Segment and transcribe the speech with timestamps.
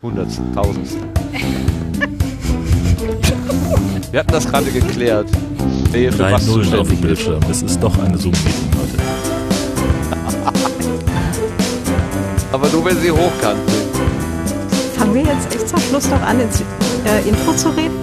[0.00, 1.02] Hundertsten, Tausendsten.
[4.12, 5.26] Wir hatten das gerade geklärt.
[5.90, 7.00] Wer für Drei Nullen auf dem.
[7.00, 7.40] Bildschirm.
[7.50, 8.96] Es ist doch eine Zoom-Meeting heute.
[12.52, 13.88] Aber nur wenn sie hochkant sind.
[14.96, 16.60] Fangen wir jetzt echt zum Schluss noch an, ins
[17.04, 17.96] äh, Intro zu reden?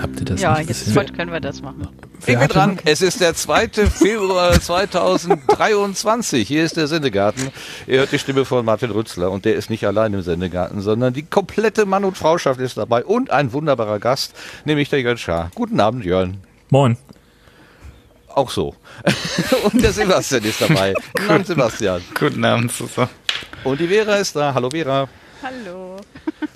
[0.00, 1.86] Habt ihr das Ja, nicht jetzt können wir das machen.
[2.28, 2.78] Ich bin dran.
[2.84, 3.68] Es ist der 2.
[3.88, 6.46] Februar 2023.
[6.46, 7.50] Hier ist der Sendegarten.
[7.86, 11.14] Ihr hört die Stimme von Martin Rützler und der ist nicht allein im Sendegarten, sondern
[11.14, 14.34] die komplette Mann- und Frauschaft ist dabei und ein wunderbarer Gast,
[14.64, 15.50] nämlich der Jörn Schaar.
[15.54, 16.38] Guten Abend, Jörn.
[16.70, 16.96] Moin.
[18.28, 18.74] Auch so.
[19.72, 20.94] und der Sebastian ist dabei.
[21.14, 22.02] Guten Abend, Sebastian.
[22.18, 23.10] Guten Abend zusammen.
[23.64, 24.52] Und die Vera ist da.
[24.52, 25.08] Hallo, Vera.
[25.42, 25.96] Hallo.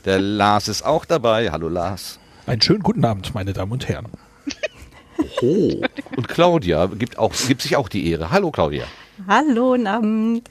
[0.04, 1.50] Der Lars ist auch dabei.
[1.50, 2.18] Hallo, Lars.
[2.46, 4.08] Einen schönen guten Abend, meine Damen und Herren.
[5.42, 5.80] Oh.
[6.16, 8.30] Und Claudia gibt, auch, gibt sich auch die Ehre.
[8.30, 8.84] Hallo, Claudia.
[9.28, 10.48] Hallo, guten Abend.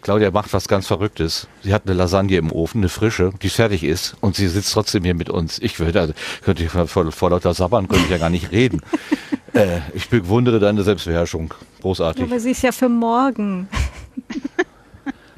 [0.00, 1.48] Claudia macht was ganz Verrücktes.
[1.62, 5.04] Sie hat eine Lasagne im Ofen, eine frische, die fertig ist und sie sitzt trotzdem
[5.04, 5.58] hier mit uns.
[5.58, 8.80] Ich würde, also, könnte ich vor, vor lauter Sabbern könnte ich ja gar nicht reden.
[9.54, 11.52] äh, ich bewundere deine Selbstbeherrschung.
[11.82, 12.22] Großartig.
[12.24, 13.68] Aber sie ist ja für morgen.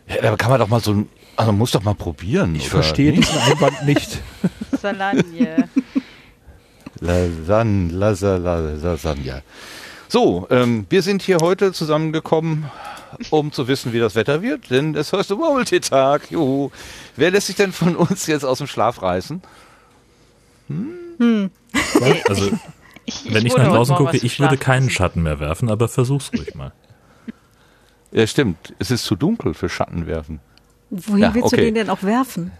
[0.09, 2.55] Ja, aber kann man doch mal so, ein- also man muss doch mal probieren.
[2.55, 3.29] Ich oder verstehe nicht?
[3.29, 4.19] diesen Einwand nicht.
[4.81, 5.69] Salagne.
[7.01, 9.43] Lasagne, Lasagne, Lasagne.
[10.09, 12.71] So, ähm, wir sind hier heute zusammengekommen,
[13.31, 16.31] um zu wissen, wie das Wetter wird, denn es heute Murmeltee-Tag.
[16.31, 16.71] Juhu.
[17.17, 19.43] Wer lässt sich denn von uns jetzt aus dem Schlaf reißen?
[22.29, 22.51] Also,
[23.05, 26.31] Ich, wenn ich wurde nach draußen gucke, ich würde keinen Schatten mehr werfen, aber versuch's
[26.33, 26.73] ruhig mal.
[28.13, 28.75] Ja, stimmt.
[28.79, 30.41] Es ist zu dunkel für Schatten werfen.
[30.91, 31.67] Wohin Ja, willst du okay.
[31.67, 32.53] den denn auch werfen?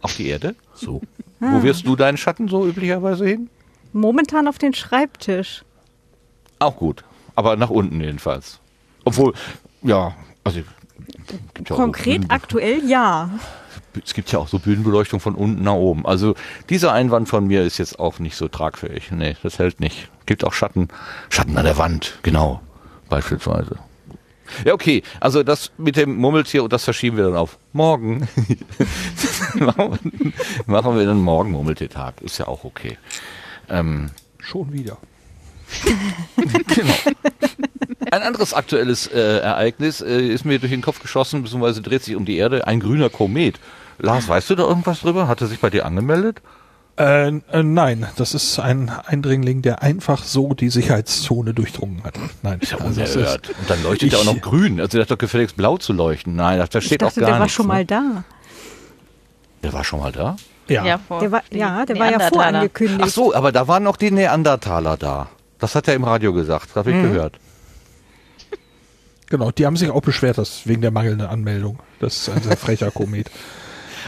[0.00, 0.54] Auf die Erde?
[0.74, 1.00] So.
[1.40, 3.48] Wo wirst du deinen Schatten so üblicherweise hin?
[3.92, 5.64] Momentan auf den Schreibtisch.
[6.58, 7.02] Auch gut.
[7.34, 8.60] Aber nach unten jedenfalls.
[9.04, 9.32] Obwohl,
[9.82, 10.64] ja, also ja
[11.66, 13.30] so Konkret Bühnen- aktuell ja.
[14.04, 16.04] es gibt ja auch so Bühnenbeleuchtung von unten nach oben.
[16.06, 16.34] Also
[16.68, 19.10] dieser Einwand von mir ist jetzt auch nicht so tragfähig.
[19.10, 20.08] Nee, das hält nicht.
[20.26, 20.88] Gibt auch Schatten.
[21.30, 22.60] Schatten an der Wand, genau.
[23.08, 23.78] Beispielsweise.
[24.64, 25.02] Ja, okay.
[25.20, 28.28] Also das mit dem Murmeltier, das verschieben wir dann auf morgen.
[29.54, 30.32] machen, wir,
[30.66, 32.20] machen wir dann morgen Murmeltiertag.
[32.22, 32.98] Ist ja auch okay.
[33.68, 34.96] Ähm, Schon wieder.
[36.36, 36.94] Genau.
[38.10, 42.16] Ein anderes aktuelles äh, Ereignis äh, ist mir durch den Kopf geschossen, beziehungsweise dreht sich
[42.16, 42.66] um die Erde.
[42.66, 43.60] Ein grüner Komet.
[43.98, 45.28] Lars, weißt du da irgendwas drüber?
[45.28, 46.40] Hat er sich bei dir angemeldet?
[47.00, 52.14] Äh, äh, nein, das ist ein Eindringling, der einfach so die Sicherheitszone durchdrungen hat.
[52.42, 53.48] Nein, Ist ja also unerhört.
[53.48, 54.78] Und dann leuchtet er auch Ich- noch grün.
[54.80, 56.36] Also der hat doch gefälligst blau zu leuchten.
[56.36, 57.54] Nein, da Ich steht auch dachte, gar der war nichts.
[57.54, 57.72] schon ne?
[57.72, 58.24] mal da.
[59.62, 60.36] Der war schon mal da?
[60.68, 63.00] ja, Ja, Der war, ja, der war ja vorangekündigt.
[63.02, 65.28] Ach so, aber da waren noch die Neandertaler da.
[65.58, 66.76] Das hat er im Radio gesagt.
[66.76, 67.02] Habe ich Mhm.
[67.04, 67.38] gehört.
[69.28, 69.50] genau.
[69.50, 71.78] Die haben sich auch beschwert, dass wegen der mangelnden Anmeldung.
[72.00, 73.30] Das ist ein sehr frecher Komet.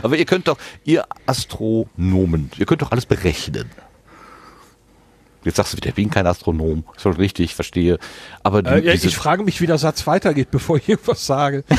[0.03, 3.71] Aber ihr könnt doch, ihr Astronomen, ihr könnt doch alles berechnen.
[5.45, 6.85] Jetzt sagst du wieder, ich bin kein Astronom.
[6.95, 7.99] Ist schon richtig, ich verstehe.
[8.45, 11.27] Aber die, Äh, ja, diese, ich frage mich, wie der Satz weitergeht, bevor ich irgendwas
[11.27, 11.65] sage.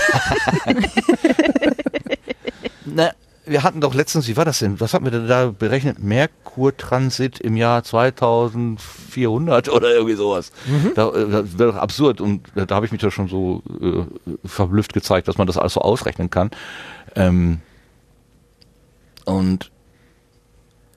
[2.85, 3.11] Na,
[3.45, 4.79] wir hatten doch letztens, wie war das denn?
[4.81, 5.99] Was hatten wir denn da berechnet?
[5.99, 10.51] Merkurtransit im Jahr 2400 oder irgendwie sowas.
[10.95, 13.63] Da, äh, das wäre doch absurd und da, da habe ich mich doch schon so
[13.81, 14.03] äh,
[14.47, 16.51] verblüfft gezeigt, dass man das alles so ausrechnen kann.
[17.15, 17.59] Ähm,
[19.25, 19.71] und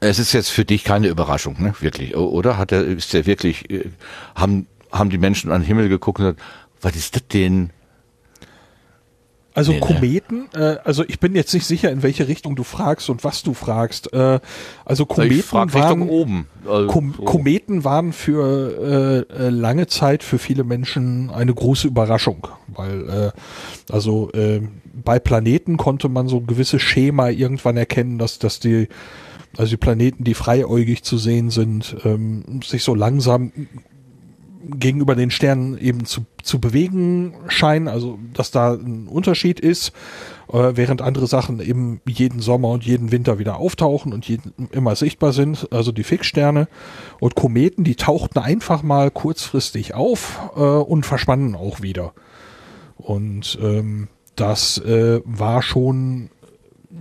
[0.01, 1.75] es ist jetzt für dich keine Überraschung, ne?
[1.81, 2.59] Wirklich, oder?
[2.59, 3.91] Hat er, ist der wirklich, äh,
[4.35, 6.43] haben, haben die Menschen an den Himmel geguckt und gesagt,
[6.83, 7.71] was ist das denn?
[9.57, 9.87] Also Nee, ne.
[9.87, 13.43] Kometen, äh, also ich bin jetzt nicht sicher, in welche Richtung du fragst und was
[13.43, 14.13] du fragst.
[14.13, 14.39] Äh,
[14.85, 16.47] also Kometen frag waren, oben.
[16.69, 17.25] Also, Kom so.
[17.25, 23.93] Kometen waren für äh, äh, lange Zeit für viele Menschen eine große Überraschung, weil äh,
[23.93, 24.61] also äh,
[24.93, 28.89] bei Planeten konnte man so ein gewisses Schema irgendwann erkennen, dass dass die
[29.57, 33.53] also die Planeten, die freiäugig zu sehen sind, ähm, sich so langsam
[34.71, 39.93] gegenüber den Sternen eben zu, zu bewegen scheinen, also dass da ein Unterschied ist,
[40.53, 44.97] äh, während andere Sachen eben jeden Sommer und jeden Winter wieder auftauchen und jeden, immer
[44.97, 46.69] sichtbar sind, also die Fixsterne
[47.21, 52.13] und Kometen, die tauchten einfach mal kurzfristig auf äh, und verschwanden auch wieder.
[52.97, 56.31] Und ähm, das äh, war schon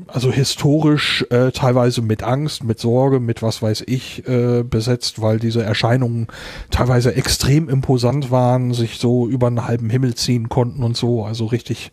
[0.08, 5.40] also historisch äh, teilweise mit Angst, mit Sorge, mit was weiß ich äh, besetzt, weil
[5.40, 6.28] diese Erscheinungen
[6.72, 11.46] teilweise extrem imposant waren, sich so über einen halben Himmel ziehen konnten und so, also
[11.46, 11.92] richtig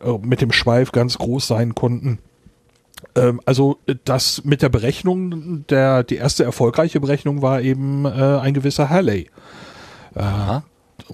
[0.00, 2.18] äh, mit dem Schweif ganz groß sein konnten.
[3.14, 8.08] Ähm, also äh, das mit der Berechnung, der die erste erfolgreiche Berechnung war eben äh,
[8.08, 9.28] ein gewisser Halley.
[10.14, 10.64] Aha.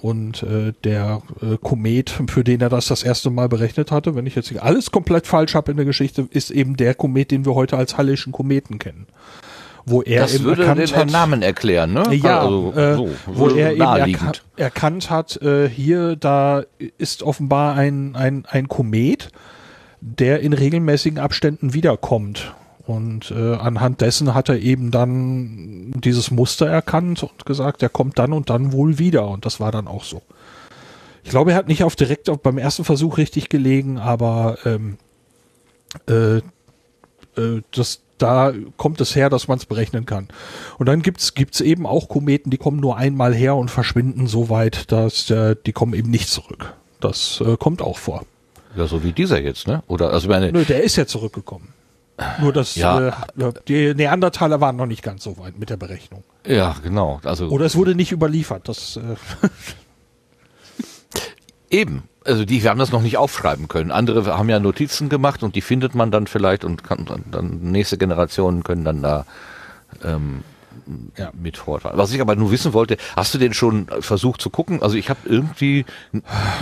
[0.01, 4.25] Und äh, der äh, Komet, für den er das das erste Mal berechnet hatte, wenn
[4.25, 7.45] ich jetzt hier alles komplett falsch habe in der Geschichte, ist eben der Komet, den
[7.45, 9.07] wir heute als Hallischen Kometen kennen.
[9.85, 12.13] Wo er Das eben würde erkannt den hat, Namen erklären, ne?
[12.13, 16.63] ja, also, äh, so, wo er eben erka erkannt hat, äh, hier, da
[16.97, 19.29] ist offenbar ein, ein, ein Komet,
[20.01, 22.53] der in regelmäßigen Abständen wiederkommt.
[22.87, 28.17] Und äh, anhand dessen hat er eben dann dieses Muster erkannt und gesagt, er kommt
[28.17, 29.27] dann und dann wohl wieder.
[29.27, 30.21] Und das war dann auch so.
[31.25, 34.97] Ich glaube, er hat nicht auf direkt auf, beim ersten Versuch richtig gelegen, aber ähm,
[36.07, 40.29] äh, äh, das, da kommt es her, dass man es berechnen kann.
[40.77, 44.49] Und dann gibt's gibt's eben auch Kometen, die kommen nur einmal her und verschwinden so
[44.49, 46.73] weit, dass äh, die kommen eben nicht zurück.
[47.01, 48.23] Das äh, kommt auch vor.
[48.77, 49.83] Ja, so wie dieser jetzt, ne?
[49.87, 51.73] Oder, also meine, Nö, der ist ja zurückgekommen.
[52.39, 53.09] Nur dass Ja.
[53.09, 53.11] äh,
[53.67, 56.23] die Neandertaler waren noch nicht ganz so weit mit der Berechnung.
[56.45, 57.19] ja, genau.
[57.23, 58.67] Also Oder es wurde nicht überliefert.
[58.67, 59.15] Das äh,
[61.69, 62.03] Eben.
[62.25, 63.91] Also die wir haben das noch nicht aufschreiben können.
[63.91, 67.97] Andere haben ja Notizen gemacht und die findet man dann vielleicht und kann dann, nächste
[67.97, 69.25] Generationen können dann da
[70.03, 70.43] ähm,
[71.17, 71.31] Ja.
[71.33, 71.97] mit fortfahren.
[71.97, 74.81] Was ich aber nur wissen wollte, hast du den schon versucht zu gucken?
[74.81, 75.85] Also ich habe irgendwie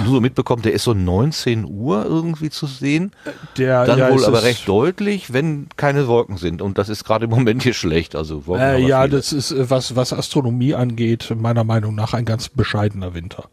[0.04, 3.12] nur so mitbekommen, der ist so 19 Uhr irgendwie zu sehen.
[3.58, 6.62] der Dann ja, wohl aber recht deutlich, wenn keine Wolken sind.
[6.62, 8.16] Und das ist gerade im Moment hier schlecht.
[8.16, 9.18] Also Wolken Äh, ja, viele.
[9.18, 13.50] das ist, äh, was, was Astronomie angeht, meiner Meinung nach ein ganz bescheidener Winter.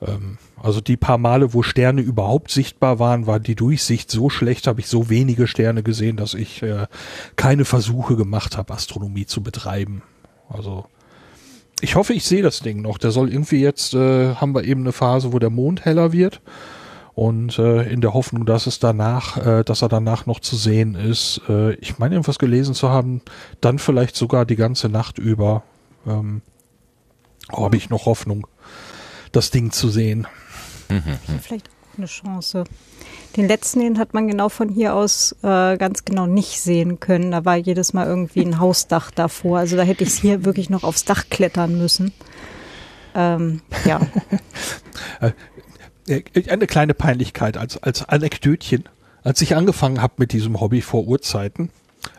[0.00, 4.66] Ähm, also die paar Male, wo Sterne überhaupt sichtbar waren, war die Durchsicht so schlecht,
[4.66, 6.88] habe ich so wenige Sterne gesehen, dass ich äh,
[7.36, 10.02] keine Versuche gemacht habe, Astronomie zu betreiben.
[10.48, 10.86] Also
[11.80, 12.98] ich hoffe, ich sehe das Ding noch.
[12.98, 16.40] Der soll irgendwie jetzt, äh, haben wir eben eine Phase, wo der Mond heller wird.
[17.14, 20.96] Und äh, in der Hoffnung, dass es danach, äh, dass er danach noch zu sehen
[20.96, 23.22] ist, äh, ich meine irgendwas gelesen zu haben,
[23.60, 25.62] dann vielleicht sogar die ganze Nacht über
[26.06, 26.42] ähm,
[27.52, 28.48] habe ich noch Hoffnung,
[29.30, 30.26] das Ding zu sehen.
[31.42, 32.64] Vielleicht auch eine Chance.
[33.36, 37.30] Den letzten, den hat man genau von hier aus äh, ganz genau nicht sehen können.
[37.32, 39.58] Da war jedes Mal irgendwie ein Hausdach davor.
[39.58, 42.12] Also da hätte ich es hier wirklich noch aufs Dach klettern müssen.
[43.14, 44.00] Ähm, ja.
[46.08, 48.84] Äh, Eine kleine Peinlichkeit als, als Anekdötchen.
[49.24, 51.70] Als ich angefangen habe mit diesem Hobby vor Urzeiten,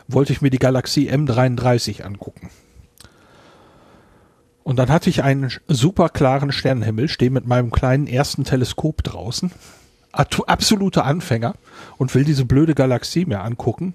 [0.08, 2.50] wollte ich mir die Galaxie M33 angucken.
[4.68, 9.50] Und dann hatte ich einen super klaren Sternenhimmel, stehe mit meinem kleinen ersten Teleskop draußen,
[10.12, 11.54] absoluter Anfänger
[11.96, 13.94] und will diese blöde Galaxie mir angucken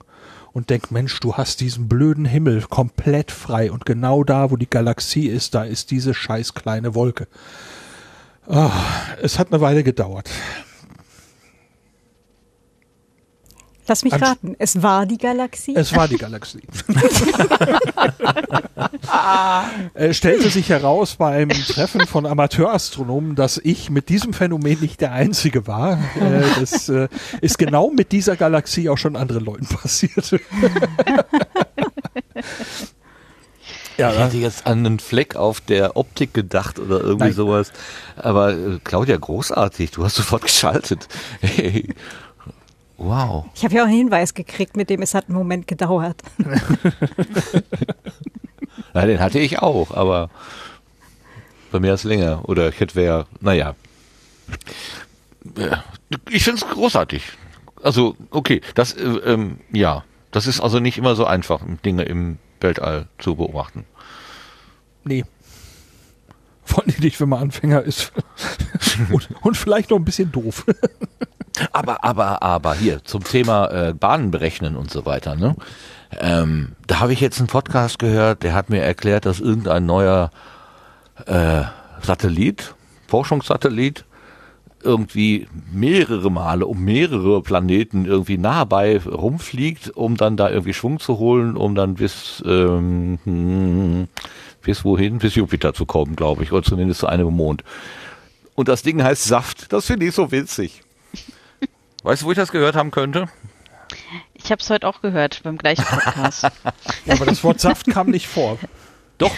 [0.51, 4.67] und denk, Mensch, du hast diesen blöden Himmel komplett frei und genau da, wo die
[4.67, 7.27] Galaxie ist, da ist diese scheiß kleine Wolke.
[8.49, 8.71] Ah,
[9.21, 10.31] es hat eine Weile gedauert.
[13.87, 14.55] Lass mich raten.
[14.59, 15.75] Es war die Galaxie.
[15.75, 16.61] Es war die Galaxie.
[19.93, 25.01] es stellte sich heraus bei einem Treffen von Amateurastronomen, dass ich mit diesem Phänomen nicht
[25.01, 25.99] der Einzige war.
[26.15, 27.09] Äh, das äh,
[27.41, 30.31] ist genau mit dieser Galaxie auch schon anderen Leuten passiert.
[33.97, 37.33] ja, Ich hätte jetzt an einen Fleck auf der Optik gedacht oder irgendwie Nein.
[37.33, 37.73] sowas.
[38.15, 39.91] Aber äh, Claudia, großartig.
[39.91, 41.09] Du hast sofort geschaltet.
[41.41, 41.89] Hey.
[42.97, 43.45] Wow.
[43.55, 46.21] ich habe ja auch einen Hinweis gekriegt, mit dem es hat einen Moment gedauert.
[48.93, 50.29] Na, den hatte ich auch, aber
[51.71, 52.47] bei mir ist länger.
[52.47, 53.75] Oder ich hätte wer, naja.
[55.57, 55.83] Ja,
[56.29, 57.23] Ich finde es großartig.
[57.81, 62.37] Also, okay, das, äh, ähm, ja, das ist also nicht immer so einfach, Dinge im
[62.61, 63.85] Weltall zu beobachten.
[65.03, 65.25] Nee.
[66.63, 68.13] Vor allem nicht, wenn man Anfänger ist.
[69.11, 70.65] und, und vielleicht noch ein bisschen doof.
[71.71, 75.35] Aber, aber, aber hier zum Thema äh, Bahnen berechnen und so weiter.
[75.35, 75.55] Ne?
[76.19, 80.31] Ähm, da habe ich jetzt einen Podcast gehört, der hat mir erklärt, dass irgendein neuer
[81.25, 81.63] äh,
[82.01, 82.73] Satellit,
[83.07, 84.05] Forschungssatellit,
[84.81, 90.99] irgendwie mehrere Male um mehrere Planeten irgendwie nah bei rumfliegt, um dann da irgendwie Schwung
[90.99, 94.07] zu holen, um dann bis ähm, hm,
[94.61, 95.19] bis wohin?
[95.19, 97.63] Bis Jupiter zu kommen, glaube ich, oder zumindest zu einem Mond.
[98.55, 99.71] Und das Ding heißt Saft.
[99.71, 100.81] Das finde ich so witzig.
[102.03, 103.27] Weißt du, wo ich das gehört haben könnte?
[104.33, 106.43] Ich habe es heute auch gehört beim gleichen Podcast.
[107.05, 108.57] Ja, aber das Wort Saft kam nicht vor.
[109.17, 109.31] Doch,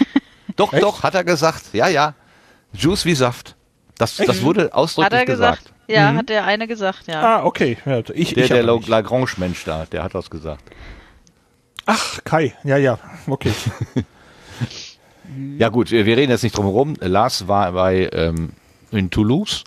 [0.56, 0.82] doch, Echt?
[0.82, 1.64] doch, hat er gesagt.
[1.72, 2.14] Ja, ja.
[2.72, 3.56] Juice wie Saft.
[3.98, 5.64] Das, das wurde hat ausdrücklich er gesagt?
[5.64, 5.76] gesagt.
[5.88, 6.18] Ja, Mhm.
[6.18, 7.20] hat der eine gesagt, ja.
[7.38, 7.78] Ah, okay.
[7.86, 8.62] Ja, ich, Der, ich der.
[8.62, 10.62] Lagrange-Mensch da, der hat das gesagt.
[11.86, 12.54] Ach, Kai.
[12.64, 12.98] Ja, ja.
[13.26, 13.52] Okay.
[15.58, 16.94] Ja gut, wir wir reden jetzt nicht drum herum.
[17.00, 18.52] Lars war bei ähm,
[18.92, 19.64] in Toulouse.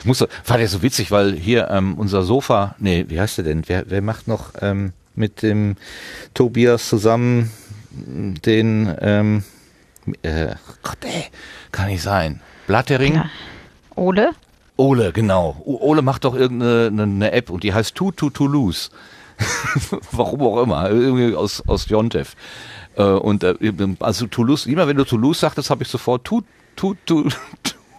[0.00, 3.44] Ich musste, war der so witzig, weil hier ähm, unser Sofa, nee, wie heißt der
[3.44, 3.64] denn?
[3.66, 5.76] Wer, wer macht noch ähm, mit dem
[6.32, 7.50] Tobias zusammen
[7.90, 9.44] den, ähm,
[10.22, 11.26] äh, Gott, ey,
[11.70, 12.40] kann nicht sein.
[12.66, 13.16] Blattering?
[13.16, 13.30] Ja.
[13.94, 14.30] Ole?
[14.76, 15.60] Ole, genau.
[15.66, 18.90] Ole macht doch irgendeine eine, App und die heißt Tu Tu Toulouse.
[20.12, 22.36] Warum auch immer, irgendwie aus, aus Jontef.
[22.96, 23.54] Äh, und äh,
[23.98, 26.40] also Toulouse, immer wenn du Toulouse sagtest, habe ich sofort Tu
[26.76, 27.28] Tu Tu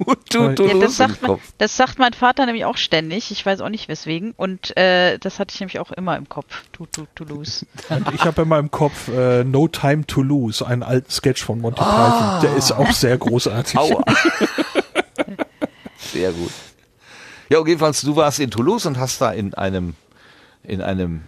[0.29, 1.41] Tu Tu Ja, das, sagt mein, Kopf.
[1.57, 3.31] das sagt mein Vater nämlich auch ständig.
[3.31, 4.33] Ich weiß auch nicht weswegen.
[4.37, 6.63] Und äh, das hatte ich nämlich auch immer im Kopf.
[6.71, 7.65] Tu, tu, Toulouse.
[7.89, 11.59] Und ich habe in meinem Kopf äh, No Time to Lose, einen alten Sketch von
[11.61, 12.39] Monty Ah.
[12.39, 12.49] Python.
[12.51, 13.77] Der ist auch sehr großartig.
[13.77, 14.03] Aua.
[15.97, 16.51] Sehr gut.
[17.49, 19.95] Ja, jedenfalls, du warst in Toulouse und hast da in einem,
[20.63, 21.21] in einem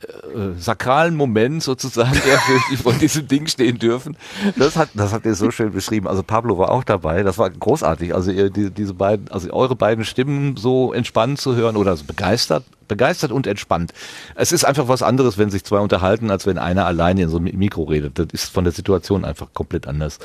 [0.00, 4.16] äh, sakralen Moment sozusagen ehrfürchtig von diesem Ding stehen dürfen.
[4.56, 6.06] Das hat, das habt ihr so schön beschrieben.
[6.06, 7.24] Also Pablo war auch dabei.
[7.24, 8.14] Das war großartig.
[8.14, 12.04] Also ihr, die, diese beiden, also eure beiden Stimmen so entspannt zu hören oder so
[12.04, 13.92] begeistert, begeistert und entspannt.
[14.36, 17.38] Es ist einfach was anderes, wenn sich zwei unterhalten, als wenn einer alleine in so
[17.38, 18.20] einem Mikro redet.
[18.20, 20.20] Das ist von der Situation einfach komplett anders.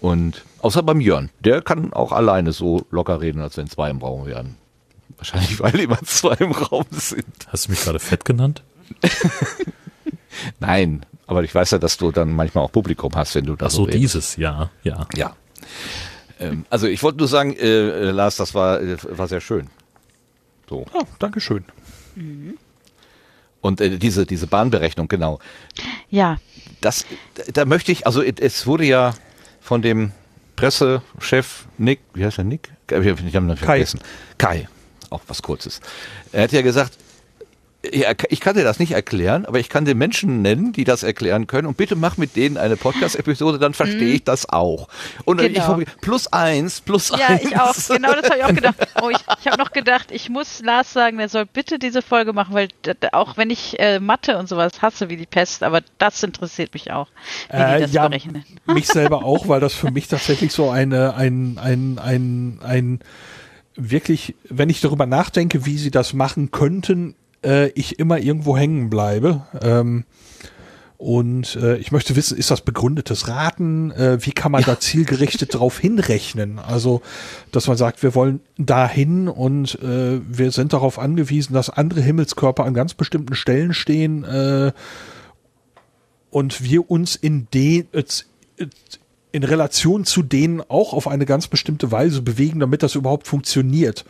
[0.00, 3.98] Und außer beim Jörn, der kann auch alleine so locker reden, als wenn zwei im
[3.98, 4.56] Raum wären.
[5.16, 7.24] Wahrscheinlich, weil immer zwei im Raum sind.
[7.46, 8.64] Hast du mich gerade fett genannt?
[10.60, 13.66] Nein, aber ich weiß ja, dass du dann manchmal auch Publikum hast, wenn du da
[13.66, 15.06] Ach so, so dieses, ja, ja.
[15.16, 15.36] Ja.
[16.40, 19.68] Ähm, also ich wollte nur sagen, äh, Lars, das war, äh, war sehr schön.
[20.68, 20.86] So.
[20.94, 21.64] Ja, Dankeschön.
[23.60, 25.38] Und äh, diese, diese Bahnberechnung, genau.
[26.10, 26.38] Ja,
[26.80, 27.06] Das,
[27.52, 29.14] da möchte ich, also es wurde ja
[29.60, 30.12] von dem
[30.56, 32.72] Pressechef Nick, wie heißt er Nick?
[32.88, 33.56] Ich habe ihn Kai.
[33.56, 34.00] vergessen.
[34.36, 34.68] Kai,
[35.10, 35.80] auch was Kurzes.
[36.32, 36.98] Er hat ja gesagt,
[37.84, 41.48] ich kann dir das nicht erklären, aber ich kann dir Menschen nennen, die das erklären
[41.48, 44.88] können und bitte mach mit denen eine Podcast-Episode, dann verstehe ich das auch.
[45.24, 45.80] Und dann Genau.
[45.80, 47.42] ich plus eins, plus ja, eins.
[47.44, 47.74] ich auch.
[47.88, 48.76] Genau das habe ich auch gedacht.
[49.02, 52.32] Oh, ich ich habe noch gedacht, ich muss Lars sagen, er soll bitte diese Folge
[52.32, 52.68] machen, weil
[53.10, 56.92] auch wenn ich äh, Mathe und sowas hasse wie die Pest, aber das interessiert mich
[56.92, 57.08] auch,
[57.50, 58.44] wie die Äh, das ja, berechnen.
[58.66, 63.00] mich selber auch, weil das für mich tatsächlich so eine, ein, ein, ein, ein,
[63.74, 68.90] wirklich, wenn ich darüber nachdenke, wie sie das machen könnten, äh, ich immer irgendwo hängen
[68.90, 69.46] bleibe.
[69.60, 70.04] Ähm,
[71.02, 73.90] und äh, ich möchte wissen, ist das begründetes Raten?
[73.90, 76.60] Äh, wie kann man da zielgerichtet drauf hinrechnen?
[76.60, 77.02] Also,
[77.50, 82.64] dass man sagt, wir wollen dahin und äh, wir sind darauf angewiesen, dass andere Himmelskörper
[82.64, 84.70] an ganz bestimmten Stellen stehen äh,
[86.30, 88.04] und wir uns in den äh,
[89.32, 94.04] in Relation zu denen auch auf eine ganz bestimmte Weise bewegen, damit das überhaupt funktioniert.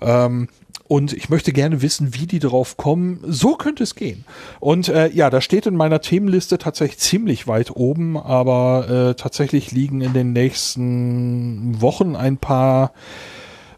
[0.00, 0.48] Ähm,
[0.92, 3.20] und ich möchte gerne wissen, wie die darauf kommen.
[3.26, 4.26] So könnte es gehen.
[4.60, 9.72] Und äh, ja, da steht in meiner Themenliste tatsächlich ziemlich weit oben, aber äh, tatsächlich
[9.72, 12.92] liegen in den nächsten Wochen ein paar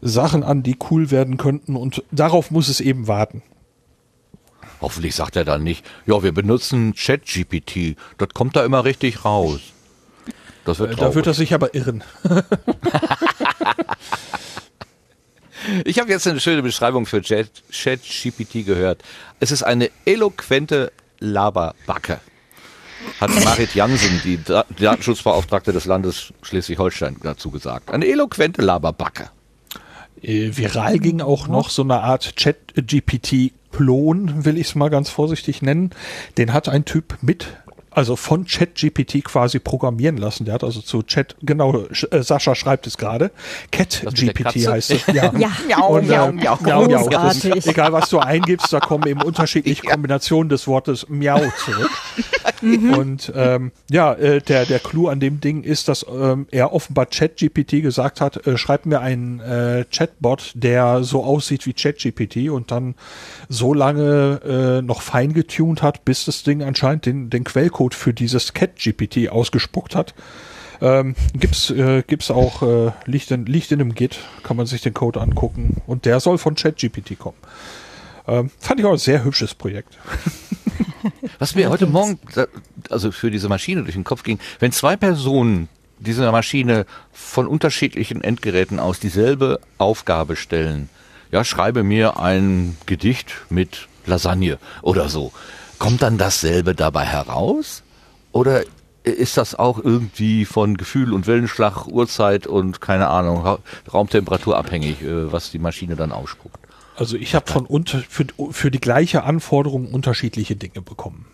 [0.01, 1.77] Sachen an, die cool werden könnten.
[1.77, 3.45] Und darauf muss es eben warten.
[4.81, 7.97] Hoffentlich sagt er dann nicht, ja, wir benutzen ChatGPT.
[8.19, 9.61] Das kommt da immer richtig raus.
[10.65, 11.11] Das wird Äh, traurig.
[11.11, 12.03] Da wird er sich aber irren.
[15.85, 19.03] Ich habe jetzt eine schöne Beschreibung für Chat- ChatGPT gehört.
[19.41, 22.21] Es ist eine eloquente Laberbacke.
[23.21, 27.91] Hat Marit Jansen, die Da- Datenschutzbeauftragte des Landes Schleswig-Holstein, dazu gesagt.
[27.91, 29.31] Eine eloquente Laberbacke.
[30.23, 35.63] Äh, viral ging auch noch so eine Art Chat-GPT-Klon, will ich es mal ganz vorsichtig
[35.63, 35.91] nennen.
[36.39, 37.47] Den hat ein Typ mit,
[37.95, 40.45] also von ChatGPT quasi programmieren lassen.
[40.45, 43.31] Der hat also zu Chat, genau, äh, Sascha schreibt es gerade.
[43.71, 45.05] CatGPT heißt es.
[45.15, 45.33] Ja.
[45.37, 46.59] Ja, Und, äh, miau, miau.
[46.61, 47.09] miau, miau.
[47.09, 47.67] Das, Großartig.
[47.67, 51.91] egal was du eingibst, da kommen eben unterschiedliche Kombinationen des Wortes miau zurück.
[52.63, 57.07] Und ähm, ja, äh, der, der Clou an dem Ding ist, dass ähm, er offenbar
[57.07, 62.71] ChatGPT gesagt hat, äh, schreib mir einen äh, Chatbot, der so aussieht wie ChatGPT und
[62.71, 62.95] dann
[63.55, 64.41] so lange
[64.81, 69.29] äh, noch fein getuned hat, bis das Ding anscheinend den, den Quellcode für dieses CatGPT
[69.31, 70.15] ausgespuckt hat.
[70.81, 74.83] Ähm, gibt's äh, gibt's auch äh, liegt in liegt in einem Git, kann man sich
[74.83, 77.39] den Code angucken und der soll von ChatGPT kommen.
[78.27, 79.97] Ähm, fand ich auch ein sehr hübsches Projekt.
[81.39, 82.19] Was mir heute Morgen,
[82.91, 85.69] also für diese Maschine durch den Kopf ging, wenn zwei Personen
[85.99, 90.89] dieser Maschine von unterschiedlichen Endgeräten aus dieselbe Aufgabe stellen,
[91.35, 95.33] ja, schreibe mir ein Gedicht mit Lasagne oder so,
[95.81, 97.83] kommt dann dasselbe dabei heraus?
[98.31, 98.63] Oder
[99.03, 103.59] ist das auch irgendwie von Gefühl und Wellenschlag, Uhrzeit und keine Ahnung, Ra
[103.93, 106.61] Raumtemperatur abhängig, äh, was die Maschine dann ausspuckt?
[106.95, 111.27] Also ich habe von unter, für, für die gleiche Anforderung unterschiedliche Dinge bekommen.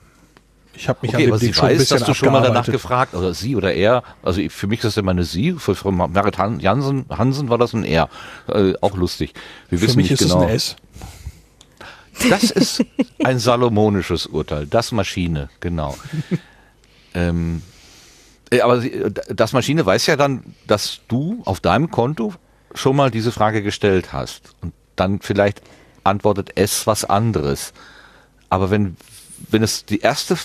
[0.80, 2.14] Ich habe mich Okay, an dem aber Ding sie schon ein weiß, bisschen dass du
[2.14, 5.24] schon mal danach gefragt, oder sie oder er, also für mich ist das immer eine
[5.24, 8.08] sie, für Frau Marit Han- Jansen, Hansen war das ein er.
[8.48, 9.34] Äh, auch lustig.
[9.68, 10.42] Wir Für wissen mich nicht ist genau.
[10.44, 10.76] es ein S.
[12.30, 12.84] Das ist
[13.24, 15.96] ein salomonisches Urteil, das Maschine, genau.
[17.14, 17.62] ähm,
[18.50, 18.92] Äh, Aber sie-
[19.28, 22.34] das Maschine weiß ja dann, dass du auf deinem Konto
[22.74, 24.54] schon mal diese Frage gestellt hast.
[24.60, 25.62] Und dann vielleicht
[26.04, 27.72] antwortet es was anderes.
[28.48, 28.96] Aber wenn,
[29.50, 30.36] wenn es die erste,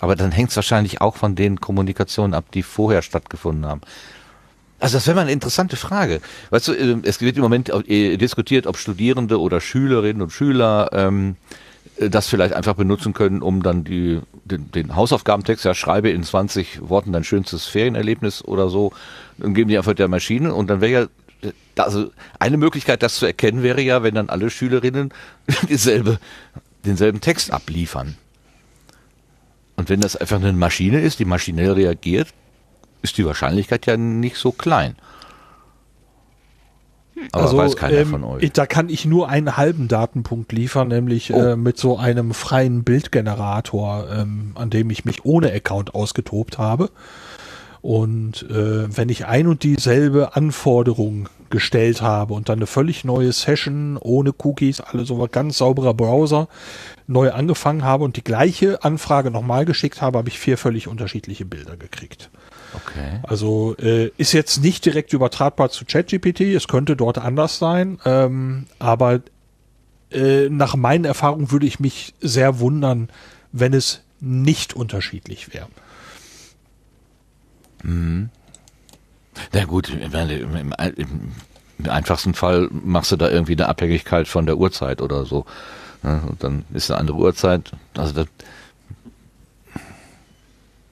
[0.00, 3.80] aber dann hängt es wahrscheinlich auch von den Kommunikationen ab, die vorher stattgefunden haben.
[4.80, 6.20] Also das wäre mal eine interessante Frage.
[6.50, 10.90] Weißt du, ähm, es wird im Moment äh, diskutiert, ob Studierende oder Schülerinnen und Schüler
[10.92, 11.36] ähm,
[11.96, 16.22] äh, das vielleicht einfach benutzen können, um dann die, den, den Hausaufgabentext, ja, schreibe in
[16.22, 18.92] 20 Worten dein schönstes Ferienerlebnis oder so,
[19.38, 21.08] dann geben die einfach der Maschine und dann wäre
[21.42, 25.12] ja, äh, also eine Möglichkeit, das zu erkennen, wäre ja, wenn dann alle Schülerinnen
[25.68, 26.18] dieselbe,
[26.84, 28.16] denselben Text abliefern.
[29.76, 32.28] Und wenn das einfach eine Maschine ist, die maschinell reagiert,
[33.02, 34.96] ist die Wahrscheinlichkeit ja nicht so klein.
[37.32, 38.52] Aber weiß keiner ähm, von euch.
[38.52, 41.40] Da kann ich nur einen halben Datenpunkt liefern, nämlich Oh.
[41.40, 46.90] äh, mit so einem freien Bildgenerator, ähm, an dem ich mich ohne Account ausgetobt habe.
[47.84, 53.30] Und äh, wenn ich ein und dieselbe Anforderung gestellt habe und dann eine völlig neue
[53.30, 56.48] Session ohne Cookies, alles so ganz sauberer Browser
[57.06, 61.44] neu angefangen habe und die gleiche Anfrage nochmal geschickt habe, habe ich vier völlig unterschiedliche
[61.44, 62.30] Bilder gekriegt.
[62.72, 63.20] Okay.
[63.22, 68.64] Also äh, ist jetzt nicht direkt übertragbar zu ChatGPT, es könnte dort anders sein, ähm,
[68.78, 69.20] aber
[70.10, 73.10] äh, nach meinen Erfahrungen würde ich mich sehr wundern,
[73.52, 75.68] wenn es nicht unterschiedlich wäre.
[77.84, 80.74] Na gut, ich im, im,
[81.78, 85.44] im, einfachsten Fall machst du da irgendwie eine Abhängigkeit von der Uhrzeit oder so.
[86.02, 87.72] Ja, und dann ist eine andere Uhrzeit.
[87.96, 88.26] Also das,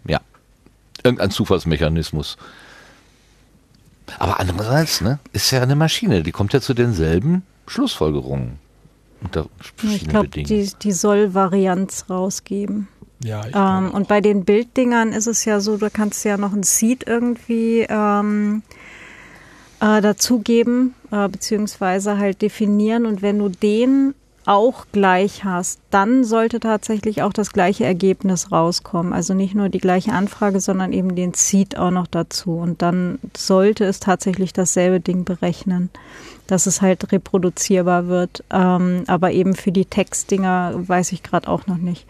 [0.07, 0.21] ja,
[1.03, 2.37] irgendein Zufallsmechanismus.
[4.19, 8.59] Aber andererseits, ne, ist ja eine Maschine, die kommt ja zu denselben Schlussfolgerungen
[9.23, 10.67] unter Ich verschiedenen glaube, Bedingungen.
[10.67, 12.89] die, die soll Varianz rausgeben.
[13.25, 16.53] Ja, ich Ähm, und bei den Bilddingern ist es ja so, du kannst ja noch
[16.53, 18.63] ein Seed irgendwie ähm,
[19.81, 23.07] äh, dazugeben, äh, beziehungsweise halt definieren.
[23.07, 24.15] Und wenn du den
[24.45, 29.13] auch gleich hast, dann sollte tatsächlich auch das gleiche Ergebnis rauskommen.
[29.13, 32.57] Also nicht nur die gleiche Anfrage, sondern eben den Seed auch noch dazu.
[32.57, 35.91] Und dann sollte es tatsächlich dasselbe Ding berechnen,
[36.49, 38.43] dass es halt reproduzierbar wird.
[38.51, 42.07] Ähm, aber eben für die Textdinger weiß ich gerade auch noch nicht.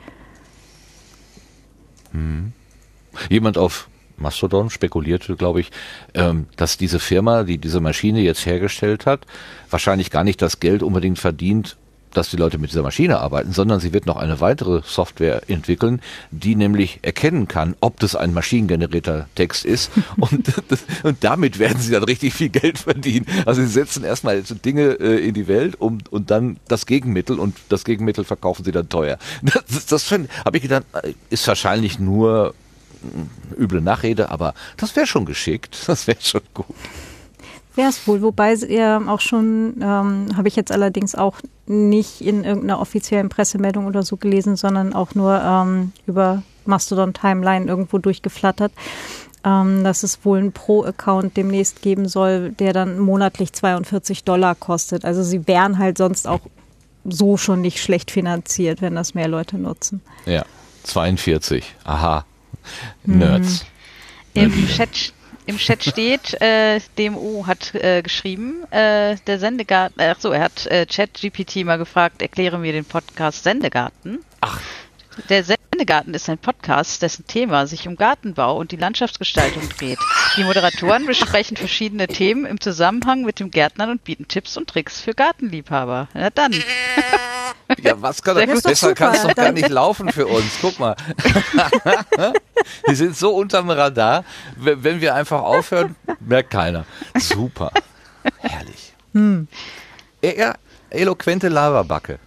[3.28, 5.70] Jemand auf Mastodon spekulierte, glaube ich,
[6.14, 9.26] ähm, dass diese Firma, die diese Maschine jetzt hergestellt hat,
[9.70, 11.76] wahrscheinlich gar nicht das Geld unbedingt verdient,
[12.14, 16.00] dass die Leute mit dieser Maschine arbeiten, sondern sie wird noch eine weitere Software entwickeln,
[16.30, 19.90] die nämlich erkennen kann, ob das ein maschinengenerierter Text ist.
[20.18, 23.26] Und, das, und damit werden sie dann richtig viel Geld verdienen.
[23.46, 27.38] Also sie setzen erstmal so Dinge äh, in die Welt um, und dann das Gegenmittel
[27.38, 29.18] und das Gegenmittel verkaufen sie dann teuer.
[29.42, 32.54] Das, das, das habe ich gedacht, äh, ist wahrscheinlich nur
[33.58, 35.76] üble Nachrede, aber das wäre schon geschickt.
[35.86, 36.66] Das wäre schon gut.
[37.74, 42.44] Wäre es wohl, wobei ihr auch schon, ähm, habe ich jetzt allerdings auch nicht in
[42.44, 48.72] irgendeiner offiziellen Pressemeldung oder so gelesen, sondern auch nur ähm, über Mastodon Timeline irgendwo durchgeflattert,
[49.44, 55.04] ähm, dass es wohl einen Pro-Account demnächst geben soll, der dann monatlich 42 Dollar kostet.
[55.04, 56.40] Also sie wären halt sonst auch
[57.04, 60.02] so schon nicht schlecht finanziert, wenn das mehr Leute nutzen.
[60.26, 60.44] Ja,
[60.84, 61.64] 42.
[61.84, 62.24] Aha.
[63.04, 63.64] Nerds.
[64.34, 65.12] Im Chat,
[65.46, 70.66] im Chat steht, äh, DMO hat äh, geschrieben, äh, der Sendegarten, ach so, er hat
[70.66, 74.24] äh, ChatGPT mal gefragt, erkläre mir den Podcast Sendegarten.
[74.40, 74.60] Ach.
[75.28, 79.98] Der Sendegarten ist ein Podcast, dessen Thema sich um Gartenbau und die Landschaftsgestaltung dreht.
[80.36, 85.00] Die Moderatoren besprechen verschiedene Themen im Zusammenhang mit dem Gärtnern und bieten Tipps und Tricks
[85.00, 86.08] für Gartenliebhaber.
[86.14, 86.54] Na dann.
[87.80, 88.62] Ja, was kann gut.
[88.62, 90.58] Besser kann es doch gar nicht laufen für uns.
[90.60, 90.94] Guck mal.
[92.88, 94.24] Die sind so unterm Radar.
[94.56, 96.84] Wenn wir einfach aufhören, merkt keiner.
[97.18, 97.70] Super.
[98.38, 98.92] Herrlich.
[100.20, 100.58] Er,
[100.90, 102.18] eloquente Lavabacke.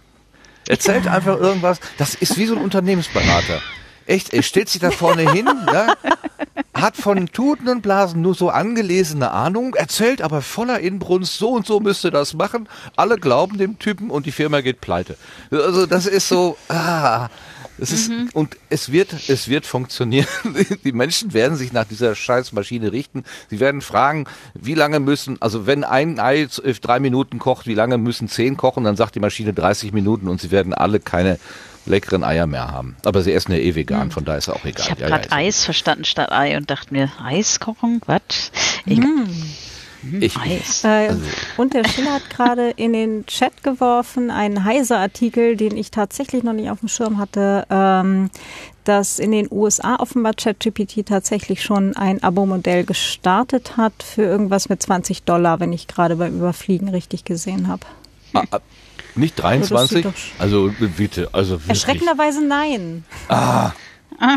[0.68, 1.78] Erzählt einfach irgendwas.
[1.98, 3.60] Das ist wie so ein Unternehmensberater.
[4.06, 5.94] Echt, er stellt sich da vorne hin, ja,
[6.72, 11.66] hat von Tuten und Blasen nur so angelesene Ahnung, erzählt aber voller Inbrunst, so und
[11.66, 12.68] so müsste das machen.
[12.94, 15.16] Alle glauben dem Typen und die Firma geht pleite.
[15.50, 17.28] Also das ist so, ah,
[17.78, 20.26] es ist, und es wird, es wird funktionieren.
[20.84, 23.24] Die Menschen werden sich nach dieser Scheißmaschine richten.
[23.50, 27.74] Sie werden fragen, wie lange müssen, also wenn ein Ei äh, drei Minuten kocht, wie
[27.74, 28.84] lange müssen zehn kochen?
[28.84, 31.38] Dann sagt die Maschine 30 Minuten und sie werden alle keine
[31.84, 32.96] leckeren Eier mehr haben.
[33.04, 34.84] Aber sie essen ja eh vegan, von daher ist auch egal.
[34.86, 38.00] Ich habe Ja, gerade ja- Eis verstanden statt Ei und dachte mir, Eis kochen?
[38.06, 38.50] Was?
[38.86, 39.06] Egal.
[40.20, 40.84] Ich, Nice.
[40.84, 41.14] Äh,
[41.56, 46.52] und der Schiller hat gerade in den Chat geworfen einen Heise-Artikel, den ich tatsächlich noch
[46.52, 48.30] nicht auf dem Schirm hatte, ähm,
[48.84, 54.80] dass in den USA offenbar ChatGPT tatsächlich schon ein Abo-Modell gestartet hat für irgendwas mit
[54.82, 57.84] 20 Dollar, wenn ich gerade beim Überfliegen richtig gesehen habe.
[58.34, 58.58] ah, ah,
[59.16, 59.96] nicht Ja, das 23?
[59.96, 61.68] sieht doch sch- Also bitte, also wirklich.
[61.70, 63.04] Erschreckenderweise nein.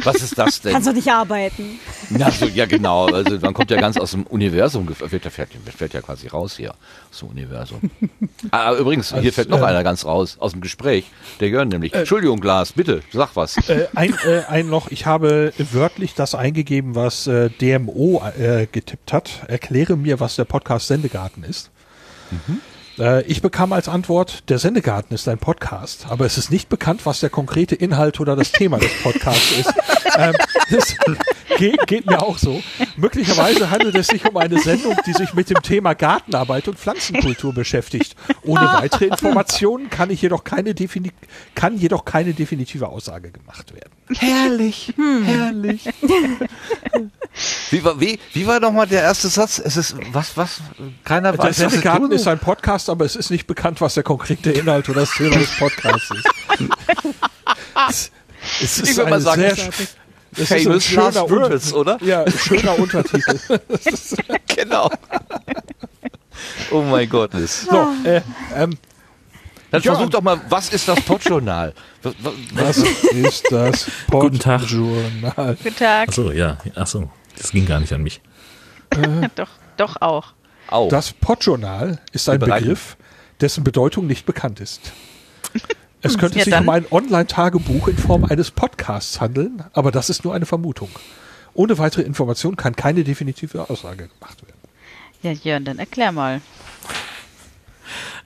[0.03, 0.73] Was ist das denn?
[0.73, 1.79] Kannst du nicht arbeiten.
[2.09, 3.07] Na, so, ja, genau.
[3.07, 6.71] Also man kommt ja ganz aus dem Universum, ja- fährt, fährt ja quasi raus hier
[7.11, 7.79] aus dem Universum.
[8.51, 11.05] Ah, übrigens, hier Als, fällt noch äh, einer ganz raus aus dem Gespräch.
[11.41, 11.93] Der Jörn nämlich.
[11.93, 13.57] Entschuldigung, Glas, bitte, sag was.
[13.69, 19.11] Äh, ein, äh, ein noch, ich habe wörtlich das eingegeben, was äh, DMO äh, getippt
[19.11, 19.41] hat.
[19.47, 21.69] Erkläre mir, was der Podcast Sendegarten ist.
[22.99, 27.05] Äh, ich bekam als Antwort, der Sendegarten ist ein Podcast, aber es ist nicht bekannt,
[27.05, 29.73] was der konkrete Inhalt oder das Thema des Podcasts ist.
[30.17, 30.33] ähm,
[30.69, 30.95] das
[31.57, 32.61] geht, geht mir auch so.
[32.97, 37.53] Möglicherweise handelt es sich um eine Sendung, die sich mit dem Thema Gartenarbeit und Pflanzenkultur
[37.53, 38.15] beschäftigt.
[38.43, 41.11] Ohne weitere Informationen kann ich jedoch keine, defini
[41.55, 43.91] kann jedoch keine definitive Aussage gemacht werden.
[44.17, 44.93] Herrlich,
[45.25, 45.89] herrlich.
[47.69, 49.59] Wie war, wie, wie war nochmal der erste Satz?
[49.59, 50.61] Es ist, was, was,
[51.03, 54.03] keiner Der weiß, es Sendegarten ist ein Podcast, aber es ist nicht bekannt, was der
[54.03, 56.27] konkrete Inhalt oder das Thema des Podcasts ist.
[58.61, 59.51] Es ist Ich würde mal sagen, sehr,
[60.37, 61.97] es ist ein schöner words, oder?
[62.01, 63.39] Ja, schöner Untertitel.
[64.55, 64.89] Genau.
[66.71, 67.31] Oh mein Gott.
[67.33, 68.21] So, äh,
[68.55, 68.77] ähm,
[69.71, 69.93] Dann Ja.
[69.93, 71.73] versuch doch mal, was ist das Podjournal?
[72.03, 72.13] Was,
[72.53, 72.77] was,
[73.13, 74.61] ist das Guten Tag.
[74.61, 75.57] Podjournal?
[75.63, 76.09] Guten Tag.
[76.09, 76.57] Achso, ja.
[76.75, 78.21] Achso, das ging gar nicht an mich.
[79.35, 80.33] Doch, doch auch.
[80.71, 80.89] Au.
[80.89, 82.39] Das Podjournal ist ein.
[82.39, 82.95] Begriff,
[83.41, 84.81] dessen Bedeutung nicht bekannt ist.
[86.01, 90.09] Es könnte Ja, sich dann- um ein Online-Tagebuch in Form eines Podcasts handeln, aber das
[90.09, 90.87] ist nur eine Vermutung.
[91.53, 94.55] Ohne weitere Information kann keine definitive Aussage gemacht werden.
[95.21, 96.39] Ja, Jörn, dann erklär mal.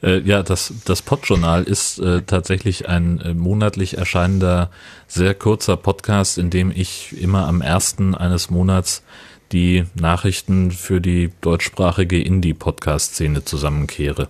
[0.04, 4.70] Äh, ja, das, das Podjournal ist äh, tatsächlich ein äh, monatlich erscheinender,
[5.08, 9.02] sehr kurzer Podcast, in dem ich immer am ersten eines Monats
[9.54, 14.28] die Nachrichten für die deutschsprachige Indie-Podcast-Szene zusammenkehre.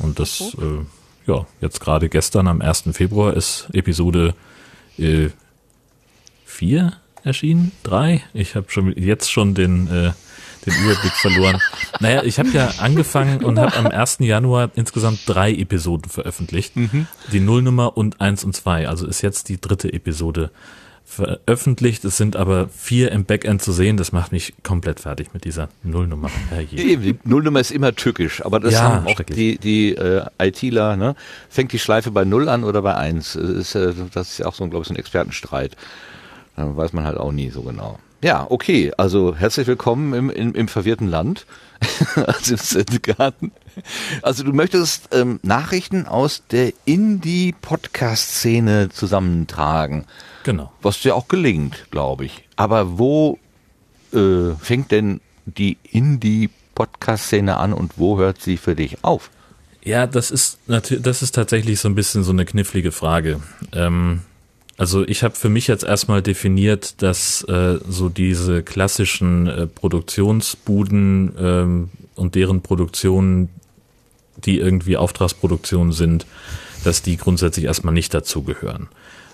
[0.00, 2.84] Und das, äh, ja, jetzt gerade gestern am 1.
[2.92, 4.34] Februar ist Episode
[4.98, 5.28] äh,
[6.44, 7.72] 4 erschienen?
[7.84, 8.22] Drei?
[8.34, 10.12] Ich habe schon jetzt schon den, äh,
[10.66, 11.60] den Überblick verloren.
[12.00, 14.18] Naja, ich habe ja angefangen und habe am 1.
[14.20, 16.74] Januar insgesamt drei Episoden veröffentlicht.
[17.32, 18.86] Die Nullnummer und eins und zwei.
[18.86, 20.52] Also ist jetzt die dritte Episode
[21.08, 22.04] veröffentlicht.
[22.04, 23.96] Es sind aber vier im Backend zu sehen.
[23.96, 26.30] Das macht mich komplett fertig mit dieser Nullnummer.
[26.50, 26.98] Herrje.
[26.98, 31.16] Die Nullnummer ist immer tückisch, aber das Ja, haben auch die, die äh, ITler, ne?
[31.48, 33.32] Fängt die Schleife bei Null an oder bei Eins?
[33.32, 35.76] Das ist, äh, das ist ja auch so, glaube ich, so ein Expertenstreit.
[36.56, 37.98] Da weiß man halt auch nie so genau.
[38.20, 41.46] Ja, okay, also herzlich willkommen im, im, im verwirrten Land,
[42.16, 43.52] also im Sendegarten.
[44.22, 50.04] Also du möchtest ähm, Nachrichten aus der Indie-Podcast-Szene zusammentragen,
[50.48, 50.72] Genau.
[50.80, 52.42] was dir auch gelingt, glaube ich.
[52.56, 53.38] Aber wo
[54.14, 59.28] äh, fängt denn die Indie-Podcast-Szene an und wo hört sie für dich auf?
[59.82, 63.42] Ja, das ist natürlich, das ist tatsächlich so ein bisschen so eine knifflige Frage.
[63.74, 64.22] Ähm,
[64.78, 71.34] also ich habe für mich jetzt erstmal definiert, dass äh, so diese klassischen äh, Produktionsbuden
[71.38, 73.50] ähm, und deren Produktionen,
[74.46, 76.24] die irgendwie Auftragsproduktionen sind,
[76.84, 78.88] dass die grundsätzlich erstmal nicht dazugehören.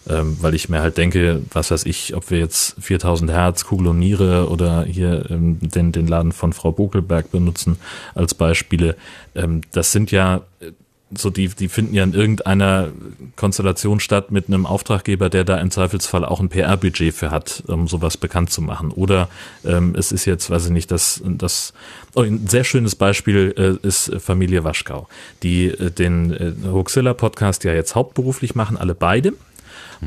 [0.09, 3.88] Ähm, weil ich mir halt denke, was weiß ich, ob wir jetzt 4000 Hertz, Kugel
[3.88, 7.79] und Niere oder hier ähm, den, den Laden von Frau Bokelberg benutzen
[8.14, 8.97] als Beispiele,
[9.35, 10.73] ähm, das sind ja äh,
[11.17, 12.88] so die, die finden ja in irgendeiner
[13.37, 17.88] Konstellation statt mit einem Auftraggeber, der da im Zweifelsfall auch ein PR-Budget für hat, um
[17.88, 18.90] sowas bekannt zu machen.
[18.90, 19.29] Oder
[19.64, 21.73] ähm, es ist jetzt, weiß ich nicht, das, das
[22.14, 25.09] oh, ein sehr schönes Beispiel äh, ist Familie Waschkau,
[25.43, 29.35] die äh, den äh, Hoaxilla-Podcast ja jetzt hauptberuflich machen, alle beide.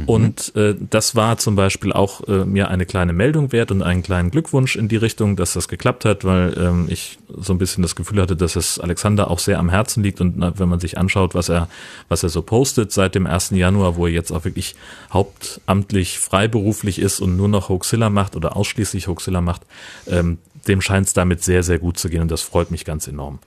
[0.05, 4.03] Und äh, das war zum Beispiel auch äh, mir eine kleine Meldung wert und einen
[4.03, 7.81] kleinen Glückwunsch in die Richtung, dass das geklappt hat, weil ähm, ich so ein bisschen
[7.81, 10.79] das Gefühl hatte, dass es Alexander auch sehr am Herzen liegt und na, wenn man
[10.79, 11.67] sich anschaut, was er,
[12.09, 13.51] was er so postet seit dem 1.
[13.51, 14.75] Januar, wo er jetzt auch wirklich
[15.11, 19.61] hauptamtlich freiberuflich ist und nur noch Hoaxilla macht oder ausschließlich Hoaxilla macht,
[20.07, 23.07] ähm, dem scheint es damit sehr, sehr gut zu gehen und das freut mich ganz
[23.07, 23.39] enorm.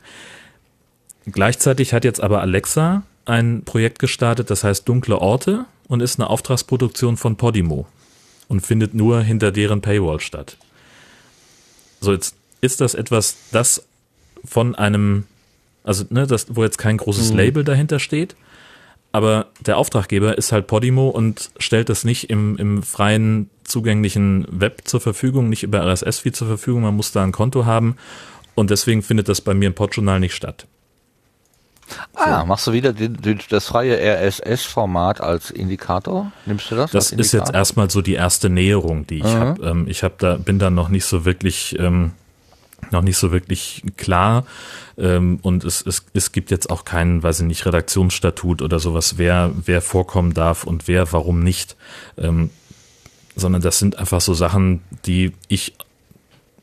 [1.30, 6.30] Gleichzeitig hat jetzt aber Alexa ein Projekt gestartet, das heißt Dunkle Orte und ist eine
[6.30, 7.86] Auftragsproduktion von Podimo
[8.48, 10.56] und findet nur hinter deren Paywall statt.
[12.00, 13.84] So, jetzt ist das etwas, das
[14.44, 15.24] von einem,
[15.82, 18.36] also ne, das, wo jetzt kein großes Label dahinter steht,
[19.10, 24.82] aber der Auftraggeber ist halt Podimo und stellt das nicht im, im freien zugänglichen Web
[24.84, 26.82] zur Verfügung, nicht über RSS-Feed zur Verfügung.
[26.82, 27.96] Man muss da ein Konto haben
[28.54, 30.68] und deswegen findet das bei mir im Podjournal nicht statt.
[32.14, 36.32] Ah, machst du wieder den, den, das freie RSS-Format als Indikator?
[36.46, 36.90] Nimmst du das?
[36.90, 39.38] Das ist jetzt erstmal so die erste Näherung, die ich mhm.
[39.40, 39.66] habe.
[39.66, 42.12] Ähm, ich habe da bin da noch nicht so wirklich ähm,
[42.90, 44.44] noch nicht so wirklich klar.
[44.98, 49.18] Ähm, und es, es, es gibt jetzt auch keinen, weiß ich nicht, Redaktionsstatut oder sowas,
[49.18, 51.76] wer, wer vorkommen darf und wer warum nicht.
[52.18, 52.50] Ähm,
[53.36, 55.74] sondern das sind einfach so Sachen, die ich,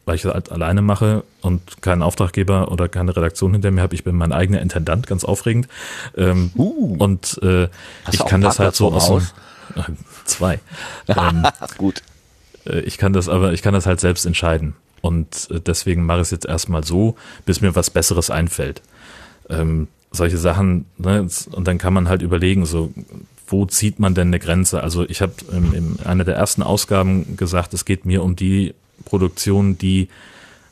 [0.08, 4.06] weil ich halt alleine mache und keinen Auftraggeber oder keine Redaktion hinter mir habe, ich
[4.06, 5.68] bin mein eigener Intendant, ganz aufregend.
[6.16, 7.68] Ähm, uh, und äh,
[8.12, 9.10] ich kann das halt so aus.
[9.10, 9.34] aus?
[10.26, 10.60] Zwei.
[11.10, 11.46] ähm,
[11.78, 12.02] Gut.
[12.66, 14.76] Äh, ich kann das aber, ich kann das halt selbst entscheiden.
[15.02, 18.82] Und äh, deswegen mache ich es jetzt erstmal so, bis mir was Besseres einfällt.
[19.50, 22.94] Ähm, solche Sachen, ne, und dann kann man halt überlegen, so,
[23.46, 24.82] wo zieht man denn eine Grenze?
[24.82, 28.74] Also ich habe ähm, in einer der ersten Ausgaben gesagt, es geht mir um die
[29.06, 30.10] Produktionen, die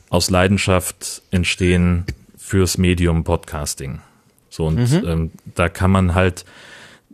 [0.08, 2.04] aus Leidenschaft entstehen
[2.36, 4.00] fürs Medium Podcasting.
[4.50, 5.02] So, und mhm.
[5.06, 6.44] ähm, da kann man halt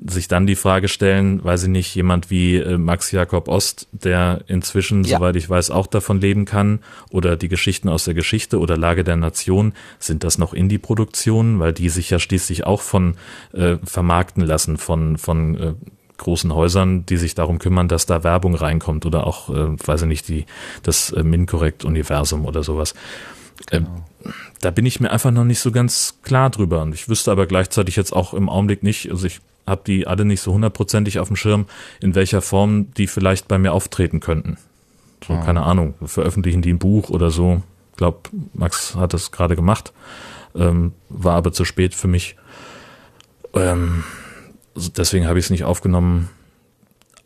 [0.05, 4.42] sich dann die Frage stellen, weiß ich nicht, jemand wie äh, Max Jakob Ost, der
[4.46, 5.18] inzwischen, ja.
[5.18, 9.05] soweit ich weiß, auch davon leben kann, oder die Geschichten aus der Geschichte oder Lage
[9.05, 13.14] der Nation, sind das noch Indie-Produktionen, weil die sich ja schließlich auch von
[13.53, 15.75] äh, vermarkten lassen, von, von äh,
[16.23, 20.09] großen Häusern, die sich darum kümmern, dass da Werbung reinkommt oder auch, äh, weiß ich
[20.09, 20.47] nicht, die,
[20.83, 22.95] das äh, Mincorrect-Universum oder sowas.
[23.67, 23.89] Genau.
[23.89, 26.83] Ähm, da bin ich mir einfach noch nicht so ganz klar drüber.
[26.83, 30.25] Und ich wüsste aber gleichzeitig jetzt auch im Augenblick nicht, also ich habe die alle
[30.25, 31.67] nicht so hundertprozentig auf dem Schirm,
[32.01, 34.57] in welcher Form die vielleicht bei mir auftreten könnten.
[35.27, 35.41] So, ja.
[35.45, 37.63] keine Ahnung, veröffentlichen die ein Buch oder so.
[37.93, 38.19] Ich glaube,
[38.55, 39.93] Max hat das gerade gemacht,
[40.55, 42.37] ähm, war aber zu spät für mich.
[43.55, 44.05] Ähm,
[44.75, 46.31] deswegen habe ich es nicht aufgenommen.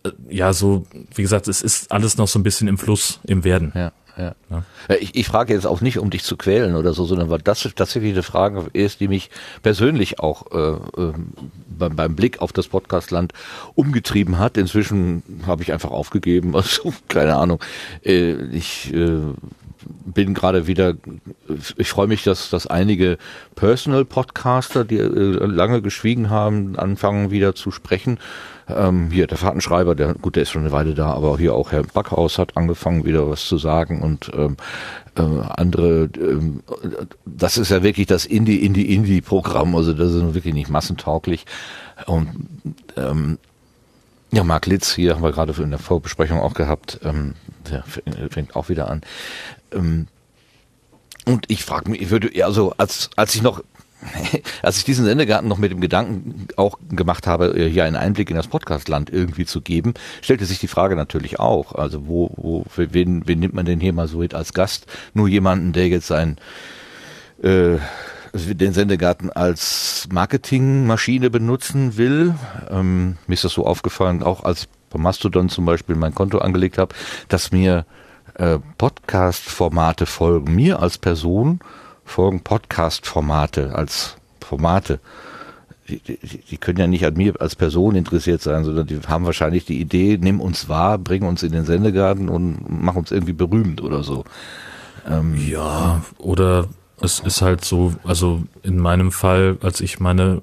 [0.05, 3.45] Äh, ja, so, wie gesagt, es ist alles noch so ein bisschen im Fluss, im
[3.45, 3.73] Werden.
[3.75, 4.35] Ja ja.
[4.51, 4.63] ja.
[4.99, 7.69] Ich, ich frage jetzt auch nicht, um dich zu quälen oder so, sondern weil das
[7.75, 9.31] tatsächlich eine Frage ist, die mich
[9.63, 11.13] persönlich auch äh, äh,
[11.79, 13.33] beim, beim Blick auf das Podcastland
[13.75, 14.57] umgetrieben hat.
[14.57, 17.63] Inzwischen habe ich einfach aufgegeben, also keine Ahnung.
[18.05, 19.21] Äh, ich äh,
[20.05, 20.95] bin gerade wieder,
[21.77, 23.19] ich freue mich, dass, dass einige
[23.55, 28.19] Personal-Podcaster, die äh, lange geschwiegen haben, anfangen wieder zu sprechen.
[28.69, 31.71] Ähm, hier der Fahrtenschreiber, der gut, der ist schon eine Weile da, aber hier auch
[31.71, 34.57] Herr Backhaus hat angefangen, wieder was zu sagen und ähm,
[35.17, 36.61] äh, andere, ähm,
[37.25, 41.47] das ist ja wirklich das Indie, Indie, Indie-Programm, also das ist wirklich nicht massentauglich.
[42.07, 42.29] Und
[42.97, 43.39] ähm,
[44.33, 47.35] ja, Marc Litz hier haben wir gerade in der Vorbesprechung auch gehabt, ähm,
[47.71, 47.85] der
[48.31, 49.03] fängt auch wieder an.
[49.77, 50.09] Ähm,
[51.25, 53.63] und ich frage mich, ich würde, also als, als ich noch
[54.63, 58.31] als ich diesen Sendegarten noch mit dem Gedanken auch gemacht habe, äh, hier einen Einblick
[58.31, 61.75] in das Podcastland irgendwie zu geben, stellte sich die Frage natürlich auch.
[61.75, 64.87] Also wo, wo wen, wen nimmt man denn hier mal so als Gast?
[65.15, 66.37] Nur jemanden, der jetzt ein
[67.43, 67.79] äh,
[68.33, 72.35] den Sendegarten als Marketingmaschine benutzen will.
[72.71, 76.77] Ähm, mir ist das so aufgefallen, auch als bei Mastodon zum Beispiel mein Konto angelegt
[76.77, 76.95] habe,
[77.29, 77.87] dass mir
[78.39, 80.55] äh, Podcast-Formate folgen.
[80.55, 81.61] Mir als Person
[82.05, 85.01] folgen Podcast-Formate als Formate.
[85.89, 89.25] Die, die, die, können ja nicht an mir als Person interessiert sein, sondern die haben
[89.25, 93.33] wahrscheinlich die Idee, nimm uns wahr, bring uns in den Sendegarten und mach uns irgendwie
[93.33, 94.25] berühmt oder so.
[95.09, 96.67] Ähm, ja, oder
[97.01, 100.43] es ist halt so, also in meinem Fall, als ich meine,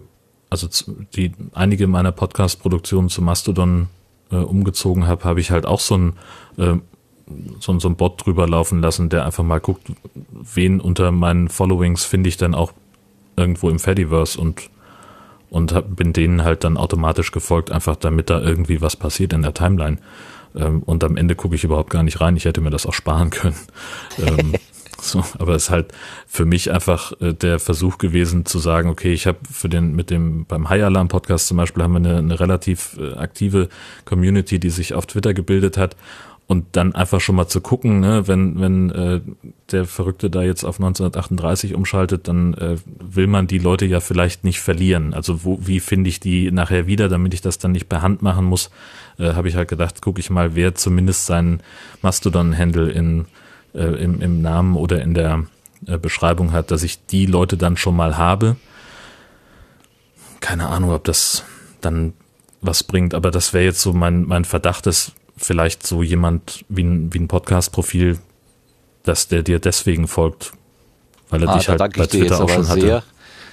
[0.49, 0.67] also
[1.15, 3.88] die einige meiner Podcast-Produktionen zu Mastodon
[4.32, 6.13] äh, umgezogen habe, habe ich halt auch so ein
[6.58, 6.77] äh,
[7.59, 9.88] so, so ein Bot drüber laufen lassen, der einfach mal guckt,
[10.31, 12.73] wen unter meinen Followings finde ich dann auch
[13.36, 14.69] irgendwo im Fediverse und
[15.49, 19.43] und hab, bin denen halt dann automatisch gefolgt, einfach damit da irgendwie was passiert in
[19.43, 19.99] der Timeline.
[20.55, 22.36] Ähm, und am Ende gucke ich überhaupt gar nicht rein.
[22.36, 23.55] Ich hätte mir das auch sparen können.
[24.17, 24.53] ähm,
[24.99, 25.91] so, aber es ist halt
[26.25, 30.09] für mich einfach äh, der Versuch gewesen zu sagen, okay, ich habe für den mit
[30.09, 33.69] dem beim High Alarm Podcast zum Beispiel haben wir eine, eine relativ äh, aktive
[34.05, 35.95] Community, die sich auf Twitter gebildet hat
[36.54, 39.22] und dann einfach schon mal zu gucken, ne, wenn, wenn äh,
[39.72, 44.44] der Verrückte da jetzt auf 1938 umschaltet, dann äh, will man die Leute ja vielleicht
[44.44, 45.16] nicht verlieren.
[45.16, 48.22] Also wo, wie finde ich die nachher wieder, damit ich das dann nicht per Hand
[48.22, 48.70] machen muss,
[49.18, 51.62] äh, habe ich halt gedacht, gucke ich mal, wer zumindest seinen
[52.04, 53.16] Mastodon-Handle äh,
[53.74, 55.46] im, im Namen oder in der
[55.88, 58.58] äh, Beschreibung hat, dass ich die Leute dann schon mal habe.
[60.39, 61.46] Keine Ahnung, ob das
[61.82, 62.13] dann
[62.62, 66.84] was bringt, aber das wäre jetzt so mein, mein Verdacht, dass vielleicht so jemand wie
[66.84, 68.19] ein, wie ein Podcast-Profil,
[69.04, 70.54] dass der dir deswegen folgt,
[71.30, 72.82] weil er ah, dich halt bei Twitter auch schon hatte.
[72.82, 73.04] Sehr.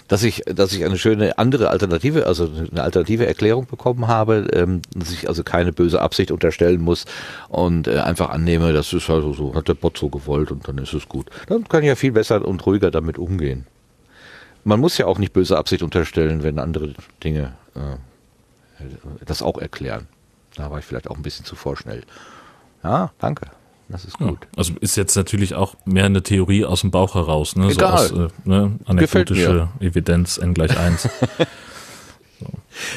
[0.09, 4.83] dass ich, dass ich eine schöne andere Alternative, also eine alternative Erklärung bekommen habe, ähm,
[4.95, 7.05] dass ich also keine böse Absicht unterstellen muss
[7.49, 10.79] und äh, einfach annehme, das ist also so, hat der Bot so gewollt und dann
[10.79, 11.27] ist es gut.
[11.47, 13.67] Dann kann ich ja viel besser und ruhiger damit umgehen.
[14.63, 18.85] Man muss ja auch nicht böse Absicht unterstellen, wenn andere Dinge äh,
[19.25, 20.07] das auch erklären.
[20.57, 22.03] Da war ich vielleicht auch ein bisschen zu vorschnell.
[22.83, 23.47] Ja, danke.
[23.89, 24.39] Das ist gut.
[24.43, 27.71] Ja, also ist jetzt natürlich auch mehr eine Theorie aus dem Bauch heraus, ne?
[27.71, 27.99] Egal.
[28.07, 28.79] So aus, äh, ne?
[28.87, 31.09] anekdotische Evidenz n gleich 1.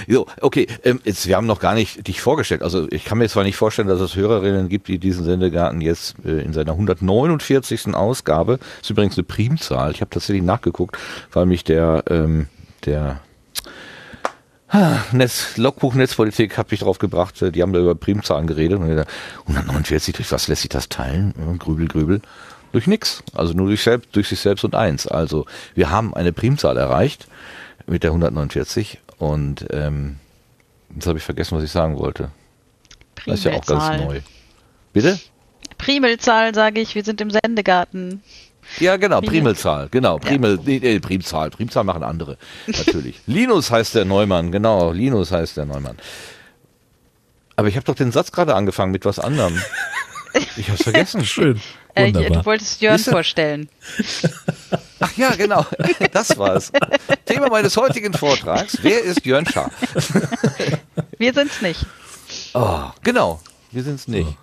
[0.08, 2.62] So, okay, ähm, jetzt, wir haben noch gar nicht dich vorgestellt.
[2.62, 6.16] Also ich kann mir zwar nicht vorstellen, dass es Hörerinnen gibt, die diesen Sendegarten jetzt
[6.26, 7.94] äh, in seiner 149.
[7.94, 10.98] Ausgabe, ist übrigens eine Primzahl, ich habe tatsächlich nachgeguckt,
[11.32, 12.48] weil mich der, ähm,
[12.86, 13.20] der
[15.12, 18.88] Netz, Logbuch Netzpolitik hat mich drauf gebracht, äh, die haben da über Primzahlen geredet und
[18.88, 19.12] gesagt,
[19.47, 21.33] 149, durch was lässt sich das teilen?
[21.59, 22.21] Grübel, grübel.
[22.71, 23.23] Durch nix.
[23.33, 25.05] Also nur durch, selbst, durch sich selbst und eins.
[25.05, 27.27] Also wir haben eine Primzahl erreicht
[27.86, 30.17] mit der 149 und ähm,
[30.95, 32.31] jetzt habe ich vergessen, was ich sagen wollte.
[33.27, 34.21] Das ist ja auch ganz neu.
[34.91, 35.19] Bitte?
[35.77, 38.23] Primelzahl, sage ich, wir sind im Sendegarten.
[38.79, 43.19] Ja, genau, Primel- Primelzahl, genau, Primel, nee, nee, Primzahl, Primzahl machen andere, natürlich.
[43.27, 45.97] Linus heißt der Neumann, genau, Linus heißt der Neumann.
[47.55, 49.62] Aber ich habe doch den Satz gerade angefangen mit was anderem.
[50.57, 51.23] Ich hab's vergessen.
[51.27, 51.62] Schön.
[51.93, 53.69] Äh, du wolltest Jörn vorstellen.
[54.99, 55.63] Ach ja, genau,
[56.12, 56.71] das war's.
[57.25, 59.69] Thema meines heutigen Vortrags, wer ist Jörn Schaar?
[61.19, 61.86] Wir sind's nicht.
[62.55, 64.36] Oh, genau, wir sind's nicht.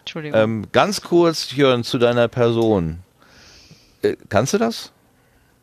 [0.00, 0.40] Entschuldigung.
[0.40, 2.98] Ähm, ganz kurz, Jörn, zu deiner Person.
[4.02, 4.92] Äh, kannst du das?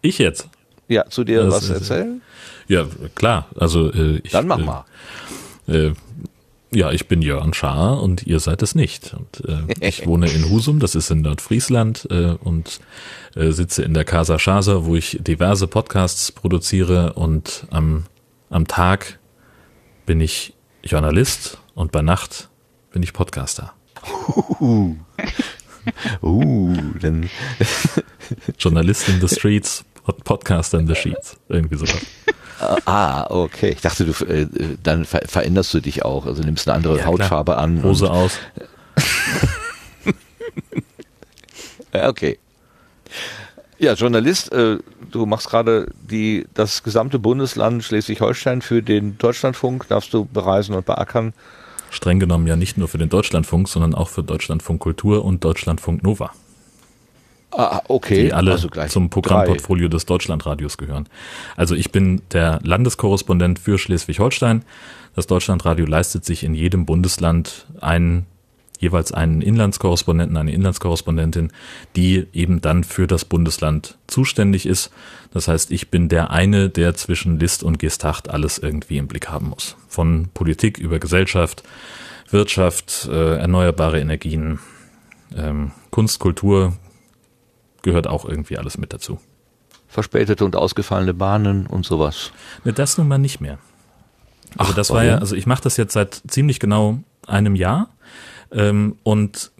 [0.01, 0.47] Ich jetzt?
[0.87, 2.21] Ja, zu dir Das was erzählen?
[2.67, 3.47] Ja, klar.
[3.55, 4.85] Also äh, ich, Dann mach äh, mal.
[5.67, 5.93] Äh,
[6.71, 9.13] ja, ich bin Jörn Schaar und ihr seid es nicht.
[9.13, 12.81] Und äh, ich wohne in Husum, das ist in Nordfriesland, äh, und
[13.35, 18.05] äh, sitze in der Casa Schasa, wo ich diverse Podcasts produziere und am,
[18.49, 19.19] am Tag
[20.05, 22.49] bin ich Journalist und bei Nacht
[22.91, 23.73] bin ich Podcaster.
[26.21, 27.29] Uh, dann
[28.59, 31.37] Journalist in the streets, Pod- Podcaster in the sheets.
[31.49, 31.97] Irgendwie sowas.
[32.85, 33.69] Ah, okay.
[33.71, 34.47] Ich dachte, du äh,
[34.81, 37.63] dann ver veränderst du dich auch, also nimmst eine andere Ja, Hautfarbe klar.
[37.63, 37.83] an.
[37.83, 38.39] Hose aus.
[41.93, 42.37] Okay.
[43.77, 44.77] Ja, Journalist, äh,
[45.11, 50.85] du machst gerade die das gesamte Bundesland Schleswig-Holstein für den Deutschlandfunk, darfst du bereisen und
[50.85, 51.33] beackern.
[51.89, 56.03] Streng genommen ja nicht nur für den Deutschlandfunk, sondern auch für Deutschlandfunk Kultur und Deutschlandfunk
[56.03, 56.31] Nova.
[57.51, 58.23] Ah, okay.
[58.23, 59.09] die alle also zum.
[59.09, 61.07] Programmportfolio des Deutschlandradios gehören.
[61.55, 64.63] Also ich bin der Landeskorrespondent für Schleswig-Holstein.
[65.15, 68.25] Das Deutschlandradio leistet sich in jedem Bundesland einen
[68.79, 71.51] jeweils einen Inlandskorrespondenten, eine Inlandskorrespondentin,
[71.95, 74.91] die eben dann für das Bundesland zuständig ist.
[75.31, 79.29] Das heißt, ich bin der eine, der zwischen List und Gestacht alles irgendwie im Blick
[79.29, 79.75] haben muss.
[79.87, 81.63] Von Politik über Gesellschaft,
[82.29, 84.59] Wirtschaft, äh, erneuerbare Energien,
[85.35, 86.73] ähm, Kunst, Kultur,
[87.81, 89.19] gehört auch irgendwie alles mit dazu.
[89.87, 92.31] Verspätete und ausgefallene Bahnen und sowas.
[92.63, 93.59] Ne, das nun mal nicht mehr.
[94.57, 97.89] Also Ach, das war ja, also ich mache das jetzt seit ziemlich genau einem Jahr
[98.51, 99.51] ähm, und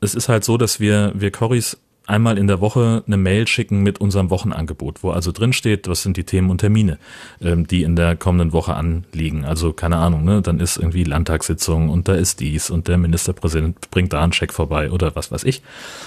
[0.00, 1.76] es ist halt so, dass wir, wir Corris
[2.10, 6.02] einmal in der Woche eine Mail schicken mit unserem Wochenangebot, wo also drin steht, was
[6.02, 6.98] sind die Themen und Termine,
[7.40, 9.44] ähm, die in der kommenden Woche anliegen.
[9.44, 13.90] Also keine Ahnung, ne, dann ist irgendwie Landtagssitzung und da ist dies und der Ministerpräsident
[13.90, 15.62] bringt da einen Scheck vorbei oder was weiß ich.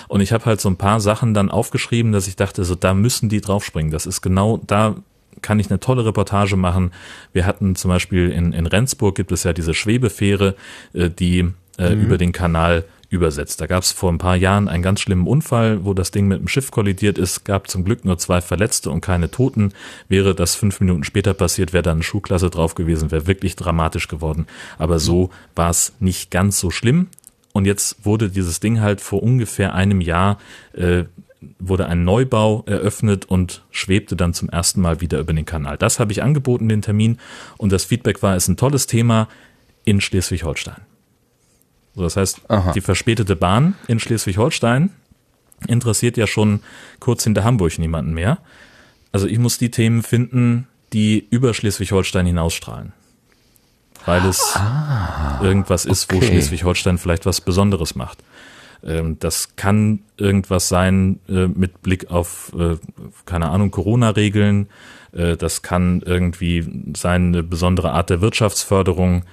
[0.09, 2.93] Und ich habe halt so ein paar Sachen dann aufgeschrieben, dass ich dachte, so da
[2.93, 3.91] müssen die draufspringen.
[3.91, 4.95] Das ist genau da
[5.41, 6.91] kann ich eine tolle Reportage machen.
[7.33, 10.55] Wir hatten zum Beispiel in, in Rendsburg gibt es ja diese Schwebefähre,
[10.93, 13.61] äh, die äh, über den Kanal übersetzt.
[13.61, 16.39] Da gab es vor ein paar Jahren einen ganz schlimmen Unfall, wo das Ding mit
[16.39, 17.45] dem Schiff kollidiert ist.
[17.45, 19.71] Gab zum Glück nur zwei Verletzte und keine Toten.
[20.09, 24.07] Wäre das fünf Minuten später passiert, wäre da eine Schulklasse drauf gewesen, wäre wirklich dramatisch
[24.07, 24.47] geworden.
[24.79, 27.07] Aber so war es nicht ganz so schlimm.
[27.53, 30.39] Und jetzt wurde dieses Ding halt vor ungefähr einem Jahr
[30.73, 31.03] äh,
[31.59, 35.77] wurde ein Neubau eröffnet und schwebte dann zum ersten Mal wieder über den Kanal.
[35.77, 37.19] Das habe ich angeboten, den Termin.
[37.57, 39.27] Und das Feedback war, es ist ein tolles Thema
[39.83, 40.92] in Schleswig-Holstein.
[41.95, 42.71] So, das heißt, Aha.
[42.73, 44.89] die verspätete Bahn in Schleswig-Holstein
[45.67, 46.61] interessiert ja schon
[46.99, 48.39] kurz hinter Hamburg niemanden mehr.
[49.11, 52.93] Also ich muss die Themen finden, die über Schleswig-Holstein hinausstrahlen.
[54.05, 54.59] Weil es
[55.41, 56.27] irgendwas ist, wo okay.
[56.27, 58.19] Schleswig-Holstein vielleicht was Besonderes macht.
[58.83, 62.75] Ähm, das kann irgendwas sein äh, mit Blick auf, äh,
[63.25, 64.67] keine Ahnung, Corona-Regeln.
[65.13, 69.23] Äh, das kann irgendwie sein, eine besondere Art der Wirtschaftsförderung.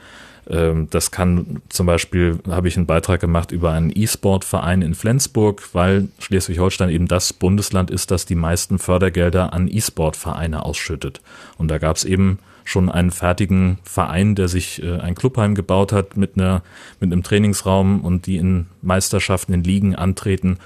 [0.50, 5.62] Ähm, das kann zum Beispiel, habe ich einen Beitrag gemacht über einen E-Sport-Verein in Flensburg,
[5.72, 11.20] weil Schleswig-Holstein eben das Bundesland ist, das die meisten Fördergelder an E-Sport-Vereine ausschüttet.
[11.56, 15.92] Und da gab es eben schon einen fertigen Verein, der sich äh, ein Clubheim gebaut
[15.92, 16.62] hat mit einer
[16.98, 20.58] mit einem Trainingsraum und die in Meisterschaften in Ligen antreten.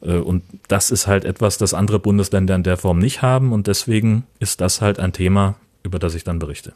[0.00, 3.66] Äh, und das ist halt etwas, das andere Bundesländer in der Form nicht haben und
[3.66, 6.72] deswegen ist das halt ein Thema, über das ich dann berichte.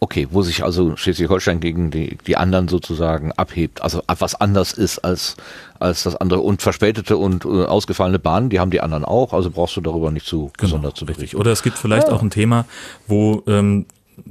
[0.00, 4.98] Okay, wo sich also Schleswig-Holstein gegen die, die anderen sozusagen abhebt, also was anders ist
[4.98, 5.36] als,
[5.78, 9.50] als das andere und verspätete und äh, ausgefallene Bahnen, die haben die anderen auch, also
[9.50, 11.36] brauchst du darüber nicht zu genau, gesondert zu berichten.
[11.36, 12.14] Oder es gibt vielleicht ja.
[12.14, 12.66] auch ein Thema,
[13.06, 13.86] wo ähm,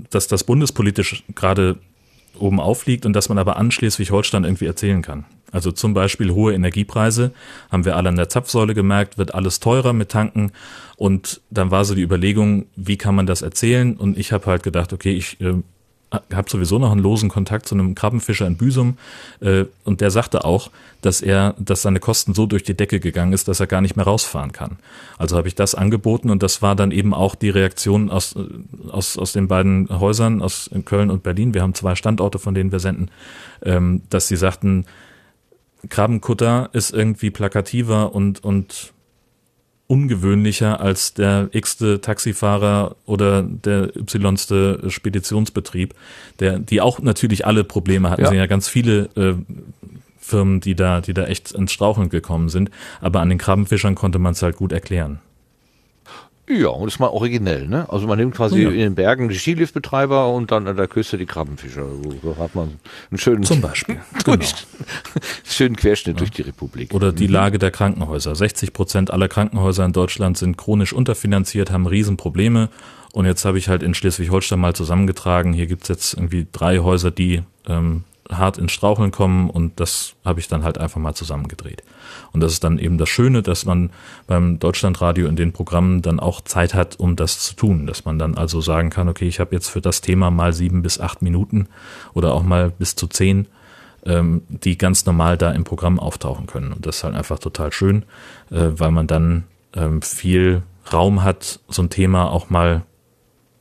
[0.10, 1.78] dass das bundespolitisch gerade
[2.39, 5.26] oben aufliegt und dass man aber an Schleswig-Holstein irgendwie erzählen kann.
[5.52, 7.32] Also zum Beispiel hohe Energiepreise,
[7.72, 10.52] haben wir alle an der Zapfsäule gemerkt, wird alles teurer mit Tanken.
[10.95, 13.95] Und dann war so die Überlegung, wie kann man das erzählen?
[13.95, 15.56] Und ich habe halt gedacht, okay, ich äh,
[16.34, 18.97] habe sowieso noch einen losen Kontakt zu einem Krabbenfischer in Büsum
[19.39, 20.70] äh, und der sagte auch,
[21.02, 23.95] dass er, dass seine Kosten so durch die Decke gegangen ist, dass er gar nicht
[23.95, 24.78] mehr rausfahren kann.
[25.18, 28.43] Also habe ich das angeboten und das war dann eben auch die Reaktion aus, äh,
[28.91, 31.54] aus, aus den beiden Häusern, aus Köln und Berlin.
[31.54, 33.10] Wir haben zwei Standorte, von denen wir senden,
[33.64, 34.86] ähm, dass sie sagten,
[35.90, 38.94] Krabbenkutter ist irgendwie plakativer und, und
[39.88, 45.94] ungewöhnlicher als der x-te Taxifahrer oder der y-ste Speditionsbetrieb,
[46.40, 48.22] der, die auch natürlich alle Probleme hatten.
[48.22, 48.30] Ja.
[48.30, 49.34] sind ja ganz viele äh,
[50.18, 52.72] Firmen, die da, die da echt ins Straucheln gekommen sind.
[53.02, 55.20] Aber an den Krabbenfischern konnte man es halt gut erklären.
[56.52, 57.86] Ja, und ist mal originell, ne?
[57.89, 58.70] Also man nimmt quasi ja.
[58.70, 61.86] in den Bergen die Skiliftbetreiber und dann an der Küste die Krabbenfischer.
[62.22, 62.80] So hat man
[63.10, 63.99] einen schönen Zum Beispiel.
[64.26, 65.26] Durch, genau.
[65.43, 66.20] schönen Querschnitt ja.
[66.20, 66.93] durch die Republik.
[66.93, 67.34] Oder die mhm.
[67.34, 68.36] Lage der Krankenhäuser.
[68.36, 72.70] 60 Prozent aller Krankenhäuser in Deutschland sind chronisch unterfinanziert, haben Riesenprobleme.
[73.14, 77.12] Und jetzt habe ich halt in Schleswig-Holstein mal zusammengetragen, hier gibt's jetzt irgendwie drei Häuser,
[77.12, 81.84] die ähm, hart ins Straucheln kommen und das habe ich dann halt einfach mal zusammengedreht.
[82.34, 83.90] Und das ist dann eben das Schöne, dass man
[84.28, 87.88] beim Deutschlandradio in den Programmen dann auch Zeit hat, um das zu tun.
[87.88, 90.82] Dass man dann also sagen kann, okay, ich habe jetzt für das Thema mal sieben
[90.82, 91.68] bis acht Minuten
[92.14, 93.48] oder auch mal bis zu zehn,
[94.06, 96.72] ähm, die ganz normal da im Programm auftauchen können.
[96.72, 98.04] Und das ist halt einfach total schön,
[98.50, 102.84] äh, weil man dann ähm, viel Raum hat, so ein Thema auch mal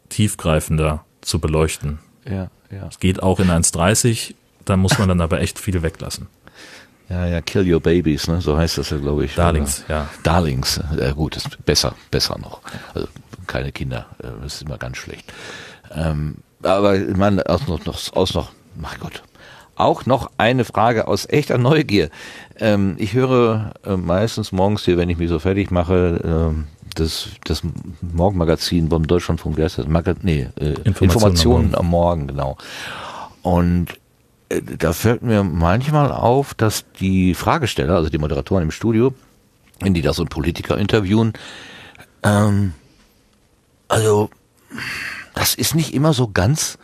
[0.08, 1.98] tiefgreifender zu beleuchten.
[2.24, 2.88] Ja, ja.
[2.88, 6.28] Es geht auch in 1,30, da muss man dann aber echt viel weglassen.
[7.10, 8.40] Ja, ja, Kill Your Babies, ne?
[8.40, 9.34] so heißt das ja, glaube ich.
[9.34, 9.94] Darlings, oder?
[9.94, 10.08] ja.
[10.22, 12.60] Darlings, ja gut, ist besser, besser noch.
[12.94, 13.08] Also
[13.48, 15.32] keine Kinder, äh, das ist immer ganz schlecht.
[15.92, 19.24] Ähm, aber ich meine, aus noch, noch, aus noch, mein Gott,
[19.74, 22.10] auch noch eine Frage aus echter Neugier.
[22.60, 26.62] Ähm, ich höre äh, meistens morgens hier, wenn ich mich so fertig mache, äh,
[26.94, 27.62] das, das
[28.02, 29.88] Morgenmagazin beim Deutschlandfunk, wie heißt das?
[29.88, 32.56] Maga nee, äh, Informationen, Informationen am Morgen, genau.
[33.42, 33.99] Und
[34.50, 39.14] da fällt mir manchmal auf, dass die Fragesteller, also die Moderatoren im Studio,
[39.80, 41.32] wenn die da so einen Politiker interviewen,
[42.22, 42.74] ähm,
[43.88, 44.30] also
[45.34, 46.78] das ist nicht immer so ganz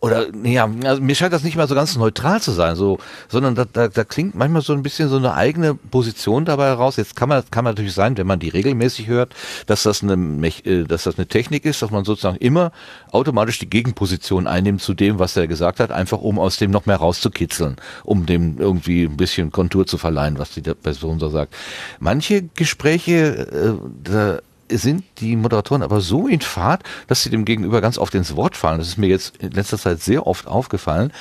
[0.00, 2.98] oder ja, also mir scheint das nicht mal so ganz neutral zu sein, so,
[3.28, 6.96] sondern da, da, da klingt manchmal so ein bisschen so eine eigene Position dabei heraus.
[6.96, 9.34] Jetzt kann man kann man natürlich sein, wenn man die regelmäßig hört,
[9.66, 12.72] dass das eine äh, dass das eine Technik ist, dass man sozusagen immer
[13.12, 16.86] automatisch die Gegenposition einnimmt zu dem, was er gesagt hat, einfach um aus dem noch
[16.86, 21.54] mehr rauszukitzeln, um dem irgendwie ein bisschen Kontur zu verleihen, was die Person so sagt.
[21.98, 24.38] Manche Gespräche, äh, da
[24.78, 28.56] sind die Moderatoren aber so in Fahrt, dass sie dem Gegenüber ganz oft ins Wort
[28.56, 28.78] fallen.
[28.78, 31.12] Das ist mir jetzt in letzter Zeit sehr oft aufgefallen.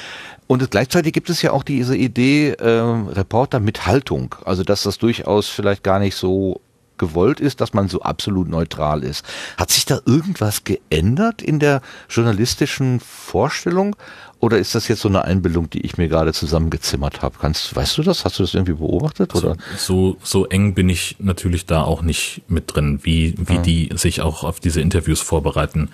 [0.48, 4.36] Und gleichzeitig gibt es ja auch diese Idee, äh, Reporter mit Haltung.
[4.46, 6.62] Also dass das durchaus vielleicht gar nicht so
[7.00, 9.26] gewollt ist, dass man so absolut neutral ist.
[9.58, 13.96] Hat sich da irgendwas geändert in der journalistischen Vorstellung?
[14.40, 17.36] Oder ist das jetzt so eine Einbildung, die ich mir gerade zusammengezimmert habe?
[17.40, 18.24] Kannst, weißt du das?
[18.24, 19.36] Hast du das irgendwie beobachtet?
[19.36, 19.58] Oder?
[19.78, 23.62] So, so eng bin ich natürlich da auch nicht mit drin, wie, wie ja.
[23.62, 25.90] die sich auch auf diese Interviews vorbereiten.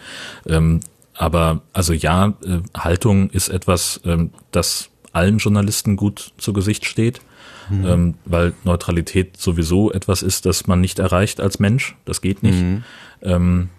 [0.46, 0.82] Ähm,
[1.16, 7.22] aber also ja, äh, Haltung ist etwas, ähm, das allen Journalisten gut zu Gesicht steht.
[7.70, 7.86] Mhm.
[7.86, 11.96] Ähm, weil Neutralität sowieso etwas ist, das man nicht erreicht als Mensch.
[12.06, 12.62] Das geht nicht.
[12.62, 12.84] Mhm.
[13.24, 13.70] Ähm,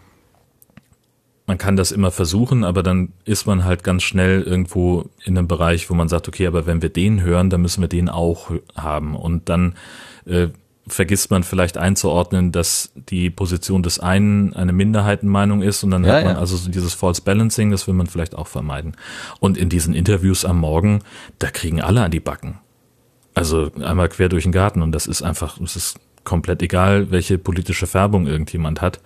[1.46, 5.46] man kann das immer versuchen, aber dann ist man halt ganz schnell irgendwo in einem
[5.46, 8.50] Bereich, wo man sagt, okay, aber wenn wir den hören, dann müssen wir den auch
[8.76, 9.14] haben.
[9.14, 9.74] Und dann
[10.24, 10.48] äh,
[10.88, 16.14] vergisst man vielleicht einzuordnen, dass die Position des einen eine Minderheitenmeinung ist und dann ja,
[16.14, 16.40] hat man ja.
[16.40, 18.96] also dieses False Balancing, das will man vielleicht auch vermeiden.
[19.40, 21.02] Und in diesen Interviews am Morgen,
[21.38, 22.58] da kriegen alle an die Backen.
[23.34, 27.38] Also einmal quer durch den Garten und das ist einfach, es ist komplett egal, welche
[27.38, 29.00] politische Färbung irgendjemand hat.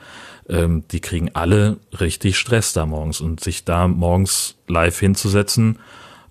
[0.49, 5.79] Ähm, die kriegen alle richtig Stress da morgens und sich da morgens live hinzusetzen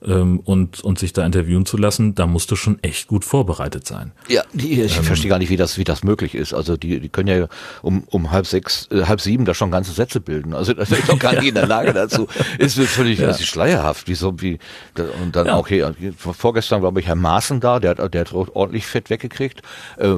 [0.02, 3.86] ähm, und, und sich da interviewen zu lassen, da musst du schon echt gut vorbereitet
[3.86, 4.14] sein.
[4.30, 5.04] Ja, die, ich Ähm.
[5.04, 6.54] verstehe gar nicht, wie das, wie das möglich ist.
[6.54, 7.48] Also die, die können ja
[7.82, 10.54] um, um halb sechs, äh, halb sieben da schon ganze Sätze bilden.
[10.54, 12.28] Also das ist doch gar nicht in der Lage dazu.
[12.60, 14.08] Ist mir völlig das ist schleierhaft.
[14.08, 14.60] Wie so, wie,
[14.96, 15.56] da, und dann Ja.
[15.56, 19.62] auch hier, vorgestern glaube ich Herr Maaßen da, der hat, der hat ordentlich Fett weggekriegt.
[19.98, 20.16] Äh,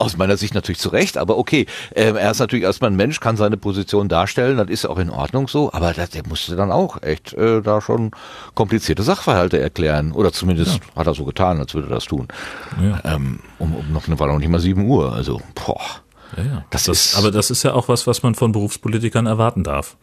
[0.00, 3.18] aus meiner Sicht natürlich zu Recht, aber okay, ähm, er ist natürlich erstmal ein Mensch,
[3.18, 6.70] kann seine Position darstellen, das ist auch in Ordnung so, aber das, der musste dann
[6.70, 8.12] auch echt äh, da schon
[8.54, 10.12] komplizierte Sachverhalte erklären.
[10.12, 12.28] Oder zumindest hat er so getan, als würde er das tun.
[12.80, 13.00] Ja.
[13.04, 15.12] Ähm, um, um noch eine war noch nicht mal sieben Uhr.
[15.12, 15.80] Also, boah.
[16.36, 16.64] Ja, ja.
[16.70, 19.96] Das Das, ist- aber das ist ja auch was, was man von Berufspolitikern erwarten darf.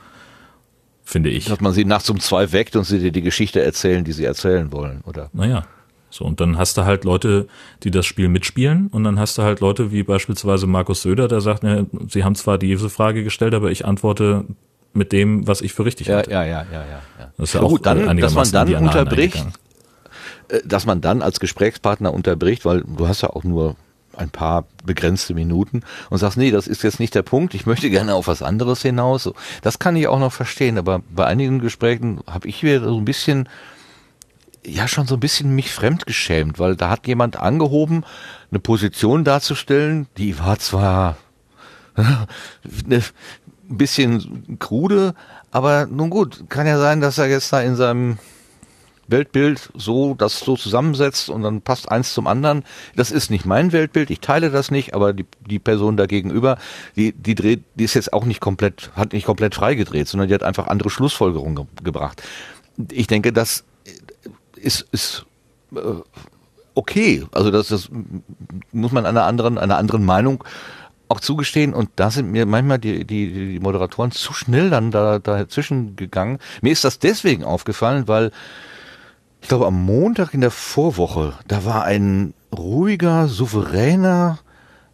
[1.04, 1.46] Finde ich.
[1.46, 4.26] Dass man sie nachts um zwei weckt und sie dir die Geschichte erzählen, die sie
[4.26, 5.30] erzählen wollen, oder?
[5.34, 5.66] Naja.
[6.10, 7.48] So, und dann hast du halt Leute,
[7.84, 11.42] die das Spiel mitspielen, und dann hast du halt Leute wie beispielsweise Markus Söder, der
[11.42, 14.46] sagt, ne, sie haben zwar diese Frage gestellt, aber ich antworte
[14.94, 16.32] mit dem, was ich für richtig halte.
[16.32, 17.32] ja, ja, ja, ja.
[17.38, 19.46] Das ist ja Na auch dann, dass man dann unterbricht,
[20.48, 23.76] äh, dass man dann als Gesprächspartner unterbricht, weil du hast ja auch nur
[24.18, 27.90] ein paar begrenzte Minuten und sagst, nee, das ist jetzt nicht der Punkt, ich möchte
[27.90, 29.30] gerne auf was anderes hinaus.
[29.62, 33.06] Das kann ich auch noch verstehen, aber bei einigen Gesprächen habe ich wieder so ein
[33.06, 33.50] bisschen,
[34.66, 38.04] ja schon so ein bisschen mich fremdgeschämt, weil da hat jemand angehoben,
[38.52, 41.18] eine Position darzustellen, die war zwar
[41.96, 43.04] ne,
[43.70, 45.14] ein bisschen krude,
[45.52, 48.18] aber nun gut, kann ja sein, dass er jetzt da in seinem
[49.08, 52.64] Weltbild so das so zusammensetzt und dann passt eins zum anderen.
[52.96, 56.58] Das ist nicht mein Weltbild, ich teile das nicht, aber die, die Person da gegenüber,
[56.96, 60.34] die, die dreht, die ist jetzt auch nicht komplett, hat nicht komplett freigedreht, sondern die
[60.34, 62.24] hat einfach andere Schlussfolgerungen ge gebracht.
[62.92, 63.64] Ich denke, das
[64.58, 65.26] ist, ist
[65.76, 65.80] äh,
[66.74, 67.26] okay.
[67.32, 67.90] Also das, das
[68.72, 70.44] muss man einer anderen, einer anderen Meinung
[71.08, 75.20] auch zugestehen und da sind mir manchmal die, die, die Moderatoren zu schnell dann da,
[75.20, 76.40] dazwischen gegangen.
[76.62, 78.32] Mir ist das deswegen aufgefallen, weil
[79.42, 84.40] ich glaube am Montag in der Vorwoche, da war ein ruhiger, souveräner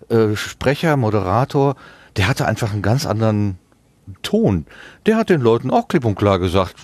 [0.10, 1.76] äh, Sprecher, Moderator,
[2.18, 3.58] der hatte einfach einen ganz anderen
[4.24, 4.66] Ton.
[5.06, 6.76] Der hat den Leuten auch klipp und klar gesagt,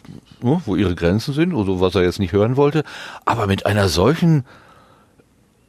[0.42, 2.84] wo ihre Grenzen sind oder was er jetzt nicht hören wollte,
[3.26, 4.46] aber mit einer solchen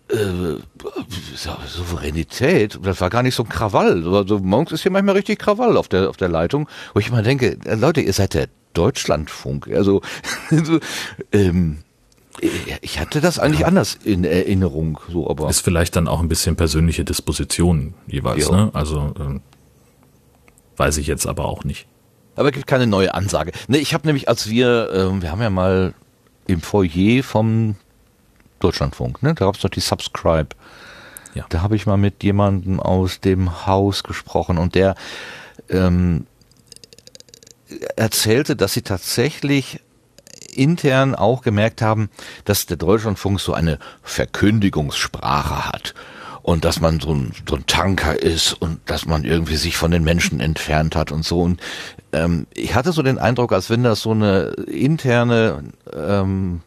[0.09, 0.57] äh,
[1.67, 4.05] Souveränität, das war gar nicht so ein Krawall.
[4.15, 7.23] Also morgens ist hier manchmal richtig Krawall auf der, auf der Leitung, wo ich immer
[7.23, 9.69] denke, äh, Leute, ihr seid der Deutschlandfunk.
[9.69, 10.03] Also,
[10.51, 10.79] so,
[11.33, 11.79] ähm,
[12.81, 15.51] ich hatte das eigentlich anders in Erinnerung, so, aber.
[15.51, 18.57] Ist vielleicht dann auch ein bisschen persönliche Disposition jeweils, Ja.
[18.57, 18.71] ne?
[18.75, 19.41] Also ähm,
[20.77, 21.87] weiß ich jetzt aber auch nicht.
[22.39, 23.51] Aber es gibt keine neue Ansage.
[23.67, 25.93] Ne, ich habe nämlich, als wir, ähm, wir haben ja mal
[26.47, 27.75] im Foyer vom
[28.61, 30.51] Deutschlandfunk, ne, da gab's doch die Subscribe.
[31.35, 31.47] Ja.
[31.49, 34.95] Da habe ich mal mit jemandem aus dem Haus gesprochen und der
[35.69, 36.27] ähm,
[37.97, 39.81] erzählte, dass sie tatsächlich
[40.55, 42.09] intern auch gemerkt haben,
[42.45, 45.95] dass der Deutschlandfunk so eine Verkündigungssprache hat
[46.49, 49.91] und dass man so ein, so ein Tanker ist und dass man irgendwie sich von
[49.91, 51.43] den Menschen entfernt hat und so.
[51.43, 51.61] Und
[52.15, 55.63] ähm, ich hatte so den Eindruck, als wenn das so eine interne
[55.95, 56.63] ähm,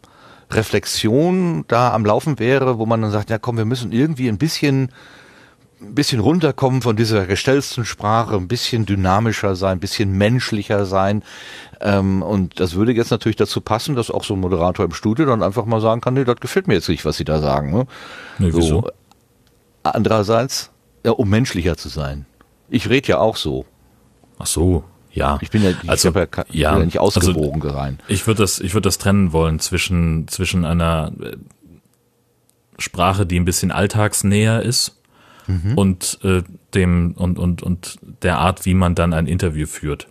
[0.51, 4.37] Reflexion da am Laufen wäre, wo man dann sagt, ja komm, wir müssen irgendwie ein
[4.37, 4.91] bisschen
[5.81, 11.23] ein bisschen runterkommen von dieser gestellten Sprache, ein bisschen dynamischer sein, ein bisschen menschlicher sein.
[11.79, 15.25] Ähm, und das würde jetzt natürlich dazu passen, dass auch so ein Moderator im Studio
[15.25, 17.71] dann einfach mal sagen kann, nee, das gefällt mir jetzt nicht, was Sie da sagen.
[17.71, 17.87] Ne?
[18.37, 18.85] Nee, wieso?
[19.83, 20.71] Andererseits,
[21.05, 22.25] ja, um menschlicher zu sein.
[22.69, 23.65] Ich rede ja auch so.
[24.37, 25.39] Ach so, ja.
[25.41, 27.99] Ich bin ja, ich also, ja, ja, ja nicht also ausgewogen rein.
[28.07, 31.37] Ich würde das, ich würde das trennen wollen zwischen, zwischen einer äh,
[32.77, 35.01] Sprache, die ein bisschen alltagsnäher ist
[35.75, 40.07] und äh, dem und, und, und der Art, wie man dann ein Interview führt.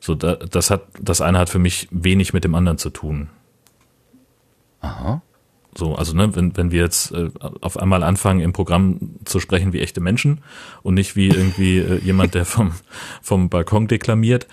[0.00, 3.28] So, da, das hat, das eine hat für mich wenig mit dem anderen zu tun.
[4.80, 5.22] Aha.
[5.76, 9.72] So, also ne, wenn, wenn wir jetzt äh, auf einmal anfangen, im Programm zu sprechen
[9.72, 10.40] wie echte Menschen
[10.82, 12.72] und nicht wie irgendwie äh, jemand, der vom,
[13.22, 14.46] vom Balkon deklamiert,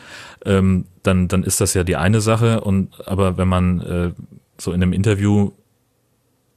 [0.45, 2.61] ähm, dann, dann ist das ja die eine Sache.
[2.61, 4.11] Und aber wenn man äh,
[4.57, 5.51] so in einem Interview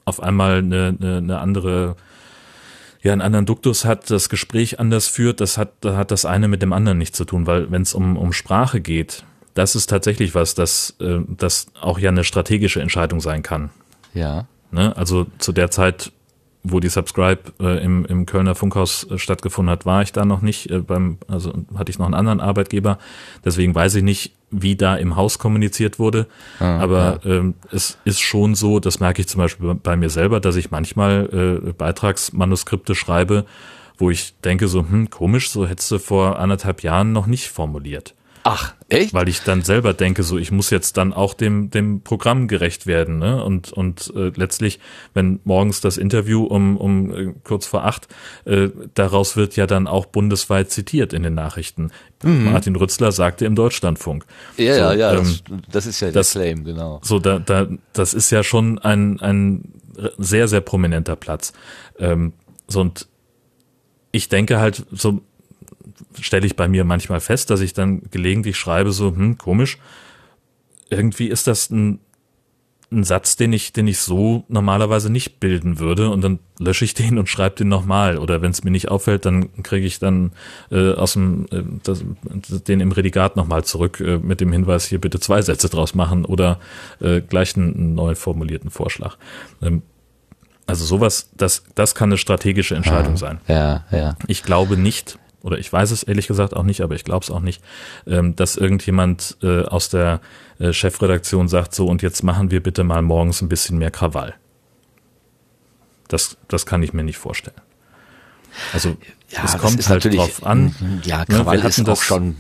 [0.05, 1.97] auf einmal eine, eine, eine andere,
[3.03, 6.49] ja, einen anderen Duktus hat, das Gespräch anders führt, das hat, da hat das eine
[6.49, 9.89] mit dem anderen nichts zu tun, weil wenn es um, um Sprache geht, das ist
[9.89, 13.71] tatsächlich was, das, äh, das auch ja eine strategische Entscheidung sein kann.
[14.15, 14.47] Ja.
[14.75, 14.97] Ne?
[14.97, 16.12] Also zu der Zeit,
[16.64, 20.43] wo die Subscribe äh, im, im Kölner Funkhaus äh, stattgefunden hat, war ich da noch
[20.43, 20.70] nicht.
[20.70, 22.99] Äh, beim, also hatte ich noch einen anderen Arbeitgeber.
[23.45, 26.27] Deswegen weiß ich nicht, wie da im Haus kommuniziert wurde.
[26.59, 30.57] Aber ähm, es ist schon so, das merke ich zum Beispiel bei mir selber, dass
[30.57, 33.45] ich manchmal äh, Beitragsmanuskripte schreibe,
[33.99, 38.14] wo ich denke so, hm, komisch, so hättest du vor anderthalb Jahren noch nicht formuliert.
[38.47, 39.14] Ach, echt?
[39.14, 42.86] Weil ich dann selber denke, so ich muss jetzt dann auch dem dem Programm gerecht
[42.86, 43.42] werden, ne?
[43.42, 44.80] Und und äh, letztlich,
[45.14, 48.07] wenn morgens das Interview um um äh, kurz vor acht,
[48.45, 51.90] äh, daraus wird ja dann auch bundesweit zitiert in den Nachrichten.
[52.22, 52.53] Mhm.
[52.53, 54.26] Martin Rützler sagte im Deutschlandfunk.
[54.59, 55.12] Ja, so, ja, ja.
[55.14, 57.01] Ähm, das, das ist ja der das- Claim, genau.
[57.03, 59.72] so, da, da, das ist ja schon ein, ein
[60.18, 61.55] sehr, sehr prominenter Platz.
[61.99, 62.34] Ähm,
[62.68, 63.09] so, und
[64.12, 65.22] ich denke halt, so
[66.20, 69.78] stelle ich bei mir manchmal fest, dass ich dann gelegentlich schreibe, so, hm, komisch,
[70.91, 72.01] irgendwie ist das ein,
[72.93, 76.95] ein Satz, den ich, den ich so normalerweise nicht bilden würde und dann lösche ich
[76.95, 78.18] den und schreibe den nochmal.
[78.18, 80.32] Oder wenn es mir nicht auffällt, dann kriege ich dann
[80.70, 82.05] äh, aus dem äh, das,
[82.64, 86.24] den im Redigat nochmal zurück äh, mit dem Hinweis, hier bitte zwei Sätze draus machen
[86.24, 86.61] oder
[87.01, 89.16] äh, gleich einen, einen neu formulierten Vorschlag.
[89.61, 89.82] Ähm,
[90.66, 93.41] also sowas, das, das kann eine strategische Entscheidung sein.
[93.49, 94.16] Ja, ja.
[94.28, 97.30] Ich glaube nicht, oder ich weiß es ehrlich gesagt auch nicht, aber ich glaube es
[97.30, 97.62] auch nicht,
[98.07, 100.20] ähm, dass irgendjemand äh, aus der
[100.59, 104.34] äh, Chefredaktion sagt, so und jetzt machen wir bitte mal morgens ein bisschen mehr Krawall.
[106.09, 107.57] Das, das kann ich mir nicht vorstellen.
[108.72, 108.97] Also
[109.30, 110.74] Ja, es kommt halt drauf an.
[110.78, 112.36] Mhm, Ja, Ne, Krawall wir ist auch das- schon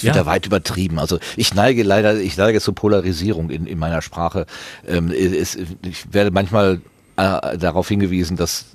[0.00, 0.26] wieder Ja.
[0.26, 0.98] weit übertrieben.
[0.98, 4.46] Also ich neige leider, ich neige zur Polarisierung in, in meiner Sprache.
[4.86, 6.80] Ähm, es, ich werde manchmal
[7.16, 8.66] äh, darauf hingewiesen, dass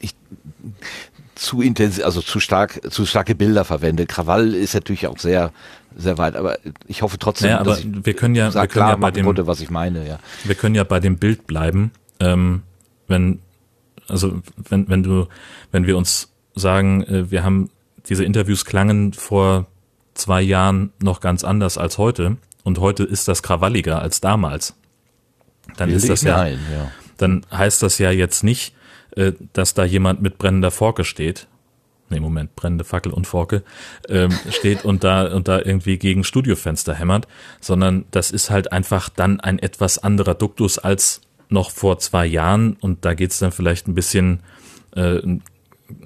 [0.00, 0.14] ich
[1.40, 4.04] zu intensiv, also zu stark, zu starke Bilder verwende.
[4.04, 5.52] Krawall ist natürlich auch sehr,
[5.96, 8.68] sehr weit, aber ich hoffe trotzdem, Naja, aber dass ich wir können ja, wir können
[8.68, 10.18] klar ja bei dem, konnte, was ich meine, ja.
[10.44, 12.60] wir können ja bei dem Bild bleiben, ähm,
[13.08, 13.38] wenn,
[14.06, 15.28] also wenn, wenn du,
[15.72, 17.70] wenn wir uns sagen, äh, wir haben
[18.10, 19.66] diese Interviews klangen vor
[20.12, 24.74] zwei Jahren noch ganz anders als heute und heute ist das krawalliger als damals.
[25.78, 26.90] Dann ist Bilde das ja, ein, ja.
[27.16, 28.74] dann heißt das ja jetzt nicht,
[29.16, 31.46] äh, dass da jemand mit brennender Forke steht.
[32.10, 33.62] Nee, Moment, brennende Fackel und Forke
[34.08, 37.28] ähm, steht und da und da irgendwie gegen Studiofenster hämmert,
[37.60, 42.76] sondern das ist halt einfach dann ein etwas anderer Duktus als noch vor zwei Jahren
[42.80, 44.40] und da geht's dann vielleicht ein bisschen
[44.94, 45.20] äh,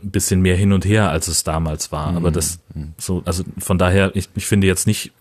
[0.03, 2.15] ein bisschen mehr hin und her, als es damals war.
[2.17, 2.59] Aber das
[2.99, 5.13] so, also von daher, ich, ich finde jetzt nicht,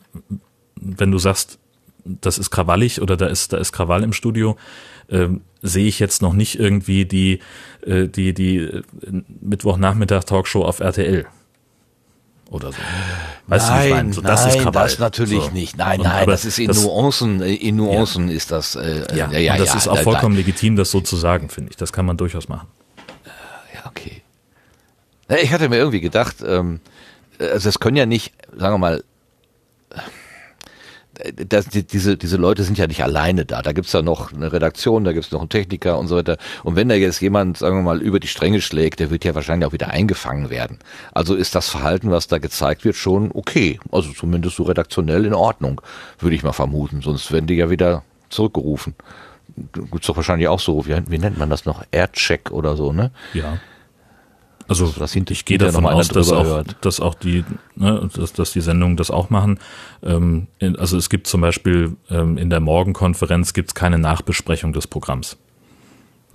[0.76, 1.60] wenn du sagst,
[2.06, 4.58] das ist krawallig oder da ist da ist Krawall im Studio,
[5.10, 7.40] ähm, sehe ich jetzt noch nicht irgendwie die
[7.86, 8.82] äh, die die äh,
[9.42, 11.26] Mittwochnachmittag Talkshow auf RTL
[12.50, 12.78] oder so.
[13.48, 14.14] Weißt du, wie ich meine?
[14.14, 14.84] So, das nein, ist Krawall.
[14.84, 15.50] das natürlich So.
[15.52, 15.78] nicht.
[15.78, 19.32] Nein, Und- nein, das ist in das- Nuancen, äh, in Nuancen ist das, äh, Ja,
[19.32, 21.72] ja, ja, und das ja, ist auch da- vollkommen legitim, das so zu sagen, finde
[21.72, 21.78] ich.
[21.78, 22.68] Das kann man durchaus machen.
[23.74, 24.22] Ja, okay.
[25.30, 26.80] Ja, Ich hatte mir irgendwie gedacht, ähm,
[27.40, 29.04] also es können ja nicht, sagen wir mal, äh,
[31.48, 33.62] das, die, diese, diese Leute sind ja nicht alleine da.
[33.62, 36.38] Da gibt's ja noch eine Redaktion, da gibt's noch einen Techniker und so weiter.
[36.64, 39.36] Und wenn da jetzt jemand, sagen wir mal, über die Stränge schlägt, der wird ja
[39.36, 40.80] wahrscheinlich auch wieder eingefangen werden.
[41.14, 43.80] Also ist das Verhalten, was da gezeigt wird, schon okay.
[43.92, 45.82] Also zumindest so redaktionell in Ordnung,
[46.20, 47.02] würde ich mal vermuten.
[47.02, 48.96] Sonst werden die ja wieder zurückgerufen.
[49.74, 51.84] Gibt's doch wahrscheinlich auch so, wie, wie nennt man das noch?
[51.92, 53.12] Aircheck oder so, ne?
[53.34, 53.60] Ja.
[54.68, 56.76] Also dass hint- ich gehe davon aus, dass drüber auch, hört.
[56.82, 57.44] dass auch die,
[57.76, 59.60] ne, dass, dass die Sendungen das auch machen.
[60.02, 60.48] Ähm,
[60.78, 65.38] also es gibt zum Beispiel ähm, in der Morgenkonferenz gibt's keine Nachbesprechung des Programms.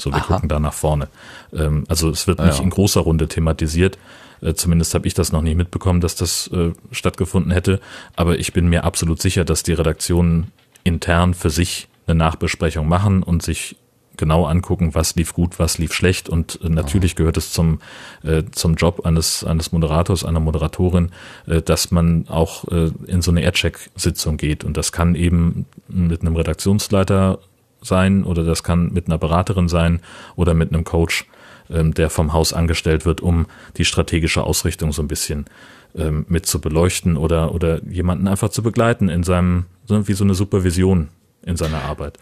[0.01, 0.35] So, wir Aha.
[0.35, 1.09] gucken da nach vorne.
[1.53, 2.63] Ähm, also es wird nicht ja.
[2.63, 3.99] in großer Runde thematisiert.
[4.41, 7.81] Äh, zumindest habe ich das noch nicht mitbekommen, dass das äh, stattgefunden hätte.
[8.15, 10.53] Aber ich bin mir absolut sicher, dass die Redaktionen
[10.85, 13.77] intern für sich eine Nachbesprechung machen und sich
[14.19, 16.29] genau angucken, was lief gut, was lief schlecht.
[16.29, 17.81] Und äh, natürlich gehört es zum,
[18.23, 21.11] äh, zum Job eines, eines Moderators, einer Moderatorin,
[21.47, 24.65] äh, dass man auch äh, in so eine Aircheck-Sitzung geht.
[24.65, 27.39] Und das kann eben mit einem Redaktionsleiter
[27.81, 30.01] sein oder das kann mit einer Beraterin sein
[30.37, 31.27] oder mit einem Coach,
[31.71, 33.47] ähm, der vom Haus angestellt wird, um
[33.77, 35.47] die strategische Ausrichtung so ein bisschen
[35.95, 40.35] ähm, mit zu beleuchten oder, oder jemanden einfach zu begleiten in seinem, wie so eine
[40.35, 41.09] Supervision
[41.43, 42.19] in seiner Arbeit.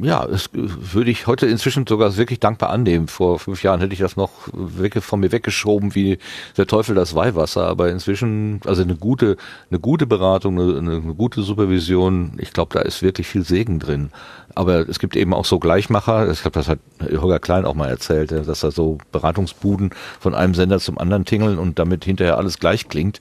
[0.00, 3.08] Ja, das würde ich heute inzwischen sogar wirklich dankbar annehmen.
[3.08, 6.18] Vor fünf Jahren hätte ich das noch weg, von mir weggeschoben wie
[6.56, 9.36] der Teufel das Weihwasser, aber inzwischen, also eine gute,
[9.70, 14.10] eine gute Beratung, eine, eine gute Supervision, ich glaube, da ist wirklich viel Segen drin.
[14.54, 17.88] Aber es gibt eben auch so Gleichmacher, ich glaube, das hat Holger Klein auch mal
[17.88, 19.90] erzählt, dass da so Beratungsbuden
[20.20, 23.20] von einem Sender zum anderen tingeln und damit hinterher alles gleich klingt.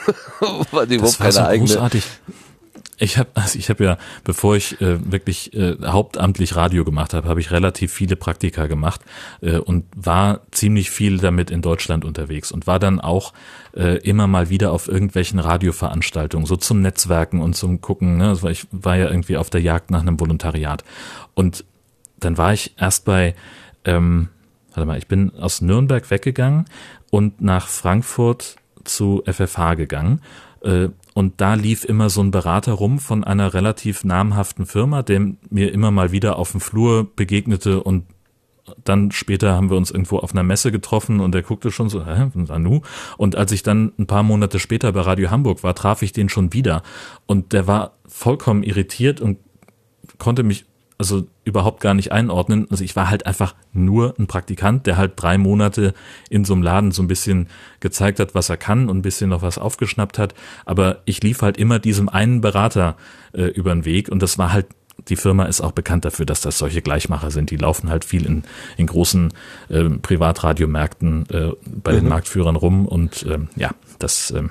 [0.70, 1.68] Weil die überhaupt keine eigene.
[1.68, 2.04] großartig.
[3.00, 7.28] Ich habe also ich habe ja, bevor ich äh, wirklich äh, hauptamtlich Radio gemacht habe,
[7.28, 9.00] habe ich relativ viele Praktika gemacht
[9.40, 13.32] äh, und war ziemlich viel damit in Deutschland unterwegs und war dann auch
[13.74, 18.18] äh, immer mal wieder auf irgendwelchen Radioveranstaltungen, so zum Netzwerken und zum Gucken.
[18.18, 18.28] Ne?
[18.28, 20.84] Also ich war ja irgendwie auf der Jagd nach einem Volontariat
[21.34, 21.64] und
[22.18, 23.34] dann war ich erst bei
[23.86, 24.28] ähm,
[24.74, 26.66] warte mal, ich bin aus Nürnberg weggegangen
[27.10, 30.20] und nach Frankfurt zu FFH gegangen.
[31.14, 35.72] Und da lief immer so ein Berater rum von einer relativ namhaften Firma, der mir
[35.72, 38.04] immer mal wieder auf dem Flur begegnete und
[38.84, 42.06] dann später haben wir uns irgendwo auf einer Messe getroffen und er guckte schon so,
[42.06, 42.82] hä, Anu?
[43.16, 46.28] Und als ich dann ein paar Monate später bei Radio Hamburg war, traf ich den
[46.28, 46.82] schon wieder
[47.26, 49.38] und der war vollkommen irritiert und
[50.18, 50.66] konnte mich
[50.98, 52.66] also überhaupt gar nicht einordnen.
[52.70, 55.92] Also ich war halt einfach nur ein Praktikant, der halt drei Monate
[56.30, 57.48] in so einem Laden so ein bisschen
[57.80, 60.34] gezeigt hat, was er kann und ein bisschen noch was aufgeschnappt hat.
[60.64, 62.96] Aber ich lief halt immer diesem einen Berater
[63.32, 64.66] äh, über den Weg und das war halt
[65.08, 67.50] die Firma ist auch bekannt dafür, dass das solche Gleichmacher sind.
[67.50, 68.44] Die laufen halt viel in,
[68.76, 69.32] in großen
[69.70, 71.96] äh, Privatradiomärkten äh, bei mhm.
[71.96, 74.50] den Marktführern rum und ähm, ja, das ähm,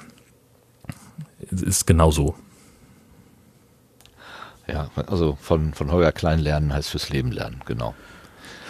[1.52, 2.36] ist genau so.
[4.74, 7.96] Ja, also von, von Holger Klein lernen heißt fürs Leben lernen, genau.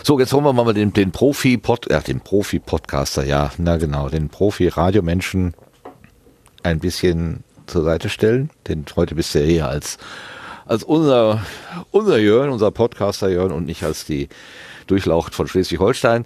[0.04, 4.30] So, jetzt holen wir mal den, den Profi-Pod, äh, den Profi-Podcaster, ja, na genau, den
[4.30, 5.54] Profi-Radiomenschen
[6.64, 8.50] ein bisschen zur Seite stellen.
[8.68, 9.98] Denn heute bist du ja hier als,
[10.66, 11.44] als unser,
[11.92, 14.30] unser Jörn, unser Podcaster Jörn und nicht als die
[14.88, 16.26] Durchlaucht von Schleswig-Holstein.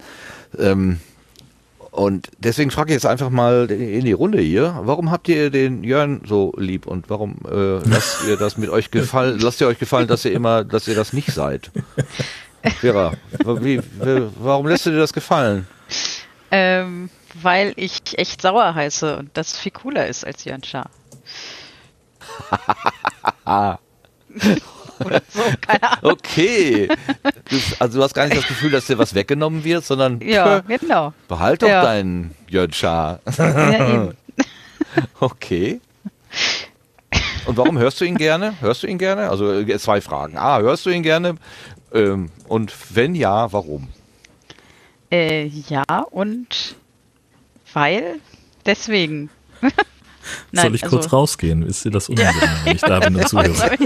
[0.58, 1.00] Ähm,
[1.94, 5.84] und deswegen frage ich jetzt einfach mal in die Runde hier, warum habt ihr den
[5.84, 9.78] Jörn so lieb und warum äh, lasst ihr das mit euch gefallen, lasst ihr euch
[9.78, 11.70] gefallen, dass ihr immer, dass ihr das nicht seid?
[12.80, 13.12] Vera,
[13.44, 15.68] wie, wie, warum lässt du dir das gefallen?
[16.50, 20.90] Ähm, weil ich echt sauer heiße und das viel cooler ist als Jörn Schaar.
[25.04, 26.12] oder so, keine Ahnung.
[26.12, 26.88] Okay.
[27.48, 30.60] Du, also du hast gar nicht das Gefühl, dass dir was weggenommen wird, sondern ja,
[30.60, 31.12] genau.
[31.28, 31.82] behalt doch ja.
[31.82, 33.20] deinen Jönscha.
[33.38, 34.10] Ja,
[35.20, 35.80] okay.
[37.46, 38.54] Und warum hörst du ihn gerne?
[38.60, 39.28] Hörst du ihn gerne?
[39.28, 40.38] Also äh, zwei Fragen.
[40.38, 41.36] Ah, hörst du ihn gerne?
[41.92, 43.88] Ähm, und wenn ja, warum?
[45.10, 46.76] Äh, ja, und
[47.72, 48.20] weil
[48.66, 49.30] deswegen.
[50.52, 51.62] Nein, Soll ich also, kurz rausgehen?
[51.62, 52.58] Ist dir das unangenehm, ja.
[52.64, 53.78] wenn ich da bin und zuhöre?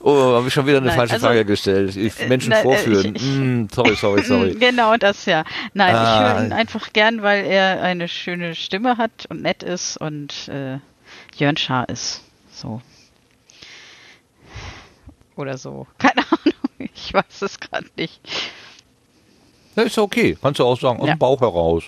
[0.00, 1.96] oh, habe ich schon wieder eine Nein, falsche also, Frage gestellt.
[1.96, 3.14] Ich, äh, Menschen na, äh, vorführen.
[3.14, 4.54] Ich, mm, sorry, sorry, sorry.
[4.58, 5.44] Genau das, ja.
[5.74, 6.02] Nein, ah.
[6.02, 10.48] ich höre ihn einfach gern, weil er eine schöne Stimme hat und nett ist und
[10.48, 10.78] äh,
[11.36, 12.22] Jörn Schaar ist.
[12.50, 12.80] So.
[15.36, 15.86] Oder so.
[15.98, 16.90] Keine Ahnung.
[16.94, 18.20] Ich weiß es gerade nicht.
[19.76, 20.36] Ja, ist okay.
[20.40, 21.14] Kannst du auch sagen, aus ja.
[21.14, 21.84] dem Bauch heraus.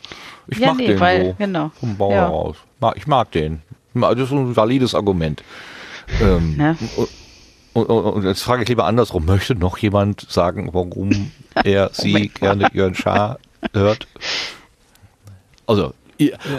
[0.46, 1.34] Ich ja, mag nee, den weil, so.
[1.38, 1.70] Genau.
[1.80, 2.16] Vom Bauch ja.
[2.18, 2.57] heraus.
[2.97, 3.62] Ich mag den.
[3.95, 5.43] Das ist ein valides Argument.
[6.20, 6.76] Ähm, ja.
[7.72, 9.24] und, und, und, jetzt frage ich lieber andersrum.
[9.26, 11.31] Möchte noch jemand sagen, warum
[11.64, 13.39] er sie gerne Jörn Schaar
[13.72, 14.07] hört?
[15.66, 15.93] Also,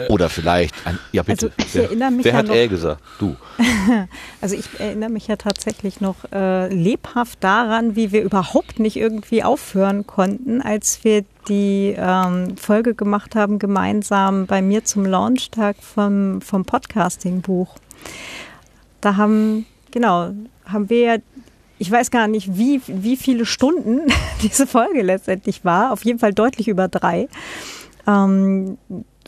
[0.08, 1.52] oder vielleicht, ein, ja bitte.
[1.56, 3.02] Also ich wer, erinnere mich wer ja hat noch, er gesagt?
[3.18, 3.36] Du.
[4.40, 9.44] Also ich erinnere mich ja tatsächlich noch äh, lebhaft daran, wie wir überhaupt nicht irgendwie
[9.44, 16.40] aufhören konnten, als wir die ähm, Folge gemacht haben, gemeinsam bei mir zum Launchtag vom,
[16.40, 17.76] vom Podcasting-Buch.
[19.00, 20.32] Da haben, genau,
[20.64, 21.16] haben wir ja
[21.82, 24.02] ich weiß gar nicht, wie, wie viele Stunden
[24.42, 25.90] diese Folge letztendlich war.
[25.90, 27.28] Auf jeden Fall deutlich über drei.
[28.06, 28.78] Ähm,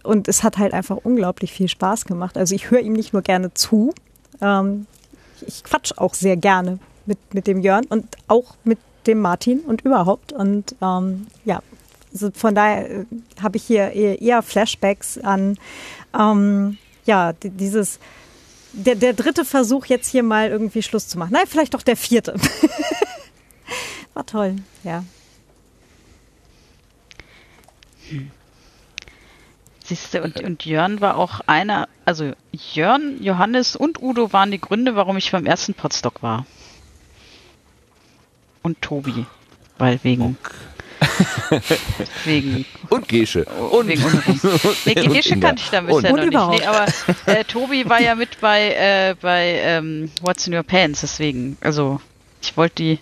[0.05, 2.37] und es hat halt einfach unglaublich viel Spaß gemacht.
[2.37, 3.93] Also ich höre ihm nicht nur gerne zu,
[4.41, 4.87] ähm,
[5.47, 9.83] ich quatsch auch sehr gerne mit, mit dem Jörn und auch mit dem Martin und
[9.83, 10.33] überhaupt.
[10.33, 11.61] Und ähm, ja,
[12.13, 13.05] also von daher äh,
[13.43, 15.59] habe ich hier eher, Flashbacks an
[16.19, 17.99] ähm, ja, dieses
[18.73, 21.33] der, der dritte Versuch, jetzt hier mal irgendwie Schluss zu machen.
[21.33, 22.35] Nein, vielleicht doch der vierte.
[24.15, 25.05] War toll, ja.
[29.85, 34.97] Siehste, und, und Jörn war auch einer, also Jörn, Johannes und Udo waren die Gründe,
[34.97, 36.47] warum ich beim ersten Potstock war.
[38.63, 39.27] Und Tobi,
[39.77, 40.39] weil wegen.
[42.25, 42.65] wegen.
[42.89, 43.45] Und Gesche.
[43.45, 46.63] Und, wegen und, nee, Gesche kannte ich da bisher noch nicht.
[46.63, 46.87] Nee, aber
[47.27, 51.59] äh, Tobi war ja mit bei, äh, bei ähm, What's in Your Pants, deswegen.
[51.61, 52.01] Also,
[52.41, 52.99] ich wollte die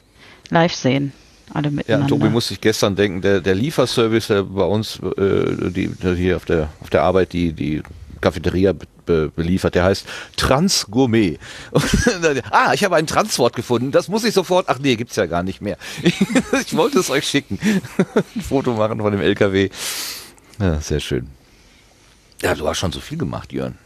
[0.50, 1.12] live sehen
[1.54, 2.06] alle miteinander.
[2.06, 6.14] Ja, Tobi musste ich gestern denken, der, der Lieferservice, der bei uns äh, die, der
[6.14, 7.82] hier auf der, auf der Arbeit die, die
[8.20, 8.72] Cafeteria
[9.04, 11.38] be, beliefert, der heißt Transgourmet.
[12.50, 15.42] ah, ich habe ein Transwort gefunden, das muss ich sofort, ach nee, gibt's ja gar
[15.42, 15.76] nicht mehr.
[16.02, 17.58] ich wollte es euch schicken.
[18.36, 19.68] ein Foto machen von dem LKW.
[20.58, 21.28] Ja, sehr schön.
[22.40, 23.76] Ja, du hast schon so viel gemacht, Jörn.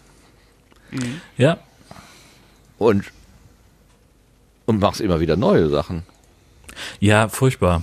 [0.90, 1.20] Mhm.
[1.36, 1.58] Ja.
[2.78, 3.04] Und,
[4.66, 6.04] und machst immer wieder neue Sachen.
[7.00, 7.82] Ja, furchtbar.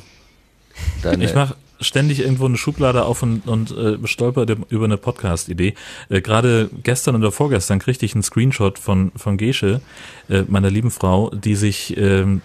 [1.01, 5.73] Deine ich mache ständig irgendwo eine Schublade auf und, und äh, stolper über eine Podcast-Idee.
[6.09, 9.81] Äh, Gerade gestern oder vorgestern kriegte ich einen Screenshot von, von Gesche,
[10.29, 12.41] äh, meiner lieben Frau, die sich ähm,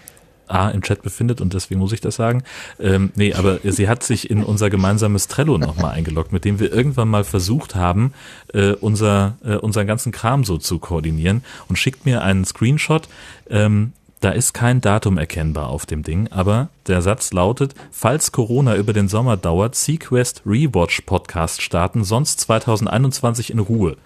[0.47, 2.43] A im Chat befindet und deswegen muss ich das sagen.
[2.79, 6.73] Ähm, nee, aber sie hat sich in unser gemeinsames Trello nochmal eingeloggt, mit dem wir
[6.73, 8.13] irgendwann mal versucht haben,
[8.53, 13.07] äh, unser, äh, unseren ganzen Kram so zu koordinieren und schickt mir einen Screenshot.
[13.49, 18.75] Ähm, da ist kein Datum erkennbar auf dem Ding, aber der Satz lautet, falls Corona
[18.75, 23.97] über den Sommer dauert, Sequest Rewatch Podcast starten, sonst 2021 in Ruhe.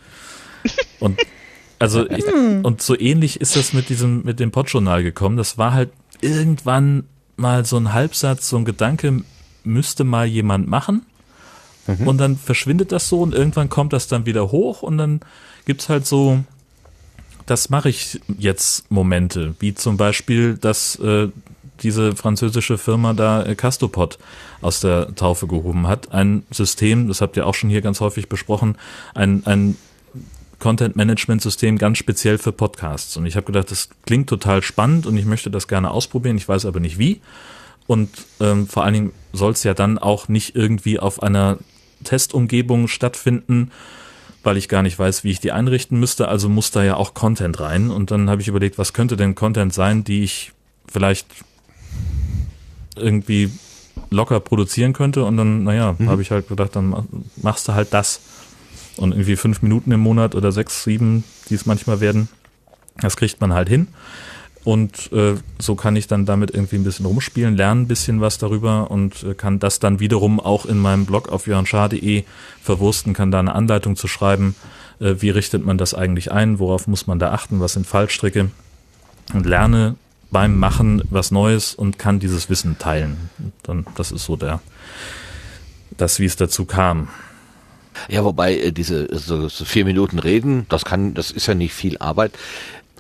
[1.00, 1.20] Und
[1.80, 5.36] also ich, und so ähnlich ist das mit diesem mit dem Podjournal gekommen.
[5.36, 5.92] Das war halt
[6.22, 7.06] irgendwann
[7.36, 9.24] mal so ein Halbsatz, so ein Gedanke,
[9.64, 11.06] müsste mal jemand machen.
[12.06, 15.20] Und dann verschwindet das so und irgendwann kommt das dann wieder hoch und dann
[15.66, 16.40] gibt's halt so,
[17.46, 21.30] das mache ich jetzt Momente, wie zum Beispiel, dass äh,
[21.82, 24.18] diese französische Firma da äh, Castopod
[24.62, 26.12] aus der Taufe gehoben hat.
[26.12, 28.78] Ein System, das habt ihr auch schon hier ganz häufig besprochen,
[29.14, 29.78] ein, ein
[30.60, 33.18] Content-Management-System ganz speziell für Podcasts.
[33.18, 36.38] Und ich habe gedacht, das klingt total spannend und ich möchte das gerne ausprobieren.
[36.38, 37.20] Ich weiß aber nicht wie.
[37.86, 41.58] Und ähm, vor allen Dingen soll es ja dann auch nicht irgendwie auf einer
[42.06, 43.72] Testumgebung stattfinden,
[44.44, 46.28] weil ich gar nicht weiß, wie ich die einrichten müsste.
[46.28, 47.90] Also muss da ja auch Content rein.
[47.90, 50.52] Und dann habe ich überlegt, was könnte denn Content sein, die ich
[50.88, 51.28] vielleicht
[52.96, 53.50] irgendwie
[54.10, 55.24] locker produzieren könnte.
[55.24, 56.10] Und dann, naja, mhm.
[56.10, 57.08] habe ich halt gedacht, dann
[57.42, 58.20] machst du halt das.
[58.98, 62.30] Und irgendwie fünf Minuten im Monat oder sechs, sieben, die es manchmal werden,
[63.02, 63.88] das kriegt man halt hin.
[64.64, 68.38] Und äh, so kann ich dann damit irgendwie ein bisschen rumspielen, lernen ein bisschen was
[68.38, 72.24] darüber und äh, kann das dann wiederum auch in meinem Blog auf johannschar.de
[72.62, 74.56] verwursten, kann da eine Anleitung zu schreiben,
[75.00, 78.52] äh, wie richtet man das eigentlich ein, worauf muss man da achten, was sind Fallstricke
[79.34, 79.96] und lerne
[80.32, 83.30] beim Machen was Neues und kann dieses Wissen teilen.
[83.64, 84.62] Dann, das ist so der,
[85.98, 87.10] das, wie es dazu kam.
[88.08, 91.74] Ja, wobei äh, diese so, so vier Minuten reden, das kann, das ist ja nicht
[91.74, 92.32] viel Arbeit.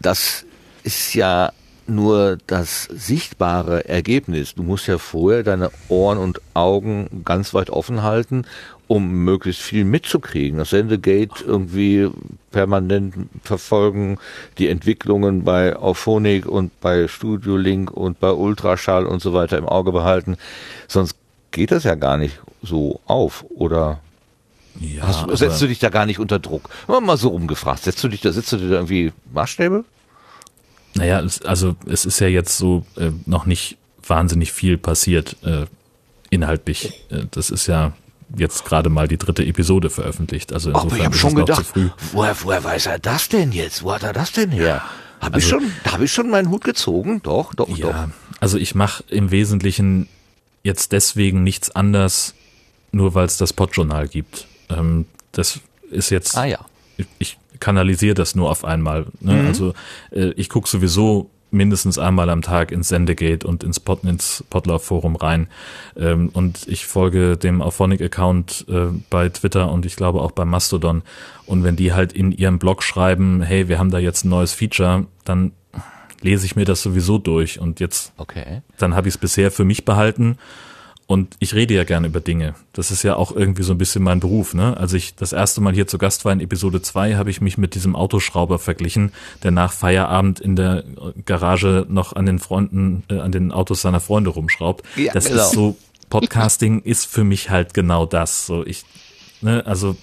[0.02, 0.46] Das
[0.84, 1.52] ist ja
[1.88, 4.56] nur das sichtbare Ergebnis.
[4.56, 8.46] Du musst ja vorher deine Ohren und Augen ganz weit offen halten,
[8.88, 10.60] um möglichst viel mitzukriegen.
[10.60, 12.10] Das Sendegate irgendwie
[12.52, 14.18] permanent verfolgen,
[14.58, 19.68] die Entwicklungen bei Auphonic und bei Studio Link und bei Ultraschall und so weiter im
[19.68, 20.38] Auge behalten.
[20.88, 21.16] Sonst
[21.52, 24.00] geht das ja gar nicht so auf, oder?
[24.80, 26.70] Ja, Hast, setzt du dich da gar nicht unter Druck?
[26.88, 27.84] Mal so umgefragt.
[27.84, 29.86] Setzt du dich da, setzt du dir da irgendwie Maßstäbe?
[30.96, 35.66] Naja, es, also es ist ja jetzt so äh, noch nicht wahnsinnig viel passiert äh,
[36.30, 37.06] inhaltlich.
[37.10, 37.94] Äh, das ist ja
[38.36, 40.54] jetzt gerade mal die dritte Episode veröffentlicht.
[40.54, 41.66] Also insofern Aber ich habe schon gedacht,
[42.12, 43.84] woher, woher weiß er das denn jetzt?
[43.84, 44.84] Wo hat er das denn her?
[45.22, 47.22] Habe also, ich schon, habe ich schon meinen Hut gezogen?
[47.24, 47.96] Doch, doch, ja, doch.
[48.40, 50.10] Also ich mache im Wesentlichen
[50.64, 52.34] jetzt deswegen nichts anders,
[52.92, 54.48] nur weil es das Podjournal gibt.
[54.70, 56.38] Ähm, das ist jetzt.
[56.38, 56.60] Ah ja.
[57.20, 59.06] Ich, kanalisiere das nur auf einmal.
[59.22, 59.36] Ne?
[59.36, 59.48] Mhm.
[59.48, 59.74] Also
[60.12, 65.16] äh, ich gucke sowieso mindestens einmal am Tag ins Sendegate und ins, Pod, ins Podler-Forum
[65.16, 65.48] rein.
[65.96, 71.04] Ähm, und ich folge dem Auphonic-Account äh, bei Twitter und ich glaube auch bei Mastodon.
[71.46, 74.52] Und wenn die halt in ihrem Blog schreiben, hey, wir haben da jetzt ein neues
[74.52, 75.54] Feature, dann
[76.20, 77.62] lese ich mir das sowieso durch.
[77.62, 78.62] Und jetzt, okay.
[78.78, 80.38] dann habe ich es bisher für mich behalten
[81.06, 82.56] und ich rede ja gerne über Dinge.
[82.72, 84.54] Das ist ja auch irgendwie so ein bisschen mein Beruf.
[84.54, 84.78] Ne?
[84.78, 87.58] Als ich das erste Mal hier zu Gast war in Episode 2, habe ich mich
[87.58, 89.12] mit diesem Autoschrauber verglichen,
[89.44, 90.84] der nach Feierabend in der
[91.26, 94.86] Garage noch an den Freunden, äh, an den Autos seiner Freunde rumschraubt.
[94.96, 95.42] Ja, das genau.
[95.42, 95.78] ist so,
[96.10, 98.46] Podcasting ist für mich halt genau das.
[98.46, 98.86] So ich,
[99.42, 99.98] ne, also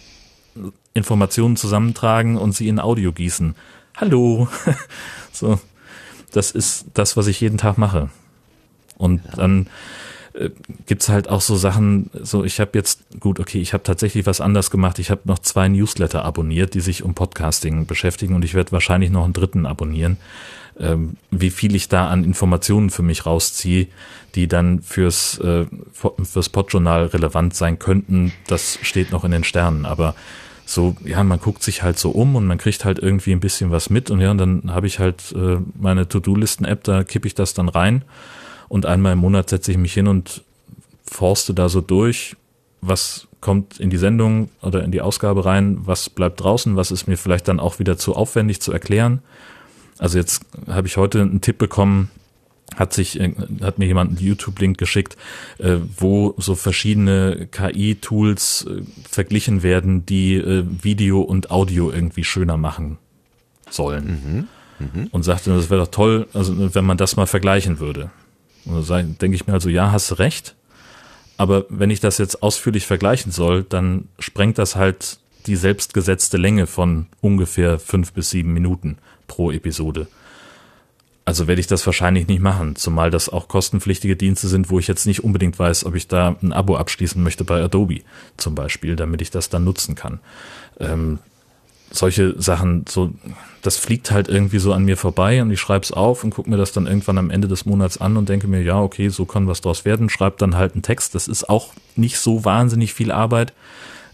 [0.93, 3.55] Informationen zusammentragen und sie in Audio gießen.
[3.97, 4.49] Hallo.
[5.33, 5.59] so,
[6.33, 8.11] das ist das, was ich jeden Tag mache.
[8.99, 9.69] Und dann
[10.33, 10.51] äh,
[10.87, 14.41] gibt's halt auch so Sachen, so ich habe jetzt, gut, okay, ich habe tatsächlich was
[14.41, 14.99] anders gemacht.
[14.99, 19.11] Ich habe noch zwei Newsletter abonniert, die sich um Podcasting beschäftigen und ich werde wahrscheinlich
[19.11, 20.19] noch einen dritten abonnieren.
[20.79, 23.89] Ähm, wie viel ich da an Informationen für mich rausziehe,
[24.35, 29.85] die dann fürs, äh, fürs Podjournal relevant sein könnten, das steht noch in den Sternen.
[29.85, 30.15] Aber
[30.65, 33.73] so, ja, man guckt sich halt so um und man kriegt halt irgendwie ein bisschen
[33.73, 37.35] was mit und ja, und dann habe ich halt äh, meine To-Do-Listen-App, da kippe ich
[37.35, 38.05] das dann rein
[38.71, 40.45] und einmal im Monat setze ich mich hin und
[41.05, 42.37] forste da so durch,
[42.81, 47.09] was kommt in die Sendung oder in die Ausgabe rein, was bleibt draußen, was ist
[47.09, 49.23] mir vielleicht dann auch wieder zu aufwendig zu erklären.
[49.99, 52.13] Also jetzt habe ich heute einen Tipp bekommen,
[52.77, 53.21] hat sich
[53.61, 55.17] hat mir jemand einen YouTube-Link geschickt,
[55.59, 62.57] äh, wo so verschiedene KI-Tools äh, verglichen werden, die äh, Video und Audio irgendwie schöner
[62.57, 62.99] machen
[63.69, 64.49] sollen.
[64.79, 64.87] Mhm.
[64.87, 65.07] Mhm.
[65.11, 68.11] Und sagte, das wäre doch toll, also wenn man das mal vergleichen würde.
[68.65, 70.55] Und da denke ich mir also, ja, hast recht.
[71.37, 76.67] Aber wenn ich das jetzt ausführlich vergleichen soll, dann sprengt das halt die selbstgesetzte Länge
[76.67, 80.07] von ungefähr fünf bis sieben Minuten pro Episode.
[81.25, 84.89] Also werde ich das wahrscheinlich nicht machen, zumal das auch kostenpflichtige Dienste sind, wo ich
[84.89, 88.01] jetzt nicht unbedingt weiß, ob ich da ein Abo abschließen möchte bei Adobe
[88.37, 90.21] zum Beispiel, damit ich das dann nutzen kann.
[90.79, 91.21] Ähm,
[91.91, 93.11] solche Sachen, so,
[93.63, 96.49] das fliegt halt irgendwie so an mir vorbei und ich schreibe es auf und gucke
[96.49, 99.25] mir das dann irgendwann am Ende des Monats an und denke mir, ja, okay, so
[99.25, 101.15] kann was draus werden, schreibe dann halt einen Text.
[101.15, 103.53] Das ist auch nicht so wahnsinnig viel Arbeit.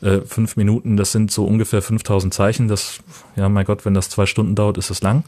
[0.03, 2.69] Äh, fünf Minuten, das sind so ungefähr 5000 Zeichen.
[2.69, 2.99] Das,
[3.35, 5.25] ja, mein Gott, wenn das zwei Stunden dauert, ist es lang.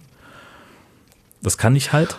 [1.41, 2.19] Das kann ich halt.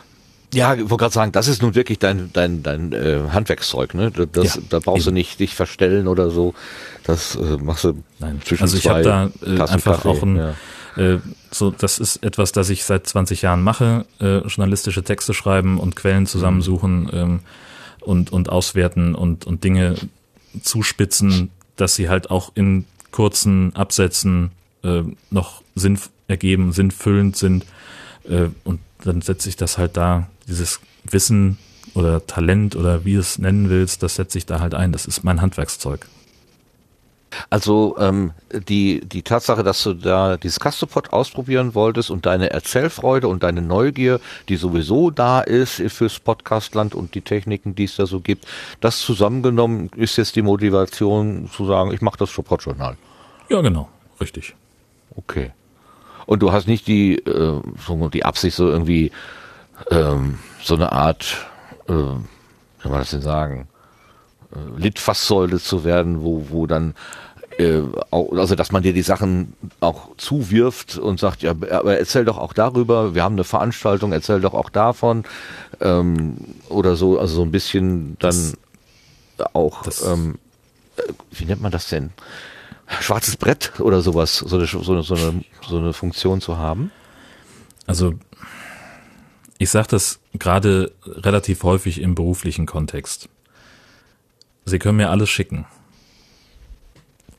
[0.53, 4.11] Ja, ich wollte gerade sagen, das ist nun wirklich dein dein dein äh, Handwerkszeug, ne?
[4.11, 5.13] Das, Ja, da brauchst eben.
[5.15, 6.55] du nicht dich verstellen oder so.
[7.03, 10.35] Das äh, machst du Nein, zwischen also ich habe da äh, einfach Kaffee, auch ein,
[10.37, 10.55] ja.
[10.97, 11.19] äh,
[11.51, 15.95] so, das ist etwas, das ich seit 20 Jahren mache, äh, journalistische Texte schreiben und
[15.95, 17.39] Quellen zusammensuchen ähm,
[18.01, 19.95] und, und auswerten und, und Dinge
[20.61, 24.51] zuspitzen, dass sie halt auch in kurzen Absätzen
[24.83, 27.65] äh, noch Sinn ergeben, sinnfüllend sind.
[28.27, 31.57] Äh, und dann setze ich das halt da, dieses Wissen
[31.93, 34.91] oder Talent oder wie du es nennen willst, das setze ich da halt ein.
[34.91, 36.05] Das ist mein Handwerkszeug.
[37.49, 43.27] Also ähm, die, die Tatsache, dass du da dieses Castopod ausprobieren wolltest und deine Erzählfreude
[43.27, 44.19] und deine Neugier,
[44.49, 48.45] die sowieso da ist fürs Podcastland und die Techniken, die es da so gibt,
[48.81, 52.97] das zusammengenommen ist jetzt die Motivation zu sagen, ich mache das für Podjournal.
[53.49, 53.89] Ja, genau,
[54.19, 54.55] richtig.
[55.15, 55.51] Okay.
[56.29, 57.59] Und du hast nicht die, äh,
[58.13, 59.11] die Absicht, so irgendwie
[59.89, 61.47] ähm, so eine Art,
[61.87, 63.67] äh, wie kann man das denn sagen,
[64.53, 66.93] äh, Litfaßsäule zu werden, wo, wo dann
[67.57, 72.37] äh, also dass man dir die Sachen auch zuwirft und sagt, ja, aber erzähl doch
[72.37, 75.23] auch darüber, wir haben eine Veranstaltung, erzähl doch auch davon
[75.81, 76.37] ähm,
[76.69, 78.53] oder so, also so ein bisschen dann
[79.53, 80.37] auch, das- ähm,
[80.97, 82.11] äh, wie nennt man das denn?
[83.01, 86.91] Schwarzes Brett oder sowas, so eine, so eine, so eine, so eine Funktion zu haben?
[87.85, 88.15] Also
[89.57, 93.29] ich sage das gerade relativ häufig im beruflichen Kontext.
[94.65, 95.65] Sie können mir alles schicken.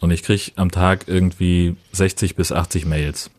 [0.01, 3.31] Und ich krieg am Tag irgendwie 60 bis 80 Mails.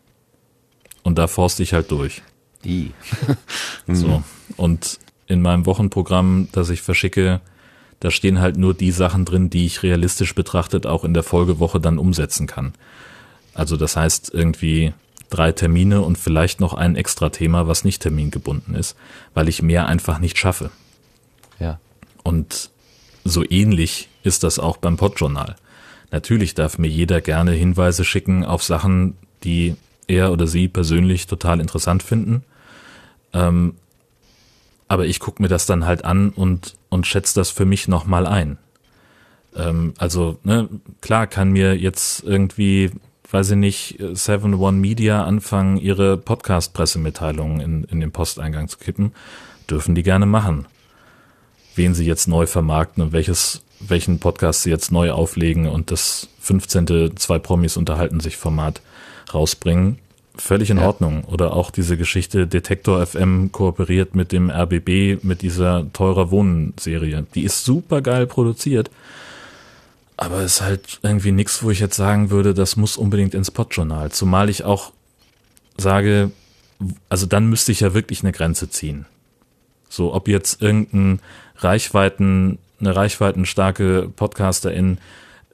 [1.02, 2.22] Und da forste ich halt durch.
[2.64, 2.92] Die.
[3.86, 4.22] So.
[4.56, 7.40] Und in meinem Wochenprogramm, das ich verschicke,
[8.02, 11.78] da stehen halt nur die Sachen drin, die ich realistisch betrachtet auch in der Folgewoche
[11.78, 12.72] dann umsetzen kann.
[13.54, 14.92] Also das heißt irgendwie
[15.30, 18.96] drei Termine und vielleicht noch ein extra Thema, was nicht termingebunden ist,
[19.34, 20.72] weil ich mehr einfach nicht schaffe.
[21.60, 21.78] Ja.
[22.24, 22.70] Und
[23.22, 25.54] so ähnlich ist das auch beim Podjournal.
[26.10, 29.76] Natürlich darf mir jeder gerne Hinweise schicken auf Sachen, die
[30.08, 32.42] er oder sie persönlich total interessant finden.
[33.32, 33.76] Ähm,
[34.88, 38.26] aber ich gucke mir das dann halt an und, und schätze das für mich nochmal
[38.26, 38.58] ein.
[39.56, 40.68] Ähm, also, ne,
[41.00, 42.90] klar kann mir jetzt irgendwie,
[43.30, 49.12] weiß ich nicht, 7 One Media anfangen, ihre Podcast-Pressemitteilungen in, in den Posteingang zu kippen.
[49.68, 50.66] Dürfen die gerne machen
[51.74, 56.28] wen sie jetzt neu vermarkten und welches, welchen Podcast sie jetzt neu auflegen und das
[56.40, 57.16] 15.
[57.16, 58.80] zwei Promis unterhalten sich Format
[59.32, 59.98] rausbringen.
[60.36, 60.86] Völlig in Ja.
[60.86, 61.24] Ordnung.
[61.24, 67.26] Oder auch diese Geschichte Detektor FM kooperiert mit dem RBB mit dieser teurer Wohnen Serie.
[67.34, 68.90] Die ist super geil produziert.
[70.16, 74.10] Aber ist halt irgendwie nichts, wo ich jetzt sagen würde, das muss unbedingt ins Podjournal.
[74.12, 74.92] Zumal ich auch
[75.76, 76.30] sage,
[77.08, 79.06] also dann müsste ich ja wirklich eine Grenze ziehen.
[79.88, 81.20] So, ob jetzt irgendein
[81.58, 84.98] Reichweiten, eine reichweitenstarke Podcasterin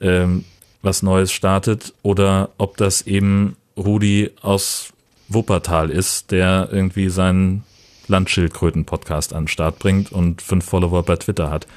[0.01, 0.45] ähm,
[0.81, 4.93] was Neues startet oder ob das eben Rudi aus
[5.29, 7.63] Wuppertal ist, der irgendwie seinen
[8.07, 11.67] Landschildkröten-Podcast an den Start bringt und fünf Follower bei Twitter hat.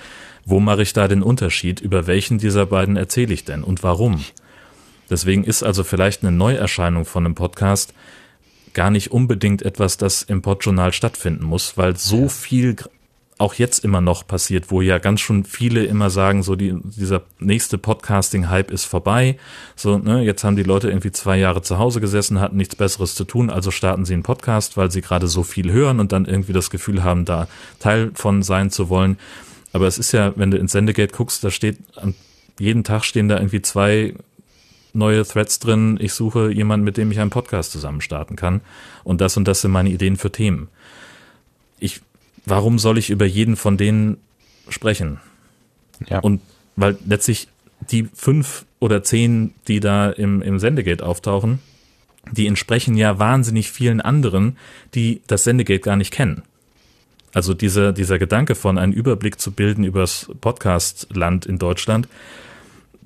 [0.45, 1.81] Wo mache ich da den Unterschied?
[1.81, 4.25] Über welchen dieser beiden erzähle ich denn und warum?
[5.09, 7.95] Deswegen ist also vielleicht eine Neuerscheinung von einem Podcast
[8.73, 12.89] gar nicht unbedingt etwas, das im Podjournal stattfinden muss, weil so viel gr-
[13.39, 17.23] auch jetzt immer noch passiert, wo ja ganz schon viele immer sagen, so die, dieser
[17.39, 19.37] nächste Podcasting-Hype ist vorbei.
[19.75, 23.15] So, ne, jetzt haben die Leute irgendwie zwei Jahre zu Hause gesessen, hatten nichts Besseres
[23.15, 26.27] zu tun, also starten sie einen Podcast, weil sie gerade so viel hören und dann
[26.27, 27.49] irgendwie das Gefühl haben, da
[27.81, 29.19] Teil von sein zu wollen.
[29.73, 31.79] Aber es ist ja, wenn du ins Sendegate guckst, da steht,
[32.59, 34.15] jeden Tag stehen da irgendwie zwei
[34.93, 38.61] neue Threads drin, ich suche jemanden, mit dem ich einen Podcast zusammen starten kann.
[39.05, 40.69] Und das und das sind meine Ideen für Themen.
[41.79, 42.01] Ich,
[42.45, 44.19] warum soll ich über jeden von denen
[44.69, 45.21] sprechen?
[46.09, 46.21] Ja.
[46.21, 46.41] Und
[46.77, 47.49] weil letztlich
[47.91, 51.61] die fünf oder zehn, die da im, im Sendegate auftauchen,
[52.31, 54.57] die entsprechen ja wahnsinnig vielen anderen,
[54.95, 56.43] die das Sendegate gar nicht kennen.
[57.35, 62.09] Also dieser, dieser Gedanke von einen Überblick zu bilden über das Podcast-Land in Deutschland,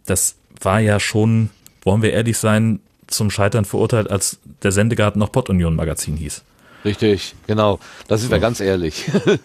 [0.04, 1.50] das war ja schon,
[1.82, 6.42] wollen wir ehrlich sein, zum Scheitern verurteilt, als der Sendegarten noch Pottunion Magazin hieß.
[6.86, 7.80] Richtig, genau.
[8.06, 9.10] Da sind wir ganz ehrlich.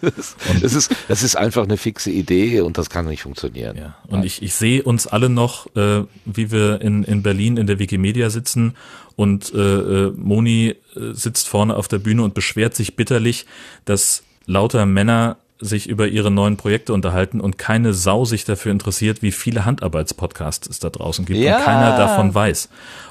[0.62, 3.76] das, ist, das ist einfach eine fixe Idee und das kann nicht funktionieren.
[3.76, 3.96] Ja.
[4.06, 7.80] Und ich, ich sehe uns alle noch, äh, wie wir in, in Berlin in der
[7.80, 8.76] Wikimedia sitzen
[9.16, 13.46] und äh, äh, Moni äh, sitzt vorne auf der Bühne und beschwert sich bitterlich,
[13.84, 19.22] dass lauter Männer sich über ihre neuen Projekte unterhalten und keine Sau sich dafür interessiert,
[19.22, 21.58] wie viele Handarbeitspodcasts es da draußen gibt Ja.
[21.58, 22.68] und keiner davon weiß.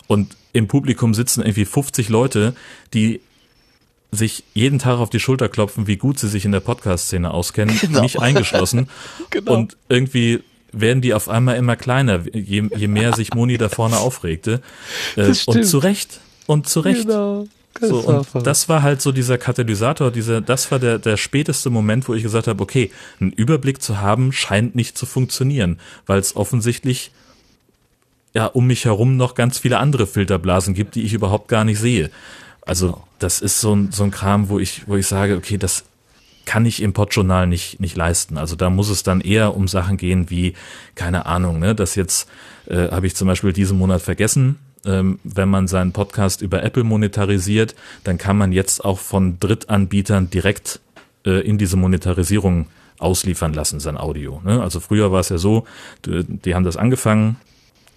[0.07, 2.53] Und im Publikum sitzen irgendwie 50 Leute,
[2.93, 3.21] die
[4.11, 7.77] sich jeden Tag auf die Schulter klopfen, wie gut sie sich in der Podcast-Szene auskennen,
[7.79, 8.01] Genau.
[8.01, 8.89] mich eingeschlossen.
[9.29, 9.53] Genau.
[9.53, 10.41] Und irgendwie
[10.73, 14.61] werden die auf einmal immer kleiner, je, je mehr sich Moni da vorne aufregte.
[15.15, 16.19] Äh, und zu Recht.
[16.47, 17.07] Und zu Recht.
[17.07, 17.47] Genau.
[17.79, 22.07] So, und das war halt so dieser Katalysator, dieser, das war der, der späteste Moment,
[22.09, 22.91] wo ich gesagt habe, okay,
[23.21, 27.11] einen Überblick zu haben, scheint nicht zu funktionieren, weil es offensichtlich
[28.33, 31.79] ja um mich herum noch ganz viele andere Filterblasen gibt, die ich überhaupt gar nicht
[31.79, 32.11] sehe.
[32.65, 35.83] Also das ist so ein, so ein Kram, wo ich, wo ich sage, okay, das
[36.45, 38.37] kann ich im Podjournal nicht, nicht leisten.
[38.37, 40.53] Also da muss es dann eher um Sachen gehen wie,
[40.95, 42.27] keine Ahnung, ne, das jetzt
[42.67, 44.57] äh, habe ich zum Beispiel diesen Monat vergessen.
[44.83, 50.31] Ähm, wenn man seinen Podcast über Apple monetarisiert, dann kann man jetzt auch von Drittanbietern
[50.31, 50.79] direkt
[51.25, 52.65] äh, in diese Monetarisierung
[52.97, 54.41] ausliefern lassen, sein Audio.
[54.43, 54.61] Ne?
[54.61, 55.65] Also früher war es ja so,
[56.05, 57.37] die haben das angefangen,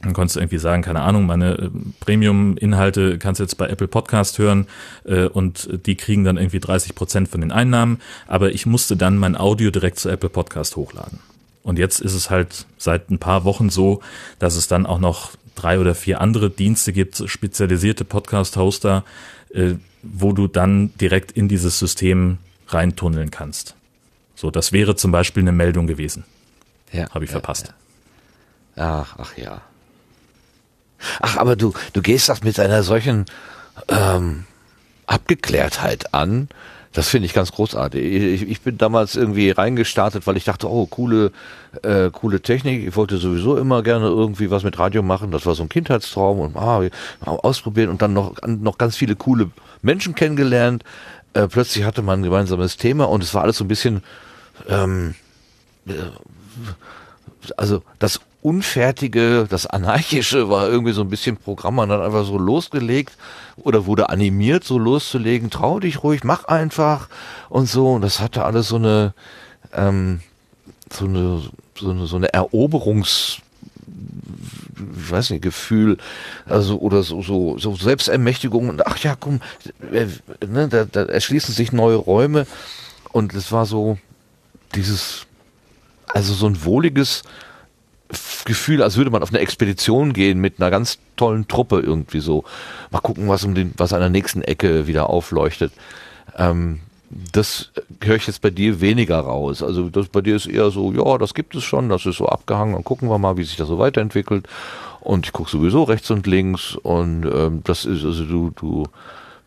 [0.04, 3.88] dann konntest du irgendwie sagen, keine Ahnung, meine äh, Premium-Inhalte kannst du jetzt bei Apple
[3.88, 4.66] Podcast hören
[5.04, 9.16] äh, und die kriegen dann irgendwie 30 Prozent von den Einnahmen, aber ich musste dann
[9.16, 11.20] mein Audio direkt zu Apple Podcast hochladen.
[11.62, 14.02] Und jetzt ist es halt seit ein paar Wochen so,
[14.38, 19.04] dass es dann auch noch drei oder vier andere Dienste gibt, spezialisierte Podcast-Hoster,
[19.54, 22.38] äh, wo du dann direkt in dieses System
[22.68, 23.74] reintunneln kannst.
[24.34, 26.24] So, das wäre zum Beispiel eine Meldung gewesen.
[26.92, 27.72] Ja, Habe ich ja, verpasst.
[28.76, 29.00] ja.
[29.00, 29.62] Ach, ach ja.
[31.20, 33.26] Ach, aber du, du gehst das mit einer solchen
[33.88, 34.44] ähm,
[35.06, 36.48] Abgeklärtheit an.
[36.92, 38.04] Das finde ich ganz großartig.
[38.04, 41.32] Ich, ich bin damals irgendwie reingestartet, weil ich dachte, oh, coole,
[41.82, 42.86] äh, coole Technik.
[42.86, 45.32] Ich wollte sowieso immer gerne irgendwie was mit Radio machen.
[45.32, 46.82] Das war so ein Kindheitstraum und ah,
[47.20, 49.50] ausprobieren und dann noch, noch ganz viele coole
[49.82, 50.84] Menschen kennengelernt.
[51.32, 54.04] Äh, plötzlich hatte man ein gemeinsames Thema und es war alles so ein bisschen
[54.68, 55.16] ähm,
[57.56, 62.36] also das Unfertige, das Anarchische war irgendwie so ein bisschen Programm, man hat einfach so
[62.36, 63.16] losgelegt
[63.56, 67.08] oder wurde animiert, so loszulegen, trau dich ruhig, mach einfach
[67.48, 67.92] und so.
[67.92, 69.14] Und das hatte alles so eine,
[69.72, 70.20] ähm,
[70.92, 71.40] so eine,
[71.74, 73.38] so eine, so eine Eroberungs,
[74.94, 75.96] ich weiß nicht, Gefühl,
[76.44, 79.40] also oder so, so, so Selbstermächtigung und ach ja, komm,
[79.90, 80.06] äh,
[80.46, 82.46] ne, da, da erschließen sich neue Räume
[83.10, 83.96] und es war so
[84.74, 85.24] dieses,
[86.08, 87.22] also so ein wohliges
[88.44, 92.44] Gefühl, als würde man auf eine Expedition gehen mit einer ganz tollen Truppe irgendwie so.
[92.90, 95.72] Mal gucken, was um den, was an der nächsten Ecke wieder aufleuchtet.
[96.36, 96.80] Ähm,
[97.32, 97.70] das
[98.02, 99.62] höre ich jetzt bei dir weniger raus.
[99.62, 102.26] Also das bei dir ist eher so, ja, das gibt es schon, das ist so
[102.26, 104.48] abgehangen und gucken wir mal, wie sich das so weiterentwickelt.
[105.00, 108.84] Und ich gucke sowieso rechts und links und ähm, das ist, also du, du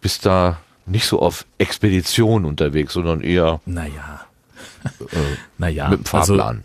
[0.01, 4.22] bist da nicht so auf Expedition unterwegs, sondern eher Naja.
[5.57, 6.47] naja, mit dem Fahrplan.
[6.47, 6.61] Also,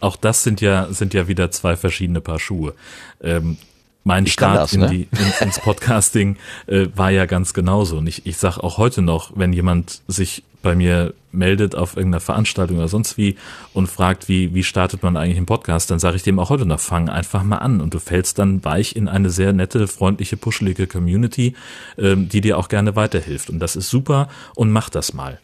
[0.00, 2.74] auch das sind ja, sind ja wieder zwei verschiedene Paar Schuhe.
[3.22, 3.56] Ähm,
[4.04, 4.88] mein Ich Start das, in ne?
[4.88, 6.36] die, in, ins Podcasting
[6.68, 7.98] äh, war ja ganz genauso.
[7.98, 12.20] Und ich, ich sag auch heute noch, wenn jemand sich bei mir meldet auf irgendeiner
[12.20, 13.36] Veranstaltung oder sonst wie
[13.72, 16.66] und fragt, wie, wie startet man eigentlich einen Podcast, dann sage ich dem auch heute
[16.66, 17.80] noch, fang einfach mal an.
[17.80, 21.54] Und du fällst dann weich in eine sehr nette, freundliche, puschelige Community,
[21.98, 23.50] ähm, die dir auch gerne weiterhilft.
[23.50, 25.40] Und das ist super und mach das mal.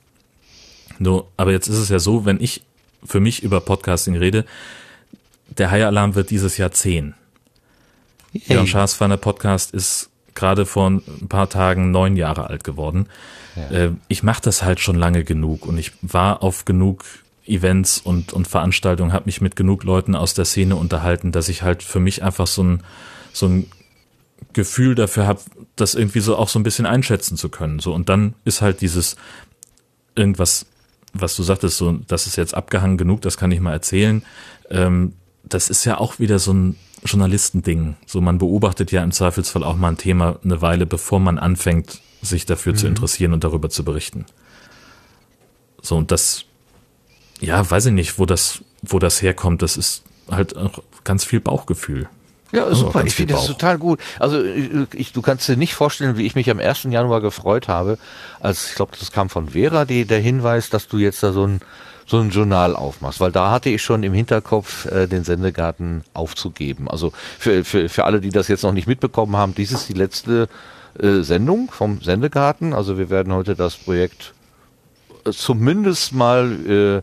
[0.98, 2.62] Nur, aber jetzt ist es ja so, wenn ich
[3.04, 4.44] für mich über Podcasting rede,
[5.48, 7.14] der High Alarm wird dieses Jahr 10.
[8.32, 13.08] Jörn Schaas Feiner Podcast ist gerade vor ein paar Tagen neun Jahre alt geworden.
[13.70, 17.04] Äh, Ich mache das halt schon lange genug und ich war auf genug
[17.44, 21.62] Events und, und Veranstaltungen, habe mich mit genug Leuten aus der Szene unterhalten, dass ich
[21.62, 22.82] halt für mich einfach so ein,
[23.32, 23.66] so ein
[24.52, 25.40] Gefühl dafür habe,
[25.76, 27.78] das irgendwie so auch so ein bisschen einschätzen zu können.
[27.78, 29.16] So und dann ist halt dieses
[30.14, 30.66] irgendwas,
[31.12, 34.22] was du sagtest, so das ist jetzt abgehangen genug, das kann ich mal erzählen.
[34.70, 35.14] Ähm,
[35.44, 37.96] das ist ja auch wieder so ein Journalistending.
[38.06, 42.00] So man beobachtet ja im Zweifelsfall auch mal ein Thema eine Weile, bevor man anfängt,
[42.22, 44.26] sich dafür zu interessieren und darüber zu berichten.
[45.82, 46.44] So und das,
[47.40, 49.62] ja, weiß ich nicht, wo das, wo das herkommt.
[49.62, 52.08] Das ist halt auch ganz viel Bauchgefühl.
[52.52, 53.04] Ja, Also super.
[53.04, 53.98] Ich finde das total gut.
[54.18, 54.42] Also
[54.92, 56.84] ich, du kannst dir nicht vorstellen, wie ich mich am 1.
[56.84, 57.98] Januar gefreut habe,
[58.40, 61.46] als ich glaube, das kam von Vera, die, der Hinweis, dass du jetzt da so
[61.46, 61.60] ein
[62.04, 66.90] so ein Journal aufmachst, weil da hatte ich schon im Hinterkopf, äh, den Sendegarten aufzugeben.
[66.90, 69.94] Also für, für, für alle, die das jetzt noch nicht mitbekommen haben, dies ist die
[69.94, 70.48] letzte
[70.98, 72.72] äh, Sendung vom Sendegarten.
[72.74, 74.34] Also wir werden heute das Projekt
[75.24, 77.02] äh, zumindest mal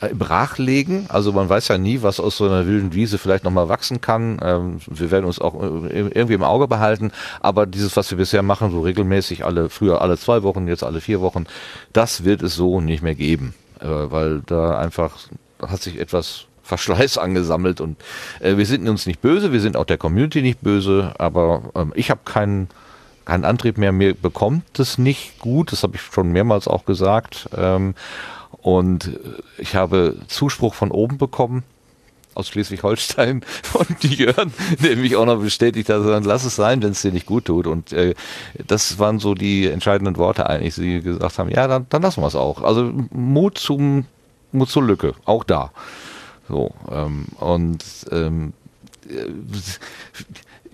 [0.00, 1.06] brachlegen.
[1.08, 4.38] Also man weiß ja nie, was aus so einer wilden Wiese vielleicht nochmal wachsen kann.
[4.42, 7.12] Ähm, wir werden uns auch äh, irgendwie im Auge behalten.
[7.40, 11.00] Aber dieses, was wir bisher machen, so regelmäßig alle, früher alle zwei Wochen, jetzt alle
[11.00, 11.46] vier Wochen,
[11.92, 13.54] das wird es so nicht mehr geben.
[13.80, 15.12] Äh, weil da einfach
[15.60, 17.98] hat sich etwas Verschleiß angesammelt und
[18.40, 21.92] äh, wir sind uns nicht böse, wir sind auch der Community nicht böse, aber ähm,
[21.94, 22.68] ich habe keinen
[23.26, 27.48] keinen Antrieb mehr, mir bekommt es nicht gut, das habe ich schon mehrmals auch gesagt
[27.56, 27.94] ähm,
[28.62, 29.18] und äh,
[29.58, 31.64] ich habe Zuspruch von oben bekommen
[32.34, 34.52] aus Schleswig-Holstein von Jörn,
[34.82, 37.46] der mich auch noch bestätigt hat, dann lass es sein, wenn es dir nicht gut
[37.46, 37.66] tut.
[37.66, 38.14] Und äh,
[38.66, 42.26] das waren so die entscheidenden Worte eigentlich, die gesagt haben, ja, dann, dann lassen wir
[42.26, 42.62] es auch.
[42.62, 44.06] Also Mut zum
[44.52, 45.72] Mut zur Lücke, auch da.
[46.48, 48.52] So, ähm, und ähm,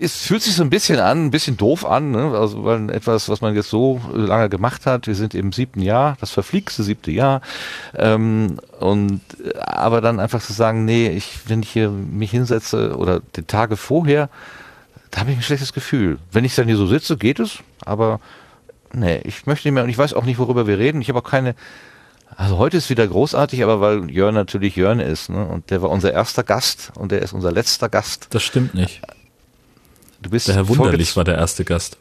[0.00, 2.32] es fühlt sich so ein bisschen an, ein bisschen doof an, ne?
[2.34, 6.16] also weil etwas, was man jetzt so lange gemacht hat, wir sind im siebten Jahr,
[6.20, 7.42] das verflixte siebte Jahr,
[7.94, 9.20] ähm, und
[9.58, 13.76] aber dann einfach zu sagen, nee, ich, wenn ich hier mich hinsetze oder die Tage
[13.76, 14.30] vorher,
[15.10, 16.18] da habe ich ein schlechtes Gefühl.
[16.32, 18.20] Wenn ich dann hier so sitze, geht es, aber
[18.92, 21.02] nee, ich möchte nicht mehr und ich weiß auch nicht, worüber wir reden.
[21.02, 21.54] Ich habe auch keine
[22.36, 25.44] also heute ist wieder großartig, aber weil Jörn natürlich Jörn ist, ne?
[25.44, 28.28] Und der war unser erster Gast und der ist unser letzter Gast.
[28.30, 29.02] Das stimmt nicht.
[30.20, 31.96] Du bist der Herr Wunderlich war der erste Gast.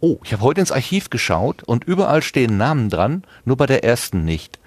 [0.00, 3.84] Oh, ich habe heute ins Archiv geschaut und überall stehen Namen dran, nur bei der
[3.84, 4.58] ersten nicht.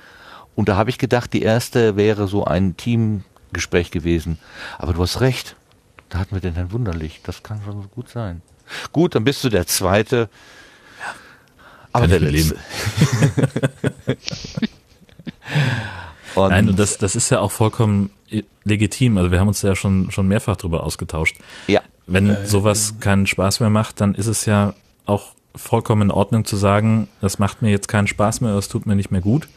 [0.55, 4.39] Und da habe ich gedacht, die erste wäre so ein Teamgespräch gewesen.
[4.77, 5.55] Aber du hast recht.
[6.09, 7.21] Da hatten wir den Herrn Wunderlich.
[7.23, 8.41] Das kann schon gut sein.
[8.93, 10.29] Gut, dann bist du der zweite.
[11.91, 12.55] Aber der letzte.
[16.35, 18.09] und Nein, und das, das ist ja auch vollkommen
[18.63, 19.17] legitim.
[19.17, 21.37] Also wir haben uns ja schon, schon mehrfach darüber ausgetauscht.
[21.67, 21.81] Ja.
[22.07, 24.73] Wenn äh, sowas keinen Spaß mehr macht, dann ist es ja
[25.05, 28.85] auch vollkommen in Ordnung zu sagen, das macht mir jetzt keinen Spaß mehr, das tut
[28.85, 29.47] mir nicht mehr gut.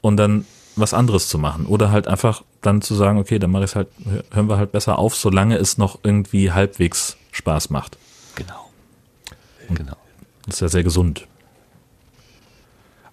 [0.00, 0.44] Und dann
[0.76, 1.66] was anderes zu machen.
[1.66, 3.88] Oder halt einfach dann zu sagen, okay, dann mache ich halt,
[4.32, 7.96] hören wir halt besser auf, solange es noch irgendwie halbwegs Spaß macht.
[8.34, 8.70] Genau.
[9.70, 9.96] Genau.
[10.46, 11.26] Das ist ja sehr gesund.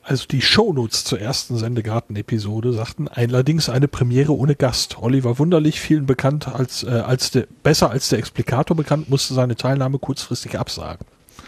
[0.03, 4.97] Also die Shownotes zur ersten Sendegarten-Episode sagten allerdings eine Premiere ohne Gast.
[4.99, 9.55] Oliver Wunderlich, vielen bekannt als, äh, als der, besser als der Explikator bekannt, musste seine
[9.55, 11.05] Teilnahme kurzfristig absagen.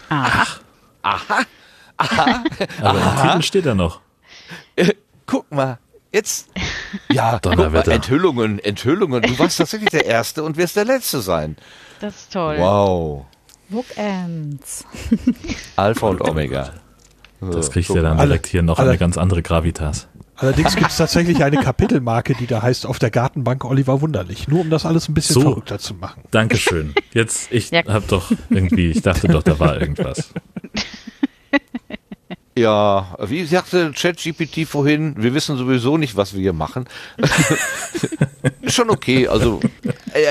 [0.10, 0.62] Ach.
[1.02, 1.40] Aha.
[1.98, 2.44] Aha.
[2.82, 4.02] Aber im Titel steht er noch.
[4.76, 4.94] Äh,
[5.26, 5.80] guck mal.
[6.12, 6.50] Jetzt.
[7.10, 9.24] Ja, guck mal, Enthüllungen, Enthüllungen.
[9.24, 11.58] Du warst tatsächlich der Erste und wirst der Letzte sein.
[12.00, 12.58] Das ist toll.
[12.60, 13.26] Wow.
[13.70, 14.86] Bookends.
[15.76, 16.74] Alpha und Omega.
[17.52, 20.08] Das kriegt so, ja dann direkt hier noch eine ganz andere Gravitas.
[20.36, 24.48] Allerdings gibt es tatsächlich eine Kapitelmarke, die da heißt auf der Gartenbank Oliver Wunderlich.
[24.48, 26.24] Nur um das alles ein bisschen so, verrückter zu machen.
[26.32, 26.96] Dankeschön.
[27.14, 27.84] Jetzt, ich ja.
[27.86, 30.30] hab doch irgendwie, ich dachte doch, da war irgendwas.
[32.56, 36.86] Ja, wie sagte ChatGPT vorhin, wir wissen sowieso nicht, was wir hier machen.
[38.68, 39.60] Schon okay, also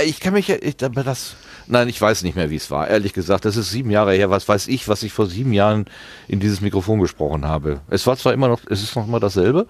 [0.06, 1.34] ich kann mich ja, ich, das,
[1.72, 2.88] Nein, ich weiß nicht mehr, wie es war.
[2.88, 4.28] Ehrlich gesagt, das ist sieben Jahre her.
[4.28, 5.86] Was weiß ich, was ich vor sieben Jahren
[6.28, 7.80] in dieses Mikrofon gesprochen habe.
[7.88, 9.66] Es war zwar immer noch, es ist noch immer dasselbe,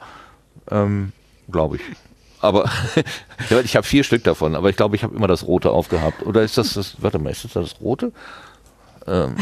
[0.69, 1.13] ähm,
[1.49, 1.83] glaube ich.
[2.41, 2.69] Aber
[3.65, 6.27] ich habe vier Stück davon, aber ich glaube, ich habe immer das Rote aufgehabt.
[6.27, 8.11] Oder ist das das, warte mal, ist das das Rote?
[9.07, 9.37] Ähm,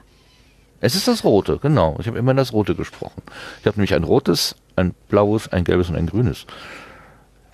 [0.80, 1.98] es ist das Rote, genau.
[2.00, 3.20] Ich habe immer das Rote gesprochen.
[3.60, 6.46] Ich habe nämlich ein rotes, ein blaues, ein gelbes und ein grünes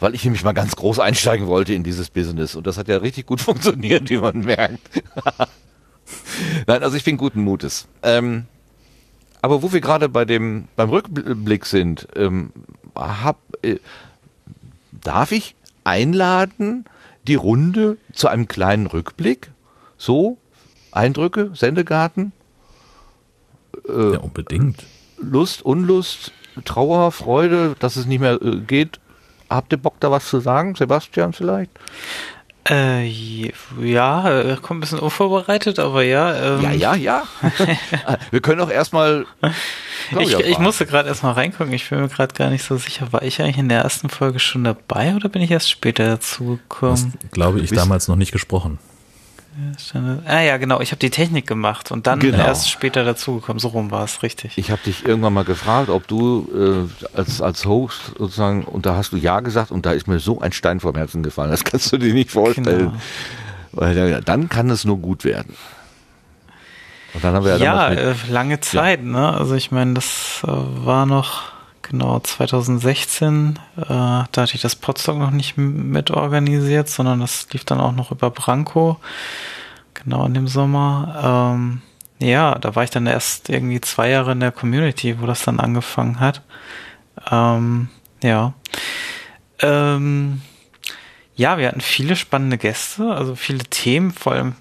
[0.00, 2.56] weil ich nämlich mal ganz groß einsteigen wollte in dieses Business.
[2.56, 5.02] Und das hat ja richtig gut funktioniert, wie man merkt.
[6.66, 7.86] Nein, also ich bin guten Mutes.
[8.02, 8.46] Ähm,
[9.42, 12.52] aber wo wir gerade bei dem beim Rückblick sind, ähm,
[12.94, 13.76] hab, äh,
[14.92, 15.54] darf ich
[15.84, 16.84] einladen
[17.26, 19.50] die Runde zu einem kleinen Rückblick?
[19.96, 20.38] So
[20.92, 22.32] Eindrücke, Sendegarten?
[23.88, 24.84] Äh, ja, unbedingt.
[25.18, 26.32] Lust, Unlust,
[26.64, 29.00] Trauer, Freude, dass es nicht mehr äh, geht,
[29.50, 31.72] Habt ihr Bock da was zu sagen, Sebastian vielleicht?
[32.68, 33.06] Äh,
[33.82, 36.56] ja, kommt ein bisschen unvorbereitet, aber ja.
[36.58, 37.22] Ähm, ja, ja, ja.
[38.30, 39.26] Wir können auch erstmal.
[40.18, 41.72] Ich, ich musste gerade erstmal reingucken.
[41.72, 43.12] Ich bin mir gerade gar nicht so sicher.
[43.12, 47.14] War ich eigentlich in der ersten Folge schon dabei oder bin ich erst später dazugekommen?
[47.32, 48.78] Glaube ich, damals noch nicht gesprochen.
[50.26, 50.80] Ah ja, genau.
[50.80, 52.38] Ich habe die Technik gemacht und dann genau.
[52.38, 53.58] erst später dazugekommen.
[53.58, 54.56] So rum war es, richtig.
[54.56, 58.96] Ich habe dich irgendwann mal gefragt, ob du äh, als, als Host sozusagen, und da
[58.96, 61.50] hast du Ja gesagt und da ist mir so ein Stein vom Herzen gefallen.
[61.50, 62.78] Das kannst du dir nicht vorstellen.
[62.78, 62.92] Genau.
[63.72, 65.54] Weil dann kann es nur gut werden.
[67.14, 69.06] Und dann haben wir ja, ja äh, lange Zeit, ja.
[69.06, 69.32] ne?
[69.32, 71.52] Also ich meine, das äh, war noch
[71.90, 77.80] Genau, 2016, äh, da hatte ich das Podstock noch nicht mitorganisiert, sondern das lief dann
[77.80, 79.00] auch noch über Branko,
[79.94, 81.50] genau in dem Sommer.
[81.52, 81.82] Ähm,
[82.20, 85.58] ja, da war ich dann erst irgendwie zwei Jahre in der Community, wo das dann
[85.58, 86.42] angefangen hat.
[87.28, 87.88] Ähm,
[88.22, 88.52] ja.
[89.58, 90.42] Ähm,
[91.34, 94.54] ja, wir hatten viele spannende Gäste, also viele Themen, vor allem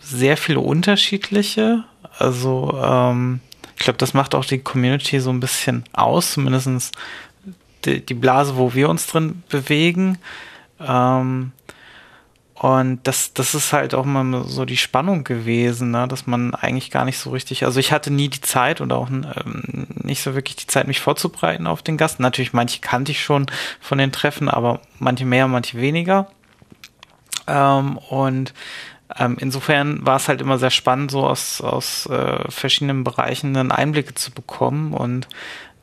[0.00, 1.84] sehr viele unterschiedliche.
[2.18, 3.38] Also ähm,
[3.80, 6.92] ich glaube, das macht auch die Community so ein bisschen aus, zumindest
[7.86, 10.18] die, die Blase, wo wir uns drin bewegen.
[10.78, 11.52] Ähm,
[12.52, 16.06] und das, das ist halt auch mal so die Spannung gewesen, ne?
[16.06, 19.08] dass man eigentlich gar nicht so richtig, also ich hatte nie die Zeit und auch
[19.08, 22.20] ähm, nicht so wirklich die Zeit, mich vorzubereiten auf den Gast.
[22.20, 23.46] Natürlich, manche kannte ich schon
[23.80, 26.30] von den Treffen, aber manche mehr, manche weniger.
[27.46, 28.52] Ähm, und
[29.18, 33.72] ähm, insofern war es halt immer sehr spannend, so aus, aus äh, verschiedenen Bereichen dann
[33.72, 35.28] Einblicke zu bekommen und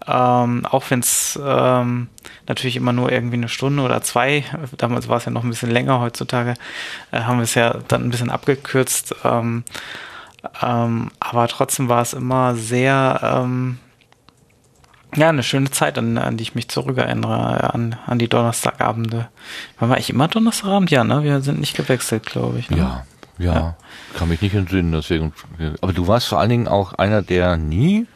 [0.05, 2.07] ähm, auch wenn es ähm,
[2.47, 4.45] natürlich immer nur irgendwie eine Stunde oder zwei,
[4.77, 6.53] damals war es ja noch ein bisschen länger, heutzutage
[7.11, 9.15] äh, haben wir es ja dann ein bisschen abgekürzt.
[9.25, 9.63] Ähm,
[10.61, 13.79] ähm, aber trotzdem war es immer sehr, ähm,
[15.15, 19.29] ja, eine schöne Zeit, an, an die ich mich zurückerinnere, an, an die Donnerstagabende.
[19.79, 20.91] War eigentlich immer Donnerstagabend?
[20.91, 21.23] Ja, ne?
[21.23, 22.69] Wir sind nicht gewechselt, glaube ich.
[22.69, 22.77] Ne?
[22.77, 23.05] Ja,
[23.37, 23.77] ja, ja,
[24.17, 25.33] kann mich nicht entsinnen, deswegen.
[25.81, 28.07] Aber du warst vor allen Dingen auch einer, der nie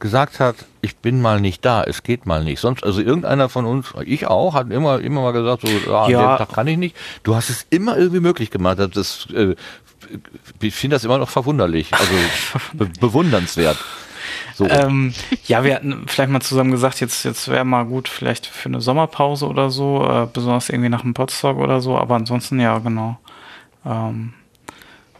[0.00, 2.60] gesagt hat, ich bin mal nicht da, es geht mal nicht.
[2.60, 6.36] Sonst, also irgendeiner von uns, ich auch, hat immer, immer mal gesagt, so, ah, ja.
[6.36, 6.96] Tag kann ich nicht.
[7.22, 8.78] Du hast es immer irgendwie möglich gemacht.
[8.78, 9.54] Das, äh,
[10.60, 12.12] ich finde das immer noch verwunderlich, also
[12.74, 13.78] be bewundernswert.
[14.54, 14.68] So.
[14.68, 15.12] Ähm,
[15.46, 18.80] ja, wir hatten vielleicht mal zusammen gesagt, jetzt, jetzt wäre mal gut, vielleicht für eine
[18.80, 23.18] Sommerpause oder so, äh, besonders irgendwie nach einem Potsdam oder so, aber ansonsten ja, genau.
[23.84, 24.34] Ähm,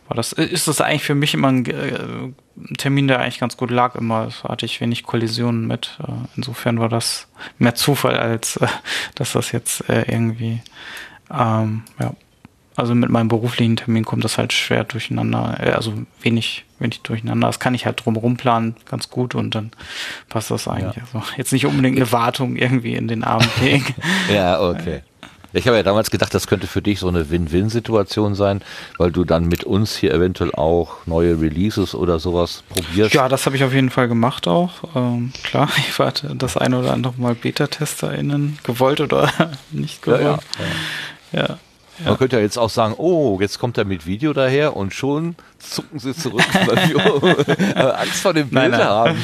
[0.08, 1.98] war das, ist das eigentlich für mich immer ein, äh,
[2.56, 3.94] ein Termin, der eigentlich ganz gut lag.
[3.94, 5.98] Immer da hatte ich wenig Kollisionen mit.
[6.02, 7.28] Äh, insofern war das
[7.58, 8.66] mehr Zufall, als äh,
[9.14, 10.60] dass das jetzt äh, irgendwie,
[11.30, 12.14] ähm, ja.
[12.76, 17.46] Also mit meinem beruflichen Termin kommt das halt schwer durcheinander, also wenig, wenig durcheinander.
[17.46, 19.70] Das kann ich halt drumherum planen, ganz gut und dann
[20.28, 20.96] passt das eigentlich.
[20.96, 21.02] Ja.
[21.20, 23.94] Also jetzt nicht unbedingt eine Wartung irgendwie in den Abend legen.
[24.28, 25.02] ja, okay.
[25.54, 28.60] Ich habe ja damals gedacht, das könnte für dich so eine Win-Win-Situation sein,
[28.98, 33.14] weil du dann mit uns hier eventuell auch neue Releases oder sowas probierst.
[33.14, 34.72] Ja, das habe ich auf jeden Fall gemacht auch.
[34.96, 39.30] Ähm, klar, ich war das eine oder andere Mal Beta-TesterInnen gewollt oder
[39.70, 40.22] nicht gewollt.
[40.22, 40.38] Ja,
[41.32, 41.40] ja.
[41.40, 41.58] ja.
[42.00, 42.06] Ja.
[42.06, 45.36] Man könnte ja jetzt auch sagen, oh, jetzt kommt er mit Video daher und schon
[45.60, 49.16] zucken sie zurück, weil wir Angst vor dem Bild haben.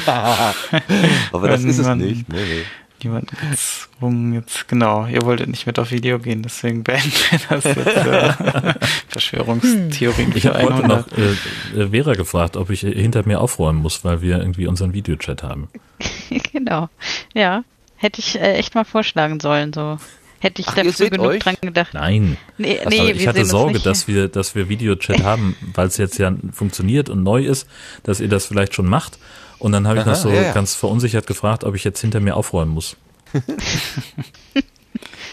[1.33, 2.29] Aber das ist es nicht.
[2.29, 2.63] Nee, nee
[3.03, 7.63] niemanden gezwungen jetzt, genau, ihr wolltet nicht mit auf Video gehen, deswegen beenden wir das
[7.63, 7.87] jetzt.
[7.87, 8.73] Äh,
[9.09, 10.33] Verschwörungstheorien.
[10.35, 14.39] Ich habe heute noch äh, Vera gefragt, ob ich hinter mir aufräumen muss, weil wir
[14.39, 15.69] irgendwie unseren Videochat haben.
[16.51, 16.89] genau,
[17.33, 17.63] ja.
[17.97, 19.99] Hätte ich äh, echt mal vorschlagen sollen, so.
[20.41, 21.43] Hätte ich Ach, dafür genug euch?
[21.43, 21.93] dran gedacht.
[21.93, 22.35] Nein.
[22.57, 26.33] Nee, nee, ich hatte Sorge, dass wir, dass wir Videochat haben, weil es jetzt ja
[26.51, 27.67] funktioniert und neu ist,
[28.01, 29.19] dass ihr das vielleicht schon macht.
[29.61, 30.53] Und dann habe ich noch so ja, ja.
[30.53, 32.97] ganz verunsichert gefragt, ob ich jetzt hinter mir aufräumen muss.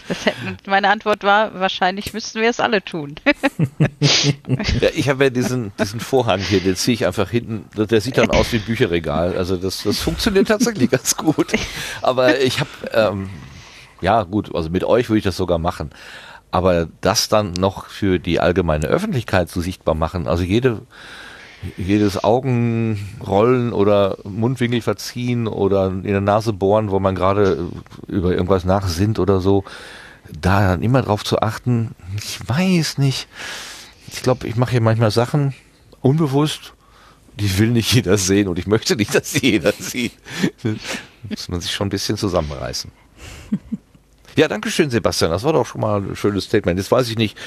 [0.07, 3.15] Hätte, meine Antwort war, wahrscheinlich müssten wir es alle tun.
[3.99, 8.19] ja, ich habe ja diesen, diesen Vorhang hier, den ziehe ich einfach hinten, der sieht
[8.19, 9.35] dann aus wie ein Bücherregal.
[9.35, 11.53] Also das, das funktioniert tatsächlich ganz gut.
[12.03, 13.31] Aber ich habe, ähm,
[13.99, 15.89] ja gut, also mit euch würde ich das sogar machen.
[16.51, 20.81] Aber das dann noch für die allgemeine Öffentlichkeit so sichtbar machen, also jede
[21.77, 27.69] jedes Augenrollen oder Mundwinkel verziehen oder in der Nase bohren, wo man gerade
[28.07, 29.63] über irgendwas nachsinnt oder so,
[30.41, 33.27] da dann immer drauf zu achten, ich weiß nicht.
[34.07, 35.53] Ich glaube, ich mache hier manchmal Sachen
[36.01, 36.73] unbewusst,
[37.39, 40.13] die will nicht jeder sehen und ich möchte nicht, dass sie jeder sieht.
[41.29, 42.91] Muss man sich schon ein bisschen zusammenreißen.
[44.35, 45.31] Ja, danke schön, Sebastian.
[45.31, 46.79] Das war doch schon mal ein schönes Statement.
[46.79, 47.37] Jetzt weiß ich nicht,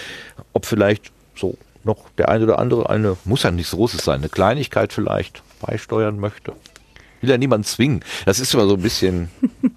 [0.53, 4.29] ob vielleicht so noch der eine oder andere eine, muss ja nichts Großes sein, eine
[4.29, 6.55] Kleinigkeit vielleicht beisteuern möchte.
[7.21, 8.05] Will ja niemand zwingen.
[8.27, 9.31] Das ist immer so ein bisschen.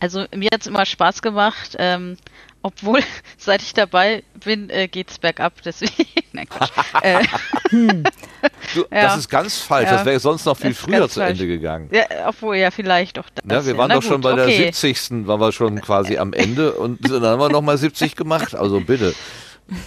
[0.00, 2.18] Also mir hat es immer Spaß gemacht, ähm,
[2.60, 3.00] obwohl
[3.38, 5.54] seit ich dabei bin, äh, es bergab.
[5.64, 5.92] Deswegen.
[6.32, 6.70] Nein, Quatsch.
[7.02, 7.22] äh,
[7.70, 8.84] du, ja.
[8.90, 9.88] Das ist ganz falsch.
[9.88, 9.96] Ja.
[9.96, 11.40] Das wäre sonst noch viel früher zu falsch.
[11.40, 11.88] Ende gegangen.
[11.90, 13.44] Ja, obwohl ja vielleicht auch das.
[13.50, 14.58] Ja, wir waren doch gut, schon bei okay.
[14.58, 15.26] der 70.
[15.26, 18.54] waren wir schon quasi am Ende und dann haben wir noch mal 70 gemacht.
[18.54, 19.14] Also bitte.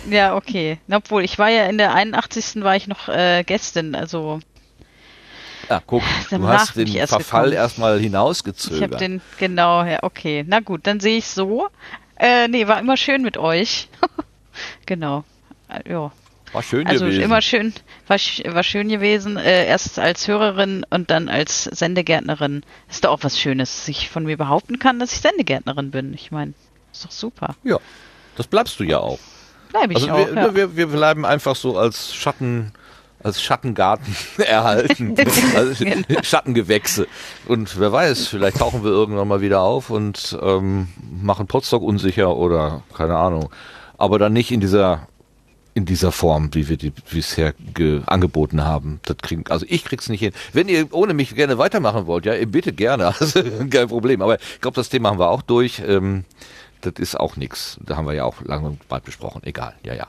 [0.09, 0.79] Ja, okay.
[0.89, 2.63] Obwohl, ich war ja in der 81.
[2.63, 4.39] war ich noch äh, Gästin, also.
[5.69, 8.77] Ja, guck, du hast den erst Verfall erstmal hinausgezögert.
[8.77, 10.43] Ich habe den, genau, ja, okay.
[10.47, 11.67] Na gut, dann sehe ich so.
[12.15, 13.89] Äh, nee, war immer schön mit euch.
[14.85, 15.23] genau.
[15.69, 16.11] Äh, ja.
[16.53, 17.21] War schön also gewesen.
[17.21, 17.73] Also immer schön,
[18.07, 18.17] war,
[18.55, 19.37] war schön gewesen.
[19.37, 22.63] Äh, erst als Hörerin und dann als Sendegärtnerin.
[22.89, 26.13] Ist doch auch was Schönes, dass ich von mir behaupten kann, dass ich Sendegärtnerin bin.
[26.13, 26.53] Ich meine,
[26.91, 27.55] ist doch super.
[27.63, 27.77] Ja,
[28.37, 29.19] das bleibst du ja auch.
[29.69, 30.35] Bleibe ich also auch.
[30.35, 30.55] Wir, ja.
[30.55, 32.71] wir, wir bleiben einfach so als Schatten,
[33.23, 35.15] als Schattengarten erhalten.
[35.55, 36.21] also genau.
[36.21, 37.07] Schattengewächse.
[37.47, 40.89] Und wer weiß, vielleicht tauchen wir irgendwann mal wieder auf und ähm,
[41.21, 43.49] machen Potsdok unsicher oder keine Ahnung.
[43.97, 45.07] Aber dann nicht in dieser
[45.77, 47.53] in dieser Form, wie wir die bisher
[48.07, 48.99] angeboten haben.
[49.03, 50.31] Das kriegen, also ich krieg's nicht hin.
[50.51, 54.23] Wenn ihr ohne mich gerne weitermachen wollt, ja, bitte gerne, also kein Problem.
[54.23, 55.83] Aber ich glaube, das Thema haben wir auch durch.
[55.85, 56.25] Ähm,
[56.81, 57.77] das ist auch nichts.
[57.85, 59.41] Da haben wir ja auch lange und breit besprochen.
[59.43, 60.07] Egal, ja, ja.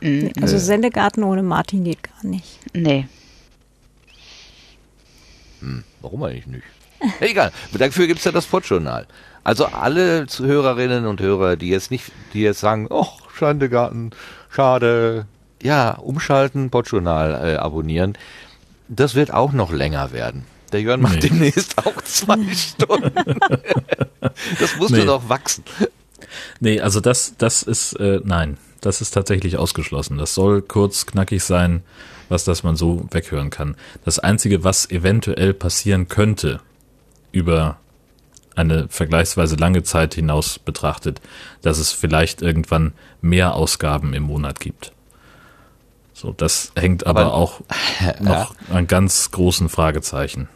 [0.00, 0.32] Mhm.
[0.40, 2.58] Also Sendegarten ohne Martin geht gar nicht.
[2.74, 3.06] Nee.
[5.60, 6.64] Hm, warum eigentlich nicht?
[7.20, 9.06] Egal, dafür gibt's ja das Podjournal.
[9.44, 14.10] Also alle Hörerinnen und Hörer, die jetzt nicht, die jetzt sagen, oh, Schandegarten,
[14.50, 15.26] schade,
[15.62, 18.16] ja, umschalten, Podjournal äh, abonnieren.
[18.88, 20.44] Das wird auch noch länger werden.
[20.72, 21.28] Der Jörn macht nee.
[21.28, 23.12] demnächst auch zwei Stunden.
[24.58, 25.04] das musste nee.
[25.04, 25.64] doch wachsen.
[26.60, 30.18] Nee, also das, das ist, äh, nein, das ist tatsächlich ausgeschlossen.
[30.18, 31.82] Das soll kurz, knackig sein,
[32.28, 33.76] was das man so weghören kann.
[34.04, 36.60] Das Einzige, was eventuell passieren könnte,
[37.32, 37.78] über
[38.54, 41.20] eine vergleichsweise lange Zeit hinaus betrachtet,
[41.62, 44.92] dass es vielleicht irgendwann mehr Ausgaben im Monat gibt.
[46.12, 47.60] So, das hängt aber, aber auch
[48.20, 48.74] noch ja.
[48.74, 50.48] an ganz großen Fragezeichen.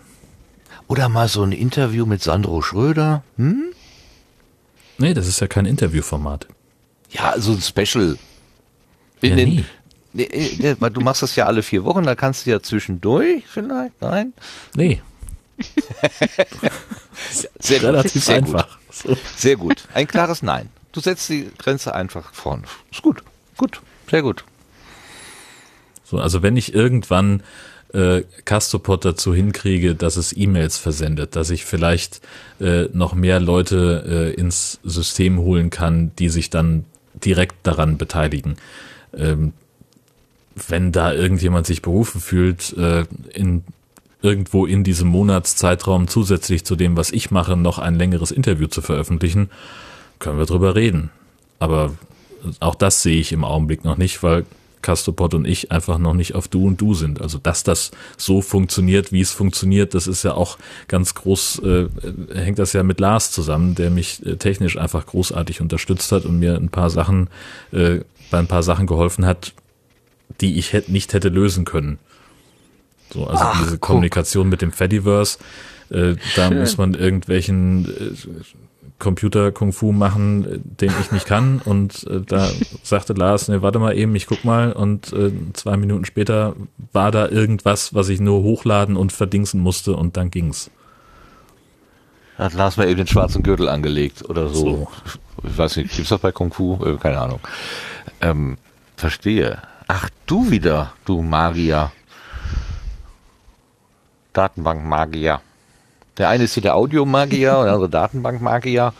[0.88, 3.22] Oder mal so ein Interview mit Sandro Schröder.
[3.36, 3.72] Hm?
[4.98, 6.46] Nee, das ist ja kein Interviewformat.
[7.10, 8.18] Ja, so ein Special.
[9.20, 9.64] In ja, den, nie.
[10.12, 13.44] Nee, nee, weil du machst das ja alle vier Wochen, da kannst du ja zwischendurch
[13.46, 14.32] vielleicht, nein?
[14.74, 15.02] Nee.
[17.58, 18.78] sehr relativ sehr einfach.
[19.02, 19.18] Gut.
[19.36, 19.88] Sehr gut.
[19.92, 20.70] Ein klares Nein.
[20.92, 22.64] Du setzt die Grenze einfach vorn.
[22.90, 23.22] Ist gut.
[23.56, 23.80] Gut.
[24.10, 24.44] Sehr gut.
[26.04, 27.42] So, also wenn ich irgendwann
[27.92, 32.20] äh, Castopod dazu hinkriege, dass es E-Mails versendet, dass ich vielleicht
[32.60, 36.84] äh, noch mehr Leute äh, ins System holen kann, die sich dann
[37.14, 38.56] direkt daran beteiligen.
[39.16, 39.52] Ähm,
[40.68, 43.04] wenn da irgendjemand sich berufen fühlt, äh,
[43.34, 43.64] in
[44.22, 48.82] irgendwo in diesem Monatszeitraum zusätzlich zu dem, was ich mache, noch ein längeres Interview zu
[48.82, 49.50] veröffentlichen,
[50.18, 51.10] können wir drüber reden.
[51.58, 51.92] Aber
[52.60, 54.44] auch das sehe ich im Augenblick noch nicht, weil
[54.86, 57.20] Castopod und ich einfach noch nicht auf Du und Du sind.
[57.20, 61.88] Also dass das so funktioniert, wie es funktioniert, das ist ja auch ganz groß, äh,
[62.32, 66.38] hängt das ja mit Lars zusammen, der mich äh, technisch einfach großartig unterstützt hat und
[66.38, 67.28] mir ein paar Sachen,
[67.72, 67.98] äh,
[68.30, 69.54] bei ein paar Sachen geholfen hat,
[70.40, 71.98] die ich hätte, nicht hätte lösen können.
[73.12, 75.38] So, also Ach, diese Kommunikation mit dem Fediverse,
[75.90, 78.44] äh, da muss man irgendwelchen äh,
[78.98, 81.60] Computer-Kung-Fu machen, den ich nicht kann.
[81.64, 82.48] Und äh, da
[82.82, 84.73] sagte Lars, ne, warte mal eben, ich guck mal.
[84.73, 86.55] Und äh, zwei Minuten später
[86.93, 90.70] war da irgendwas, was ich nur hochladen und verdingsen musste und dann ging's.
[92.39, 94.55] Hat Lars mal eben den schwarzen Gürtel angelegt oder so.
[94.55, 94.89] so.
[95.43, 96.78] Ich weiß nicht, gibt's das bei Kung Fu?
[96.85, 97.40] Äh, keine Ahnung.
[98.20, 98.56] Ähm,
[98.97, 99.60] verstehe.
[99.89, 101.93] Ach, du wieder, du Magier.
[104.32, 105.40] Datenbankmagier.
[106.18, 108.93] Der eine ist hier der Audiomagier und der andere Datenbankmagier.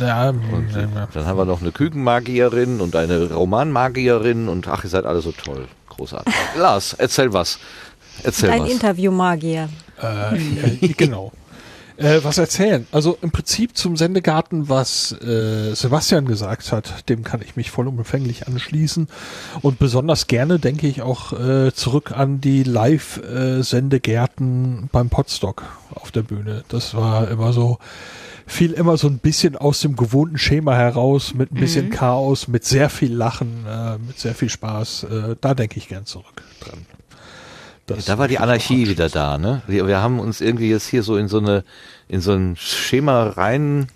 [0.00, 4.90] Ja, und ja, dann haben wir noch eine Kükenmagierin und eine Romanmagierin und ach, ihr
[4.90, 5.66] seid alle so toll.
[5.88, 6.32] Großartig.
[6.56, 7.58] Lars, erzähl was.
[8.22, 8.70] Erzähl Ein was.
[8.70, 9.68] Interviewmagier.
[10.02, 11.32] Äh, äh, genau.
[11.96, 12.86] Äh, was erzählen?
[12.92, 18.46] Also im Prinzip zum Sendegarten, was äh, Sebastian gesagt hat, dem kann ich mich vollumfänglich
[18.46, 19.08] anschließen.
[19.60, 25.64] Und besonders gerne denke ich auch äh, zurück an die Live-Sendegärten beim Podstock
[25.94, 26.64] auf der Bühne.
[26.68, 27.78] Das war immer so,
[28.46, 31.90] fiel immer so ein bisschen aus dem gewohnten Schema heraus, mit ein bisschen mhm.
[31.90, 35.04] Chaos, mit sehr viel Lachen, äh, mit sehr viel Spaß.
[35.04, 36.86] Äh, da denke ich gern zurück dran.
[37.86, 39.62] Das da war die Anarchie wieder da, ne?
[39.66, 41.64] Wir, wir, haben uns irgendwie jetzt hier so in so eine,
[42.08, 43.88] in so ein Schema rein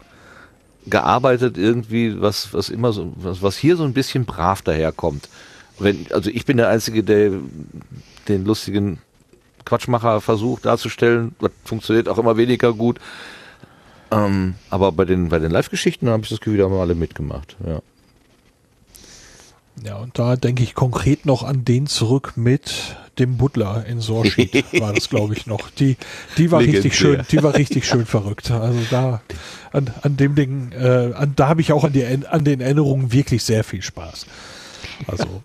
[0.87, 5.29] gearbeitet, irgendwie, was, was immer so, was, was hier so ein bisschen brav daherkommt.
[5.79, 7.33] Wenn, also ich bin der Einzige, der
[8.29, 8.99] den lustigen
[9.65, 12.99] Quatschmacher versucht darzustellen, das funktioniert auch immer weniger gut.
[14.11, 16.95] Ähm, aber bei den, bei den Live-Geschichten habe ich das Gefühl, da haben wir alle
[16.95, 17.81] mitgemacht, ja.
[19.85, 24.65] Ja, und da denke ich konkret noch an den zurück mit dem Butler in Sorschied
[24.81, 25.71] war das, glaube ich, noch.
[25.71, 25.97] Die,
[26.39, 26.85] die war Legendär.
[26.85, 28.51] richtig schön, die war richtig schön verrückt.
[28.51, 29.23] Also da,
[29.73, 33.13] an, an dem Ding, äh, an, da habe ich auch an, die, an den Erinnerungen
[33.13, 34.27] wirklich sehr viel Spaß.
[35.07, 35.27] Also.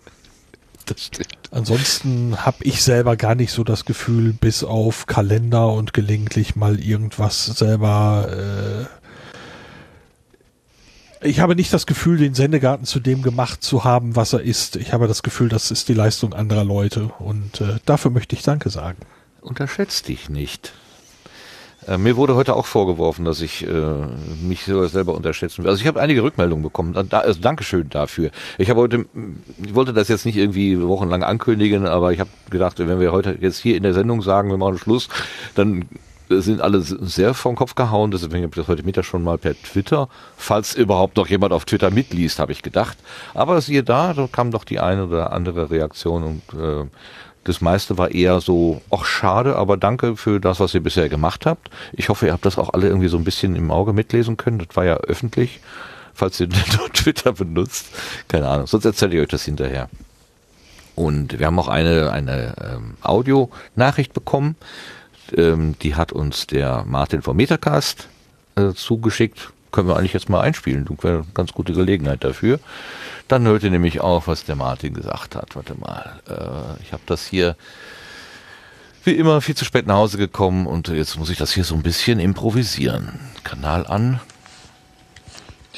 [0.84, 1.28] Das stimmt.
[1.52, 6.80] Ansonsten habe ich selber gar nicht so das Gefühl, bis auf Kalender und gelegentlich mal
[6.80, 9.01] irgendwas selber äh,
[11.22, 14.76] ich habe nicht das Gefühl, den Sendegarten zu dem gemacht zu haben, was er ist.
[14.76, 18.42] Ich habe das Gefühl, das ist die Leistung anderer Leute und äh, dafür möchte ich
[18.42, 18.98] Danke sagen.
[19.40, 20.72] Unterschätzt dich nicht.
[21.86, 23.70] Äh, mir wurde heute auch vorgeworfen, dass ich äh,
[24.42, 25.70] mich selber unterschätzen will.
[25.70, 26.94] Also ich habe einige Rückmeldungen bekommen.
[27.08, 28.30] Da, also Dankeschön dafür.
[28.58, 29.06] Ich habe heute,
[29.64, 33.36] ich wollte das jetzt nicht irgendwie wochenlang ankündigen, aber ich habe gedacht, wenn wir heute
[33.40, 35.08] jetzt hier in der Sendung sagen, wir machen Schluss,
[35.54, 35.86] dann
[36.40, 38.10] sind alle sehr vom Kopf gehauen.
[38.10, 41.64] Deswegen habe ich das heute Mittag schon mal per Twitter, falls überhaupt noch jemand auf
[41.64, 42.96] Twitter mitliest, habe ich gedacht.
[43.34, 46.86] Aber siehe da, da kam doch die eine oder andere Reaktion und äh,
[47.44, 51.44] das meiste war eher so, ach schade, aber danke für das, was ihr bisher gemacht
[51.44, 51.70] habt.
[51.92, 54.58] Ich hoffe, ihr habt das auch alle irgendwie so ein bisschen im Auge mitlesen können.
[54.58, 55.60] Das war ja öffentlich,
[56.14, 56.48] falls ihr
[56.92, 57.86] Twitter benutzt.
[58.28, 59.88] Keine Ahnung, sonst erzähle ich euch das hinterher.
[60.94, 64.56] Und wir haben auch eine, eine ähm, Audio-Nachricht bekommen.
[65.36, 68.08] Ähm, die hat uns der Martin vom Metacast
[68.56, 69.52] äh, zugeschickt.
[69.70, 70.84] Können wir eigentlich jetzt mal einspielen.
[70.84, 72.60] Du wäre eine ganz gute Gelegenheit dafür.
[73.28, 75.56] Dann hört ihr nämlich auch, was der Martin gesagt hat.
[75.56, 77.56] Warte mal, äh, ich habe das hier
[79.04, 81.74] wie immer viel zu spät nach Hause gekommen und jetzt muss ich das hier so
[81.74, 83.18] ein bisschen improvisieren.
[83.42, 84.20] Kanal an.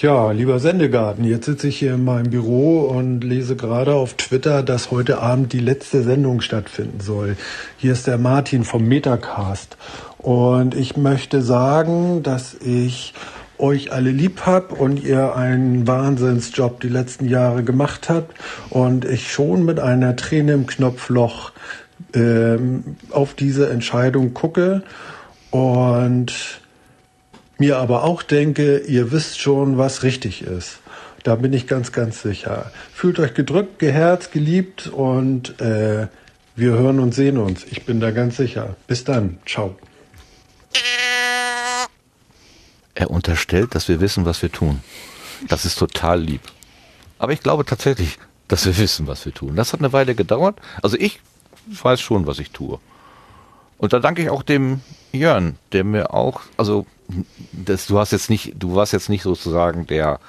[0.05, 4.62] Tja, lieber Sendegarten, jetzt sitze ich hier in meinem Büro und lese gerade auf Twitter,
[4.62, 7.39] dass heute Abend die letzte Sendung stattfinden soll.
[7.78, 9.78] Hier ist der Martin vom Metacast
[10.18, 13.14] und ich möchte sagen, dass ich
[13.56, 18.36] euch alle lieb hab und ihr einen Wahnsinnsjob die letzten Jahre gemacht habt
[18.68, 21.52] und ich schon mit einer Träne im Knopfloch
[22.12, 24.82] ähm, auf diese Entscheidung gucke
[25.51, 26.60] und
[27.59, 30.78] mir aber auch denke, ihr wisst schon, was richtig ist.
[31.22, 32.70] Da bin ich ganz, ganz sicher.
[32.93, 36.09] Fühlt euch gedrückt, geherzt, geliebt und äh,
[36.56, 37.64] wir hören und sehen uns.
[37.64, 38.76] Ich bin da ganz sicher.
[38.86, 39.39] Bis dann.
[39.47, 39.76] Ciao.
[42.94, 44.81] Er unterstellt, dass wir wissen, was wir tun.
[45.48, 46.43] Das ist total lieb.
[47.18, 48.18] Aber ich glaube tatsächlich,
[48.48, 49.56] dass wir wissen, was wir tun.
[49.56, 50.60] Das hat eine Weile gedauert.
[50.82, 51.20] Also ich
[51.66, 52.78] weiß schon, was ich tue.
[53.79, 54.81] Und da danke ich auch dem
[55.13, 56.87] Jörn, der mir auch, also
[57.53, 60.21] das, du hast jetzt nicht, du warst jetzt nicht sozusagen der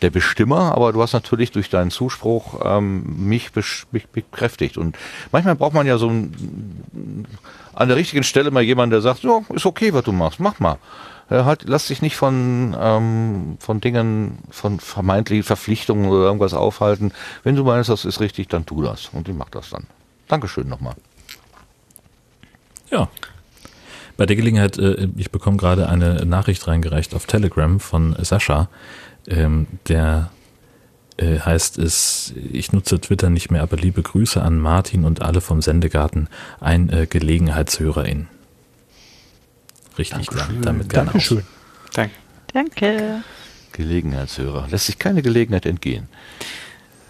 [0.00, 3.50] der Bestimmer, aber du hast natürlich durch deinen Zuspruch ähm, mich,
[3.90, 4.78] mich bekräftigt.
[4.78, 4.96] Und
[5.32, 7.26] manchmal braucht man ja so ein,
[7.74, 10.60] an der richtigen Stelle mal jemanden, der sagt, ja, ist okay, was du machst, mach
[10.60, 10.78] mal
[11.30, 17.12] halt, lass dich nicht von, ähm, von Dingen, von vermeintlichen Verpflichtungen oder irgendwas aufhalten.
[17.44, 19.10] Wenn du meinst, das ist richtig, dann tu das.
[19.12, 19.86] Und ich mach das dann.
[20.28, 20.94] Dankeschön nochmal.
[22.90, 23.08] Ja.
[24.16, 28.68] Bei der Gelegenheit, äh, ich bekomme gerade eine Nachricht reingereicht auf Telegram von Sascha,
[29.26, 30.30] ähm, der
[31.16, 35.40] äh, heißt es, ich nutze Twitter nicht mehr, aber liebe Grüße an Martin und alle
[35.40, 36.28] vom Sendegarten,
[36.60, 38.28] ein äh, Gelegenheitshörerin
[39.98, 40.62] richtig Dankeschön.
[40.62, 41.38] damit gerne Dankeschön.
[41.38, 41.44] Aus.
[41.94, 42.14] Danke.
[42.52, 43.22] Danke.
[43.72, 44.68] Gelegenheitshörer.
[44.70, 46.08] Lässt sich keine Gelegenheit entgehen.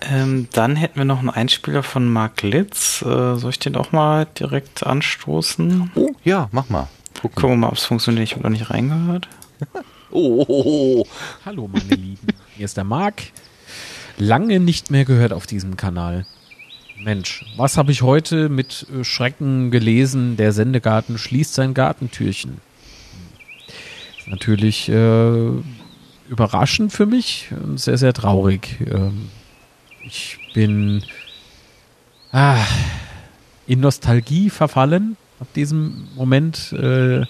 [0.02, 3.02] Ähm, dann hätten wir noch einen Einspieler von Mark Litz.
[3.02, 5.90] Äh, soll ich den auch mal direkt anstoßen?
[5.94, 6.88] Oh, ja, mach mal.
[7.20, 8.24] Gucken, Gucken wir mal, ob es funktioniert.
[8.24, 9.28] Ich habe noch nicht reingehört.
[10.10, 11.06] oh, oh, oh,
[11.44, 12.28] Hallo, meine Lieben.
[12.56, 13.22] Hier ist der Mark.
[14.18, 16.26] Lange nicht mehr gehört auf diesem Kanal.
[17.00, 20.36] Mensch, was habe ich heute mit äh, Schrecken gelesen?
[20.36, 22.60] Der Sendegarten schließt sein Gartentürchen
[24.30, 25.50] natürlich äh,
[26.28, 28.78] überraschend für mich und sehr, sehr traurig.
[28.80, 29.28] Ähm,
[30.04, 31.02] ich bin
[32.32, 32.64] ah,
[33.66, 37.24] in Nostalgie verfallen ab diesem Moment, äh,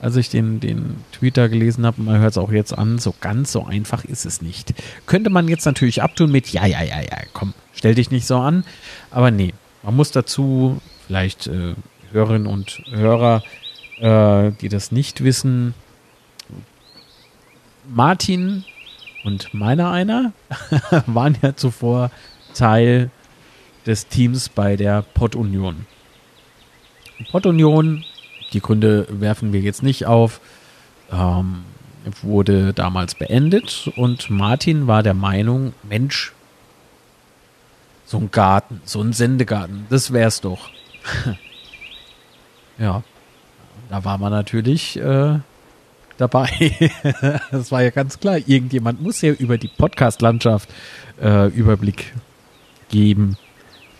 [0.00, 2.02] als ich den, den Twitter gelesen habe.
[2.02, 4.74] Man hört es auch jetzt an, so ganz so einfach ist es nicht.
[5.06, 8.38] Könnte man jetzt natürlich abtun mit, ja, ja, ja, ja, komm, stell dich nicht so
[8.38, 8.64] an.
[9.10, 11.74] Aber nee, man muss dazu vielleicht äh,
[12.12, 13.42] Hörerinnen und Hörer
[13.98, 15.74] äh, die das nicht wissen,
[17.88, 18.64] Martin
[19.24, 20.32] und meiner einer
[21.06, 22.10] waren ja zuvor
[22.54, 23.10] Teil
[23.86, 25.86] des Teams bei der Pod-Union.
[27.30, 28.04] Pod-Union,
[28.52, 30.40] die Gründe werfen wir jetzt nicht auf,
[31.10, 31.64] ähm,
[32.22, 36.32] wurde damals beendet und Martin war der Meinung, Mensch,
[38.04, 40.70] so ein Garten, so ein Sendegarten, das wär's doch.
[42.78, 43.02] ja,
[43.88, 45.38] da war man natürlich äh,
[46.18, 46.50] dabei.
[47.50, 48.38] das war ja ganz klar.
[48.38, 50.68] Irgendjemand muss ja über die Podcast-Landschaft
[51.20, 52.14] äh, Überblick
[52.88, 53.36] geben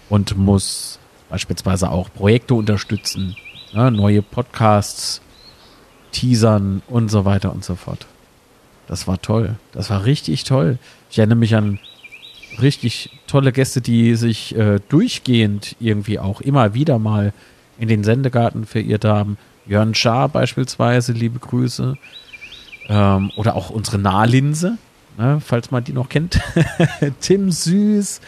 [0.08, 3.36] und muss beispielsweise auch Projekte unterstützen,
[3.72, 5.20] ne, neue Podcasts
[6.12, 8.06] teasern und so weiter und so fort.
[8.86, 9.56] Das war toll.
[9.72, 10.78] Das war richtig toll.
[11.10, 11.78] Ich erinnere mich an
[12.60, 17.32] richtig tolle Gäste, die sich äh, durchgehend irgendwie auch immer wieder mal
[17.78, 19.36] in den Sendegarten verirrt haben.
[19.66, 21.96] Jörn Schaar beispielsweise, liebe Grüße.
[22.88, 24.76] Ähm, oder auch unsere Nahlinse,
[25.16, 26.40] ne, falls man die noch kennt.
[27.20, 28.20] Tim Süß.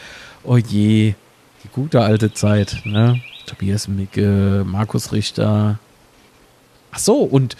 [0.44, 1.14] Oh je,
[1.62, 2.82] die gute alte Zeit.
[2.84, 3.20] Ne?
[3.46, 5.78] Tobias Micke, Markus Richter.
[6.90, 7.56] Ach so, und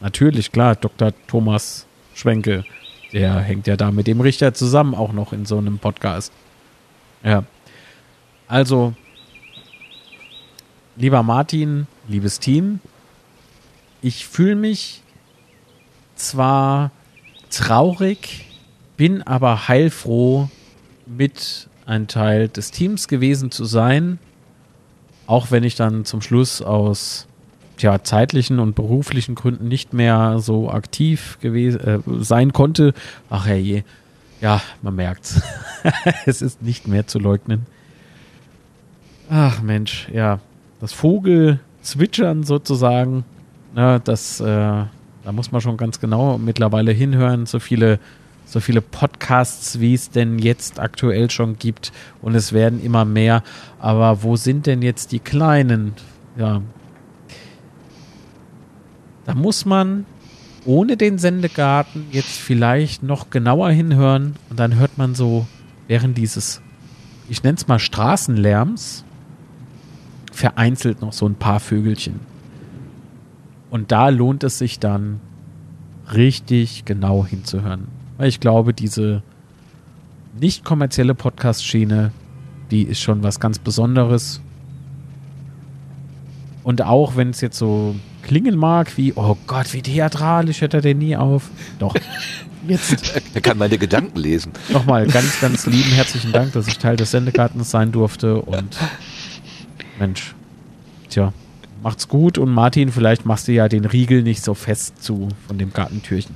[0.00, 1.12] natürlich, klar, Dr.
[1.26, 2.64] Thomas Schwenke,
[3.12, 6.32] der hängt ja da mit dem Richter zusammen, auch noch in so einem Podcast.
[7.22, 7.44] Ja.
[8.48, 8.94] Also,
[10.96, 12.80] lieber Martin, liebes Team,
[14.04, 15.02] ich fühle mich
[16.14, 16.90] zwar
[17.48, 18.44] traurig,
[18.98, 20.50] bin aber heilfroh,
[21.06, 24.18] mit ein Teil des Teams gewesen zu sein,
[25.26, 27.26] auch wenn ich dann zum Schluss aus
[27.78, 32.92] ja, zeitlichen und beruflichen Gründen nicht mehr so aktiv gewesen äh, sein konnte.
[33.30, 33.84] Ach herrje,
[34.42, 35.40] ja, man merkt's.
[36.26, 37.66] es ist nicht mehr zu leugnen.
[39.30, 40.40] Ach Mensch, ja,
[40.80, 43.24] das Vogelzwitschern sozusagen,
[43.74, 47.46] na, das, äh, da muss man schon ganz genau mittlerweile hinhören.
[47.46, 47.98] So viele,
[48.44, 51.92] so viele Podcasts, wie es denn jetzt aktuell schon gibt,
[52.22, 53.42] und es werden immer mehr.
[53.80, 55.94] Aber wo sind denn jetzt die Kleinen?
[56.36, 56.62] Ja,
[59.24, 60.06] da muss man
[60.66, 65.46] ohne den Sendegarten jetzt vielleicht noch genauer hinhören und dann hört man so
[65.88, 66.62] während dieses,
[67.28, 69.04] ich nenne es mal Straßenlärms,
[70.32, 72.33] vereinzelt noch so ein paar Vögelchen.
[73.74, 75.18] Und da lohnt es sich dann
[76.12, 77.88] richtig genau hinzuhören.
[78.18, 79.24] Weil ich glaube, diese
[80.38, 82.12] nicht kommerzielle Podcast-Schiene,
[82.70, 84.40] die ist schon was ganz Besonderes.
[86.62, 90.80] Und auch wenn es jetzt so klingen mag, wie, oh Gott, wie theatralisch hört er
[90.80, 91.50] denn nie auf.
[91.80, 91.96] Doch.
[92.68, 93.20] Jetzt.
[93.34, 94.52] Er kann meine Gedanken lesen.
[94.68, 98.78] Nochmal ganz, ganz lieben herzlichen Dank, dass ich Teil des Sendegartens sein durfte und
[99.98, 100.32] Mensch,
[101.08, 101.32] tja,
[101.84, 105.58] macht's gut und Martin, vielleicht machst du ja den Riegel nicht so fest zu von
[105.58, 106.34] dem Gartentürchen.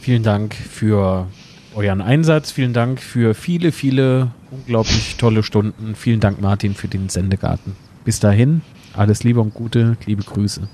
[0.00, 1.28] Vielen Dank für
[1.74, 5.94] euren Einsatz, vielen Dank für viele, viele unglaublich tolle Stunden.
[5.94, 7.76] Vielen Dank, Martin, für den Sendegarten.
[8.06, 8.62] Bis dahin,
[8.94, 10.66] alles Liebe und Gute, liebe Grüße.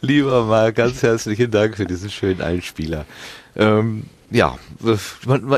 [0.00, 3.04] Lieber Marc, ganz herzlichen Dank für diesen schönen Einspieler.
[3.54, 4.56] Ähm, ja,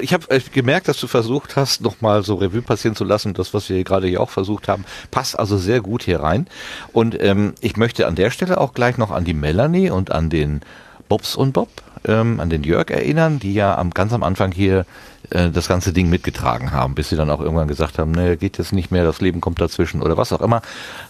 [0.01, 3.35] ich habe äh, gemerkt, dass du versucht hast, nochmal so Revue passieren zu lassen.
[3.35, 6.47] Das, was wir gerade hier auch versucht haben, passt also sehr gut hier rein.
[6.93, 10.31] Und ähm, ich möchte an der Stelle auch gleich noch an die Melanie und an
[10.31, 10.61] den
[11.09, 11.69] Bobs und Bob,
[12.07, 14.87] ähm, an den Jörg erinnern, die ja am, ganz am Anfang hier
[15.31, 18.59] äh, das ganze Ding mitgetragen haben, bis sie dann auch irgendwann gesagt haben, ne, geht
[18.59, 20.63] jetzt nicht mehr, das Leben kommt dazwischen oder was auch immer,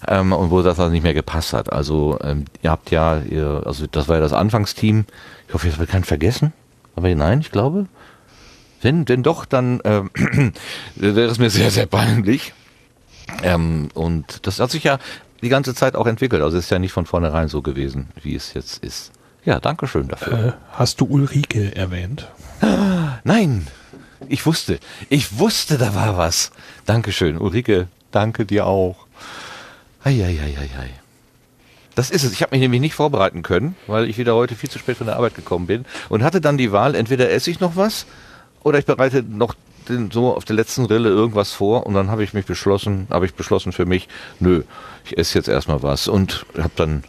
[0.09, 1.70] ähm, und wo das also nicht mehr gepasst hat.
[1.70, 5.05] Also ähm, ihr habt ja, ihr, also das war ja das Anfangsteam.
[5.47, 6.55] Ich hoffe, jetzt wird keinen vergessen.
[6.97, 7.87] Aber nein, ich glaube,
[8.83, 10.03] wenn, denn doch, dann äh,
[10.97, 12.53] wäre es mir sehr, sehr peinlich.
[13.43, 14.99] Ähm, und das hat sich ja
[15.43, 16.43] die ganze Zeit auch entwickelt.
[16.43, 19.12] Also es ist ja nicht von vornherein so gewesen, wie es jetzt ist.
[19.45, 20.49] Ja, danke schön dafür.
[20.49, 22.29] Äh, hast du Ulrike erwähnt?
[23.25, 23.67] Nein,
[24.29, 26.51] ich wusste, ich wusste, da war was.
[26.85, 29.07] Dankeschön, Ulrike, danke dir auch.
[30.05, 30.91] Eieieiei.
[32.01, 32.33] Das ist es.
[32.33, 35.07] Ich habe mich nämlich nicht vorbereiten können, weil ich wieder heute viel zu spät von
[35.07, 38.07] der Arbeit gekommen bin und hatte dann die Wahl, entweder esse ich noch was
[38.63, 39.55] oder ich bereite noch
[39.87, 43.27] den, so auf der letzten Rille irgendwas vor und dann habe ich mich beschlossen, habe
[43.27, 44.09] ich beschlossen für mich,
[44.39, 44.63] nö,
[45.05, 47.05] ich esse jetzt erstmal was und habe dann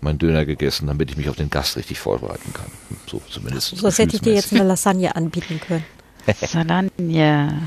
[0.00, 2.72] meinen Döner gegessen, damit ich mich auf den Gast richtig vorbereiten kann.
[3.06, 3.76] So zumindest.
[3.76, 5.84] So, hätte ich dir jetzt eine Lasagne anbieten können.
[6.40, 7.62] Lasagne.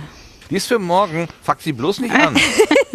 [0.49, 1.27] Die ist für morgen.
[1.43, 2.35] Fuck sie bloß nicht an.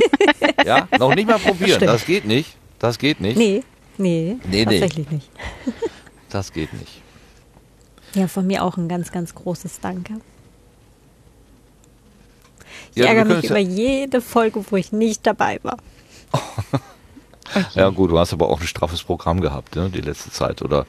[0.67, 1.79] ja, noch nicht mal probieren.
[1.79, 2.57] Das, das geht nicht.
[2.81, 3.37] Das geht nicht.
[3.37, 3.63] Nee,
[3.99, 5.17] nee, nee tatsächlich nee.
[5.17, 5.31] nicht.
[6.31, 7.01] das geht nicht.
[8.15, 10.15] Ja, von mir auch ein ganz, ganz großes Danke.
[12.95, 15.77] Ich ja, ärgere mich über jede Folge, wo ich nicht dabei war.
[16.33, 16.79] okay.
[17.75, 20.87] Ja gut, du hast aber auch ein straffes Programm gehabt, ne, die letzte Zeit, oder?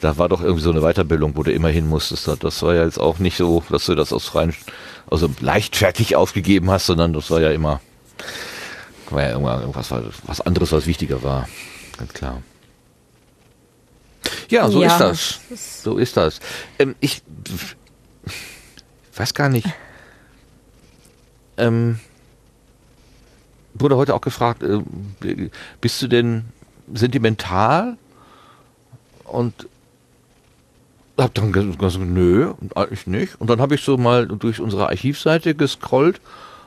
[0.00, 2.28] Da war doch irgendwie so eine Weiterbildung, wo du immer hin musstest.
[2.40, 4.54] Das war ja jetzt auch nicht so, dass du das aus freien,
[5.10, 7.80] also leichtfertig aufgegeben hast, sondern das war ja immer,
[9.10, 9.92] war ja irgendwas,
[10.26, 11.48] was anderes, was wichtiger war.
[11.98, 12.42] Ganz klar.
[14.48, 15.82] Ja, so ja, ist das.
[15.82, 16.40] So ist das.
[16.78, 17.22] Ähm, ich
[19.14, 19.68] weiß gar nicht.
[21.56, 22.00] Ähm,
[23.74, 25.50] wurde heute auch gefragt, äh,
[25.80, 26.46] bist du denn
[26.92, 27.96] sentimental?
[29.24, 29.68] Und
[31.16, 33.40] hab dann gesagt, nö, eigentlich nicht.
[33.40, 36.20] Und dann habe ich so mal durch unsere Archivseite gescrollt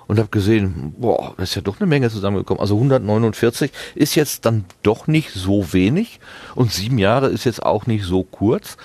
[0.07, 2.61] und habe gesehen, boah, da ist ja doch eine Menge zusammengekommen.
[2.61, 6.19] Also 149 ist jetzt dann doch nicht so wenig
[6.55, 8.77] und sieben Jahre ist jetzt auch nicht so kurz.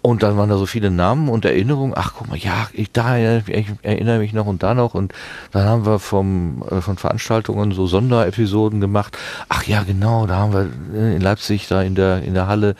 [0.00, 1.92] Und dann waren da so viele Namen und Erinnerungen.
[1.96, 4.94] Ach, guck mal, ja, ich, da ich erinnere mich noch und da noch.
[4.94, 5.12] Und
[5.50, 9.18] dann haben wir vom, äh, von Veranstaltungen so Sonderepisoden gemacht.
[9.48, 12.76] Ach ja, genau, da haben wir äh, in Leipzig da in der, in der Halle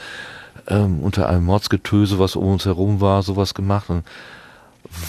[0.69, 3.91] ähm, unter einem Mordsgetöse, was um uns herum war, sowas gemacht.
[3.91, 4.05] Und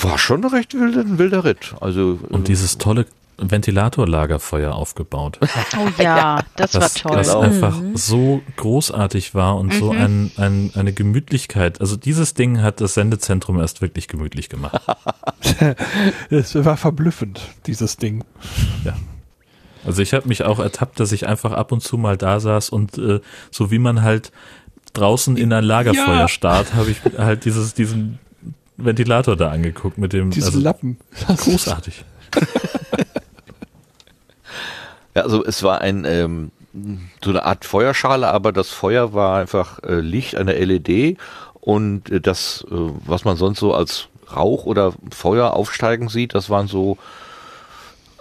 [0.02, 1.76] war schon ein recht wilder, wilder Ritt.
[1.80, 3.06] Also, und dieses tolle
[3.42, 5.40] Ventilatorlagerfeuer aufgebaut.
[5.78, 7.18] Oh ja, das, das war toll.
[7.18, 7.96] Das einfach mhm.
[7.96, 9.80] so großartig war und mhm.
[9.80, 11.80] so ein, ein, eine Gemütlichkeit.
[11.80, 14.82] Also dieses Ding hat das Sendezentrum erst wirklich gemütlich gemacht.
[16.30, 18.24] Es war verblüffend, dieses Ding.
[18.84, 18.96] Ja.
[19.86, 22.70] Also ich habe mich auch ertappt, dass ich einfach ab und zu mal da saß
[22.70, 24.32] und äh, so wie man halt
[24.94, 26.28] draußen in ein Lagerfeuer ja.
[26.28, 28.20] starrt, habe ich halt dieses, diesen
[28.84, 30.98] Ventilator da angeguckt mit dem Diesen also, Lappen.
[31.28, 32.06] Großartig.
[35.16, 36.52] ja, also es war ein ähm,
[37.24, 41.18] so eine Art Feuerschale, aber das Feuer war einfach äh, Licht einer LED
[41.60, 42.76] und äh, das, äh,
[43.06, 46.98] was man sonst so als Rauch oder Feuer aufsteigen sieht, das waren so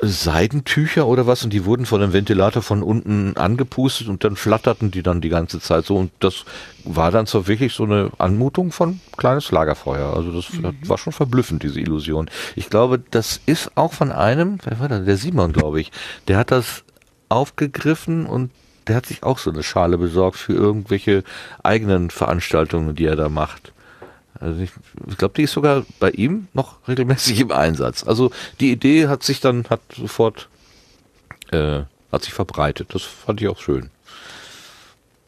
[0.01, 4.91] Seidentücher oder was und die wurden von dem Ventilator von unten angepustet und dann flatterten
[4.91, 6.45] die dann die ganze Zeit so und das
[6.85, 10.15] war dann so wirklich so eine Anmutung von kleines Lagerfeuer.
[10.15, 10.77] Also das mhm.
[10.87, 12.31] war schon verblüffend, diese Illusion.
[12.55, 15.05] Ich glaube, das ist auch von einem, wer war das?
[15.05, 15.91] Der Simon, glaube ich.
[16.29, 16.85] Der hat das
[17.29, 18.51] aufgegriffen und
[18.87, 21.25] der hat sich auch so eine Schale besorgt für irgendwelche
[21.63, 23.73] eigenen Veranstaltungen, die er da macht.
[24.41, 24.71] Also ich,
[25.09, 28.07] ich glaube, die ist sogar bei ihm noch regelmäßig im Einsatz.
[28.07, 30.49] Also die Idee hat sich dann, hat sofort,
[31.51, 31.83] äh,
[32.13, 32.95] hat sich verbreitet.
[32.95, 33.91] Das fand ich auch schön.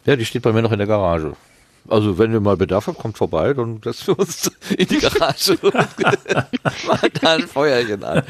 [0.05, 1.37] Ja, die steht bei mir noch in der Garage.
[1.89, 5.57] Also wenn wir mal Bedarf haben, kommt vorbei, dann setzen wir uns in die Garage
[5.62, 8.23] und machen da ein Feuerchen an.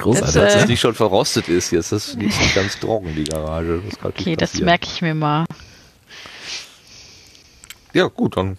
[0.00, 1.92] Großartig, dass das nicht schon verrostet ist jetzt.
[1.92, 3.80] Das ist nicht ganz trocken, die Garage.
[3.88, 5.46] Das okay, das merke ich mir mal.
[7.92, 8.56] Ja, gut, dann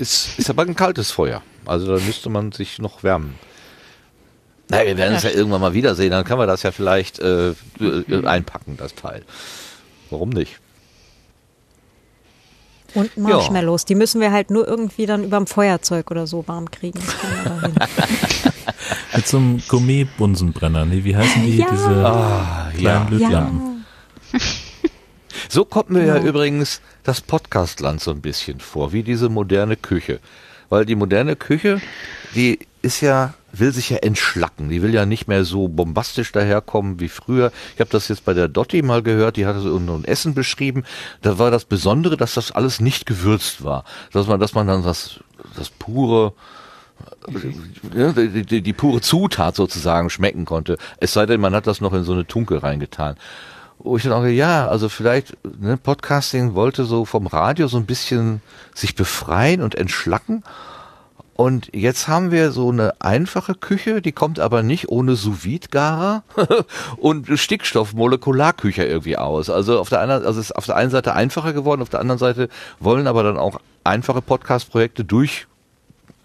[0.00, 1.42] ist, ist aber ein kaltes Feuer.
[1.66, 3.38] Also da müsste man sich noch wärmen.
[4.68, 7.50] Naja, wir werden es ja irgendwann mal wiedersehen, dann können wir das ja vielleicht äh,
[7.50, 9.24] äh, einpacken, das Teil.
[10.10, 10.60] Warum nicht?
[12.94, 13.86] Und Marshmallows, ja.
[13.88, 16.98] die müssen wir halt nur irgendwie dann überm Feuerzeug oder so warm kriegen.
[19.14, 21.58] Mit so einem Gourmet-Bunsenbrenner, nee, wie heißen die?
[21.58, 21.66] Ja.
[21.70, 23.18] Diese ah, kleinen ja.
[23.18, 23.84] Lötlampen.
[24.32, 24.40] Ja.
[25.48, 29.76] So kommt mir ja, ja übrigens das Podcastland so ein bisschen vor, wie diese moderne
[29.76, 30.20] Küche.
[30.68, 31.80] Weil die moderne Küche,
[32.34, 34.68] die ist ja, will sich ja entschlacken.
[34.68, 37.52] Die will ja nicht mehr so bombastisch daherkommen wie früher.
[37.74, 40.84] Ich habe das jetzt bei der Dotti mal gehört, die hatte so ein Essen beschrieben.
[41.22, 43.84] Da war das Besondere, dass das alles nicht gewürzt war.
[44.12, 45.20] Dass man, dass man dann das,
[45.56, 46.32] das pure,
[47.26, 50.78] die, die, die, pure Zutat sozusagen schmecken konnte.
[50.98, 53.16] Es sei denn, man hat das noch in so eine Tunke reingetan
[53.82, 57.86] wo ich dann auch, ja, also vielleicht, ne, Podcasting wollte so vom Radio so ein
[57.86, 58.42] bisschen
[58.74, 60.42] sich befreien und entschlacken.
[61.34, 66.22] Und jetzt haben wir so eine einfache Küche, die kommt aber nicht ohne sous garer
[66.98, 69.48] und Stickstoff-Molekularküche irgendwie aus.
[69.48, 72.18] Also auf der einen, also ist auf der einen Seite einfacher geworden, auf der anderen
[72.18, 75.46] Seite wollen aber dann auch einfache Podcast-Projekte durch,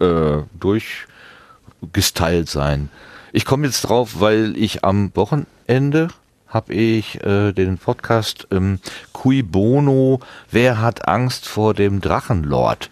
[0.00, 2.90] äh, durchgestylt sein.
[3.32, 6.08] Ich komme jetzt drauf, weil ich am Wochenende
[6.56, 8.80] habe ich äh, den Podcast ähm,
[9.12, 10.20] Cui Bono,
[10.50, 12.90] wer hat Angst vor dem Drachenlord,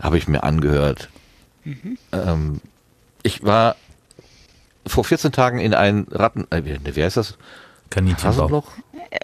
[0.00, 1.10] habe ich mir angehört.
[1.64, 1.98] Mhm.
[2.12, 2.60] Ähm,
[3.22, 3.76] ich war
[4.86, 7.36] vor 14 Tagen in ein Ratten, äh, wie, heißt das?
[7.90, 8.64] Kaninchenbau.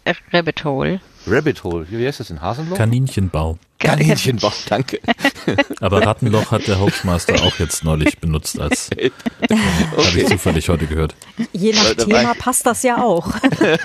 [0.04, 1.00] Äh, Rabbit Hole.
[1.26, 1.86] Rabbit Hole.
[1.90, 2.76] Wie heißt das in Hasenloch?
[2.76, 3.58] Kaninchenbau.
[3.78, 5.00] Kaninchenbau, danke.
[5.80, 9.12] Aber Rattenloch hat der Hauptmaster auch jetzt neulich benutzt als okay.
[9.40, 11.14] habe ich zufällig heute gehört.
[11.52, 13.32] Je nach da Thema passt das ja auch.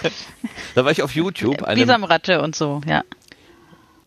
[0.75, 1.65] da war ich auf YouTube.
[1.73, 3.03] Bisamratte und so, ja.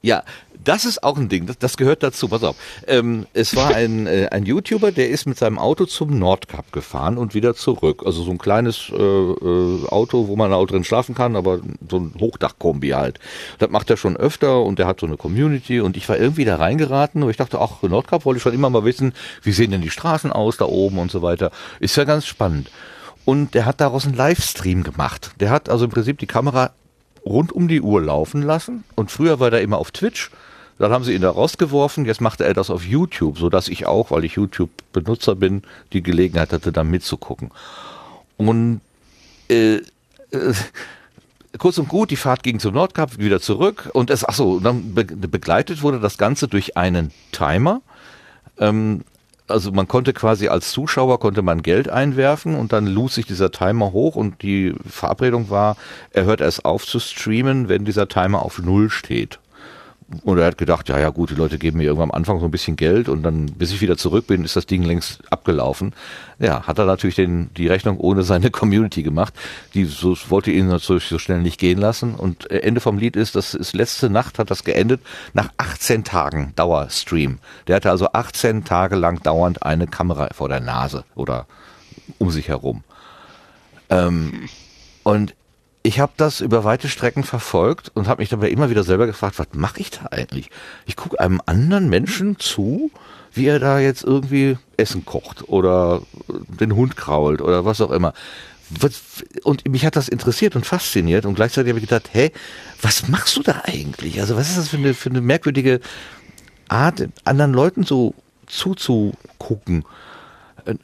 [0.00, 0.22] Ja,
[0.68, 2.28] das ist auch ein Ding, das, das gehört dazu.
[2.28, 2.56] Pass auf.
[2.86, 7.16] Ähm, es war ein, äh, ein YouTuber, der ist mit seinem Auto zum Nordkap gefahren
[7.16, 8.02] und wieder zurück.
[8.04, 11.96] Also so ein kleines äh, äh, Auto, wo man auch drin schlafen kann, aber so
[11.96, 13.18] ein Hochdachkombi halt.
[13.58, 16.44] Das macht er schon öfter und der hat so eine Community und ich war irgendwie
[16.44, 19.70] da reingeraten und ich dachte, ach, Nordkap wollte ich schon immer mal wissen, wie sehen
[19.70, 21.50] denn die Straßen aus da oben und so weiter.
[21.80, 22.70] Ist ja ganz spannend.
[23.24, 25.30] Und der hat daraus einen Livestream gemacht.
[25.40, 26.72] Der hat also im Prinzip die Kamera
[27.24, 28.84] rund um die Uhr laufen lassen.
[28.96, 30.30] Und früher war der immer auf Twitch
[30.78, 32.04] dann haben sie ihn da rausgeworfen.
[32.04, 36.02] Jetzt machte er das auf YouTube, so dass ich auch, weil ich YouTube-Benutzer bin, die
[36.02, 37.50] Gelegenheit hatte, da mitzugucken.
[38.36, 38.80] Und
[39.48, 40.54] äh, äh,
[41.58, 44.94] kurz und gut, die Fahrt ging zum Nordkap, wieder zurück und es, ach so, dann
[44.94, 47.80] be begleitet wurde das Ganze durch einen Timer.
[48.58, 49.02] Ähm,
[49.48, 53.50] also man konnte quasi als Zuschauer konnte man Geld einwerfen und dann lud sich dieser
[53.50, 55.76] Timer hoch und die Verabredung war,
[56.10, 59.38] er hört erst auf zu streamen, wenn dieser Timer auf Null steht.
[60.22, 62.46] Und er hat gedacht, ja, ja, gut, die Leute geben mir irgendwann am Anfang so
[62.46, 65.92] ein bisschen Geld und dann, bis ich wieder zurück bin, ist das Ding längst abgelaufen.
[66.38, 69.34] Ja, hat er natürlich den, die Rechnung ohne seine Community gemacht.
[69.74, 72.14] Die so, wollte ihn natürlich so schnell nicht gehen lassen.
[72.14, 75.02] Und äh, Ende vom Lied ist, das ist letzte Nacht hat das geendet
[75.34, 77.38] nach 18 Tagen Dauerstream.
[77.66, 81.46] Der hatte also 18 Tage lang dauernd eine Kamera vor der Nase oder
[82.16, 82.82] um sich herum.
[83.90, 84.48] Ähm,
[85.02, 85.34] und
[85.88, 89.38] ich habe das über weite Strecken verfolgt und habe mich dabei immer wieder selber gefragt,
[89.38, 90.50] was mache ich da eigentlich?
[90.84, 92.90] Ich gucke einem anderen Menschen zu,
[93.32, 98.12] wie er da jetzt irgendwie Essen kocht oder den Hund krault oder was auch immer.
[99.44, 102.32] Und mich hat das interessiert und fasziniert und gleichzeitig habe ich gedacht, hä,
[102.82, 104.20] was machst du da eigentlich?
[104.20, 105.80] Also was ist das für eine, für eine merkwürdige
[106.68, 108.14] Art, anderen Leuten so
[108.46, 109.86] zuzugucken?
[110.66, 110.76] Äh, äh,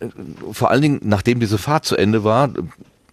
[0.51, 2.49] vor allen Dingen, nachdem diese Fahrt zu Ende war,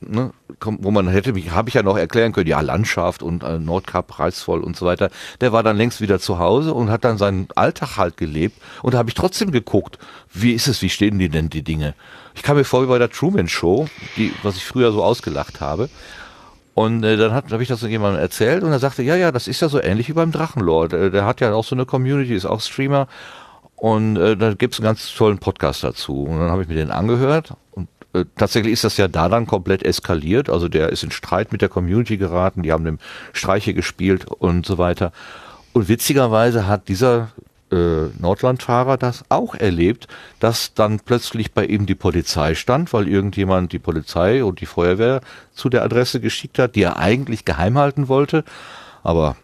[0.01, 3.59] ne, wo man hätte mich, habe ich ja noch erklären können, ja, Landschaft und äh,
[3.59, 5.09] Nordkap reizvoll und so weiter.
[5.39, 8.61] Der war dann längst wieder zu Hause und hat dann seinen Alltag halt gelebt.
[8.81, 9.97] Und da habe ich trotzdem geguckt,
[10.33, 11.93] wie ist es, wie stehen die denn die Dinge?
[12.35, 13.87] Ich kam mir vor wie bei der Truman Show,
[14.17, 15.89] die, was ich früher so ausgelacht habe.
[16.73, 19.61] Und äh, dann habe ich das jemandem erzählt und er sagte, ja, ja, das ist
[19.61, 20.93] ja so ähnlich wie beim Drachenlord.
[20.93, 23.07] Äh, der hat ja auch so eine Community, ist auch Streamer.
[23.75, 26.23] Und äh, da gibt's einen ganz tollen Podcast dazu.
[26.23, 29.47] Und dann habe ich mir den angehört und äh, tatsächlich ist das ja da dann
[29.47, 30.49] komplett eskaliert.
[30.49, 32.99] Also der ist in Streit mit der Community geraten, die haben dem
[33.33, 35.11] Streiche gespielt und so weiter.
[35.73, 37.31] Und witzigerweise hat dieser
[37.71, 40.07] äh, Nordlandfahrer das auch erlebt,
[40.39, 45.21] dass dann plötzlich bei ihm die Polizei stand, weil irgendjemand die Polizei und die Feuerwehr
[45.53, 48.43] zu der Adresse geschickt hat, die er eigentlich geheim halten wollte.
[49.03, 49.37] Aber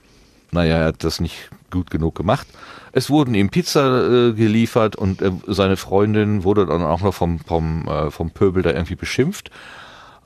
[0.51, 2.47] naja, er hat das nicht gut genug gemacht.
[2.93, 7.39] Es wurden ihm Pizza äh, geliefert und äh, seine Freundin wurde dann auch noch vom,
[7.39, 9.51] vom, äh, vom Pöbel da irgendwie beschimpft.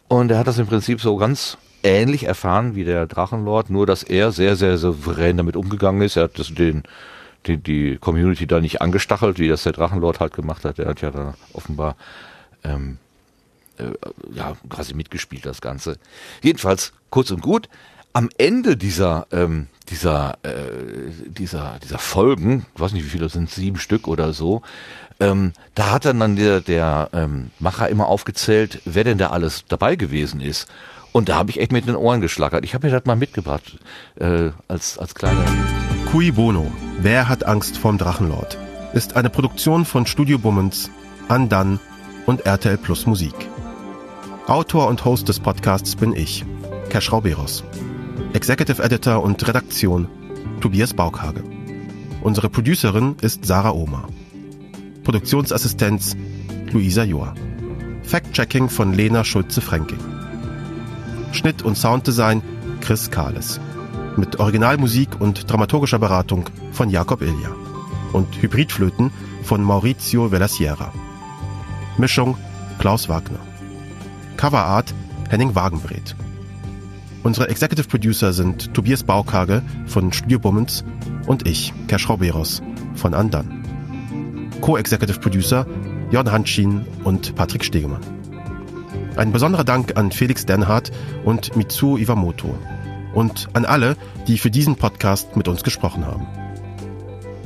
[0.08, 4.04] Und er hat das im Prinzip so ganz ähnlich erfahren wie der Drachenlord, nur dass
[4.04, 6.16] er sehr, sehr souverän damit umgegangen ist.
[6.16, 6.84] Er hat das den,
[7.48, 10.80] die, die Community da nicht angestachelt, wie das der Drachenlord halt gemacht hat.
[10.80, 11.96] Er hat ja da offenbar
[12.64, 12.98] ähm,
[13.78, 13.86] äh,
[14.34, 15.98] ja quasi mitgespielt, das Ganze.
[16.42, 17.68] Jedenfalls, kurz und gut,
[18.14, 20.52] am Ende dieser, ähm, dieser, äh,
[21.28, 24.62] dieser, dieser Folgen, ich weiß nicht wie viele das sind, sieben Stück oder so,
[25.20, 29.96] ähm, da hat dann der, der ähm, Macher immer aufgezählt, wer denn da alles dabei
[29.96, 30.68] gewesen ist.
[31.12, 32.64] Und da habe ich echt mit den Ohren geschlagert.
[32.64, 33.78] Ich habe mir das mal mitgebracht,
[34.16, 35.44] äh, als, als kleiner.
[36.12, 38.58] Cui Bono, Wer hat Angst vorm Drachenlord?
[38.94, 40.92] ist eine Produktion von Studio Bummens,
[41.30, 41.80] Andan
[42.26, 43.34] und RTL Plus Musik.
[44.48, 46.46] Autor und Host des Podcasts bin ich,
[46.90, 47.64] Cash Rauberos.
[48.34, 50.08] Executive Editor und Redaktion
[50.62, 51.44] Tobias Baukhage.
[52.22, 54.08] Unsere Producerin ist Sarah Ohmer.
[55.04, 56.16] Produktionsassistenz
[56.72, 57.34] Luisa Joa.
[58.04, 60.00] Fact-Checking von Lena Schulze-Fränking.
[61.32, 62.42] Schnitt und Sounddesign
[62.80, 63.60] Chris Kahles.
[64.18, 67.52] Mit Originalmusik und dramaturgischer Beratung von Jakob Ilja.
[68.14, 69.12] Und Hybridflöten
[69.44, 70.94] von Maurizio Velasiera.
[71.98, 72.38] Mischung
[72.80, 73.40] Klaus Wagner.
[74.38, 74.94] Coverart
[75.30, 76.16] Henning Wagenbreth.
[77.24, 80.84] Unsere Executive Producer sind Tobias Baukage von Studio Bummens
[81.28, 82.64] und ich, Kersch Beros
[82.96, 83.64] von Andan.
[84.62, 85.68] Co-Executive Producer
[86.10, 88.02] Jon Hanschin und Patrick Stegemann.
[89.18, 90.92] Ein besonderer Dank an Felix Denhardt
[91.24, 92.58] und Mitsuo Iwamoto
[93.14, 96.26] und an alle, die für diesen Podcast mit uns gesprochen haben.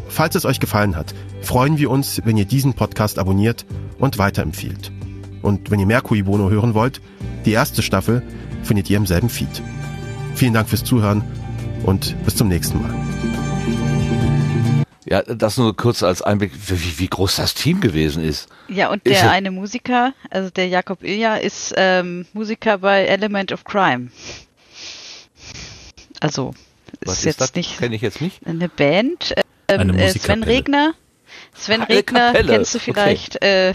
[0.08, 3.66] Falls es euch gefallen hat, freuen wir uns, wenn ihr diesen Podcast abonniert
[4.00, 4.94] und weiterempfiehlt.
[5.42, 7.02] Und wenn ihr mehr Kui Bono hören wollt,
[7.46, 8.24] die erste Staffel
[8.66, 9.62] findet ihr im selben Feed.
[10.36, 11.24] Vielen Dank fürs Zuhören
[11.84, 12.94] und bis zum nächsten Mal.
[15.08, 18.50] Ja, das nur kurz als Einblick, wie, wie groß das Team gewesen ist.
[18.68, 23.64] Ja, und der eine Musiker, also der Jakob Ilja, ist ähm, Musiker bei Element of
[23.66, 24.10] Crime.
[26.20, 26.56] Also,
[27.04, 27.54] Was ist, ist jetzt das?
[27.54, 27.78] nicht.
[27.78, 28.46] Kenne ich jetzt nicht.
[28.48, 29.36] Eine Band.
[29.68, 30.94] Ähm, eine äh, Sven Regner.
[31.54, 33.36] Sven Regner kennst du vielleicht.
[33.36, 33.70] Okay.
[33.70, 33.74] Äh,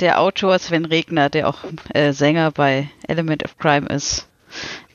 [0.00, 1.58] der Autor Sven Regner, der auch
[1.94, 4.28] äh, Sänger bei Element of Crime ist.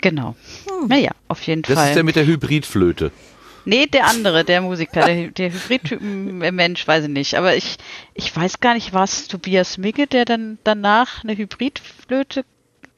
[0.01, 0.35] Genau.
[0.69, 0.87] Hm.
[0.87, 1.83] Naja, auf jeden das Fall.
[1.83, 3.11] Das ist der mit der Hybridflöte.
[3.65, 7.35] Nee, der andere, der Musiker, der, der Hybridtypen äh, Mensch, weiß ich nicht.
[7.35, 7.77] Aber ich,
[8.13, 12.45] ich weiß gar nicht, was Tobias Migge, der dann danach eine Hybridflöte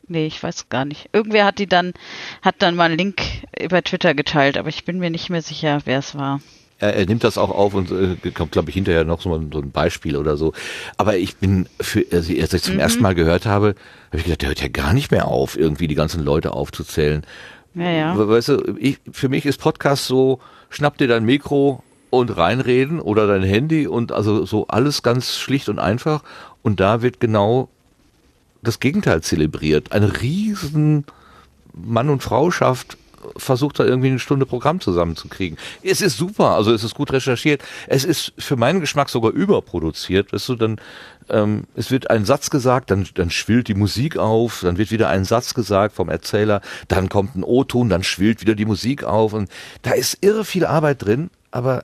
[0.10, 1.08] Nee, ich weiß gar nicht.
[1.14, 1.94] Irgendwer hat die dann,
[2.42, 3.22] hat dann mal einen Link
[3.62, 6.42] über Twitter geteilt, aber ich bin mir nicht mehr sicher, wer es war.
[6.80, 9.60] Er, er nimmt das auch auf und äh, kommt, glaube ich, hinterher noch so, so,
[9.60, 10.54] ein Beispiel oder so.
[10.98, 12.80] Aber ich bin, für, also, als ich zum mhm.
[12.80, 13.76] ersten Mal gehört habe,
[14.08, 17.24] habe ich gedacht, der hört ja gar nicht mehr auf, irgendwie die ganzen Leute aufzuzählen.
[17.76, 18.28] Ja, ja.
[18.28, 20.40] Weißt du, ich, für mich ist Podcast so,
[20.70, 25.70] schnapp dir dein Mikro und reinreden oder dein Handy und also so alles ganz schlicht
[25.70, 26.24] und einfach.
[26.62, 27.70] Und da wird genau
[28.62, 29.92] das Gegenteil zelebriert.
[29.92, 31.06] Eine riesen
[31.74, 32.98] Mann- und Frauschaft
[33.38, 35.58] versucht da irgendwie eine Stunde Programm zusammenzukriegen.
[35.84, 37.62] Es ist super, also es ist gut recherchiert.
[37.88, 40.34] Es ist für meinen Geschmack sogar überproduziert.
[40.34, 40.82] Weißt du, dann
[41.30, 45.10] ähm, es wird ein Satz gesagt, dann, dann schwillt die Musik auf, dann wird wieder
[45.10, 49.34] ein Satz gesagt vom Erzähler, dann kommt ein O-Ton, dann schwillt wieder die Musik auf
[49.34, 49.50] und
[49.84, 51.84] da ist irre viel Arbeit drin, aber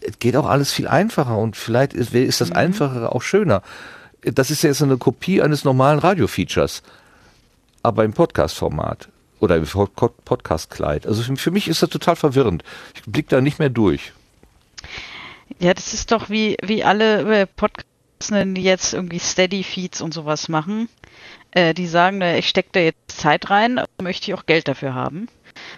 [0.00, 2.56] es geht auch alles viel einfacher und vielleicht ist, ist das mhm.
[2.56, 3.62] Einfachere auch schöner
[4.32, 6.82] das ist ja jetzt eine Kopie eines normalen Radio-Features.
[7.82, 9.08] aber im Podcast-Format
[9.44, 11.06] oder im Podcast-Kleid.
[11.06, 12.64] Also für, für mich ist das total verwirrend.
[12.94, 14.12] Ich blick da nicht mehr durch.
[15.60, 17.88] Ja, das ist doch wie, wie alle äh, Podcasts,
[18.30, 20.88] die jetzt irgendwie Steady-Feeds und sowas machen.
[21.50, 25.28] Äh, die sagen, ich stecke da jetzt Zeit rein, möchte ich auch Geld dafür haben.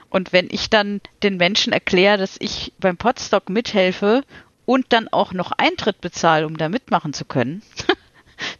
[0.09, 4.23] Und wenn ich dann den Menschen erkläre, dass ich beim Podstock mithelfe
[4.65, 7.63] und dann auch noch Eintritt bezahle, um da mitmachen zu können,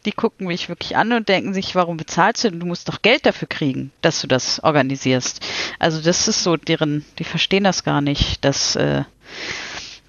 [0.05, 2.59] die gucken mich wirklich an und denken sich, warum bezahlst du denn?
[2.59, 5.45] Du musst doch Geld dafür kriegen, dass du das organisierst.
[5.79, 9.03] Also das ist so deren, die verstehen das gar nicht, dass, äh,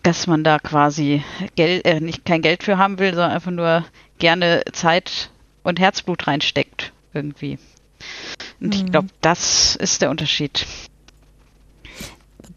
[0.02, 1.22] dass man da quasi
[1.56, 3.84] Geld, äh, nicht kein Geld für haben will, sondern einfach nur
[4.18, 5.30] gerne Zeit
[5.62, 7.58] und Herzblut reinsteckt irgendwie.
[8.60, 8.72] Und mhm.
[8.72, 10.66] ich glaube, das ist der Unterschied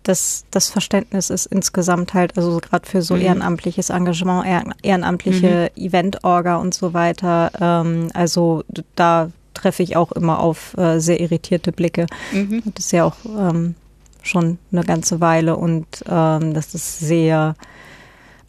[0.03, 3.22] das, das Verständnis ist insgesamt halt, also gerade für so mhm.
[3.22, 5.84] ehrenamtliches Engagement, ehrenamtliche mhm.
[5.84, 7.52] Event-Orga und so weiter.
[7.60, 8.64] Ähm, also
[8.95, 12.07] da treffe ich auch immer auf äh, sehr irritierte Blicke.
[12.32, 12.64] Mhm.
[12.73, 13.76] Das ist ja auch ähm,
[14.23, 17.56] schon eine ganze Weile und ähm, das ist sehr,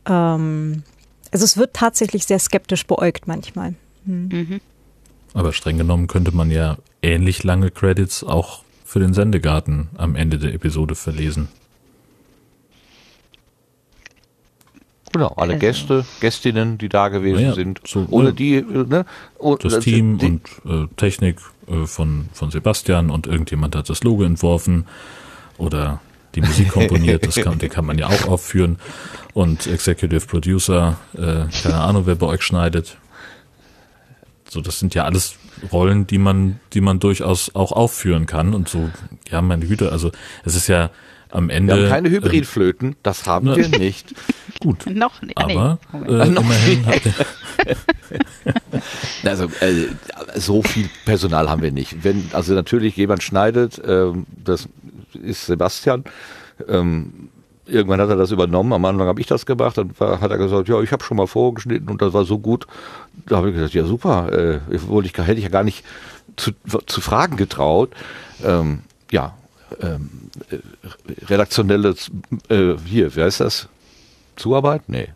[0.07, 0.83] ähm,
[1.31, 3.75] also es wird tatsächlich sehr skeptisch beäugt manchmal.
[4.05, 4.29] Mhm.
[4.31, 4.61] mhm.
[5.35, 10.37] Aber streng genommen könnte man ja ähnlich lange Credits auch für den Sendegarten am Ende
[10.37, 11.49] der Episode verlesen.
[15.13, 15.61] Genau, alle also.
[15.61, 17.81] Gäste, Gästinnen, die da gewesen ja, sind.
[17.87, 19.07] So, ohne ja, die, ne?
[19.39, 21.39] Oh, das Team die, und äh, Technik
[21.69, 24.87] äh, von, von Sebastian und irgendjemand hat das Logo entworfen
[25.57, 26.01] oder
[26.35, 28.79] die Musik komponiert, das kann, den kann man ja auch aufführen.
[29.33, 32.99] Und Executive Producer, äh, keine Ahnung, wer bei euch schneidet.
[34.51, 35.39] So, das sind ja alles
[35.71, 38.91] Rollen, die man, die man durchaus auch aufführen kann und so,
[39.31, 40.11] ja, meine Güte, also
[40.45, 40.91] es ist ja
[41.31, 41.75] am Ende.
[41.75, 44.15] Wir haben keine Hybridflöten, ähm, das haben ne, wir nicht.
[44.61, 44.87] Gut.
[44.87, 45.39] Noch nicht.
[45.39, 47.15] Aber äh, noch immerhin habt ihr
[49.31, 49.87] also äh,
[50.37, 52.05] so viel Personal haben wir nicht.
[52.05, 54.13] Wenn also natürlich jemand schneidet, äh,
[54.45, 54.69] das
[55.23, 56.05] ist Sebastian.
[56.69, 57.31] Ähm,
[57.67, 58.73] irgendwann hat er das übernommen.
[58.73, 59.79] Am Anfang habe ich das gemacht.
[59.79, 62.39] Dann war, hat er gesagt, ja, ich habe schon mal vorgeschnitten und das war so
[62.39, 62.67] gut.
[63.27, 64.33] Da habe ich gesagt, ja super.
[64.33, 65.85] Äh, wollte ich, hätte ich ja gar nicht
[66.37, 66.53] zu,
[66.87, 67.91] zu fragen getraut.
[68.45, 68.81] Ähm,
[69.11, 69.35] ja,
[69.81, 70.11] ähm,
[70.51, 70.59] äh,
[71.27, 72.11] redaktionelles,
[72.49, 73.69] äh, hier, wie heißt das?
[74.37, 74.83] Zuarbeit?
[74.89, 75.09] Nee.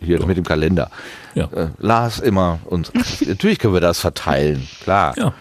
[0.00, 0.26] Hier Doch.
[0.26, 0.90] mit dem Kalender.
[1.34, 1.44] Ja.
[1.52, 2.92] Äh, Lars immer und
[3.26, 5.14] natürlich können wir das verteilen, klar.
[5.16, 5.34] Ja.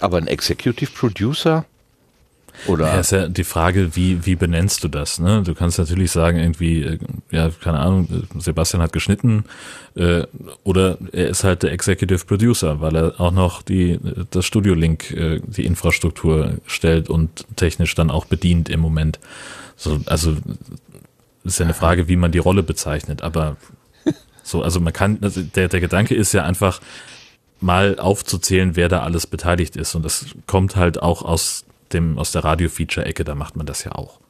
[0.00, 1.64] Aber ein Executive Producer,
[2.66, 2.86] oder?
[2.86, 5.18] Ja, ist ja die Frage, wie, wie benennst du das?
[5.18, 5.42] Ne?
[5.42, 6.98] Du kannst natürlich sagen, irgendwie, äh,
[7.30, 9.44] ja, keine Ahnung, Sebastian hat geschnitten
[9.94, 10.24] äh,
[10.62, 13.98] oder er ist halt der Executive Producer, weil er auch noch die,
[14.30, 19.18] das Studio Link, äh, die Infrastruktur stellt und technisch dann auch bedient im Moment.
[19.76, 20.36] So, also
[21.44, 23.56] ist ja eine Frage, wie man die Rolle bezeichnet, aber
[24.42, 26.80] so, also man kann, also der, der Gedanke ist ja einfach,
[27.62, 29.94] mal aufzuzählen, wer da alles beteiligt ist.
[29.94, 33.92] Und das kommt halt auch aus dem, aus der Radio-Feature-Ecke, da macht man das ja
[33.92, 34.20] auch.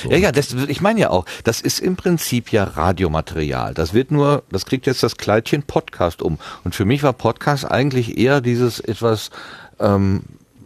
[0.00, 0.10] So.
[0.10, 3.74] Ja, ja, das, ich meine ja auch, das ist im Prinzip ja Radiomaterial.
[3.74, 6.38] Das wird nur, das kriegt jetzt das Kleidchen Podcast um.
[6.64, 9.30] Und für mich war Podcast eigentlich eher dieses etwas
[9.78, 10.22] ähm,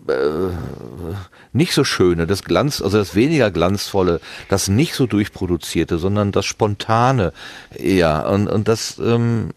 [0.08, 0.52] äh,
[1.52, 6.46] nicht so schöne, das Glanz, also das weniger glanzvolle, das nicht so durchproduzierte, sondern das
[6.46, 7.32] spontane
[7.74, 8.28] eher.
[8.28, 9.50] Und, und das, ähm,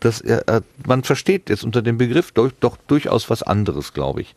[0.00, 4.34] das, äh, man versteht jetzt unter dem Begriff doch, doch durchaus was anderes, glaube ich.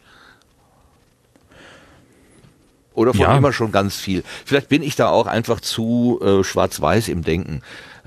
[2.97, 3.37] Oder von ja.
[3.37, 4.23] immer schon ganz viel.
[4.43, 7.61] Vielleicht bin ich da auch einfach zu äh, schwarz-weiß im Denken.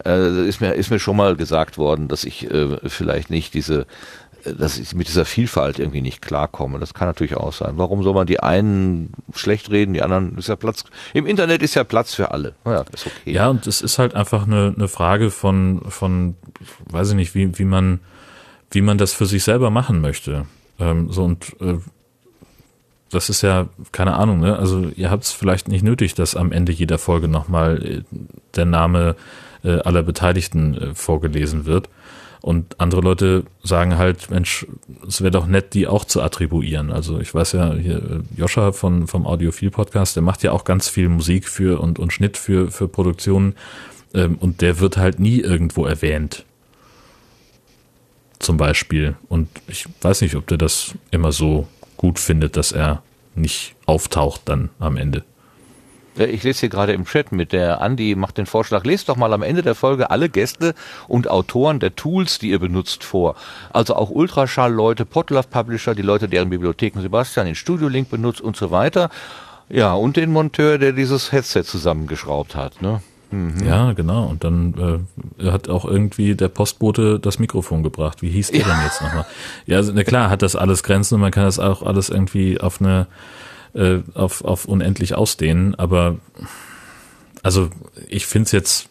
[0.05, 3.87] Äh, ist mir ist mir schon mal gesagt worden, dass ich äh, vielleicht nicht diese
[4.43, 6.81] äh, dass ich mit dieser Vielfalt irgendwie nicht klarkomme.
[6.81, 7.75] Das kann natürlich auch sein.
[7.77, 10.83] Warum soll man die einen schlecht reden, die anderen ist ja Platz.
[11.15, 12.57] Im Internet ist ja Platz für alle.
[12.65, 13.31] Ja, ist okay.
[13.33, 16.35] Ja, und es ist halt einfach eine, eine Frage von, von,
[16.87, 18.01] weiß ich nicht, wie, wie man,
[18.73, 20.47] wie man das für sich selber machen möchte.
[20.81, 21.79] Ähm, so und äh,
[23.11, 24.59] das ist ja, keine Ahnung, ne?
[24.59, 28.03] Also ihr habt es vielleicht nicht nötig, dass am Ende jeder Folge nochmal äh,
[28.55, 29.17] der Name
[29.65, 31.89] äh, aller Beteiligten äh, vorgelesen wird.
[32.43, 34.67] Und andere Leute sagen halt, Mensch,
[35.07, 36.91] es wäre doch nett, die auch zu attribuieren.
[36.91, 40.65] Also ich weiß ja, hier äh, Joscha von, vom Audiophil Podcast, der macht ja auch
[40.65, 43.57] ganz viel Musik für und, und Schnitt für, für Produktionen.
[44.15, 46.45] Ähm, und der wird halt nie irgendwo erwähnt.
[48.39, 49.17] Zum Beispiel.
[49.29, 51.69] Und ich weiß nicht, ob der das immer so
[52.01, 53.03] gut findet, dass er
[53.35, 55.23] nicht auftaucht dann am Ende.
[56.17, 59.35] Ich lese hier gerade im Chat mit, der Andi macht den Vorschlag, lest doch mal
[59.35, 60.75] am Ende der Folge alle Gäste
[61.09, 63.37] und Autoren der Tools, die ihr benutzt, vor.
[63.71, 68.57] Also auch Ultraschall-Leute, Podlove Publisher, die Leute, deren Bibliotheken Sebastian in Studio Link benutzt und
[68.57, 69.11] so weiter.
[69.69, 72.81] Ja, und den Monteur, der dieses Headset zusammengeschraubt hat.
[72.81, 73.03] Ne?
[73.31, 73.65] Mhm.
[73.65, 74.27] Ja, genau.
[74.27, 75.07] Und dann
[75.43, 78.23] hat auch irgendwie der Postbote das Mikrofon gebracht.
[78.23, 78.67] Wie hieß der ja.
[78.75, 79.27] denn jetzt nochmal?
[79.67, 82.61] Ja, also, na klar, hat das alles Grenzen und man kann das auch alles irgendwie
[82.61, 83.07] auf eine,
[83.75, 86.17] äh, auf, auf unendlich ausdehnen, aber
[87.43, 87.71] also
[88.09, 88.89] ich finde es jetzt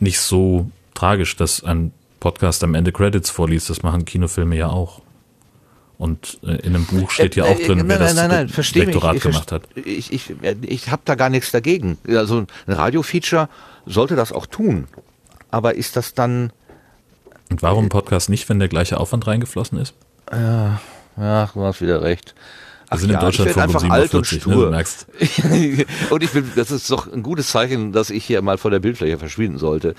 [0.00, 3.70] nicht so tragisch, dass ein Podcast am Ende Credits vorliest.
[3.70, 5.00] Das machen Kinofilme ja auch.
[5.98, 9.20] Und äh, in einem Buch steht ja auch drin, äh, wer das nein, nein, Lektorat
[9.20, 9.62] gemacht hat.
[9.76, 11.96] Ich, ich, ich habe da gar nichts dagegen.
[12.06, 13.48] Also ein Radiofeature
[13.86, 14.88] sollte das auch tun.
[15.50, 16.52] Aber ist das dann...
[17.50, 19.94] Und warum Podcast nicht, wenn der gleiche Aufwand reingeflossen ist?
[20.32, 20.80] Ja,
[21.16, 22.34] ja du hast wieder recht.
[22.90, 25.06] Wir sind ja, in Deutschland von um 47, ne, du merkst.
[26.10, 28.78] und ich bin, das ist doch ein gutes Zeichen, dass ich hier mal vor der
[28.78, 29.94] Bildfläche verschwinden sollte.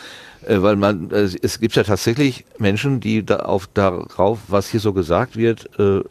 [0.46, 4.80] Äh, weil man, äh, es gibt ja tatsächlich Menschen, die da auf darauf, was hier
[4.80, 6.04] so gesagt wird, äh, äh,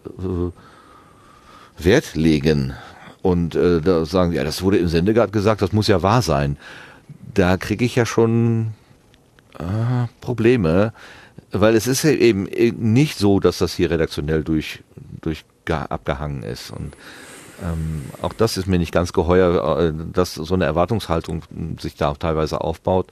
[1.78, 2.74] Wert legen.
[3.22, 6.58] Und äh, da sagen, ja, das wurde im Sendegard gesagt, das muss ja wahr sein.
[7.36, 8.72] Da kriege ich ja schon
[9.58, 10.94] äh, Probleme,
[11.52, 14.82] weil es ist ja eben nicht so, dass das hier redaktionell durch,
[15.20, 16.70] durch abgehangen ist.
[16.70, 16.96] Und
[17.62, 21.42] ähm, auch das ist mir nicht ganz geheuer, äh, dass so eine Erwartungshaltung
[21.78, 23.08] sich da auch teilweise aufbaut.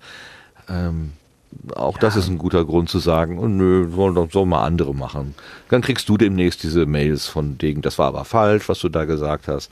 [0.70, 1.12] Ähm,
[1.74, 2.00] auch ja.
[2.00, 5.34] das ist ein guter Grund zu sagen, oh, nö, sollen doch so mal andere machen.
[5.68, 9.04] Dann kriegst du demnächst diese Mails von denen, das war aber falsch, was du da
[9.04, 9.70] gesagt hast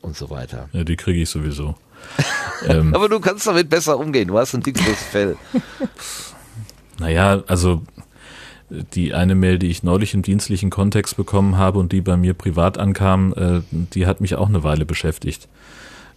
[0.00, 0.70] und so weiter.
[0.72, 1.74] Ja, die kriege ich sowieso.
[2.68, 5.36] ähm, aber du kannst damit besser umgehen, du hast ein dickeres Fell.
[6.98, 7.82] Naja, also
[8.94, 12.34] die eine Mail, die ich neulich im dienstlichen Kontext bekommen habe und die bei mir
[12.34, 15.48] privat ankam, äh, die hat mich auch eine Weile beschäftigt.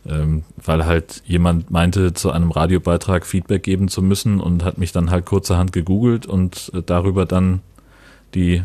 [0.07, 4.91] Ähm, weil halt jemand meinte, zu einem Radiobeitrag Feedback geben zu müssen und hat mich
[4.91, 7.61] dann halt kurzerhand gegoogelt und äh, darüber dann
[8.35, 8.63] die äh,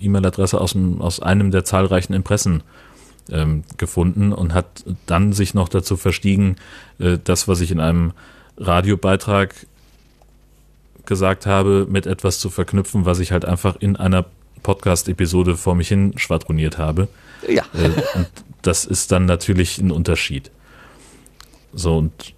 [0.00, 2.62] E-Mail-Adresse aus, aus einem der zahlreichen Impressen
[3.30, 6.56] ähm, gefunden und hat dann sich noch dazu verstiegen,
[6.98, 8.12] äh, das, was ich in einem
[8.58, 9.54] Radiobeitrag
[11.06, 14.24] gesagt habe, mit etwas zu verknüpfen, was ich halt einfach in einer
[14.62, 17.08] Podcast-Episode vor mich hin schwadroniert habe.
[17.48, 17.64] Ja.
[17.74, 18.28] Äh, und
[18.62, 20.50] das ist dann natürlich ein Unterschied.
[21.72, 22.34] So und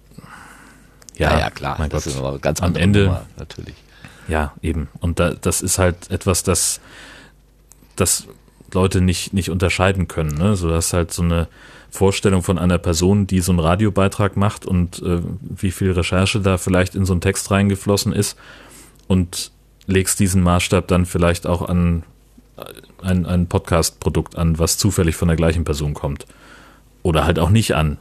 [1.17, 3.75] ja, ja, ja klar, mein das Gott, ist aber ganz am Ende Nummer, natürlich.
[4.27, 4.89] Ja, eben.
[4.99, 6.81] Und da, das ist halt etwas, das,
[7.95, 8.27] das
[8.73, 10.37] Leute nicht, nicht unterscheiden können.
[10.37, 10.55] Ne?
[10.55, 11.47] So, das ist halt so eine
[11.89, 16.57] Vorstellung von einer Person, die so einen Radiobeitrag macht und äh, wie viel Recherche da
[16.57, 18.37] vielleicht in so einen Text reingeflossen ist
[19.07, 19.51] und
[19.87, 22.03] legst diesen Maßstab dann vielleicht auch an
[23.01, 26.25] ein, ein Podcast-Produkt an, was zufällig von der gleichen Person kommt.
[27.03, 27.97] Oder halt auch nicht an.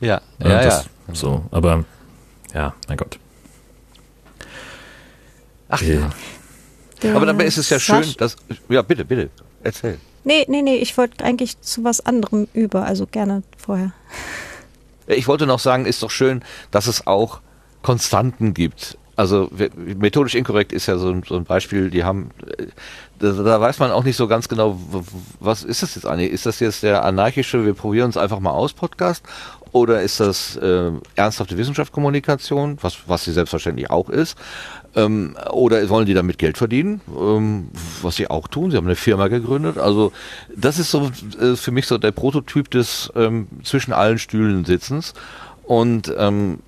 [0.00, 1.14] Ja, ja, das, ja.
[1.14, 1.84] So, aber
[2.54, 3.18] ja, mein Gott.
[5.68, 6.10] Ach ja.
[7.02, 8.36] Der aber dabei ist es ja schön, dass.
[8.68, 9.30] Ja, bitte, bitte,
[9.62, 9.98] erzähl.
[10.24, 13.92] Nee, nee, nee, ich wollte eigentlich zu was anderem über, also gerne vorher.
[15.06, 17.40] Ich wollte noch sagen, ist doch schön, dass es auch
[17.82, 18.98] Konstanten gibt.
[19.16, 22.66] Also methodisch inkorrekt ist ja so ein, so ein Beispiel, die haben, äh,
[23.18, 24.78] da, da, weiß man auch nicht so ganz genau,
[25.40, 26.30] was ist das jetzt eigentlich?
[26.30, 29.24] Ist das jetzt der anarchische, wir probieren uns einfach mal aus Podcast
[29.72, 34.36] oder ist das äh, ernsthafte Wissenschaftskommunikation, was, was sie selbstverständlich auch ist?
[34.98, 37.68] Ähm, oder wollen die damit Geld verdienen, ähm,
[38.02, 38.70] was sie auch tun?
[38.70, 39.78] Sie haben eine Firma gegründet.
[39.78, 40.12] Also
[40.54, 41.10] das ist so
[41.40, 45.14] äh, für mich so der Prototyp des ähm, zwischen allen Stühlen sitzens.
[45.64, 46.60] Und ähm,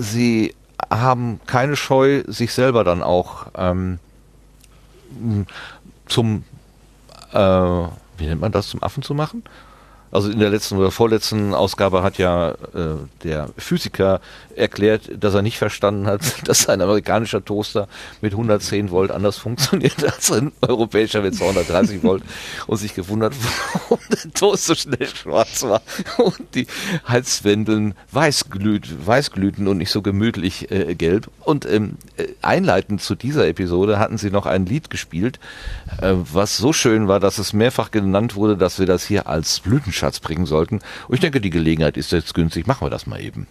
[0.00, 0.54] sie
[0.90, 3.98] haben keine Scheu, sich selber dann auch ähm,
[6.06, 6.44] zum
[7.32, 7.88] äh,
[8.18, 9.42] wie nennt man das, zum Affen zu machen?
[10.16, 14.22] Also in der letzten oder vorletzten Ausgabe hat ja äh, der Physiker
[14.54, 17.86] erklärt, dass er nicht verstanden hat, dass ein amerikanischer Toaster
[18.22, 22.22] mit 110 Volt anders funktioniert als ein europäischer mit 230 Volt
[22.66, 23.34] und sich gewundert,
[23.72, 25.82] warum der Toast so schnell schwarz war
[26.16, 26.66] und die
[27.06, 31.28] Heizwendeln weiß, glüht, weiß glühten und nicht so gemütlich äh, gelb.
[31.40, 35.38] Und ähm, äh, einleitend zu dieser Episode hatten sie noch ein Lied gespielt,
[36.00, 39.60] äh, was so schön war, dass es mehrfach genannt wurde, dass wir das hier als
[39.60, 40.80] Blütenschatz bringen sollten.
[41.08, 42.66] Und ich denke, die Gelegenheit ist jetzt günstig.
[42.66, 43.46] Machen wir das mal eben.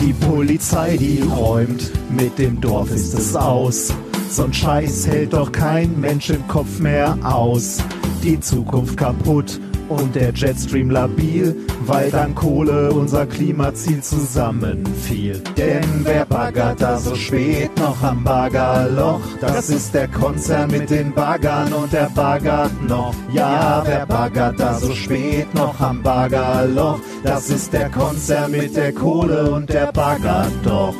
[0.00, 3.94] Die Polizei, die räumt, mit dem Dorf ist es aus.
[4.30, 7.78] So'n Scheiß hält doch kein Mensch im Kopf mehr aus.
[8.22, 11.56] Die Zukunft kaputt und der Jetstream labil,
[11.86, 15.42] weil dann Kohle unser Klimaziel zusammenfiel.
[15.56, 19.20] Denn wer baggert da so spät noch am Baggerloch?
[19.40, 23.14] Das ist der Konzern mit den Baggern und der baggert noch.
[23.32, 27.00] Ja, wer baggert da so spät noch am Baggerloch?
[27.22, 30.94] Das ist der Konzern mit der Kohle und der baggert doch.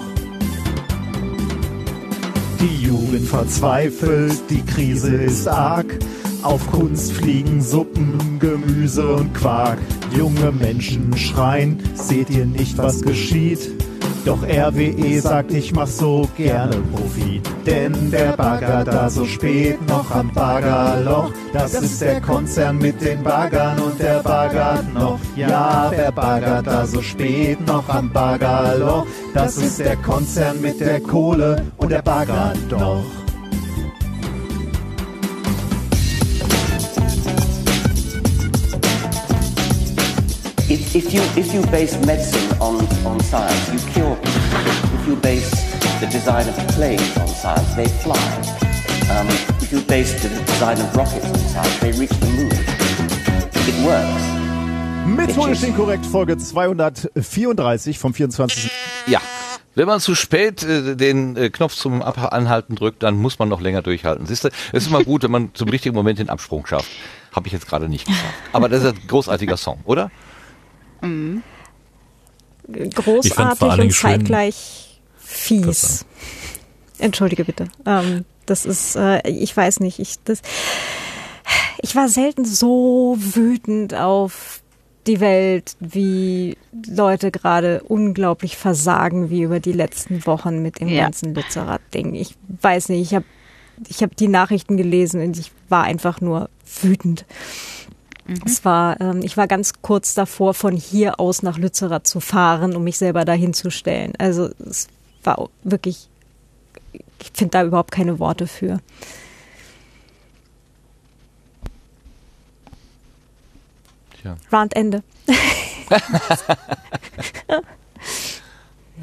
[2.62, 5.98] Die Jugend verzweifelt, die Krise ist arg
[6.44, 9.78] Auf Kunst fliegen Suppen, Gemüse und Quark.
[10.16, 13.68] Junge Menschen schreien, seht ihr nicht, was geschieht?
[14.24, 17.42] Doch RWE sagt, ich mach so gerne Profit.
[17.66, 21.32] Denn der Bagger da so spät noch am Baggerloch.
[21.52, 25.18] Das ist der Konzern mit den Baggern und der baggert noch.
[25.34, 29.06] Ja, wer baggert da so spät noch am Baggerloch?
[29.34, 33.02] Das ist der Konzern mit der Kohle und der baggert doch.
[40.94, 45.00] If, you, if you base medicine on, on science, you cure people.
[45.00, 45.50] If you base
[46.00, 48.14] the design of planes on science, they fly.
[49.10, 49.26] Um,
[49.62, 52.52] if you base the design of rockets on science, they reach the moon.
[53.66, 54.42] It works.
[55.06, 58.70] Methodisch inkorrekt, Folge 234 vom 24.
[59.06, 59.22] Ja.
[59.74, 63.48] Wenn man zu spät äh, den äh, Knopf zum Ab Anhalten drückt, dann muss man
[63.48, 64.26] noch länger durchhalten.
[64.26, 66.90] Siehst du, es ist immer gut, wenn man zum richtigen Moment den Absprung schafft.
[67.34, 68.34] Habe ich jetzt gerade nicht geschafft.
[68.52, 70.10] Aber das ist ein großartiger Song, oder?
[71.02, 71.42] Mhm.
[72.94, 76.06] Großartig und zeitgleich fies.
[76.98, 77.68] Entschuldige bitte.
[77.84, 80.42] Ähm, das ist, äh, ich weiß nicht, ich, das,
[81.80, 84.62] ich war selten so wütend auf
[85.06, 86.56] die Welt, wie
[86.86, 91.02] Leute gerade unglaublich versagen, wie über die letzten Wochen mit dem ja.
[91.02, 92.14] ganzen Lützerath-Ding.
[92.14, 93.24] Ich weiß nicht, ich habe
[93.88, 96.50] ich hab die Nachrichten gelesen und ich war einfach nur
[96.82, 97.24] wütend.
[98.26, 98.40] Mhm.
[98.46, 102.76] Es war, ähm, ich war ganz kurz davor, von hier aus nach Lützerath zu fahren,
[102.76, 104.12] um mich selber dahin zu stellen.
[104.18, 104.88] Also es
[105.24, 106.08] war wirklich,
[106.92, 108.78] ich finde da überhaupt keine Worte für.
[114.20, 114.36] Tja.
[114.70, 115.02] Ende.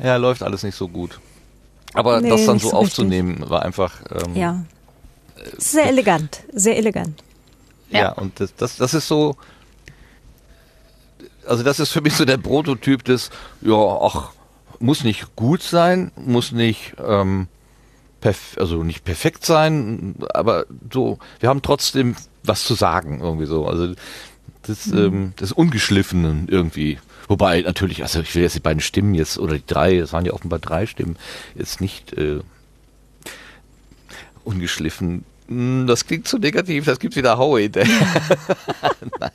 [0.03, 1.19] ja, läuft alles nicht so gut.
[1.93, 3.49] Aber nee, das dann so, so aufzunehmen, richtig.
[3.49, 3.99] war einfach.
[4.11, 4.63] Ähm, ja.
[5.57, 7.23] Sehr elegant, sehr elegant.
[7.89, 9.35] Ja, ja und das, das, das ist so,
[11.45, 13.29] also das ist für mich so der Prototyp des,
[13.61, 14.31] ja, ach,
[14.79, 17.47] muss nicht gut sein, muss nicht, ähm,
[18.57, 23.65] also nicht perfekt sein, aber so, wir haben trotzdem was zu sagen, irgendwie so.
[23.65, 23.93] Also
[24.63, 24.97] das, mhm.
[24.97, 26.99] ähm, das Ungeschliffenen irgendwie.
[27.27, 30.25] Wobei natürlich, also ich will jetzt die beiden Stimmen jetzt, oder die drei, es waren
[30.25, 31.17] ja offenbar drei Stimmen,
[31.55, 32.39] jetzt nicht äh,
[34.43, 37.71] ungeschliffen das klingt zu negativ, das gibt wieder Howie.
[39.19, 39.31] Nein.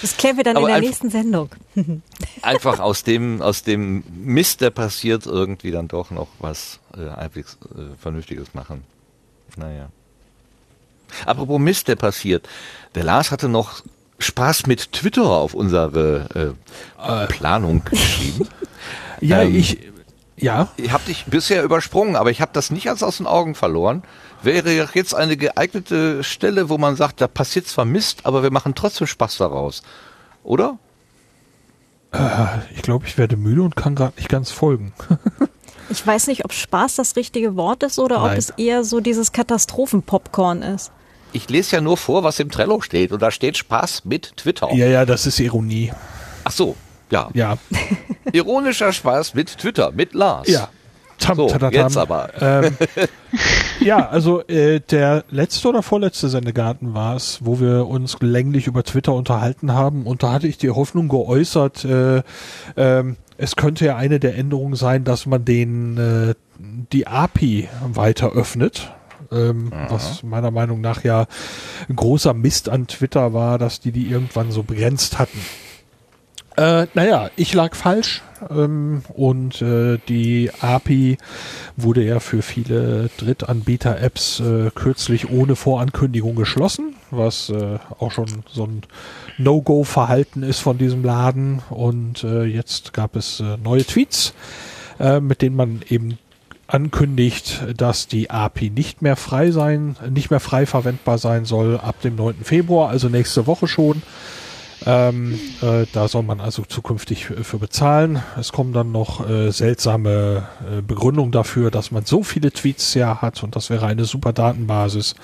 [0.00, 1.50] Das klären wir dann Aber in der nächsten Sendung.
[2.42, 7.56] einfach aus dem, aus dem Mist, der passiert, irgendwie dann doch noch was äh, halbwegs
[7.74, 8.84] äh, Vernünftiges machen.
[9.56, 9.88] Naja.
[11.24, 12.48] Apropos Mist, der passiert.
[12.94, 13.82] Der Lars hatte noch
[14.18, 16.54] Spaß mit Twitter auf unsere
[16.98, 18.48] äh, Planung geschrieben.
[19.20, 19.78] ja, ähm, ich,
[20.36, 20.68] ja.
[20.76, 24.02] Ich habe dich bisher übersprungen, aber ich habe das nicht als aus den Augen verloren
[24.44, 28.74] wäre jetzt eine geeignete Stelle, wo man sagt, da passiert zwar Mist, aber wir machen
[28.74, 29.82] trotzdem Spaß daraus.
[30.44, 30.78] Oder?
[32.12, 32.18] Äh,
[32.74, 34.92] ich glaube, ich werde müde und kann gerade nicht ganz folgen.
[35.90, 38.32] ich weiß nicht, ob Spaß das richtige Wort ist oder Nein.
[38.32, 40.92] ob es eher so dieses Katastrophenpopcorn ist.
[41.32, 44.72] Ich lese ja nur vor, was im Trello steht und da steht Spaß mit Twitter.
[44.74, 45.92] Ja, ja, das ist Ironie.
[46.44, 46.76] Ach so,
[47.10, 47.30] ja.
[47.32, 47.56] Ja.
[48.32, 50.48] Ironischer Spaß mit Twitter, mit Lars.
[50.48, 50.68] Ja.
[51.22, 51.72] Tam, so, tatatam.
[51.72, 52.30] jetzt aber.
[52.40, 52.76] Ähm,
[53.80, 58.82] ja, also äh, der letzte oder vorletzte Sendegarten war es, wo wir uns länglich über
[58.82, 62.22] Twitter unterhalten haben und da hatte ich die Hoffnung geäußert, äh,
[62.76, 66.34] äh, es könnte ja eine der Änderungen sein, dass man den äh,
[66.92, 68.92] die API weiter öffnet.
[69.30, 71.26] Ähm, was meiner Meinung nach ja
[71.88, 75.38] ein großer Mist an Twitter war, dass die die irgendwann so begrenzt hatten.
[76.56, 81.16] Äh, naja, ich lag falsch ähm, und äh, die API
[81.76, 88.64] wurde ja für viele Drittanbieter-Apps äh, kürzlich ohne Vorankündigung geschlossen, was äh, auch schon so
[88.64, 88.82] ein
[89.38, 91.62] No-Go-Verhalten ist von diesem Laden.
[91.70, 94.34] Und äh, jetzt gab es äh, neue Tweets,
[95.00, 96.18] äh, mit denen man eben
[96.66, 102.00] ankündigt, dass die API nicht mehr frei sein, nicht mehr frei verwendbar sein soll ab
[102.02, 102.36] dem 9.
[102.44, 104.02] Februar, also nächste Woche schon.
[104.86, 108.22] Ähm, äh, da soll man also zukünftig für bezahlen.
[108.38, 113.22] Es kommen dann noch äh, seltsame äh, Begründungen dafür, dass man so viele Tweets ja
[113.22, 115.14] hat und das wäre eine super Datenbasis.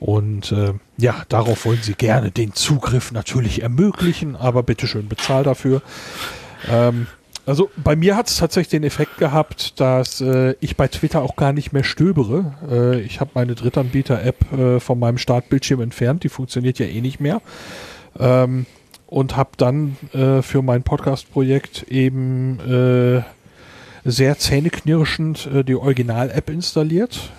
[0.00, 5.82] Und äh, ja, darauf wollen sie gerne den Zugriff natürlich ermöglichen, aber bitteschön bezahl dafür.
[6.68, 7.06] Ähm,
[7.46, 11.36] also bei mir hat es tatsächlich den Effekt gehabt, dass äh, ich bei Twitter auch
[11.36, 12.54] gar nicht mehr stöbere.
[12.70, 17.20] Äh, ich habe meine Drittanbieter-App äh, von meinem Startbildschirm entfernt, die funktioniert ja eh nicht
[17.20, 17.42] mehr.
[18.18, 18.64] Ähm,
[19.14, 23.22] und habe dann äh, für mein Podcast-Projekt eben äh,
[24.04, 27.30] sehr zähneknirschend äh, die Original-App installiert.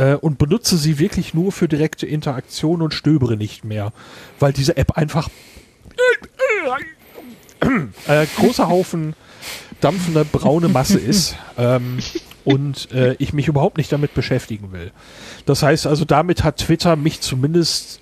[0.00, 3.92] äh, und benutze sie wirklich nur für direkte Interaktion und stöbere nicht mehr,
[4.38, 5.28] weil diese App einfach
[8.06, 9.14] äh, großer Haufen
[9.80, 11.98] dampfende braune Masse ist ähm,
[12.44, 14.92] und äh, ich mich überhaupt nicht damit beschäftigen will.
[15.46, 18.00] Das heißt also, damit hat Twitter mich zumindest,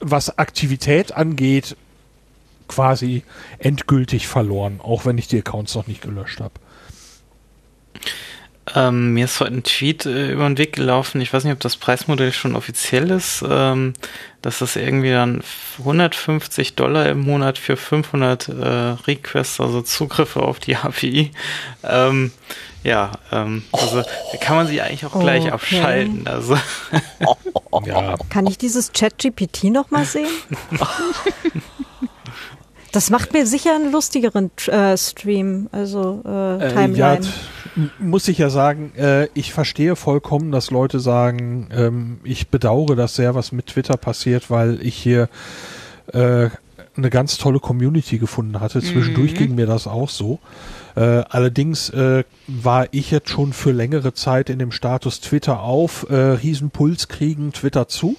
[0.00, 1.76] was Aktivität angeht,
[2.68, 3.22] quasi
[3.58, 6.54] endgültig verloren, auch wenn ich die Accounts noch nicht gelöscht habe.
[8.74, 11.20] Ähm, mir ist heute ein Tweet äh, über den Weg gelaufen.
[11.20, 13.44] Ich weiß nicht, ob das Preismodell schon offiziell ist.
[13.48, 13.94] Ähm,
[14.42, 15.42] dass das irgendwie dann
[15.78, 18.52] 150 Dollar im Monat für 500 äh,
[19.06, 21.30] Requests, also Zugriffe auf die API.
[21.84, 22.32] Ähm,
[22.82, 25.50] ja, ähm, also da kann man sie eigentlich auch gleich okay.
[25.52, 26.28] abschalten.
[26.28, 26.56] Also.
[27.84, 28.16] ja.
[28.30, 30.30] Kann ich dieses Chat-GPT noch mal sehen?
[32.96, 37.18] Das macht mir sicher einen lustigeren äh, Stream, also äh, Timeline.
[37.18, 42.48] Äh, ja, muss ich ja sagen, äh, ich verstehe vollkommen, dass Leute sagen, ähm, ich
[42.48, 45.28] bedauere das sehr, was mit Twitter passiert, weil ich hier
[46.14, 46.48] äh,
[46.96, 48.80] eine ganz tolle Community gefunden hatte.
[48.80, 49.36] Zwischendurch mhm.
[49.36, 50.38] ging mir das auch so.
[50.94, 56.06] Äh, allerdings äh, war ich jetzt schon für längere Zeit in dem Status Twitter auf,
[56.08, 58.16] äh, Riesenpuls kriegen, Twitter zu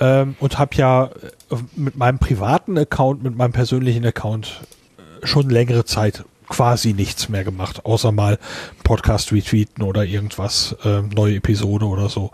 [0.00, 1.04] ähm, und habe ja
[1.50, 4.60] äh, mit meinem privaten Account, mit meinem persönlichen Account
[4.96, 8.38] äh, schon längere Zeit quasi nichts mehr gemacht, außer mal
[8.82, 12.30] Podcast retweeten oder irgendwas, äh, neue Episode oder so.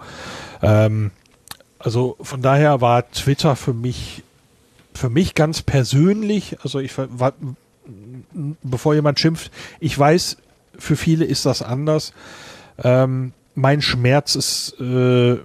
[0.62, 1.12] Ähm,
[1.78, 4.22] also von daher war Twitter für mich
[4.94, 7.32] für mich ganz persönlich, also ich war,
[8.62, 10.36] bevor jemand schimpft, ich weiß,
[10.78, 12.12] für viele ist das anders.
[12.82, 15.38] Ähm, mein Schmerz ist äh,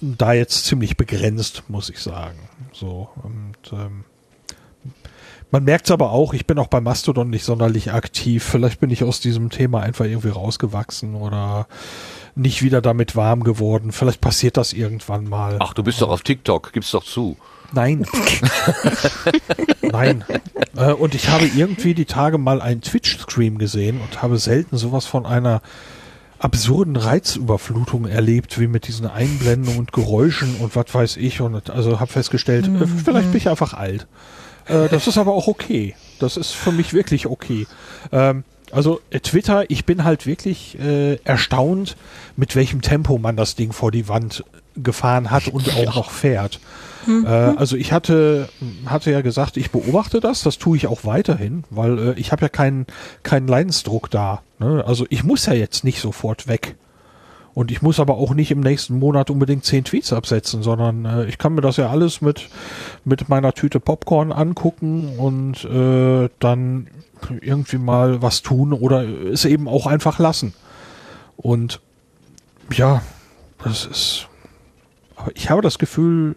[0.00, 2.38] da jetzt ziemlich begrenzt, muss ich sagen.
[2.72, 4.04] So und ähm,
[5.50, 8.44] man merkt es aber auch, ich bin auch bei Mastodon nicht sonderlich aktiv.
[8.44, 11.66] Vielleicht bin ich aus diesem Thema einfach irgendwie rausgewachsen oder
[12.36, 13.90] nicht wieder damit warm geworden.
[13.90, 15.56] Vielleicht passiert das irgendwann mal.
[15.58, 17.36] Ach, du bist doch auf TikTok, gib's doch zu.
[17.72, 18.06] Nein.
[19.82, 20.24] Nein.
[20.76, 25.06] Äh, und ich habe irgendwie die Tage mal einen Twitch-Stream gesehen und habe selten sowas
[25.06, 25.62] von einer
[26.40, 31.40] absurden Reizüberflutung erlebt, wie mit diesen Einblendungen und Geräuschen und was weiß ich.
[31.40, 32.86] Und also habe festgestellt, mhm.
[33.04, 34.06] vielleicht bin ich einfach alt.
[34.66, 35.94] Äh, das ist aber auch okay.
[36.18, 37.66] Das ist für mich wirklich okay.
[38.10, 41.96] Ähm, also äh, Twitter, ich bin halt wirklich äh, erstaunt,
[42.36, 44.44] mit welchem Tempo man das Ding vor die Wand
[44.76, 46.58] gefahren hat und auch noch fährt.
[47.06, 47.24] Mhm.
[47.26, 48.48] Äh, also ich hatte,
[48.86, 52.42] hatte ja gesagt, ich beobachte das, das tue ich auch weiterhin, weil äh, ich habe
[52.42, 52.86] ja keinen
[53.22, 54.42] keinen Leidensdruck da.
[54.58, 54.84] Ne?
[54.86, 56.76] Also ich muss ja jetzt nicht sofort weg.
[57.52, 61.24] Und ich muss aber auch nicht im nächsten Monat unbedingt zehn Tweets absetzen, sondern äh,
[61.26, 62.48] ich kann mir das ja alles mit,
[63.04, 66.86] mit meiner Tüte Popcorn angucken und äh, dann
[67.40, 70.54] irgendwie mal was tun oder es eben auch einfach lassen.
[71.36, 71.80] Und
[72.72, 73.02] ja,
[73.64, 74.28] das ist.
[75.16, 76.36] Aber ich habe das Gefühl,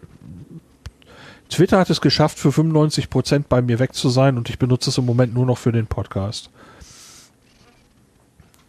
[1.48, 4.90] Twitter hat es geschafft, für 95 Prozent bei mir weg zu sein und ich benutze
[4.90, 6.50] es im Moment nur noch für den Podcast.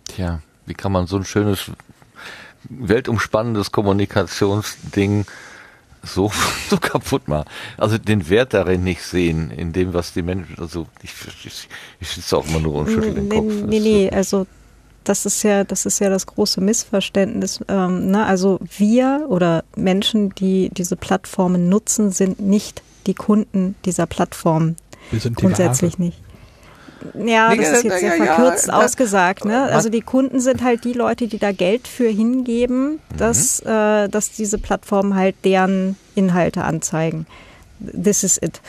[0.05, 1.71] Tja, wie kann man so ein schönes,
[2.69, 5.25] weltumspannendes Kommunikationsding
[6.03, 6.31] so,
[6.69, 7.49] so kaputt machen?
[7.77, 11.67] Also den Wert darin nicht sehen, in dem, was die Menschen, also ich, ich,
[11.99, 13.53] ich sitze auch immer nur und schüttel den Kopf.
[13.67, 14.45] Nee, nee, also
[15.05, 17.59] das ist ja, das ist ja das große Missverständnis.
[17.67, 18.25] Ähm, ne?
[18.25, 24.75] Also wir oder Menschen, die diese Plattformen nutzen, sind nicht die Kunden dieser Plattform.
[25.11, 26.19] Wir sind grundsätzlich nicht.
[27.13, 29.45] Ja, das ist jetzt sehr verkürzt ja, ausgesagt.
[29.45, 29.63] Ne?
[29.63, 32.99] Also die Kunden sind halt die Leute, die da Geld für hingeben, mhm.
[33.17, 37.27] dass, äh, dass diese Plattformen halt deren Inhalte anzeigen.
[37.79, 38.61] This is it.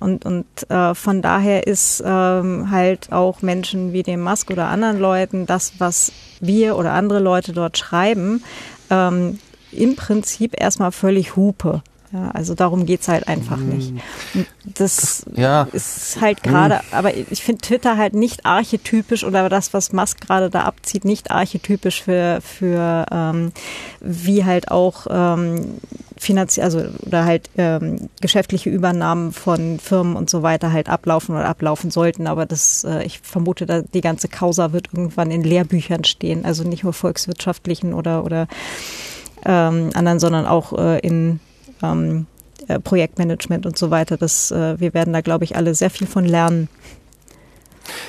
[0.00, 4.98] Und, und äh, von daher ist ähm, halt auch Menschen wie dem Musk oder anderen
[4.98, 8.42] Leuten das, was wir oder andere Leute dort schreiben,
[8.90, 9.38] ähm,
[9.70, 11.82] im Prinzip erstmal völlig Hupe.
[12.14, 13.68] Ja, also darum geht's halt einfach mm.
[13.70, 13.92] nicht.
[14.64, 15.66] Das, das ja.
[15.72, 16.94] ist halt gerade, mm.
[16.94, 21.32] aber ich finde Twitter halt nicht archetypisch oder das, was Musk gerade da abzieht, nicht
[21.32, 23.50] archetypisch für, für ähm,
[24.00, 25.80] wie halt auch ähm,
[26.16, 31.48] finanziell, also oder halt ähm, geschäftliche Übernahmen von Firmen und so weiter halt ablaufen oder
[31.48, 32.28] ablaufen sollten.
[32.28, 36.62] Aber das, äh, ich vermute, da die ganze Causa wird irgendwann in Lehrbüchern stehen, also
[36.62, 38.46] nicht nur volkswirtschaftlichen oder oder
[39.44, 41.40] ähm, anderen, sondern auch äh, in
[41.92, 42.26] ähm,
[42.68, 44.16] äh, Projektmanagement und so weiter.
[44.16, 46.68] Das, äh, wir werden da, glaube ich, alle sehr viel von lernen.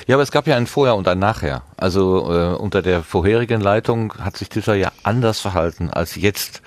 [0.06, 1.62] Ja, aber es gab ja ein Vorher und ein Nachher.
[1.76, 6.62] Also äh, unter der vorherigen Leitung hat sich Twitter ja anders verhalten als jetzt.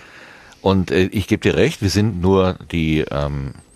[0.61, 3.68] Und äh, ich gebe dir recht, wir sind nur die ähm, äh,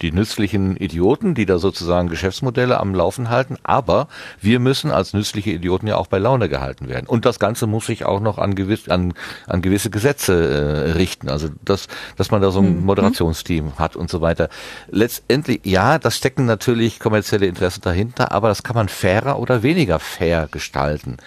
[0.00, 4.08] die nützlichen Idioten, die da sozusagen Geschäftsmodelle am Laufen halten, aber
[4.40, 7.06] wir müssen als nützliche Idioten ja auch bei Laune gehalten werden.
[7.06, 9.14] Und das Ganze muss sich auch noch an, gewiss, an,
[9.46, 11.28] an gewisse Gesetze äh, richten.
[11.28, 11.86] Also dass,
[12.16, 12.84] dass man da so ein mhm.
[12.84, 14.48] Moderationsteam hat und so weiter.
[14.90, 19.98] Letztendlich, ja, das stecken natürlich kommerzielle Interessen dahinter, aber das kann man fairer oder weniger
[20.00, 21.18] fair gestalten.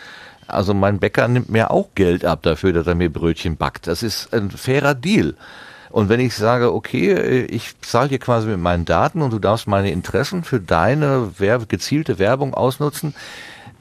[0.47, 3.87] Also mein Bäcker nimmt mir auch Geld ab dafür, dass er mir Brötchen backt.
[3.87, 5.35] Das ist ein fairer Deal.
[5.95, 9.65] Und wenn ich sage, okay, ich zahle dir quasi mit meinen Daten und du darfst
[9.65, 13.15] meine Interessen für deine Werbe, gezielte Werbung ausnutzen,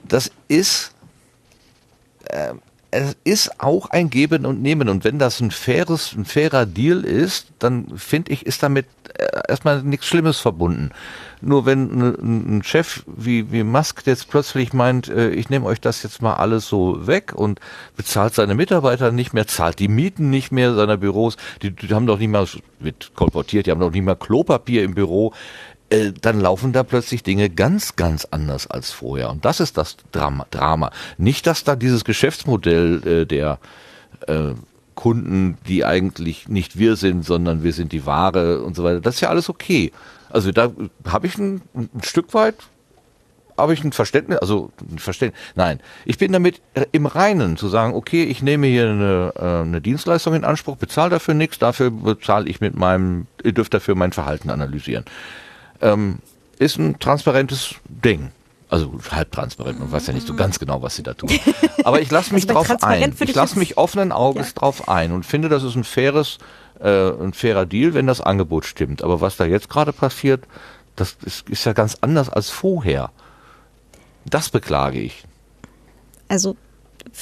[0.07, 0.95] das ist,
[2.27, 2.55] äh,
[2.93, 4.89] es ist auch ein Geben und Nehmen.
[4.89, 8.86] Und wenn das ein faires, ein fairer Deal ist, dann finde ich, ist damit
[9.19, 10.93] äh, erstmal nichts Schlimmes verbunden.
[11.44, 16.02] Nur wenn ein Chef wie, wie Musk jetzt plötzlich meint, äh, ich nehme euch das
[16.02, 17.60] jetzt mal alles so weg und
[17.96, 22.06] bezahlt seine Mitarbeiter nicht mehr, zahlt die Mieten nicht mehr seiner Büros, die, die haben
[22.06, 22.46] doch nicht mal,
[22.80, 25.32] wird kolportiert, die haben doch nicht mal Klopapier im Büro,
[25.90, 29.30] äh, dann laufen da plötzlich Dinge ganz, ganz anders als vorher.
[29.30, 30.46] Und das ist das Drama.
[30.50, 30.90] Drama.
[31.18, 33.58] Nicht, dass da dieses Geschäftsmodell äh, der
[34.26, 34.54] äh,
[34.94, 39.16] Kunden, die eigentlich nicht wir sind, sondern wir sind die Ware und so weiter, das
[39.16, 39.92] ist ja alles okay.
[40.35, 40.73] Also da
[41.06, 42.56] habe ich ein, ein Stück weit
[43.56, 47.94] habe ich ein Verständnis, also ein Verständnis, nein, ich bin damit im Reinen zu sagen,
[47.94, 52.48] okay, ich nehme hier eine, äh, eine Dienstleistung in Anspruch, bezahle dafür nichts, dafür bezahle
[52.48, 55.05] ich mit meinem, ihr dürft dafür mein Verhalten analysieren.
[55.81, 56.19] Ähm,
[56.59, 58.32] ist ein transparentes Ding.
[58.69, 61.31] Also halbtransparent, man weiß ja nicht so ganz genau, was sie da tun.
[61.85, 63.15] Aber ich lasse mich also drauf ein.
[63.20, 64.52] Ich lasse mich offenen Auges ja.
[64.55, 66.39] drauf ein und finde, das ist ein faires
[66.80, 69.02] äh, ein fairer Deal, wenn das Angebot stimmt.
[69.02, 70.44] Aber was da jetzt gerade passiert,
[70.96, 73.10] das ist, ist ja ganz anders als vorher.
[74.24, 75.24] Das beklage ich.
[76.28, 76.56] Also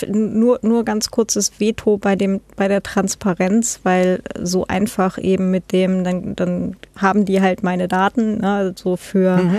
[0.08, 5.72] nur, nur ganz kurzes Veto bei dem, bei der Transparenz, weil so einfach eben mit
[5.72, 9.58] dem, dann, dann haben die halt meine Daten, ne, so für mhm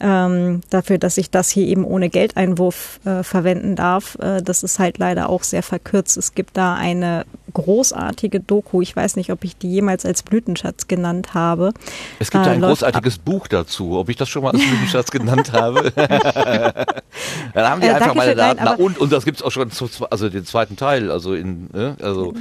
[0.00, 4.16] ähm, dafür, dass ich das hier eben ohne Geldeinwurf äh, verwenden darf.
[4.20, 6.16] Äh, das ist halt leider auch sehr verkürzt.
[6.16, 8.82] Es gibt da eine großartige Doku.
[8.82, 11.72] Ich weiß nicht, ob ich die jemals als Blütenschatz genannt habe.
[12.18, 13.98] Es gibt äh, ein großartiges Buch dazu.
[13.98, 15.90] Ob ich das schon mal als Blütenschatz genannt habe?
[17.54, 18.64] Dann haben die äh, einfach meine Daten.
[18.64, 21.10] Nein, und, und das gibt's auch schon, zu, also den zweiten Teil.
[21.10, 21.96] Also in, ne?
[22.02, 22.34] also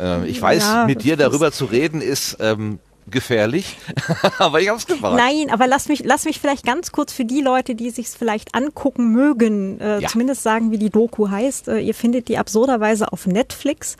[0.00, 2.78] äh, ich weiß, ja, mit dir darüber zu reden ist ähm,
[3.10, 3.76] gefährlich,
[4.38, 5.16] aber ich habe es gemacht.
[5.16, 8.54] Nein, aber lass mich, lass mich vielleicht ganz kurz für die Leute, die sich vielleicht
[8.54, 10.08] angucken mögen, äh, ja.
[10.08, 11.68] zumindest sagen, wie die Doku heißt.
[11.68, 13.96] Äh, ihr findet die absurderweise auf Netflix.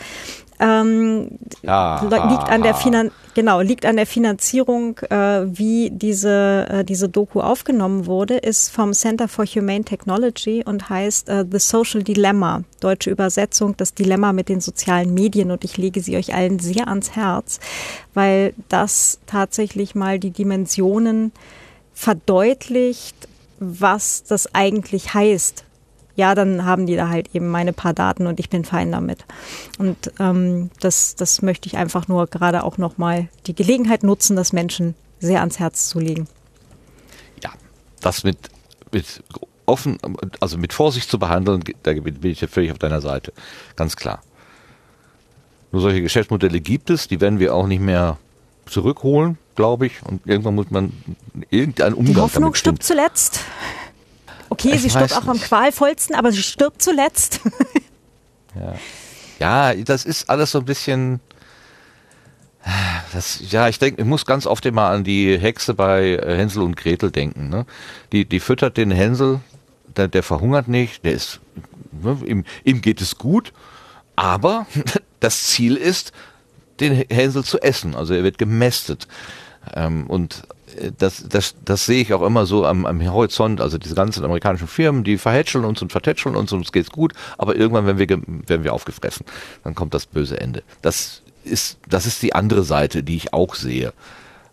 [0.61, 6.85] Ähm, ja, liegt an der Finan genau liegt an der Finanzierung, äh, wie diese äh,
[6.85, 12.03] diese Doku aufgenommen wurde, ist vom Center for Humane Technology und heißt äh, The Social
[12.03, 15.51] Dilemma, deutsche Übersetzung, das Dilemma mit den sozialen Medien.
[15.51, 17.61] Und ich lege sie euch allen sehr ans Herz,
[18.15, 21.33] weil das tatsächlich mal die Dimensionen
[21.93, 23.29] verdeutlicht,
[23.59, 25.64] was das eigentlich heißt,
[26.17, 29.25] ja, dann haben die da halt eben meine paar Daten und ich bin fein damit.
[29.79, 34.53] Und ähm, das, das möchte ich einfach nur gerade auch nochmal die Gelegenheit nutzen, das
[34.53, 36.29] Menschen sehr ans Herz zu legen.
[37.43, 37.51] Ja,
[38.01, 38.39] das mit,
[38.93, 39.23] mit
[39.67, 39.99] offen,
[40.41, 43.33] also mit Vorsicht zu behandeln, da bin ich ja völlig auf deiner Seite.
[43.77, 44.23] Ganz klar.
[45.73, 48.19] Nur solche Geschäftsmodelle gibt es, die werden wir auch nicht mehr
[48.67, 50.03] zurückholen, glaube ich.
[50.05, 50.93] Und irgendwann muss man
[51.51, 53.41] irgendeinen Umgang Die Hoffnung stirbt zuletzt.
[54.49, 57.41] Okay, ich sie stirbt auch am qualvollsten, aber sie stirbt zuletzt.
[59.41, 59.73] ja.
[59.73, 61.21] ja, das ist alles so ein bisschen.
[63.13, 66.77] Das, ja, ich denke, ich muss ganz oft immer an die Hexe bei Hänsel und
[66.77, 67.51] Gretel denken.
[67.51, 67.67] Ne?
[68.13, 69.41] Die, die füttert den Hänsel,
[69.97, 71.41] der, der verhungert nicht, der ist,
[71.93, 73.53] ne, ihm, ihm geht es gut,
[74.17, 74.67] aber
[75.21, 76.13] das Ziel ist,
[76.81, 77.95] den Hänsel zu essen.
[77.95, 79.09] Also er wird gemästet.
[79.75, 80.43] Ähm, und
[80.99, 83.61] das, das, das sehe ich auch immer so am, am Horizont.
[83.61, 87.13] Also diese ganzen amerikanischen Firmen, die verhätscheln uns und vertätscheln uns und uns geht's gut,
[87.39, 89.27] aber irgendwann werden wir, werden wir aufgefressen.
[89.63, 90.63] Dann kommt das böse Ende.
[90.83, 93.93] Das ist, das ist die andere Seite, die ich auch sehe.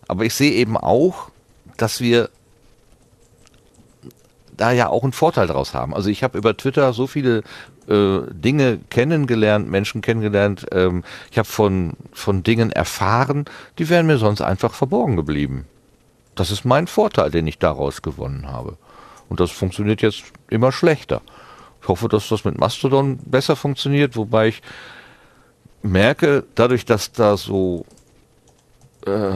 [0.08, 1.30] Aber ich sehe eben auch,
[1.76, 2.28] dass wir
[4.56, 5.94] da ja auch einen Vorteil daraus haben.
[5.94, 7.42] Also ich habe über Twitter so viele
[7.88, 10.66] äh, Dinge kennengelernt, Menschen kennengelernt.
[10.72, 13.46] Ähm, ich habe von, von Dingen erfahren,
[13.78, 15.66] die wären mir sonst einfach verborgen geblieben.
[16.34, 18.76] Das ist mein Vorteil, den ich daraus gewonnen habe.
[19.28, 21.22] Und das funktioniert jetzt immer schlechter.
[21.80, 24.62] Ich hoffe, dass das mit Mastodon besser funktioniert, wobei ich
[25.82, 27.84] merke, dadurch, dass da so,
[29.06, 29.32] äh,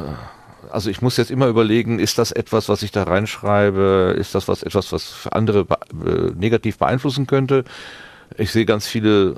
[0.70, 4.48] also ich muss jetzt immer überlegen, ist das etwas, was ich da reinschreibe, ist das
[4.48, 7.64] was etwas, was andere be äh, negativ beeinflussen könnte?
[8.36, 9.36] Ich sehe ganz viele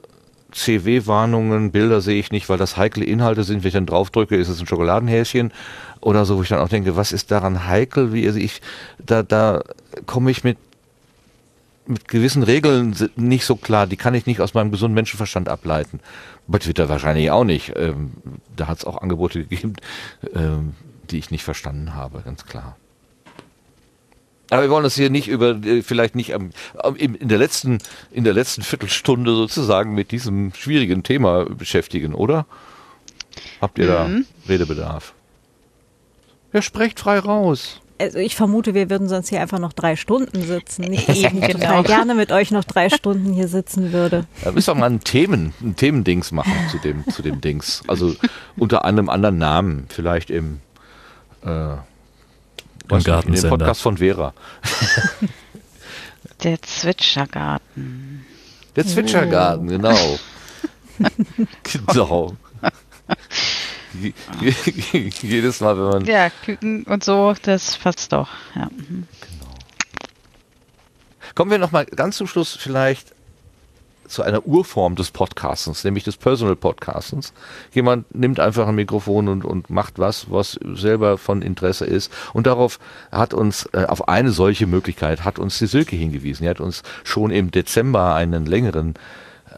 [0.52, 3.62] CW-Warnungen, Bilder sehe ich nicht, weil das heikle Inhalte sind.
[3.62, 5.52] Wenn ich dann draufdrücke, ist es ein Schokoladenhäschen
[6.08, 8.12] oder so, wo ich dann auch denke, was ist daran heikel?
[8.12, 8.60] Wie, also ich,
[8.98, 9.62] da, da
[10.06, 10.56] komme ich mit
[11.88, 16.00] mit gewissen Regeln nicht so klar, die kann ich nicht aus meinem gesunden Menschenverstand ableiten.
[16.46, 17.72] Bei Twitter wahrscheinlich auch nicht.
[17.76, 18.12] Ähm,
[18.54, 19.74] da hat es auch Angebote gegeben,
[20.34, 20.74] ähm,
[21.10, 22.76] die ich nicht verstanden habe, ganz klar.
[24.50, 26.50] Aber wir wollen uns hier nicht über, äh, vielleicht nicht am,
[26.96, 27.78] in der letzten,
[28.10, 32.44] in der letzten Viertelstunde sozusagen mit diesem schwierigen Thema beschäftigen, oder?
[33.60, 34.26] Habt ihr mhm.
[34.46, 35.14] da Redebedarf?
[36.52, 37.80] Ja, sprecht frei raus.
[38.00, 40.82] Also ich vermute, wir würden sonst hier einfach noch drei Stunden sitzen.
[40.82, 41.48] Nicht, ich genau.
[41.48, 44.26] total gerne mit euch noch drei Stunden hier sitzen würde.
[44.44, 47.82] Da müssen wir mal ein Themen, ein Themendings machen zu dem, zu dem Dings.
[47.88, 48.14] Also
[48.56, 50.60] unter einem anderen Namen, vielleicht im
[51.44, 51.74] äh,
[52.90, 53.34] im Garten.
[53.34, 54.32] In Podcast von Vera.
[56.42, 58.24] Der Zwitschergarten.
[58.76, 59.70] Der Zwitschergarten, oh.
[59.70, 60.18] genau.
[61.62, 62.36] genau.
[65.22, 66.04] Jedes Mal, wenn man.
[66.04, 68.28] Ja, Küken und so, das passt doch.
[68.54, 68.66] Ja.
[68.66, 69.06] Mhm.
[69.20, 69.54] Genau.
[71.34, 73.14] Kommen wir nochmal ganz zum Schluss vielleicht
[74.08, 77.32] zu einer Urform des Podcastens, nämlich des Personal Podcastens.
[77.72, 82.10] Jemand nimmt einfach ein Mikrofon und, und macht was, was selber von Interesse ist.
[82.32, 82.78] Und darauf
[83.12, 86.44] hat uns, äh, auf eine solche Möglichkeit hat uns die Silke hingewiesen.
[86.44, 88.94] Die hat uns schon im Dezember einen längeren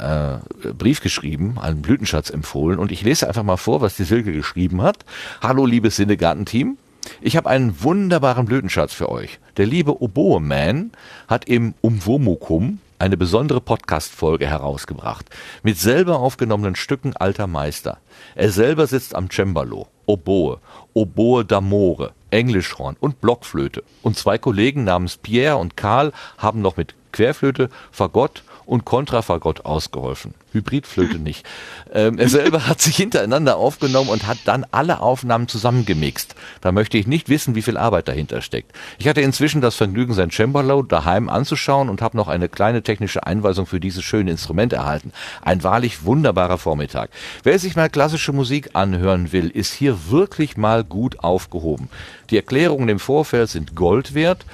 [0.01, 2.79] äh, Brief geschrieben, einen Blütenschatz empfohlen.
[2.79, 5.05] Und ich lese einfach mal vor, was die Silke geschrieben hat.
[5.43, 6.79] Hallo, liebes Sinnegarten-Team.
[7.21, 9.39] Ich habe einen wunderbaren Blütenschatz für euch.
[9.57, 10.93] Der liebe Oboe Man
[11.29, 15.31] hat im Umwomukum eine besondere Podcast-Folge herausgebracht.
[15.63, 17.99] Mit selber aufgenommenen Stücken alter Meister.
[18.35, 20.59] Er selber sitzt am Cembalo, Oboe,
[20.93, 23.83] Oboe d'Amore, Englischhorn und Blockflöte.
[24.03, 30.33] Und zwei Kollegen namens Pierre und Karl haben noch mit Querflöte, Fagott und Kontrafagott ausgeholfen.
[30.53, 31.45] Hybridflöte nicht.
[31.93, 36.37] Ähm, er selber hat sich hintereinander aufgenommen und hat dann alle Aufnahmen zusammengemixt.
[36.61, 38.71] Da möchte ich nicht wissen, wie viel Arbeit dahinter steckt.
[38.99, 43.27] Ich hatte inzwischen das Vergnügen, sein Cembalo daheim anzuschauen und habe noch eine kleine technische
[43.27, 45.11] Einweisung für dieses schöne Instrument erhalten.
[45.43, 47.11] Ein wahrlich wunderbarer Vormittag.
[47.43, 51.89] Wer sich mal klassische Musik anhören will, ist hier wirklich mal gut aufgehoben.
[52.31, 54.47] Die Erklärungen im Vorfeld sind Gold wert.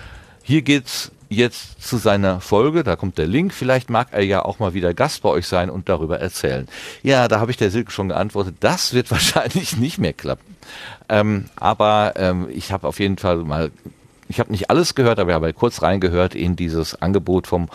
[0.43, 4.59] Hier geht's jetzt zu seiner Folge, da kommt der Link, vielleicht mag er ja auch
[4.59, 6.69] mal wieder Gast bei euch sein und darüber erzählen.
[7.03, 10.57] Ja, da habe ich der Silke schon geantwortet, das wird wahrscheinlich nicht mehr klappen.
[11.09, 13.71] Ähm, aber ähm, ich habe auf jeden Fall mal,
[14.29, 17.69] ich habe nicht alles gehört, aber ich habe kurz reingehört in dieses Angebot vom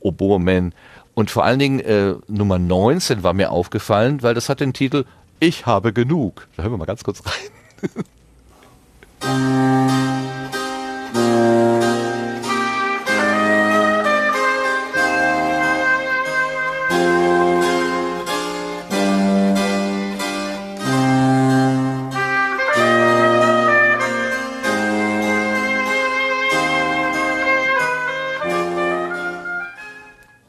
[0.00, 0.72] Oboeman.
[1.14, 5.04] Und vor allen Dingen äh, Nummer 19 war mir aufgefallen, weil das hat den Titel
[5.40, 6.46] Ich habe genug.
[6.56, 7.34] Da hören wir mal ganz kurz rein.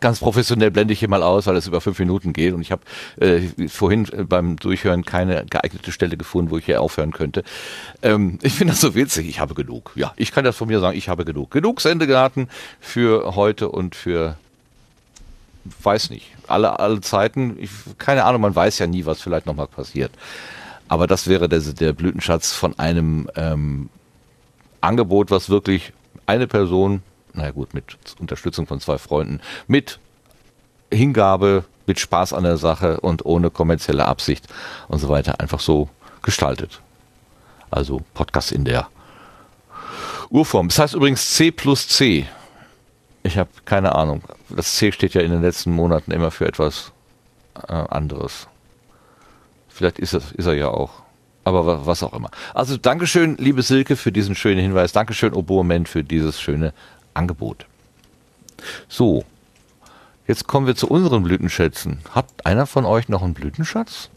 [0.09, 2.71] ganz professionell blende ich hier mal aus, weil es über fünf Minuten geht und ich
[2.71, 2.81] habe
[3.19, 7.43] äh, vorhin äh, beim Durchhören keine geeignete Stelle gefunden, wo ich hier aufhören könnte.
[8.01, 9.29] Ähm, ich finde das so witzig.
[9.29, 9.91] Ich habe genug.
[9.93, 10.97] Ja, ich kann das von mir sagen.
[10.97, 11.51] Ich habe genug.
[11.51, 12.49] Genug Sendegarten
[12.79, 14.35] für heute und für
[15.83, 17.57] weiß nicht alle alle Zeiten.
[17.59, 17.69] Ich,
[17.99, 18.41] keine Ahnung.
[18.41, 20.11] Man weiß ja nie, was vielleicht noch mal passiert.
[20.87, 23.89] Aber das wäre der, der Blütenschatz von einem ähm,
[24.81, 25.93] Angebot, was wirklich
[26.25, 27.03] eine Person
[27.39, 29.99] naja gut, mit Unterstützung von zwei Freunden, mit
[30.91, 34.47] Hingabe, mit Spaß an der Sache und ohne kommerzielle Absicht
[34.87, 35.89] und so weiter einfach so
[36.21, 36.81] gestaltet.
[37.71, 38.87] Also Podcast in der
[40.29, 40.67] Urform.
[40.67, 42.27] Das heißt übrigens C plus C.
[43.23, 44.21] Ich habe keine Ahnung.
[44.49, 46.91] Das C steht ja in den letzten Monaten immer für etwas
[47.67, 48.47] äh, anderes.
[49.67, 50.91] Vielleicht ist, es, ist er ja auch.
[51.43, 52.29] Aber was auch immer.
[52.53, 54.91] Also Dankeschön, liebe Silke, für diesen schönen Hinweis.
[54.91, 56.73] Dankeschön, Oboement, für dieses schöne
[57.19, 57.65] Angebot.
[58.87, 59.23] So,
[60.27, 61.99] jetzt kommen wir zu unseren Blütenschätzen.
[62.11, 64.09] Hat einer von euch noch einen Blütenschatz?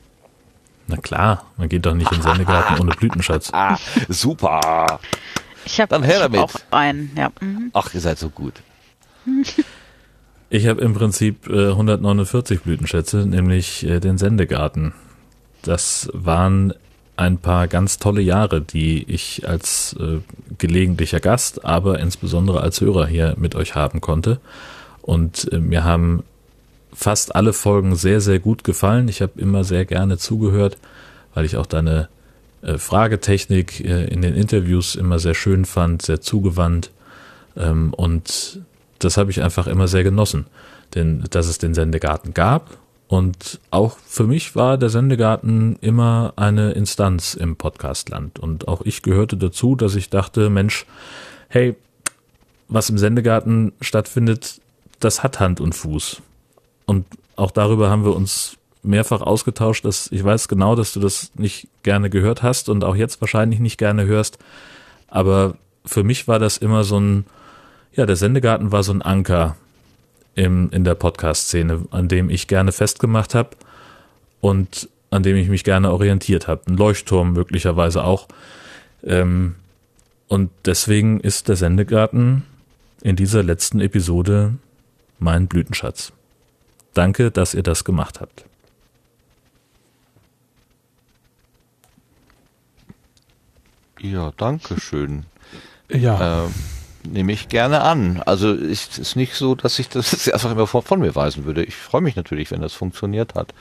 [0.86, 3.50] Na klar, man geht doch nicht in den Sendegarten ohne Blütenschatz.
[3.54, 5.00] Ah, super.
[5.64, 6.40] Ich habe Dann her damit.
[6.40, 7.30] auch einen, ja.
[7.40, 7.70] Mhm.
[7.72, 8.54] Ach, ihr seid so gut.
[10.50, 14.92] Ich habe im Prinzip äh, 149 Blütenschätze, nämlich äh, den Sendegarten.
[15.62, 16.74] Das waren
[17.16, 20.18] ein paar ganz tolle Jahre, die ich als äh,
[20.58, 24.40] gelegentlicher Gast, aber insbesondere als Hörer hier mit euch haben konnte.
[25.02, 26.22] Und äh, mir haben
[26.92, 29.08] fast alle Folgen sehr, sehr gut gefallen.
[29.08, 30.78] Ich habe immer sehr gerne zugehört,
[31.34, 32.08] weil ich auch deine
[32.62, 36.90] äh, Fragetechnik äh, in den Interviews immer sehr schön fand, sehr zugewandt.
[37.56, 38.60] Ähm, und
[38.98, 40.46] das habe ich einfach immer sehr genossen.
[40.94, 42.78] Denn dass es den Sendegarten gab
[43.12, 48.38] Und auch für mich war der Sendegarten immer eine Instanz im Podcastland.
[48.38, 50.86] Und auch ich gehörte dazu, dass ich dachte, Mensch,
[51.48, 51.76] hey,
[52.68, 54.62] was im Sendegarten stattfindet,
[54.98, 56.22] das hat Hand und Fuß.
[56.86, 57.04] Und
[57.36, 61.68] auch darüber haben wir uns mehrfach ausgetauscht, dass ich weiß genau, dass du das nicht
[61.82, 64.38] gerne gehört hast und auch jetzt wahrscheinlich nicht gerne hörst.
[65.08, 67.26] Aber für mich war das immer so ein,
[67.92, 69.56] ja, der Sendegarten war so ein Anker
[70.34, 73.50] im, in der Podcast-Szene, an dem ich gerne festgemacht habe
[74.40, 76.62] und an dem ich mich gerne orientiert habe.
[76.66, 78.28] Ein Leuchtturm möglicherweise auch.
[79.04, 79.56] Ähm,
[80.28, 82.44] und deswegen ist der Sendegarten
[83.02, 84.54] in dieser letzten Episode
[85.18, 86.12] mein Blütenschatz.
[86.94, 88.44] Danke, dass ihr das gemacht habt.
[94.00, 95.24] Ja, danke schön.
[95.90, 96.46] Ja.
[96.46, 96.48] Äh,
[97.04, 98.22] nehme ich gerne an.
[98.24, 101.64] Also ist es nicht so, dass ich das einfach immer von, von mir weisen würde.
[101.64, 103.52] Ich freue mich natürlich, wenn das funktioniert hat.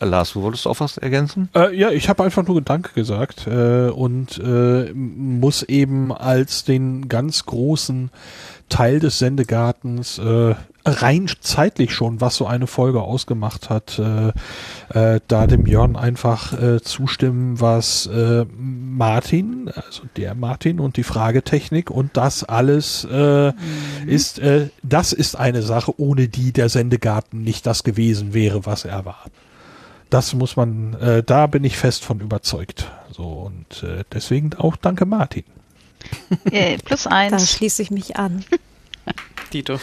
[0.00, 1.48] Lars, du wolltest auch was ergänzen?
[1.54, 7.08] Äh, ja, ich habe einfach nur Danke gesagt äh, und äh, muss eben als den
[7.08, 8.10] ganz großen
[8.68, 10.54] Teil des Sendegartens äh,
[10.84, 14.28] rein zeitlich schon, was so eine Folge ausgemacht hat, äh,
[14.94, 21.02] äh, da dem Jörn einfach äh, zustimmen, was äh, Martin, also der Martin und die
[21.02, 23.54] Fragetechnik und das alles äh, mhm.
[24.06, 28.84] ist, äh, das ist eine Sache, ohne die der Sendegarten nicht das gewesen wäre, was
[28.84, 29.24] er war.
[30.10, 32.90] Das muss man, äh, da bin ich fest von überzeugt.
[33.12, 35.44] So und äh, deswegen auch danke Martin.
[36.50, 37.32] Äh, plus eins.
[37.32, 38.44] Da schließe ich mich an.
[39.52, 39.78] Dito.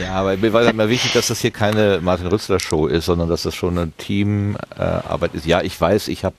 [0.00, 3.06] Ja, aber mir war halt immer wichtig, dass das hier keine Martin Rützler Show ist,
[3.06, 5.46] sondern dass das schon eine Teamarbeit äh, ist.
[5.46, 6.36] Ja, ich weiß, ich habe,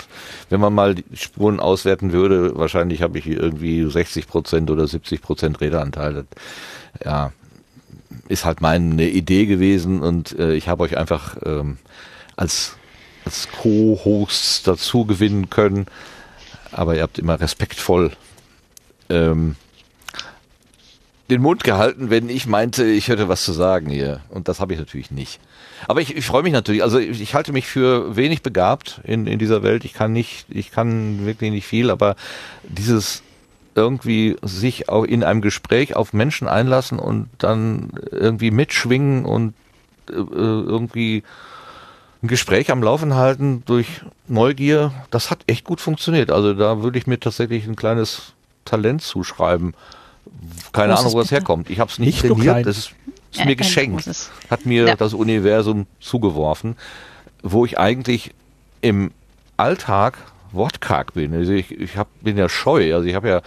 [0.49, 5.21] wenn man mal die Spuren auswerten würde, wahrscheinlich habe ich irgendwie 60 Prozent oder 70
[5.21, 6.25] Prozent Redeanteil.
[7.03, 7.31] Ja,
[8.27, 11.77] ist halt meine Idee gewesen und äh, ich habe euch einfach ähm,
[12.35, 12.75] als
[13.25, 15.85] als Co-Hosts dazu gewinnen können.
[16.71, 18.11] Aber ihr habt immer respektvoll
[19.09, 19.55] ähm,
[21.29, 24.21] den Mund gehalten, wenn ich meinte, ich hätte was zu sagen hier.
[24.29, 25.39] Und das habe ich natürlich nicht.
[25.87, 26.83] Aber ich, ich freue mich natürlich.
[26.83, 29.83] Also ich, ich, halte mich für wenig begabt in, in dieser Welt.
[29.85, 32.15] Ich kann nicht, ich kann wirklich nicht viel, aber
[32.63, 33.23] dieses
[33.75, 39.53] irgendwie sich auch in einem Gespräch auf Menschen einlassen und dann irgendwie mitschwingen und
[40.09, 41.23] äh, irgendwie
[42.23, 46.31] ein Gespräch am Laufen halten durch Neugier, das hat echt gut funktioniert.
[46.31, 48.33] Also da würde ich mir tatsächlich ein kleines
[48.65, 49.75] Talent zuschreiben.
[50.71, 51.69] Keine Großes Ahnung, wo das herkommt.
[51.69, 52.95] Ich habe es nicht, nicht trainiert, das ist,
[53.31, 54.07] ist ja, mir geschenkt.
[54.49, 54.95] Hat mir ja.
[54.95, 56.75] das Universum zugeworfen,
[57.43, 58.33] wo ich eigentlich
[58.81, 59.11] im
[59.57, 60.17] Alltag
[60.51, 61.33] wortkarg bin.
[61.33, 62.93] Also ich, ich hab, bin ja scheu.
[62.93, 63.41] Also ich habe ja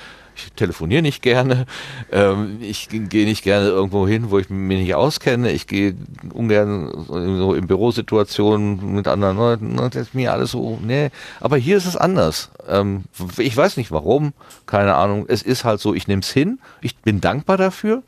[0.47, 1.67] ich telefoniere nicht gerne,
[2.13, 5.95] ähm, ich gehe nicht gerne irgendwo hin, wo ich mich nicht auskenne, ich gehe
[6.33, 11.11] ungern so in Bürosituationen mit anderen Leuten, das ist mir alles so, nee,
[11.41, 12.51] aber hier ist es anders.
[12.69, 13.05] Ähm,
[13.39, 14.33] ich weiß nicht warum,
[14.67, 18.03] keine Ahnung, es ist halt so, ich nehme es hin, ich bin dankbar dafür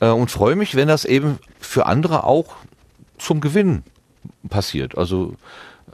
[0.00, 2.56] äh, und freue mich, wenn das eben für andere auch
[3.18, 3.82] zum Gewinn
[4.48, 4.96] passiert.
[4.96, 5.34] Also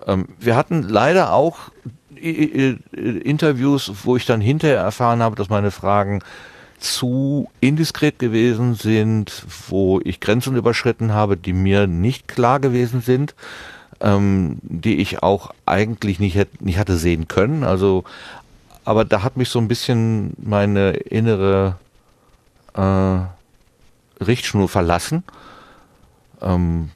[0.07, 1.71] ähm, wir hatten leider auch
[2.17, 6.23] Interviews, wo ich dann hinterher erfahren habe, dass meine Fragen
[6.79, 13.35] zu indiskret gewesen sind, wo ich Grenzen überschritten habe, die mir nicht klar gewesen sind,
[14.01, 17.65] ähm, die ich auch eigentlich nicht, hätte, nicht hatte sehen können.
[17.65, 18.05] Also,
[18.85, 21.77] aber da hat mich so ein bisschen meine innere
[22.75, 23.19] äh,
[24.23, 25.25] Richtschnur verlassen.
[26.43, 26.91] Ähm,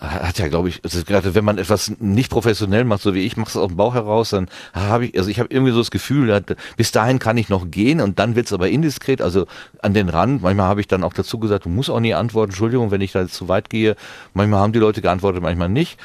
[0.00, 3.50] hat ja, glaube ich, gerade wenn man etwas nicht professionell macht, so wie ich, mache
[3.50, 6.44] es aus dem Bauch heraus, dann habe ich, also ich habe irgendwie so das Gefühl,
[6.76, 9.46] bis dahin kann ich noch gehen und dann wird's aber indiskret, also
[9.82, 10.42] an den Rand.
[10.42, 13.12] Manchmal habe ich dann auch dazu gesagt, du musst auch nie antworten, Entschuldigung, wenn ich
[13.12, 13.96] da zu weit gehe.
[14.34, 15.98] Manchmal haben die Leute geantwortet, manchmal nicht.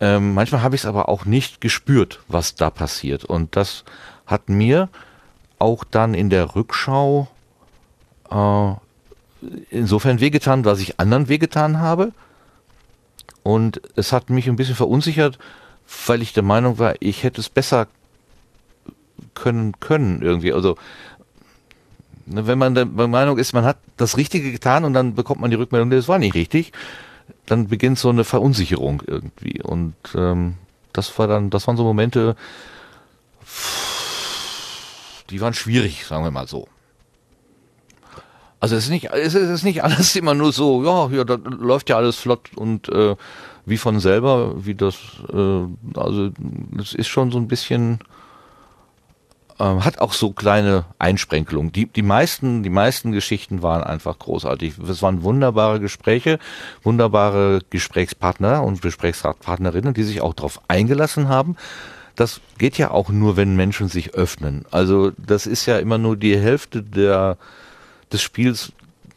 [0.00, 3.24] Ähm, manchmal habe ich es aber auch nicht gespürt, was da passiert.
[3.24, 3.84] Und das
[4.26, 4.88] hat mir
[5.60, 7.28] auch dann in der Rückschau
[8.30, 8.72] äh,
[9.70, 12.12] insofern wehgetan, was ich anderen wehgetan habe
[13.44, 15.38] und es hat mich ein bisschen verunsichert,
[16.06, 17.86] weil ich der Meinung war, ich hätte es besser
[19.34, 20.52] können können irgendwie.
[20.52, 20.76] Also
[22.26, 25.50] ne, wenn man der Meinung ist, man hat das Richtige getan und dann bekommt man
[25.50, 26.72] die Rückmeldung, das war nicht richtig,
[27.44, 29.62] dann beginnt so eine Verunsicherung irgendwie.
[29.62, 30.54] Und ähm,
[30.94, 32.36] das war dann, das waren so Momente,
[35.28, 36.66] die waren schwierig, sagen wir mal so.
[38.64, 41.90] Also es ist nicht, es ist nicht alles immer nur so, ja, ja, da läuft
[41.90, 43.14] ja alles flott und äh,
[43.66, 44.96] wie von selber, wie das,
[45.30, 46.30] äh, also
[46.80, 47.98] es ist schon so ein bisschen
[49.60, 51.72] ähm, hat auch so kleine Einsprenkelungen.
[51.72, 54.78] Die, die meisten, die meisten Geschichten waren einfach großartig.
[54.78, 56.38] Es waren wunderbare Gespräche,
[56.82, 61.56] wunderbare Gesprächspartner und Gesprächspartnerinnen, die sich auch darauf eingelassen haben.
[62.16, 64.64] Das geht ja auch nur, wenn Menschen sich öffnen.
[64.70, 67.36] Also das ist ja immer nur die Hälfte der,
[68.12, 68.72] des Spiels,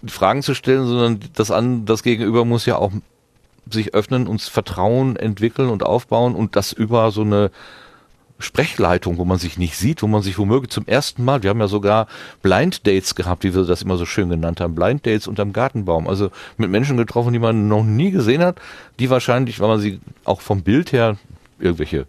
[0.06, 2.92] Fragen zu stellen, sondern das an, das Gegenüber muss ja auch
[3.70, 7.52] sich öffnen, uns Vertrauen entwickeln und aufbauen und das über so eine
[8.40, 11.60] Sprechleitung, wo man sich nicht sieht, wo man sich womöglich zum ersten Mal, wir haben
[11.60, 12.08] ja sogar
[12.44, 16.08] Blind Dates gehabt, wie wir das immer so schön genannt haben, Blind Dates unterm Gartenbaum,
[16.08, 18.60] also mit Menschen getroffen, die man noch nie gesehen hat,
[19.00, 21.18] die wahrscheinlich, weil man sie auch vom Bild her,
[21.60, 22.06] irgendwelche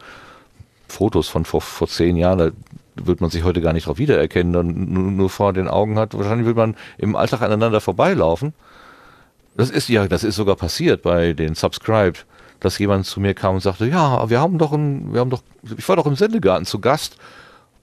[0.86, 2.52] Fotos von vor, vor zehn Jahren,
[3.06, 6.16] wird man sich heute gar nicht drauf wiedererkennen, dann nur, nur vor den Augen hat,
[6.16, 8.54] wahrscheinlich wird man im Alltag aneinander vorbeilaufen.
[9.56, 12.26] Das ist ja, das ist sogar passiert bei den Subscribed
[12.60, 15.42] dass jemand zu mir kam und sagte, ja, wir haben doch ein, wir haben doch,
[15.76, 17.16] ich war doch im Sendegarten zu Gast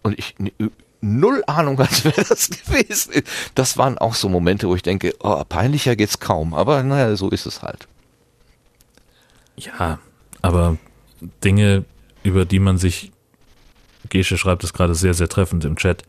[0.03, 0.35] und ich
[1.01, 3.23] null Ahnung, als wäre das gewesen.
[3.53, 7.29] Das waren auch so Momente, wo ich denke, oh, peinlicher geht's kaum, aber naja, so
[7.29, 7.87] ist es halt.
[9.55, 9.99] Ja,
[10.41, 10.77] aber
[11.43, 11.85] Dinge,
[12.23, 13.11] über die man sich,
[14.17, 16.03] Gesche schreibt es gerade sehr, sehr treffend im Chat,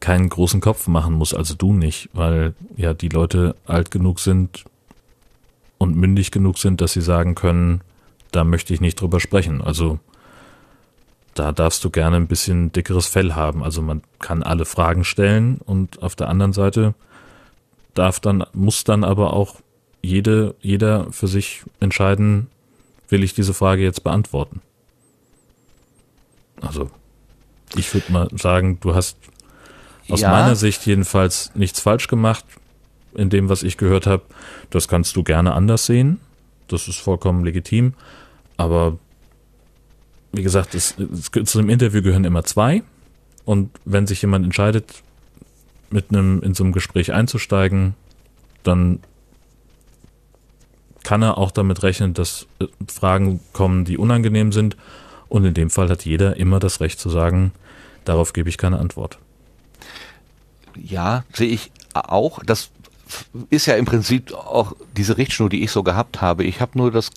[0.00, 4.64] keinen großen Kopf machen muss, also du nicht, weil ja die Leute alt genug sind
[5.78, 7.80] und mündig genug sind, dass sie sagen können,
[8.30, 9.62] da möchte ich nicht drüber sprechen.
[9.62, 9.98] Also
[11.34, 13.62] da darfst du gerne ein bisschen dickeres Fell haben.
[13.64, 16.94] Also man kann alle Fragen stellen und auf der anderen Seite
[17.94, 19.56] darf dann, muss dann aber auch
[20.02, 22.48] jede, jeder für sich entscheiden,
[23.08, 24.60] will ich diese Frage jetzt beantworten.
[26.60, 26.90] Also,
[27.76, 29.16] ich würde mal sagen, du hast
[30.08, 30.30] aus ja.
[30.30, 32.44] meiner Sicht jedenfalls nichts falsch gemacht
[33.14, 34.22] in dem, was ich gehört habe.
[34.70, 36.20] Das kannst du gerne anders sehen.
[36.68, 37.94] Das ist vollkommen legitim.
[38.56, 38.98] Aber
[40.32, 42.82] wie gesagt, es, es, zu einem Interview gehören immer zwei.
[43.44, 45.02] Und wenn sich jemand entscheidet,
[45.90, 47.94] mit einem in so einem Gespräch einzusteigen,
[48.62, 49.00] dann
[51.02, 54.76] kann er auch damit rechnen, dass äh, Fragen kommen, die unangenehm sind.
[55.28, 57.52] Und in dem Fall hat jeder immer das Recht zu sagen,
[58.04, 59.18] darauf gebe ich keine Antwort.
[60.74, 62.42] Ja, sehe ich auch.
[62.44, 62.70] Das
[63.50, 66.44] ist ja im Prinzip auch diese Richtschnur, die ich so gehabt habe.
[66.44, 67.10] Ich habe nur das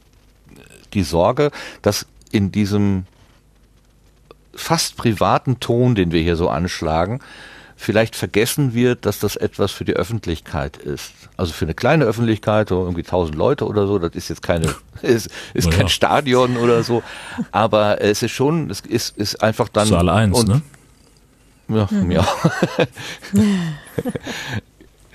[0.94, 3.06] die Sorge, dass in diesem
[4.54, 7.22] fast privaten Ton, den wir hier so anschlagen,
[7.82, 11.14] vielleicht vergessen wird, dass das etwas für die Öffentlichkeit ist.
[11.36, 14.76] Also für eine kleine Öffentlichkeit, so irgendwie tausend Leute oder so, das ist jetzt keine,
[15.02, 15.78] ist, ist naja.
[15.80, 17.02] kein Stadion oder so,
[17.52, 19.88] aber es ist schon, es ist, ist einfach dann.
[19.88, 20.62] Saal 1, und, ne?
[21.70, 22.12] Ja, mhm.
[22.12, 22.28] ja.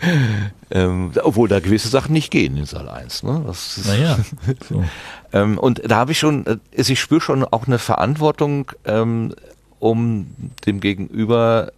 [0.71, 3.23] ähm, obwohl da gewisse Sachen nicht gehen in Saal 1.
[3.23, 3.45] Ne?
[3.47, 4.19] Das ist, naja.
[4.69, 4.85] So.
[5.33, 9.35] ähm, und da habe ich schon, äh, ich spüre schon auch eine Verantwortung, ähm,
[9.79, 10.27] um
[10.67, 11.71] dem Gegenüber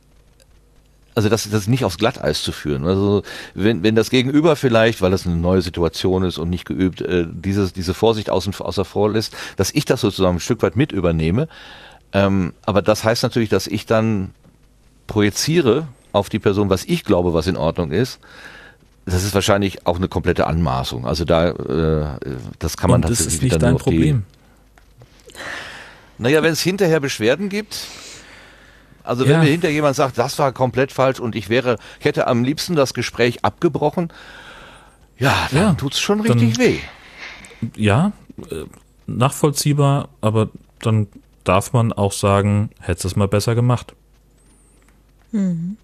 [1.19, 2.87] also das, das nicht aufs Glatteis zu führen.
[2.87, 7.01] Also wenn, wenn das Gegenüber vielleicht, weil das eine neue Situation ist und nicht geübt,
[7.01, 10.77] äh, dieses, diese Vorsicht außen, außer vor lässt, dass ich das sozusagen ein Stück weit
[10.77, 11.49] mit übernehme.
[12.13, 14.31] Ähm, aber das heißt natürlich, dass ich dann
[15.09, 18.21] projiziere auf die Person, was ich glaube, was in Ordnung ist,
[19.05, 21.05] das ist wahrscheinlich auch eine komplette Anmaßung.
[21.05, 22.19] Also da, äh,
[22.61, 24.23] das kann man Und das ist nicht dein Problem.
[26.17, 27.89] naja, wenn es hinterher Beschwerden gibt,
[29.09, 29.43] also wenn ja.
[29.43, 32.77] mir hinterher jemand sagt, das war komplett falsch und ich wäre, ich hätte am liebsten
[32.77, 34.13] das Gespräch abgebrochen,
[35.19, 36.79] ja, dann ja, tut's schon richtig dann, weh.
[37.75, 38.13] Ja,
[38.51, 38.65] äh,
[39.07, 41.09] nachvollziehbar, aber dann
[41.45, 43.95] darf man auch sagen, hättest du es mal besser gemacht.
[45.33, 45.79] Mhm.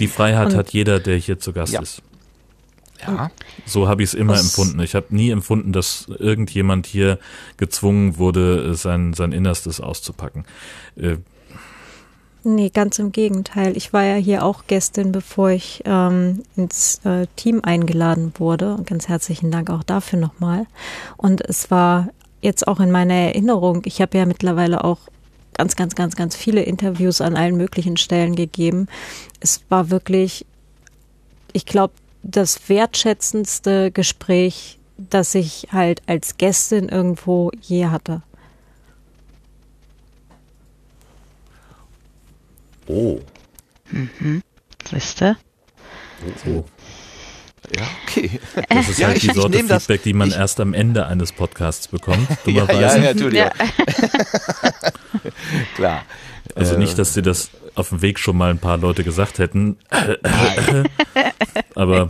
[0.00, 1.80] Die Freiheit Und, hat jeder, der hier zu Gast ja.
[1.80, 2.02] ist.
[3.06, 3.30] Ja.
[3.66, 4.44] So habe ich es immer Was?
[4.44, 4.80] empfunden.
[4.80, 7.18] Ich habe nie empfunden, dass irgendjemand hier
[7.56, 10.44] gezwungen wurde, sein, sein Innerstes auszupacken.
[12.46, 13.74] Nee, ganz im Gegenteil.
[13.74, 18.74] Ich war ja hier auch Gästin, bevor ich ähm, ins äh, Team eingeladen wurde.
[18.74, 20.66] Und ganz herzlichen Dank auch dafür nochmal.
[21.16, 22.10] Und es war
[22.42, 24.98] jetzt auch in meiner Erinnerung, ich habe ja mittlerweile auch
[25.54, 28.88] ganz, ganz, ganz, ganz viele Interviews an allen möglichen Stellen gegeben.
[29.40, 30.44] Es war wirklich,
[31.54, 38.20] ich glaube, das wertschätzendste Gespräch, das ich halt als Gästin irgendwo je hatte.
[42.86, 43.20] Oh.
[43.90, 44.42] Mhm.
[44.90, 46.64] Wisst Oh, oh.
[47.74, 48.40] Ja, okay.
[48.68, 51.06] Das ist ja, halt die ich, Sorte Feedback, das, die man ich, erst am Ende
[51.06, 52.80] eines Podcasts bekommt, dummerweise.
[52.80, 53.38] Ja, ja, natürlich.
[53.38, 53.50] Ja.
[55.74, 56.02] Klar.
[56.54, 59.78] Also nicht, dass sie das auf dem Weg schon mal ein paar Leute gesagt hätten.
[61.74, 62.08] Aber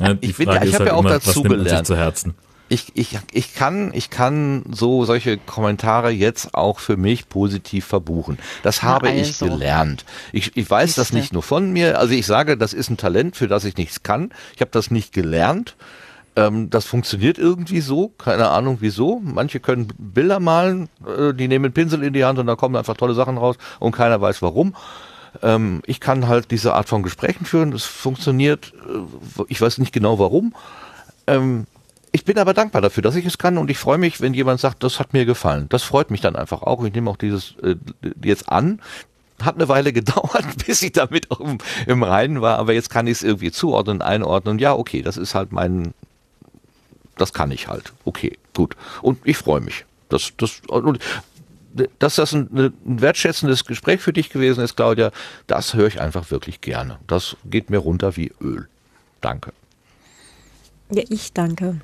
[0.00, 1.68] ja, die ich Frage finde, ich ist halt ja auch immer, dazu was nimmt man
[1.68, 2.34] sich zu Herzen?
[2.68, 8.38] Ich, ich, ich kann, ich kann so solche Kommentare jetzt auch für mich positiv verbuchen.
[8.62, 9.20] Das habe also.
[9.20, 10.04] ich gelernt.
[10.32, 11.98] Ich, ich weiß das nicht nur von mir.
[11.98, 14.30] Also ich sage, das ist ein Talent, für das ich nichts kann.
[14.54, 15.76] Ich habe das nicht gelernt.
[16.34, 18.08] Ähm, das funktioniert irgendwie so.
[18.18, 19.20] Keine Ahnung wieso.
[19.22, 22.96] Manche können Bilder malen, äh, die nehmen Pinsel in die Hand und da kommen einfach
[22.96, 24.74] tolle Sachen raus und keiner weiß warum.
[25.42, 27.70] Ähm, ich kann halt diese Art von Gesprächen führen.
[27.70, 28.72] Das funktioniert.
[28.88, 30.52] Äh, ich weiß nicht genau warum.
[32.16, 34.58] Ich bin aber dankbar dafür, dass ich es kann und ich freue mich, wenn jemand
[34.58, 35.66] sagt, das hat mir gefallen.
[35.68, 36.82] Das freut mich dann einfach auch.
[36.82, 37.76] Ich nehme auch dieses äh,
[38.24, 38.80] jetzt an.
[39.42, 41.40] Hat eine Weile gedauert, bis ich damit auch
[41.86, 44.58] im, Reinen war, aber jetzt kann ich es irgendwie zuordnen, einordnen.
[44.58, 45.92] Ja, okay, das ist halt mein,
[47.18, 47.92] das kann ich halt.
[48.06, 48.76] Okay, gut.
[49.02, 49.84] Und ich freue mich.
[50.08, 50.98] Das, das, und
[51.98, 52.72] dass das ein, ein,
[53.02, 55.10] wertschätzendes Gespräch für dich gewesen ist, Claudia,
[55.48, 56.98] das höre ich einfach wirklich gerne.
[57.08, 58.68] Das geht mir runter wie Öl.
[59.20, 59.52] Danke.
[60.90, 61.80] Ja, ich danke.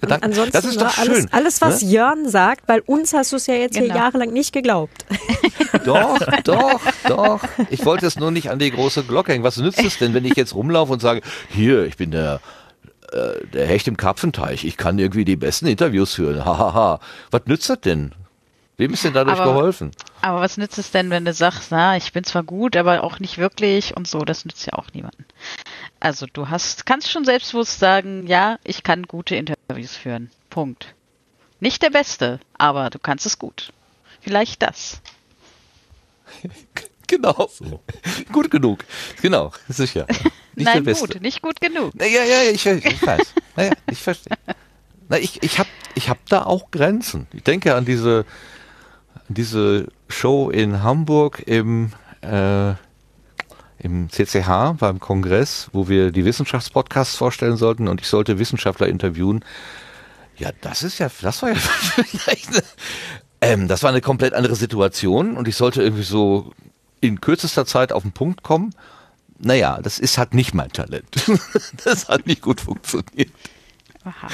[0.00, 1.90] Und ansonsten das ist doch schön, alles, alles, was ne?
[1.90, 3.92] Jörn sagt, weil uns hast du es ja jetzt genau.
[3.92, 5.04] hier jahrelang nicht geglaubt.
[5.84, 7.40] Doch, doch, doch.
[7.70, 9.44] Ich wollte es nur nicht an die große Glocke hängen.
[9.44, 12.40] Was nützt es denn, wenn ich jetzt rumlaufe und sage, hier, ich bin der
[13.12, 16.44] äh, der Hecht im Karpfenteich, ich kann irgendwie die besten Interviews führen.
[16.44, 16.98] Hahaha.
[17.30, 18.12] was nützt das denn?
[18.78, 19.92] Wem ist denn dadurch aber, geholfen?
[20.20, 23.20] Aber was nützt es denn, wenn du sagst, na, ich bin zwar gut, aber auch
[23.20, 25.24] nicht wirklich und so, das nützt ja auch niemanden.
[26.00, 30.30] Also du hast, kannst schon selbstbewusst sagen, ja, ich kann gute Interviews führen.
[30.50, 30.94] Punkt.
[31.60, 33.72] Nicht der Beste, aber du kannst es gut.
[34.20, 35.00] Vielleicht das.
[37.06, 37.48] genau.
[37.50, 37.80] So.
[38.32, 38.84] gut genug.
[39.22, 40.06] Genau, sicher.
[40.56, 41.92] Nicht Nein, gut, nicht gut genug.
[41.96, 43.34] Ja, ja, ich, ich weiß.
[43.56, 44.38] Naja, ich verstehe.
[45.06, 47.26] Na, ich, ich habe ich hab da auch Grenzen.
[47.34, 48.24] Ich denke an diese,
[49.28, 51.92] diese Show in Hamburg im,
[52.22, 52.72] äh,
[53.86, 59.44] im CCH beim Kongress, wo wir die Wissenschaftspodcasts vorstellen sollten und ich sollte Wissenschaftler interviewen.
[60.36, 61.54] Ja, das ist ja, das war ja
[62.04, 62.62] vielleicht eine,
[63.40, 66.52] ähm, das war eine komplett andere Situation und ich sollte irgendwie so
[67.00, 68.74] in kürzester Zeit auf den Punkt kommen.
[69.38, 71.06] Naja, das ist halt nicht mein Talent.
[71.84, 73.30] das hat nicht gut funktioniert.
[74.02, 74.28] Aha.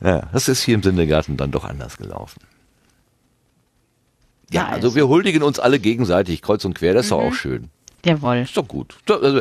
[0.00, 2.40] Ja, das ist hier im Sindegarten dann doch anders gelaufen.
[4.50, 7.16] Ja, also wir huldigen uns alle gegenseitig, kreuz und quer, das ist mhm.
[7.16, 7.70] doch auch schön.
[8.06, 8.36] Jawohl.
[8.36, 8.96] Ist doch gut.
[9.08, 9.40] Also,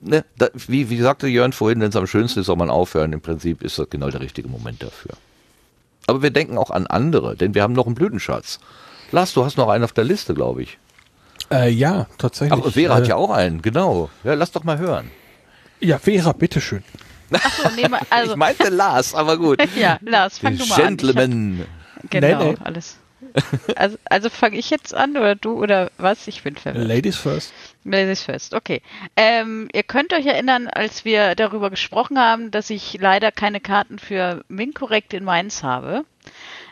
[0.00, 3.12] ne, da, wie, wie sagte Jörn vorhin, wenn es am schönsten ist, soll man aufhören.
[3.12, 5.12] Im Prinzip ist das genau der richtige Moment dafür.
[6.06, 8.60] Aber wir denken auch an andere, denn wir haben noch einen Blütenschatz.
[9.12, 10.78] Lars, du hast noch einen auf der Liste, glaube ich.
[11.50, 12.62] Äh, ja, tatsächlich.
[12.66, 14.10] Ach, Vera äh, hat ja auch einen, genau.
[14.24, 15.10] Ja, lass doch mal hören.
[15.80, 16.82] Ja, Vera, bitteschön.
[17.30, 18.32] Achso, nee, also.
[18.32, 19.60] ich meinte Lars, aber gut.
[19.76, 21.32] ja, Lars, fang du mal Gentleman.
[21.32, 21.66] an.
[21.96, 22.56] Hab, genau, nee, nee.
[22.64, 22.96] alles.
[23.76, 26.26] Also, also fange ich jetzt an oder du oder was?
[26.26, 26.86] Ich bin verwirrt.
[26.86, 27.52] Ladies first.
[27.90, 28.82] Ladies first, okay.
[29.16, 33.98] Ähm, ihr könnt euch erinnern, als wir darüber gesprochen haben, dass ich leider keine Karten
[33.98, 36.04] für Minkorrekt in Mainz habe.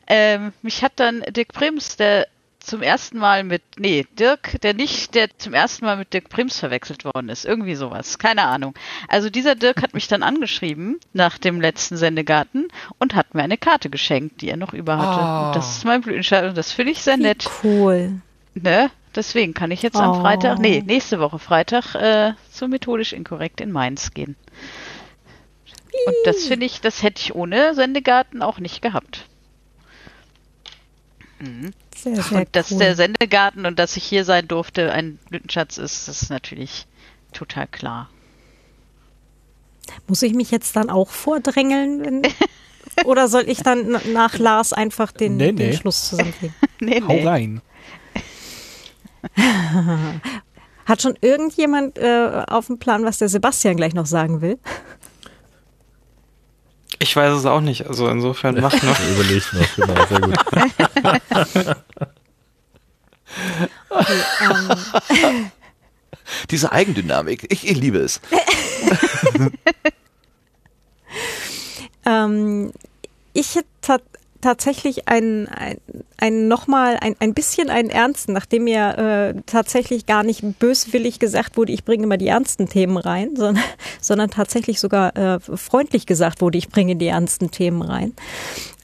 [0.07, 2.27] Ähm, mich hat dann Dick Prims, der
[2.67, 6.59] zum ersten Mal mit, nee, Dirk, der nicht, der zum ersten Mal mit Dirk Prims
[6.59, 7.45] verwechselt worden ist.
[7.45, 8.19] Irgendwie sowas.
[8.19, 8.75] Keine Ahnung.
[9.09, 13.57] Also dieser Dirk hat mich dann angeschrieben nach dem letzten Sendegarten und hat mir eine
[13.57, 15.51] Karte geschenkt, die er noch über hatte.
[15.51, 15.55] Oh.
[15.55, 17.49] das ist mein Blütenschein und das finde ich sehr Wie nett.
[17.63, 18.21] Cool.
[18.55, 18.91] Ne?
[19.17, 20.01] Deswegen kann ich jetzt oh.
[20.01, 24.37] am Freitag, nee, nächste Woche Freitag äh, zu methodisch inkorrekt in Mainz gehen.
[26.07, 29.27] Und das finde ich, das hätte ich ohne Sendegarten auch nicht gehabt.
[31.41, 31.73] Mhm.
[31.95, 32.79] Sehr, sehr und dass cool.
[32.79, 36.87] der Sendegarten und dass ich hier sein durfte ein Blütenschatz ist, das ist natürlich
[37.33, 38.11] total klar.
[40.07, 42.23] Muss ich mich jetzt dann auch vordrängeln?
[43.05, 45.71] oder soll ich dann nach Lars einfach den, nee, nee.
[45.71, 46.55] den Schluss zusammenkriegen?
[46.81, 47.63] nee, Hau rein.
[50.87, 54.59] Hat schon irgendjemand äh, auf dem Plan, was der Sebastian gleich noch sagen will?
[56.99, 58.99] Ich weiß es auch nicht, also insofern mach noch.
[59.11, 60.39] Überlegt noch, genau, sehr gut.
[63.91, 65.51] Okay, ähm.
[66.51, 68.21] Diese Eigendynamik, ich, ich liebe es.
[72.05, 72.73] ähm,
[73.33, 74.01] ich hätte
[74.47, 75.79] tatsächlich ein, ein,
[76.19, 81.57] ein nochmal ein, ein bisschen einen ernsten, nachdem mir äh, tatsächlich gar nicht böswillig gesagt
[81.57, 83.65] wurde, ich bringe immer die ernsten Themen rein, sondern,
[84.01, 88.13] sondern tatsächlich sogar äh, freundlich gesagt wurde, ich bringe die ernsten Themen rein.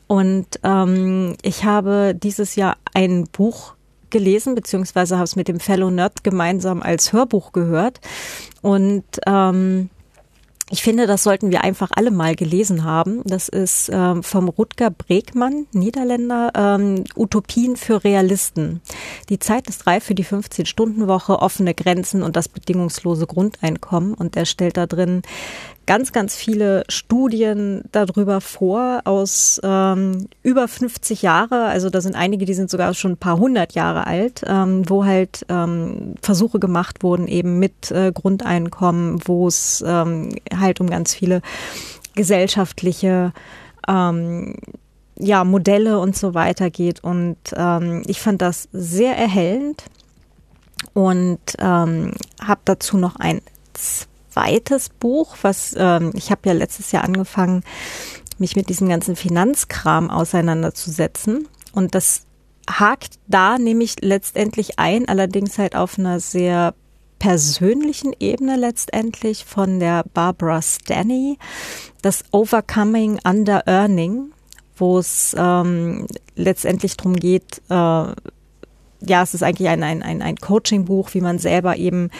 [0.09, 3.75] Und ähm, ich habe dieses Jahr ein Buch
[4.11, 8.01] gelesen, beziehungsweise habe es mit dem Fellow Nerd gemeinsam als Hörbuch gehört.
[8.63, 9.91] Und ähm,
[10.73, 13.21] ich finde, das sollten wir einfach alle mal gelesen haben.
[13.27, 18.81] Das ist ähm, vom Rutger Bregmann, Niederländer, ähm, Utopien für Realisten.
[19.29, 24.15] Die Zeit ist reif für die 15-Stunden-Woche, offene Grenzen und das bedingungslose Grundeinkommen.
[24.15, 25.21] Und er stellt da drin
[25.87, 31.65] ganz, ganz viele Studien darüber vor aus ähm, über 50 Jahre.
[31.65, 35.05] Also da sind einige, die sind sogar schon ein paar hundert Jahre alt, ähm, wo
[35.05, 41.15] halt ähm, Versuche gemacht wurden eben mit äh, Grundeinkommen, wo es ähm, halt um ganz
[41.15, 41.43] viele
[42.15, 43.33] gesellschaftliche
[43.89, 44.57] ähm,
[45.19, 47.03] ja, Modelle und so weiter geht.
[47.03, 49.85] Und ähm, ich fand das sehr erhellend
[50.95, 53.41] und ähm, habe dazu noch ein
[54.33, 57.63] zweites Buch, was ähm, ich habe ja letztes Jahr angefangen,
[58.39, 61.49] mich mit diesem ganzen Finanzkram auseinanderzusetzen.
[61.73, 62.23] Und das
[62.69, 66.75] hakt da nämlich letztendlich ein, allerdings halt auf einer sehr
[67.19, 71.39] persönlichen Ebene letztendlich von der Barbara Stanny,
[72.03, 74.33] das Overcoming Under Earning,
[74.77, 77.75] wo es ähm, letztendlich darum geht, äh,
[79.05, 82.11] ja, es ist eigentlich ein, ein, ein, ein Coaching-Buch, wie man selber eben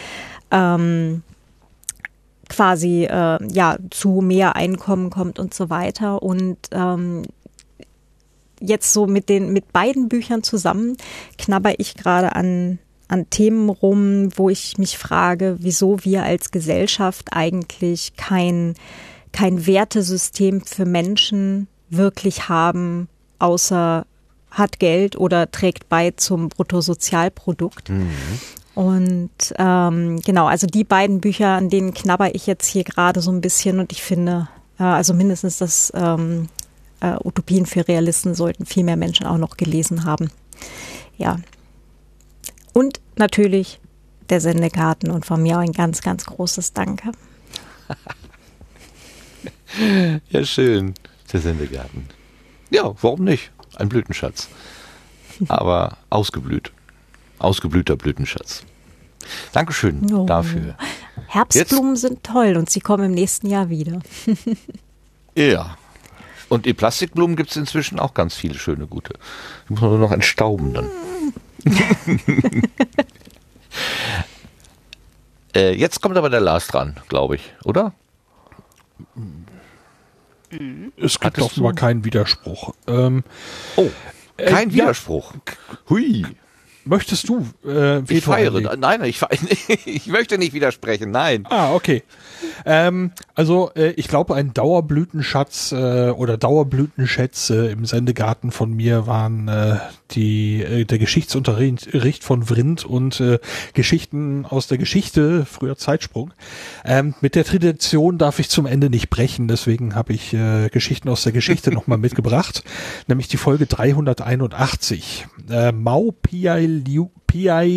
[0.51, 1.23] ähm,
[2.53, 6.21] quasi äh, ja zu mehr Einkommen kommt und so weiter.
[6.21, 7.23] Und ähm,
[8.59, 10.97] jetzt so mit den mit beiden Büchern zusammen
[11.37, 17.29] knabber ich gerade an an Themen rum, wo ich mich frage, wieso wir als Gesellschaft
[17.31, 18.75] eigentlich kein
[19.31, 23.09] kein Wertesystem für Menschen wirklich haben,
[23.39, 24.05] außer
[24.51, 27.89] hat Geld oder trägt bei zum Bruttosozialprodukt.
[27.89, 28.11] Mhm.
[28.75, 33.31] Und ähm, genau, also die beiden Bücher, an denen knabber ich jetzt hier gerade so
[33.31, 34.47] ein bisschen und ich finde,
[34.79, 36.49] äh, also mindestens das ähm,
[36.99, 40.31] äh, Utopien für Realisten sollten viel mehr Menschen auch noch gelesen haben.
[41.17, 41.39] Ja.
[42.73, 43.79] Und natürlich
[44.29, 47.11] der Sendegarten und von mir auch ein ganz, ganz großes Danke.
[50.29, 50.95] ja, schön.
[51.31, 52.07] Der Sendegarten.
[52.71, 53.51] Ja, warum nicht?
[53.75, 54.49] Ein Blütenschatz.
[55.47, 56.71] Aber ausgeblüht
[57.43, 58.63] ausgeblühter Blütenschatz.
[59.51, 60.25] Dankeschön oh.
[60.25, 60.75] dafür.
[61.27, 64.01] Herbstblumen Jetzt, sind toll und sie kommen im nächsten Jahr wieder.
[65.35, 65.77] ja.
[66.49, 69.13] Und die Plastikblumen gibt es inzwischen auch ganz viele schöne, gute.
[69.67, 70.89] Die muss man nur noch entstauben dann.
[75.55, 77.93] äh, jetzt kommt aber der Lars dran, glaube ich, oder?
[80.97, 82.75] Es gibt doch mal keinen Widerspruch.
[82.85, 83.23] Ähm,
[83.75, 83.89] oh,
[84.37, 85.33] kein äh, Widerspruch.
[85.33, 85.41] Ja.
[85.89, 86.25] Hui.
[86.85, 88.55] Möchtest du äh, Veto Ich feiere.
[88.55, 88.79] Einlegen?
[88.79, 89.21] Nein, ich,
[89.85, 91.11] ich möchte nicht widersprechen.
[91.11, 91.45] Nein.
[91.49, 92.03] Ah, okay.
[92.65, 99.47] Ähm, also äh, ich glaube, ein Dauerblütenschatz äh, oder Dauerblütenschätze im Sendegarten von mir waren
[99.47, 99.77] äh,
[100.11, 103.39] die äh, der Geschichtsunterricht von Vrindt und äh,
[103.73, 106.33] Geschichten aus der Geschichte, früher Zeitsprung.
[106.83, 111.09] Ähm, mit der Tradition darf ich zum Ende nicht brechen, deswegen habe ich äh, Geschichten
[111.09, 112.63] aus der Geschichte nochmal mitgebracht,
[113.07, 115.27] nämlich die Folge 381.
[115.49, 116.72] Äh, Mau Piai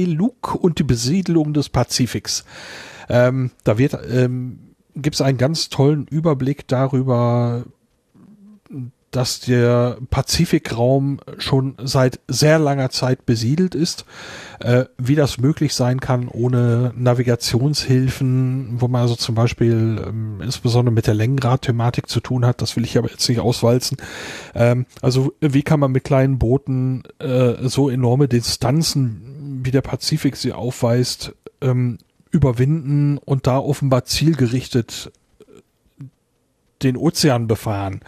[0.05, 2.45] Luk und die Besiedlung des Pazifiks.
[3.09, 4.59] Ähm, da wird ähm,
[4.97, 7.65] gibt es einen ganz tollen Überblick darüber,
[9.17, 14.05] dass der Pazifikraum schon seit sehr langer Zeit besiedelt ist,
[14.61, 20.93] äh, wie das möglich sein kann ohne Navigationshilfen, wo man also zum Beispiel ähm, insbesondere
[20.93, 23.97] mit der Längengrad-Thematik zu tun hat, das will ich aber jetzt nicht auswalzen.
[24.55, 30.37] Ähm, also wie kann man mit kleinen Booten äh, so enorme Distanzen, wie der Pazifik
[30.37, 31.97] sie aufweist, ähm,
[32.31, 35.11] überwinden und da offenbar zielgerichtet
[36.83, 38.01] den Ozean befahren.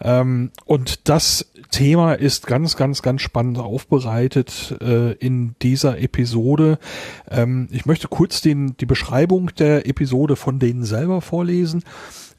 [0.00, 6.78] Ähm, und das Thema ist ganz, ganz, ganz spannend aufbereitet äh, in dieser Episode.
[7.30, 11.82] Ähm, ich möchte kurz den, die Beschreibung der Episode von denen selber vorlesen.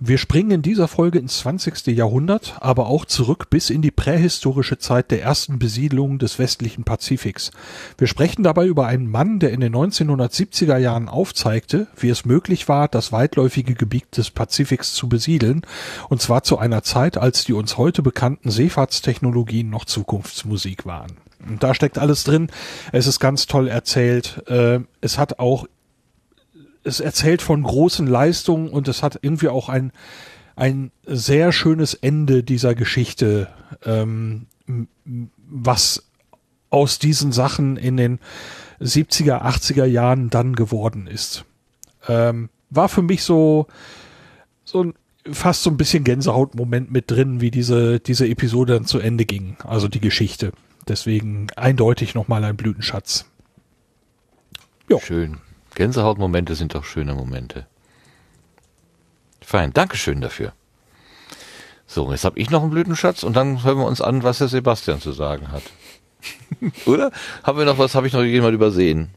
[0.01, 1.87] Wir springen in dieser Folge ins 20.
[1.87, 7.51] Jahrhundert, aber auch zurück bis in die prähistorische Zeit der ersten Besiedlung des westlichen Pazifiks.
[7.97, 12.69] Wir sprechen dabei über einen Mann, der in den 1970er Jahren aufzeigte, wie es möglich
[12.69, 15.63] war, das weitläufige Gebiet des Pazifiks zu besiedeln,
[16.07, 21.11] und zwar zu einer Zeit, als die uns heute bekannten Seefahrtstechnologien noch Zukunftsmusik waren.
[21.45, 22.47] Und da steckt alles drin.
[22.93, 24.43] Es ist ganz toll erzählt.
[24.47, 25.67] Äh, es hat auch
[26.83, 29.91] es erzählt von großen Leistungen und es hat irgendwie auch ein,
[30.55, 33.47] ein sehr schönes Ende dieser Geschichte,
[33.85, 34.47] ähm,
[35.49, 36.09] was
[36.69, 38.19] aus diesen Sachen in den
[38.79, 41.45] 70er, 80er Jahren dann geworden ist.
[42.07, 43.67] Ähm, war für mich so,
[44.63, 44.93] so ein,
[45.31, 49.57] fast so ein bisschen Gänsehautmoment mit drin, wie diese, diese Episode dann zu Ende ging,
[49.63, 50.51] also die Geschichte.
[50.87, 53.25] Deswegen eindeutig nochmal ein Blütenschatz.
[54.87, 54.99] Jo.
[54.99, 55.37] Schön.
[55.79, 57.65] Gänsehautmomente sind doch schöne Momente.
[59.39, 60.51] Fein, Dankeschön dafür.
[61.87, 64.49] So, jetzt habe ich noch einen Blütenschatz und dann hören wir uns an, was der
[64.49, 65.63] Sebastian zu sagen hat.
[66.85, 67.13] Oder?
[67.43, 69.11] Haben wir noch was, habe ich noch jemand übersehen?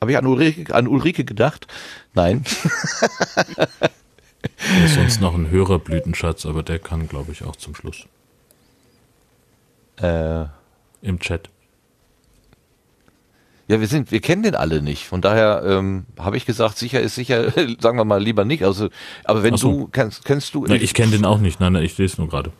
[0.00, 1.66] Habe ich an Ulrike, an Ulrike gedacht?
[2.14, 2.46] Nein.
[4.84, 8.06] ist sonst noch ein höherer Blütenschatz, aber der kann, glaube ich, auch zum Schluss.
[10.00, 10.46] Äh,
[11.02, 11.50] Im Chat.
[13.70, 15.06] Ja, wir sind, wir kennen den alle nicht.
[15.06, 18.64] Von daher ähm, habe ich gesagt, sicher ist sicher, sagen wir mal lieber nicht.
[18.64, 18.88] Also,
[19.22, 19.70] aber wenn so.
[19.70, 20.66] du kennst, kennst du.
[20.66, 21.60] Nein, ich kenne den auch nicht.
[21.60, 22.50] Nein, nein ich lese nur gerade.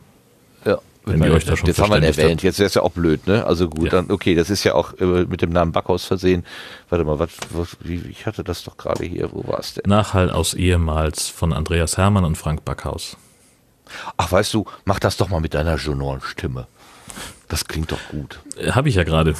[0.63, 0.77] Ja.
[1.03, 2.31] Wenn ihr euch da schon Jetzt haben wir ihn erwähnt.
[2.35, 2.43] Habt.
[2.43, 3.45] Jetzt wäre es ja auch blöd, ne?
[3.45, 3.89] Also gut, ja.
[3.89, 6.45] dann okay, das ist ja auch äh, mit dem Namen Backhaus versehen.
[6.89, 9.33] Warte mal, was, was wie, ich hatte das doch gerade hier.
[9.33, 9.83] Wo war es denn?
[9.87, 13.17] Nachhall aus ehemals von Andreas Hermann und Frank Backhaus.
[14.15, 16.67] Ach, weißt du, mach das doch mal mit deiner Journal-Stimme.
[17.51, 18.39] Das klingt doch gut.
[18.55, 19.35] Äh, Habe ich ja gerade.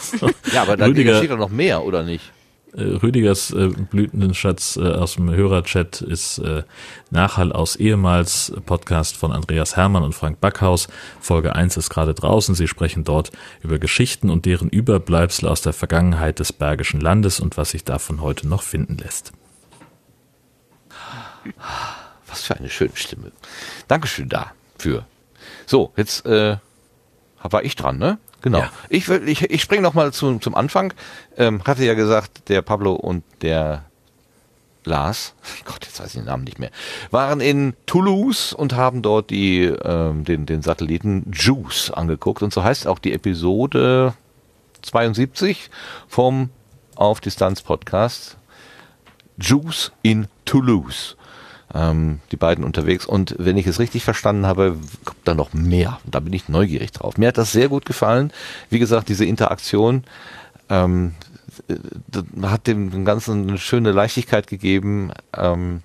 [0.52, 2.30] ja, aber dann Rüdiger, steht doch noch mehr, oder nicht?
[2.72, 6.62] Äh, Rüdigers äh, Blütenschatz äh, aus dem Hörerchat ist äh,
[7.10, 10.86] Nachhall aus ehemals Podcast von Andreas Hermann und Frank Backhaus.
[11.20, 12.54] Folge 1 ist gerade draußen.
[12.54, 13.32] Sie sprechen dort
[13.64, 18.20] über Geschichten und deren Überbleibsel aus der Vergangenheit des Bergischen Landes und was sich davon
[18.20, 19.32] heute noch finden lässt.
[22.28, 23.32] Was für eine schöne Stimme.
[23.88, 25.04] Dankeschön dafür.
[25.66, 26.58] So, jetzt äh,
[27.42, 28.18] war ich dran, ne?
[28.42, 28.58] Genau.
[28.58, 28.70] Ja.
[28.88, 30.92] Ich, ich, ich springe nochmal zu, zum Anfang.
[31.36, 33.84] Ähm, hatte ja gesagt, der Pablo und der
[34.84, 35.34] Lars,
[35.64, 36.70] Gott, jetzt weiß ich den Namen nicht mehr,
[37.10, 42.42] waren in Toulouse und haben dort die, ähm, den, den Satelliten JUICE angeguckt.
[42.42, 44.14] Und so heißt auch die Episode
[44.82, 45.70] 72
[46.06, 46.50] vom
[46.94, 48.36] Auf Distanz Podcast.
[49.38, 51.15] JUICE in Toulouse
[51.76, 53.06] ähm, die beiden unterwegs.
[53.06, 56.00] Und wenn ich es richtig verstanden habe, kommt da noch mehr.
[56.10, 57.18] Da bin ich neugierig drauf.
[57.18, 58.32] Mir hat das sehr gut gefallen.
[58.70, 60.04] Wie gesagt, diese Interaktion
[60.70, 61.14] ähm,
[62.42, 65.12] hat dem Ganzen eine schöne Leichtigkeit gegeben.
[65.36, 65.82] Ähm,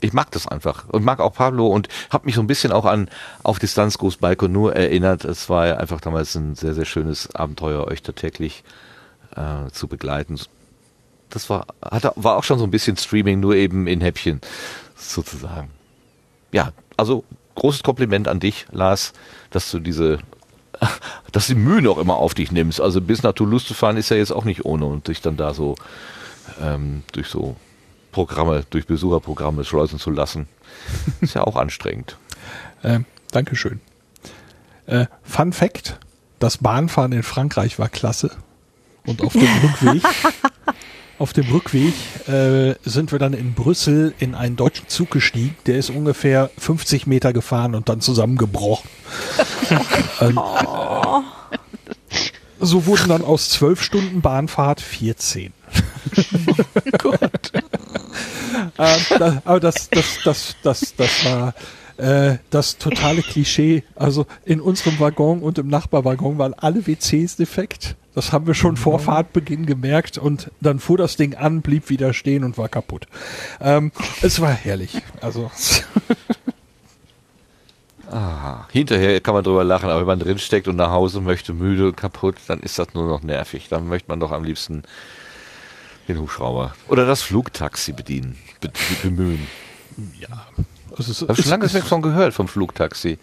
[0.00, 2.86] ich mag das einfach und mag auch Pablo und habe mich so ein bisschen auch
[2.86, 3.08] an
[3.42, 4.18] auf Distanz Groß
[4.48, 5.24] nur erinnert.
[5.24, 8.64] Es war einfach damals ein sehr, sehr schönes Abenteuer, euch da täglich
[9.36, 10.40] äh, zu begleiten.
[11.28, 14.40] Das war, hatte, war auch schon so ein bisschen Streaming, nur eben in Häppchen
[15.00, 15.70] sozusagen.
[16.52, 19.12] Ja, also großes Kompliment an dich, Lars,
[19.50, 20.18] dass du diese,
[21.32, 22.80] dass die Mühe noch immer auf dich nimmst.
[22.80, 25.36] Also bis nach Toulouse zu fahren ist ja jetzt auch nicht ohne und dich dann
[25.36, 25.76] da so
[26.60, 27.56] ähm, durch so
[28.12, 30.48] Programme, durch Besucherprogramme schleusen zu lassen.
[31.20, 32.16] Ist ja auch anstrengend.
[32.82, 33.80] Äh, Dankeschön.
[34.86, 35.98] Äh, Fun Fact:
[36.38, 38.30] Das Bahnfahren in Frankreich war klasse.
[39.06, 40.02] Und auf dem Rückweg
[41.20, 41.92] Auf dem Rückweg
[42.28, 45.54] äh, sind wir dann in Brüssel in einen deutschen Zug gestiegen.
[45.66, 48.88] Der ist ungefähr 50 Meter gefahren und dann zusammengebrochen.
[50.22, 51.20] ähm, oh.
[52.58, 55.52] So wurden dann aus zwölf Stunden Bahnfahrt 14.
[56.16, 57.52] oh Gott.
[58.78, 61.54] äh, das, aber das, das, das, das, das war
[61.98, 63.84] äh, das totale Klischee.
[63.94, 67.96] Also in unserem Waggon und im Nachbarwaggon waren alle WCs defekt.
[68.14, 69.02] Das haben wir schon vor mhm.
[69.02, 73.06] Fahrtbeginn gemerkt und dann fuhr das Ding an, blieb wieder stehen und war kaputt.
[73.60, 75.00] Ähm, es war herrlich.
[75.20, 75.50] Also.
[78.10, 81.88] ah, hinterher kann man drüber lachen, aber wenn man drinsteckt und nach Hause möchte, müde
[81.88, 83.68] und kaputt, dann ist das nur noch nervig.
[83.68, 84.82] Dann möchte man doch am liebsten
[86.08, 88.70] den Hubschrauber oder das Flugtaxi bedienen, be
[89.02, 89.46] bemühen.
[90.18, 90.46] Ja.
[90.96, 93.18] Also es, habe schon lange nichts von gehört vom Flugtaxi.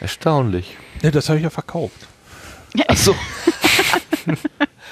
[0.00, 0.76] Erstaunlich.
[1.02, 2.07] Ja, das habe ich ja verkauft.
[2.86, 3.14] Ach so.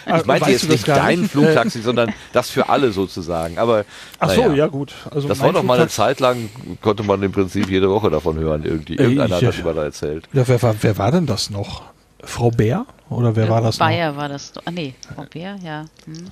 [0.06, 1.32] Ich meinte jetzt nicht dein nicht?
[1.32, 3.58] Flugtaxi, sondern das für alle sozusagen.
[3.58, 3.84] Aber
[4.20, 4.94] ach so, ja, ja gut.
[5.10, 6.48] Also das war doch mal eine Zeit lang,
[6.80, 8.62] konnte man im Prinzip jede Woche davon hören.
[8.64, 8.94] Irgendwie.
[8.94, 10.28] Irgendeiner äh, hat das über da erzählt.
[10.32, 11.82] Ja, wer war, wer war denn das noch?
[12.22, 12.86] Frau Bär?
[13.10, 14.18] Oder wer ja, war das Bayer noch?
[14.18, 14.52] war das.
[14.64, 15.86] Ah nee, Frau Bär, ja.
[16.04, 16.30] Hm.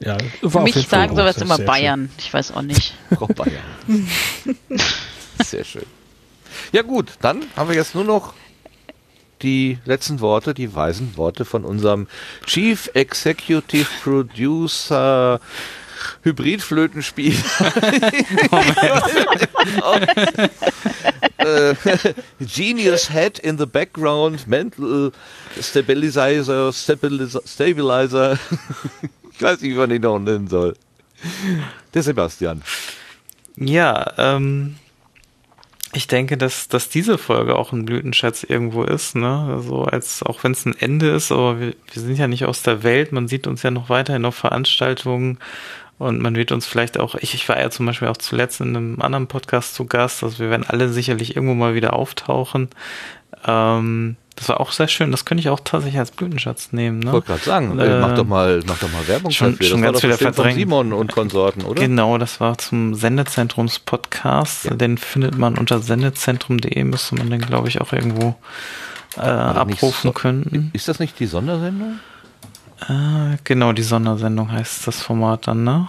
[0.00, 2.10] Ja, Für mich sagen sowas immer Bayern.
[2.10, 2.18] Schön.
[2.18, 2.94] Ich weiß auch nicht.
[3.16, 3.62] Frau Bayern.
[5.42, 5.86] sehr schön.
[6.72, 8.34] Ja gut, dann haben wir jetzt nur noch
[9.44, 12.08] die letzten Worte, die weisen Worte von unserem
[12.46, 15.38] Chief Executive Producer
[16.22, 17.36] Hybridflötenspiel.
[21.38, 21.74] uh,
[22.40, 25.12] genius Head in the Background, Mental
[25.60, 28.38] Stabilizer, Stabilizer, Stabilizer.
[29.32, 30.74] ich weiß nicht, wie man ihn noch nennen soll.
[31.92, 32.62] Der Sebastian.
[33.56, 34.76] Ja, ähm,
[35.94, 39.48] ich denke, dass, dass diese Folge auch ein Blütenschatz irgendwo ist, ne?
[39.50, 42.62] Also als auch wenn es ein Ende ist, aber wir, wir sind ja nicht aus
[42.62, 45.38] der Welt, man sieht uns ja noch weiterhin auf Veranstaltungen
[45.98, 48.76] und man wird uns vielleicht auch, ich, ich war ja zum Beispiel auch zuletzt in
[48.76, 52.68] einem anderen Podcast zu Gast, also wir werden alle sicherlich irgendwo mal wieder auftauchen.
[53.46, 55.10] Ähm, das war auch sehr schön.
[55.12, 56.98] Das könnte ich auch tatsächlich als Blütenschatz nehmen.
[56.98, 57.06] Ne?
[57.06, 59.66] Ich wollte gerade sagen, äh, mach doch mal, mach doch mal Werbung schon, dafür.
[59.66, 60.58] Schon das ganz wieder verdrängt.
[60.58, 61.80] Simon und Konsorten, oder?
[61.80, 64.64] Genau, das war zum Sendezentrums-Podcast.
[64.64, 64.74] Ja.
[64.74, 68.34] Den findet man unter sendezentrum.de, müsste man den, glaube ich, auch irgendwo
[69.16, 70.70] äh, abrufen so, können.
[70.72, 72.00] Ist das nicht die Sondersendung?
[72.88, 75.88] Äh, genau, die Sondersendung heißt das Format dann, ne?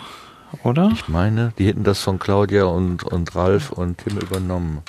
[0.64, 0.92] Oder?
[0.94, 4.84] Ich meine, die hätten das von Claudia und, und Ralf und Tim übernommen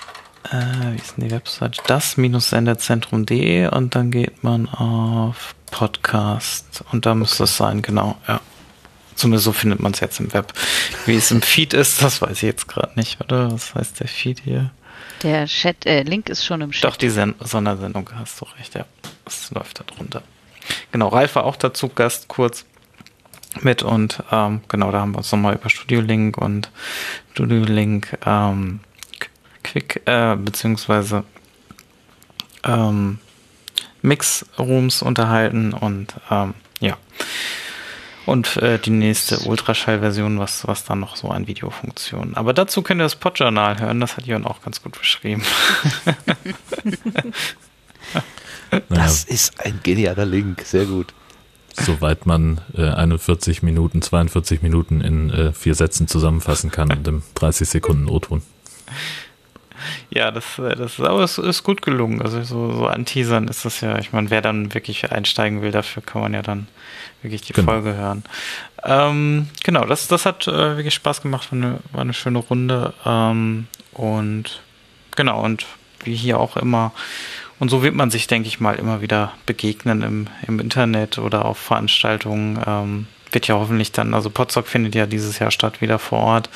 [0.53, 1.83] äh, wie ist denn die Website?
[1.87, 7.19] Das-sendezentrum.de und dann geht man auf Podcast und da okay.
[7.19, 8.41] müsste es sein, genau, ja.
[9.15, 10.53] Zumindest so findet man es jetzt im Web.
[11.07, 13.51] Wie es im Feed ist, das weiß ich jetzt gerade nicht, oder?
[13.51, 14.71] Was heißt der Feed hier?
[15.23, 16.85] Der Chat, äh, Link ist schon im Chat.
[16.85, 18.85] Doch, die Sen Sondersendung, hast du recht, ja.
[19.25, 20.23] Das läuft da drunter.
[20.93, 22.67] Genau, Ralf war auch dazu Gast kurz
[23.63, 26.71] mit und ähm, genau, da haben wir uns nochmal über Studio Link und
[27.33, 28.81] Studio Link ähm,
[29.77, 31.25] Quick, äh, beziehungsweise
[32.65, 33.19] ähm,
[34.01, 36.97] Mix-Rooms unterhalten und ähm, ja.
[38.25, 42.37] Und äh, die nächste Ultraschall-Version, was, was dann noch so an Videofunktionen.
[42.37, 45.43] Aber dazu könnt ihr das Podjournal hören, das hat Jörn auch ganz gut beschrieben.
[48.89, 51.13] das ist ein genialer Link, sehr gut.
[51.75, 57.23] Soweit man äh, 41 Minuten, 42 Minuten in äh, vier Sätzen zusammenfassen kann und im
[57.35, 58.41] 30 Sekunden O-Ton.
[60.11, 62.23] Ja, das, äh, das ist, aber es ist gut gelungen.
[62.23, 66.03] Also so, so anteasern ist das ja, ich meine, wer dann wirklich einsteigen will, dafür
[66.03, 66.69] kann man ja dann
[67.23, 67.73] wirklich die genau.
[67.73, 68.25] Folge hören.
[68.85, 72.95] Ähm, genau, das, das hat äh, wirklich Spaß gemacht, war eine, war eine schöne Runde.
[73.05, 74.61] Ähm, und
[75.15, 75.67] genau, und
[76.05, 76.93] wie hier auch immer,
[77.59, 81.47] und so wird man sich, denke ich mal, immer wieder begegnen im, im Internet oder
[81.47, 82.61] auf Veranstaltungen.
[82.67, 86.51] Ähm, wird ja hoffentlich dann, also Potsdok findet ja dieses Jahr statt, wieder vor Ort.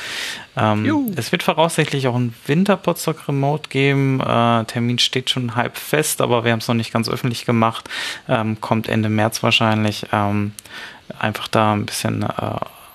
[0.57, 4.21] Ähm, es wird voraussichtlich auch ein Winter-Potsdok Remote geben.
[4.21, 7.89] Äh, Termin steht schon halb fest, aber wir haben es noch nicht ganz öffentlich gemacht.
[8.29, 10.07] Ähm, kommt Ende März wahrscheinlich.
[10.13, 10.53] Ähm,
[11.19, 12.27] einfach da ein bisschen äh,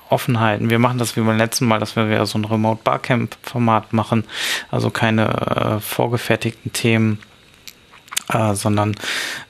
[0.10, 0.70] Offenheiten.
[0.70, 3.94] Wir machen das wie beim letzten Mal, dass wir wieder so ein Remote Barcamp Format
[3.94, 4.24] machen.
[4.72, 7.20] Also keine äh, vorgefertigten Themen.
[8.34, 8.96] Äh, sondern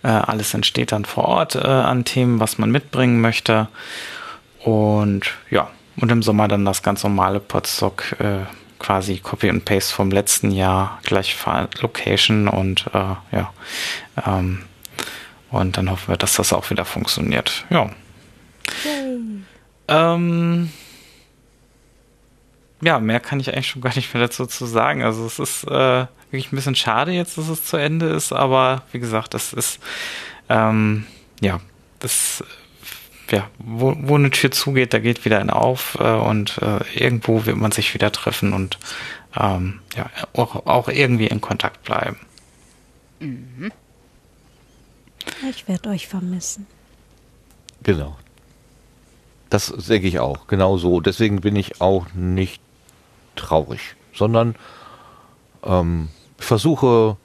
[0.04, 3.70] äh, alles entsteht dann vor Ort äh, an Themen, was man mitbringen möchte.
[4.66, 8.46] Und ja, und im Sommer dann das ganz normale Podstock äh,
[8.80, 11.38] quasi Copy und Paste vom letzten Jahr, gleich
[11.82, 13.54] Location und äh, ja.
[14.26, 14.64] Ähm,
[15.52, 17.66] und dann hoffen wir, dass das auch wieder funktioniert.
[17.70, 17.92] Ja.
[19.88, 20.72] Ähm,
[22.82, 25.04] ja, mehr kann ich eigentlich schon gar nicht mehr dazu zu sagen.
[25.04, 28.82] Also es ist äh, wirklich ein bisschen schade jetzt, dass es zu Ende ist, aber
[28.92, 29.80] wie gesagt, das ist
[30.50, 31.06] ähm,
[31.40, 31.62] ja,
[32.00, 32.44] das
[33.32, 37.46] ja, wo, wo eine Tür zugeht, da geht wieder eine auf äh, und äh, irgendwo
[37.46, 38.78] wird man sich wieder treffen und
[39.36, 42.18] ähm, ja, auch, auch irgendwie in Kontakt bleiben.
[43.20, 43.72] Mhm.
[45.50, 46.68] Ich werde euch vermissen.
[47.84, 48.18] Genau.
[49.50, 51.02] Das denke ich auch, genau so.
[51.02, 52.62] Deswegen bin ich auch nicht
[53.36, 54.56] traurig, sondern
[55.64, 57.18] ähm, versuche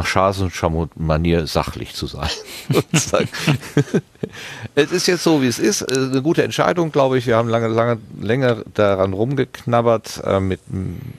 [0.00, 2.30] nach Schaas und Schamot-Manier sachlich zu sein.
[4.74, 5.82] es ist jetzt so, wie es ist.
[5.82, 7.26] Äh, eine gute Entscheidung, glaube ich.
[7.26, 10.60] Wir haben lange, lange, länger daran rumgeknabbert äh, mit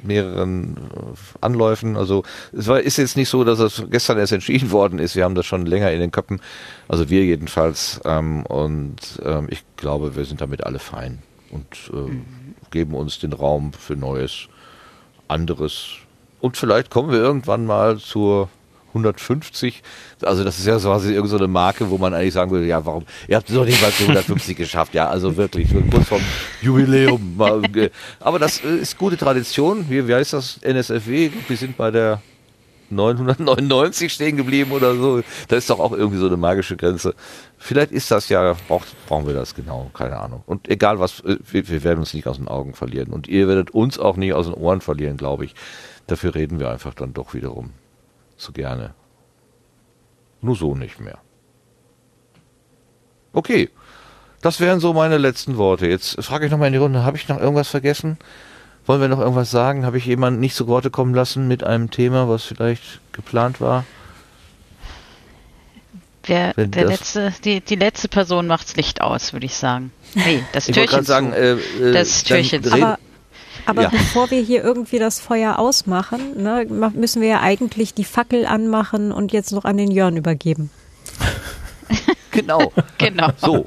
[0.02, 0.80] mehreren äh,
[1.42, 1.96] Anläufen.
[1.96, 2.24] Also
[2.58, 5.16] es war, ist jetzt nicht so, dass es gestern erst entschieden worden ist.
[5.16, 6.42] Wir haben das schon länger in den Köpfen.
[6.88, 8.02] Also wir jedenfalls.
[8.04, 11.20] Ähm, und ähm, ich glaube, wir sind damit alle fein
[11.52, 12.12] und äh,
[12.72, 14.48] geben uns den Raum für Neues,
[15.28, 15.98] anderes.
[16.40, 18.50] Und vielleicht kommen wir irgendwann mal zur
[18.92, 19.82] 150.
[20.22, 23.06] Also das ist ja quasi irgendeine so Marke, wo man eigentlich sagen würde, ja, warum?
[23.28, 24.94] Ihr habt es doch nicht mal zu 150 geschafft.
[24.94, 26.22] Ja, also wirklich, so kurz vom
[26.62, 27.40] Jubiläum.
[28.20, 29.86] Aber das ist gute Tradition.
[29.90, 30.60] Wie, wie heißt das?
[30.62, 31.32] NSFW.
[31.48, 32.22] Wir sind bei der
[32.92, 35.22] 999 stehen geblieben oder so.
[35.48, 37.16] Da ist doch auch irgendwie so eine magische Grenze.
[37.58, 40.44] Vielleicht ist das ja, braucht, brauchen wir das genau, keine Ahnung.
[40.46, 43.12] Und egal was, wir, wir werden uns nicht aus den Augen verlieren.
[43.12, 45.56] Und ihr werdet uns auch nicht aus den Ohren verlieren, glaube ich.
[46.08, 47.72] Dafür reden wir einfach dann doch wiederum
[48.42, 48.94] zu gerne.
[50.42, 51.20] Nur so nicht mehr.
[53.34, 53.70] Okay,
[54.42, 55.88] das wären so meine letzten Worte.
[55.88, 58.18] Jetzt frage ich nochmal in die Runde, habe ich noch irgendwas vergessen?
[58.86, 59.86] Wollen wir noch irgendwas sagen?
[59.86, 63.86] Habe ich jemanden nicht zu Worte kommen lassen mit einem Thema, was vielleicht geplant war?
[66.28, 69.92] Der, der letzte, die, die letzte Person macht's Licht aus, würde ich sagen.
[70.14, 71.00] Nee, das Türchen.
[71.00, 72.72] Ich sagen, äh, äh, das Türchen.
[72.72, 73.00] Aber
[73.66, 73.90] aber ja.
[73.90, 79.12] bevor wir hier irgendwie das Feuer ausmachen, ne, müssen wir ja eigentlich die Fackel anmachen
[79.12, 80.70] und jetzt noch an den Jörn übergeben.
[82.32, 82.72] genau.
[82.98, 83.30] genau.
[83.38, 83.66] So,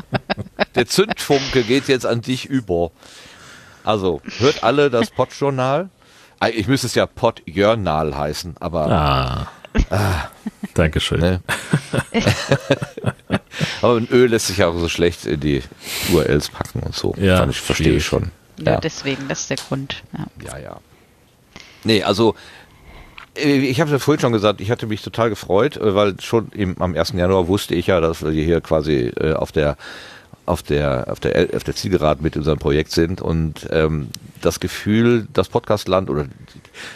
[0.75, 2.91] der Zündfunke geht jetzt an dich über.
[3.85, 5.91] Also, hört alle das Podjournal.
[6.55, 9.49] Ich müsste es ja Podjournal heißen, aber ah.
[9.91, 10.29] Ah,
[10.75, 11.21] Dankeschön.
[11.21, 11.41] Ne?
[13.83, 15.63] Aber ein Öl lässt sich auch so schlecht in die
[16.13, 17.15] URLs packen und so.
[17.19, 18.31] Ja, ich verstehe ich schon.
[18.59, 20.03] Ja, ja, deswegen, das ist der Grund.
[20.13, 20.59] Ja, ja.
[20.59, 20.81] ja.
[21.85, 22.35] Nee, also
[23.37, 26.21] äh, ich habe es ja vorhin schon gesagt, ich hatte mich total gefreut, äh, weil
[26.21, 27.13] schon im, am 1.
[27.13, 29.77] Januar wusste ich ja, dass wir hier quasi äh, auf der
[30.47, 34.09] auf der auf der auf der Zielgeraden mit unserem Projekt sind und ähm,
[34.43, 36.27] das Gefühl, das Podcastland oder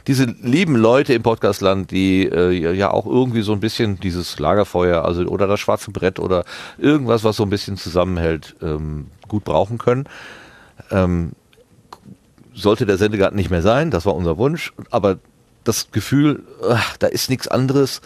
[0.06, 5.02] diese lieben Leute im Podcastland, die äh, ja auch irgendwie so ein bisschen dieses Lagerfeuer,
[5.02, 6.44] also oder das schwarze Brett oder
[6.76, 10.04] irgendwas, was so ein bisschen zusammenhält, ähm, gut brauchen können.
[10.90, 11.32] Ähm,
[12.58, 15.18] sollte der Sendegarten nicht mehr sein, das war unser Wunsch, aber
[15.64, 18.00] das Gefühl, ach, da ist nichts anderes,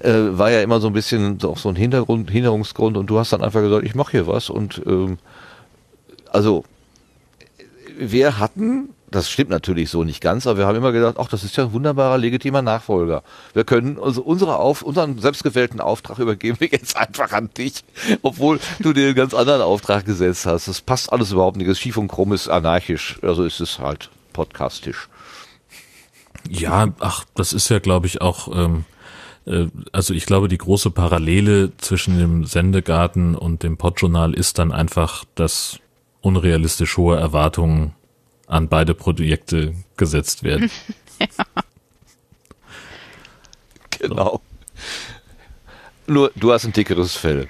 [0.00, 3.32] äh, war ja immer so ein bisschen auch so ein Hintergrund, Hinderungsgrund und du hast
[3.32, 5.18] dann einfach gesagt, ich mache hier was und ähm,
[6.32, 6.64] also
[7.96, 11.44] wir hatten, das stimmt natürlich so nicht ganz, aber wir haben immer gedacht, ach, das
[11.44, 13.22] ist ja ein wunderbarer, legitimer Nachfolger.
[13.52, 17.84] Wir können also unsere Auf, unseren selbstgewählten Auftrag übergeben wir jetzt einfach an dich,
[18.22, 20.68] obwohl du dir einen ganz anderen Auftrag gesetzt hast.
[20.68, 21.70] Das passt alles überhaupt nicht.
[21.70, 25.08] Das schief und krumm ist anarchisch, also ist es halt podcastisch.
[26.48, 28.84] Ja, ach, das ist ja, glaube ich, auch, ähm,
[29.46, 34.72] äh, also ich glaube, die große Parallele zwischen dem Sendegarten und dem Podjournal ist dann
[34.72, 35.78] einfach, dass
[36.20, 37.94] unrealistisch hohe Erwartungen
[38.54, 40.70] an beide Projekte gesetzt werden.
[41.20, 41.26] ja.
[44.00, 44.42] Genau.
[46.06, 47.48] Nur, du hast ein dickeres Fell.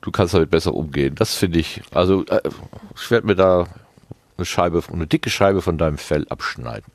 [0.00, 1.14] Du kannst damit besser umgehen.
[1.14, 2.40] Das finde ich, also äh,
[2.96, 3.68] ich werde mir da
[4.36, 6.90] eine Scheibe, eine dicke Scheibe von deinem Fell abschneiden.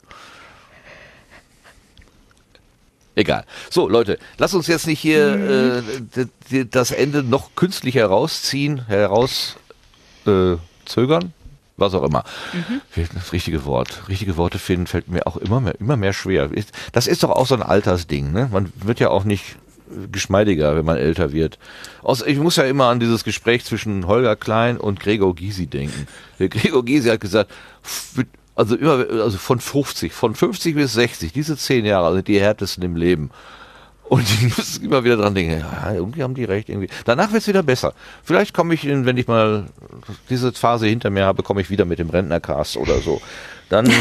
[3.15, 3.45] Egal.
[3.69, 5.81] So, Leute, lass uns jetzt nicht hier
[6.17, 9.55] äh, das Ende noch künstlich herausziehen, heraus
[10.25, 11.31] äh, zögern,
[11.77, 12.23] was auch immer.
[12.53, 12.81] Mhm.
[13.13, 14.07] Das richtige Wort.
[14.07, 16.49] Richtige Worte finden fällt mir auch immer mehr, immer mehr schwer.
[16.91, 18.49] Das ist doch auch so ein Altersding, ne?
[18.51, 19.57] Man wird ja auch nicht
[20.11, 21.59] geschmeidiger, wenn man älter wird.
[22.25, 26.07] Ich muss ja immer an dieses Gespräch zwischen Holger Klein und Gregor Gysi denken.
[26.39, 27.51] Gregor Gysi hat gesagt,
[28.55, 32.83] also immer, also von 50, von 50 bis 60, diese zehn Jahre sind die härtesten
[32.83, 33.29] im Leben.
[34.07, 36.89] Und ich muss immer wieder dran denken, ja, irgendwie haben die recht, irgendwie.
[37.05, 37.93] Danach wird es wieder besser.
[38.23, 39.65] Vielleicht komme ich, in, wenn ich mal
[40.29, 43.19] diese Phase hinter mir habe, komme ich wieder mit dem Rentnercast oder so.
[43.69, 43.91] Dann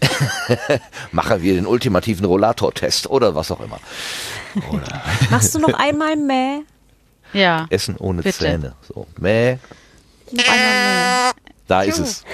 [1.12, 3.80] machen wir den ultimativen Rollator-Test oder was auch immer.
[4.70, 6.60] Oder Machst du noch einmal Mäh?
[7.32, 7.66] Ja.
[7.70, 8.38] Essen ohne bitte.
[8.38, 8.74] Zähne.
[8.86, 9.58] So, Mäh.
[10.30, 11.40] Noch einmal Mäh.
[11.66, 12.24] Da ist es.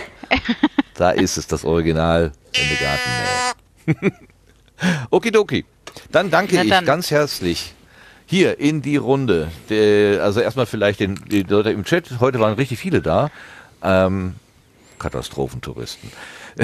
[0.94, 4.24] Da ist es, das Original Sendegarten.
[5.10, 5.64] Okidoki.
[6.10, 6.66] Dann danke dann.
[6.66, 7.74] ich ganz herzlich
[8.26, 9.50] hier in die Runde.
[10.20, 12.20] Also erstmal vielleicht den, die Leute im Chat.
[12.20, 13.30] Heute waren richtig viele da.
[13.82, 14.34] Ähm,
[14.98, 16.10] Katastrophentouristen.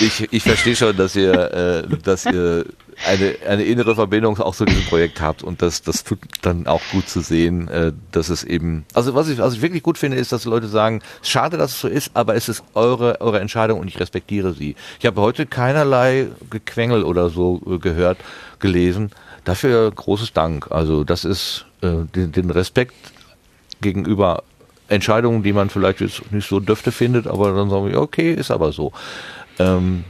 [0.00, 2.64] ich, ich verstehe schon, dass ihr, äh, dass ihr
[3.06, 6.82] eine, eine innere Verbindung auch zu diesem Projekt habt und das, das tut dann auch
[6.92, 10.16] gut zu sehen, äh, dass es eben, also was ich, was ich wirklich gut finde,
[10.16, 13.80] ist, dass Leute sagen, schade, dass es so ist, aber es ist eure, eure Entscheidung
[13.80, 14.76] und ich respektiere sie.
[14.98, 18.18] Ich habe heute keinerlei Gequengel oder so äh, gehört,
[18.58, 19.10] gelesen.
[19.44, 20.70] Dafür großes Dank.
[20.70, 22.94] Also das ist äh, den, den Respekt
[23.80, 24.42] gegenüber
[24.88, 28.50] Entscheidungen, die man vielleicht jetzt nicht so dürfte findet, aber dann sagen wir, okay, ist
[28.50, 28.92] aber so.
[29.58, 30.04] Ähm,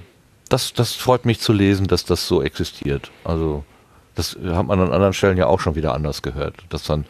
[0.55, 3.11] das, das freut mich zu lesen, dass das so existiert.
[3.25, 3.65] Also
[4.15, 7.07] das hat man an anderen Stellen ja auch schon wieder anders gehört, dass dann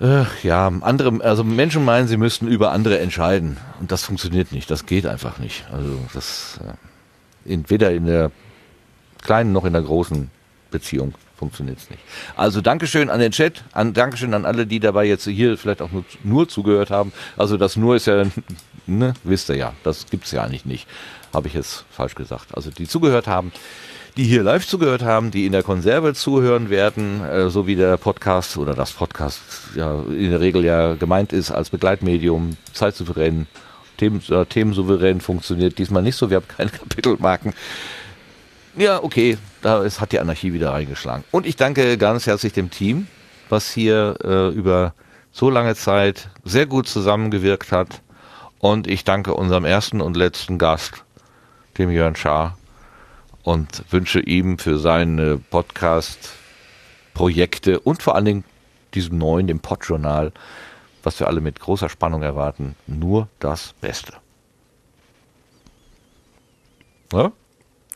[0.00, 4.70] äh, ja andere, also Menschen meinen, sie müssten über andere entscheiden und das funktioniert nicht.
[4.70, 5.66] Das geht einfach nicht.
[5.72, 8.30] Also das äh, in, weder in der
[9.22, 10.30] kleinen noch in der großen
[10.70, 12.02] Beziehung funktioniert es nicht.
[12.36, 15.90] Also Dankeschön an den Chat, an, Dankeschön an alle, die dabei jetzt hier vielleicht auch
[15.90, 17.12] nur, nur zugehört haben.
[17.36, 18.24] Also das nur ist ja,
[18.86, 20.86] ne, wisst ihr ja, das gibt's ja eigentlich nicht
[21.36, 22.48] habe ich jetzt falsch gesagt.
[22.54, 23.52] Also die zugehört haben,
[24.16, 27.98] die hier live zugehört haben, die in der Konserve zuhören werden, äh, so wie der
[27.98, 29.40] Podcast oder das Podcast
[29.76, 33.46] ja in der Regel ja gemeint ist als Begleitmedium, zeitsouverän,
[33.98, 35.78] Themen, äh, themensouverän funktioniert.
[35.78, 37.52] Diesmal nicht so, wir haben keine Kapitelmarken.
[38.76, 41.24] Ja, okay, da ist, hat die Anarchie wieder reingeschlagen.
[41.30, 43.06] Und ich danke ganz herzlich dem Team,
[43.48, 44.94] was hier äh, über
[45.32, 48.02] so lange Zeit sehr gut zusammengewirkt hat.
[48.58, 51.04] Und ich danke unserem ersten und letzten Gast,
[51.78, 52.56] dem Jörn Schaar,
[53.46, 58.42] und wünsche ihm für seine Podcast-Projekte und vor allen Dingen
[58.92, 60.32] diesem neuen, dem Podjournal,
[61.04, 64.14] was wir alle mit großer Spannung erwarten, nur das Beste.
[67.12, 67.26] Ja?
[67.26, 67.34] Und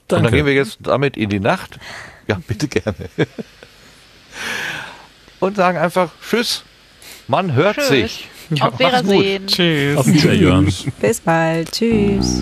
[0.09, 1.81] dann gehen wir jetzt damit in die Nacht.
[2.29, 3.11] Ja, bitte gerne.
[5.41, 6.63] Und sagen einfach Tschüss.
[7.27, 7.89] Man hört Tschüss.
[7.89, 8.29] sich.
[8.51, 9.49] Ja, Auf Wiedersehen.
[9.49, 9.97] Tschüss.
[9.97, 10.73] Auf Wiedersehen.
[11.01, 11.73] Bis bald.
[11.73, 12.41] Tschüss.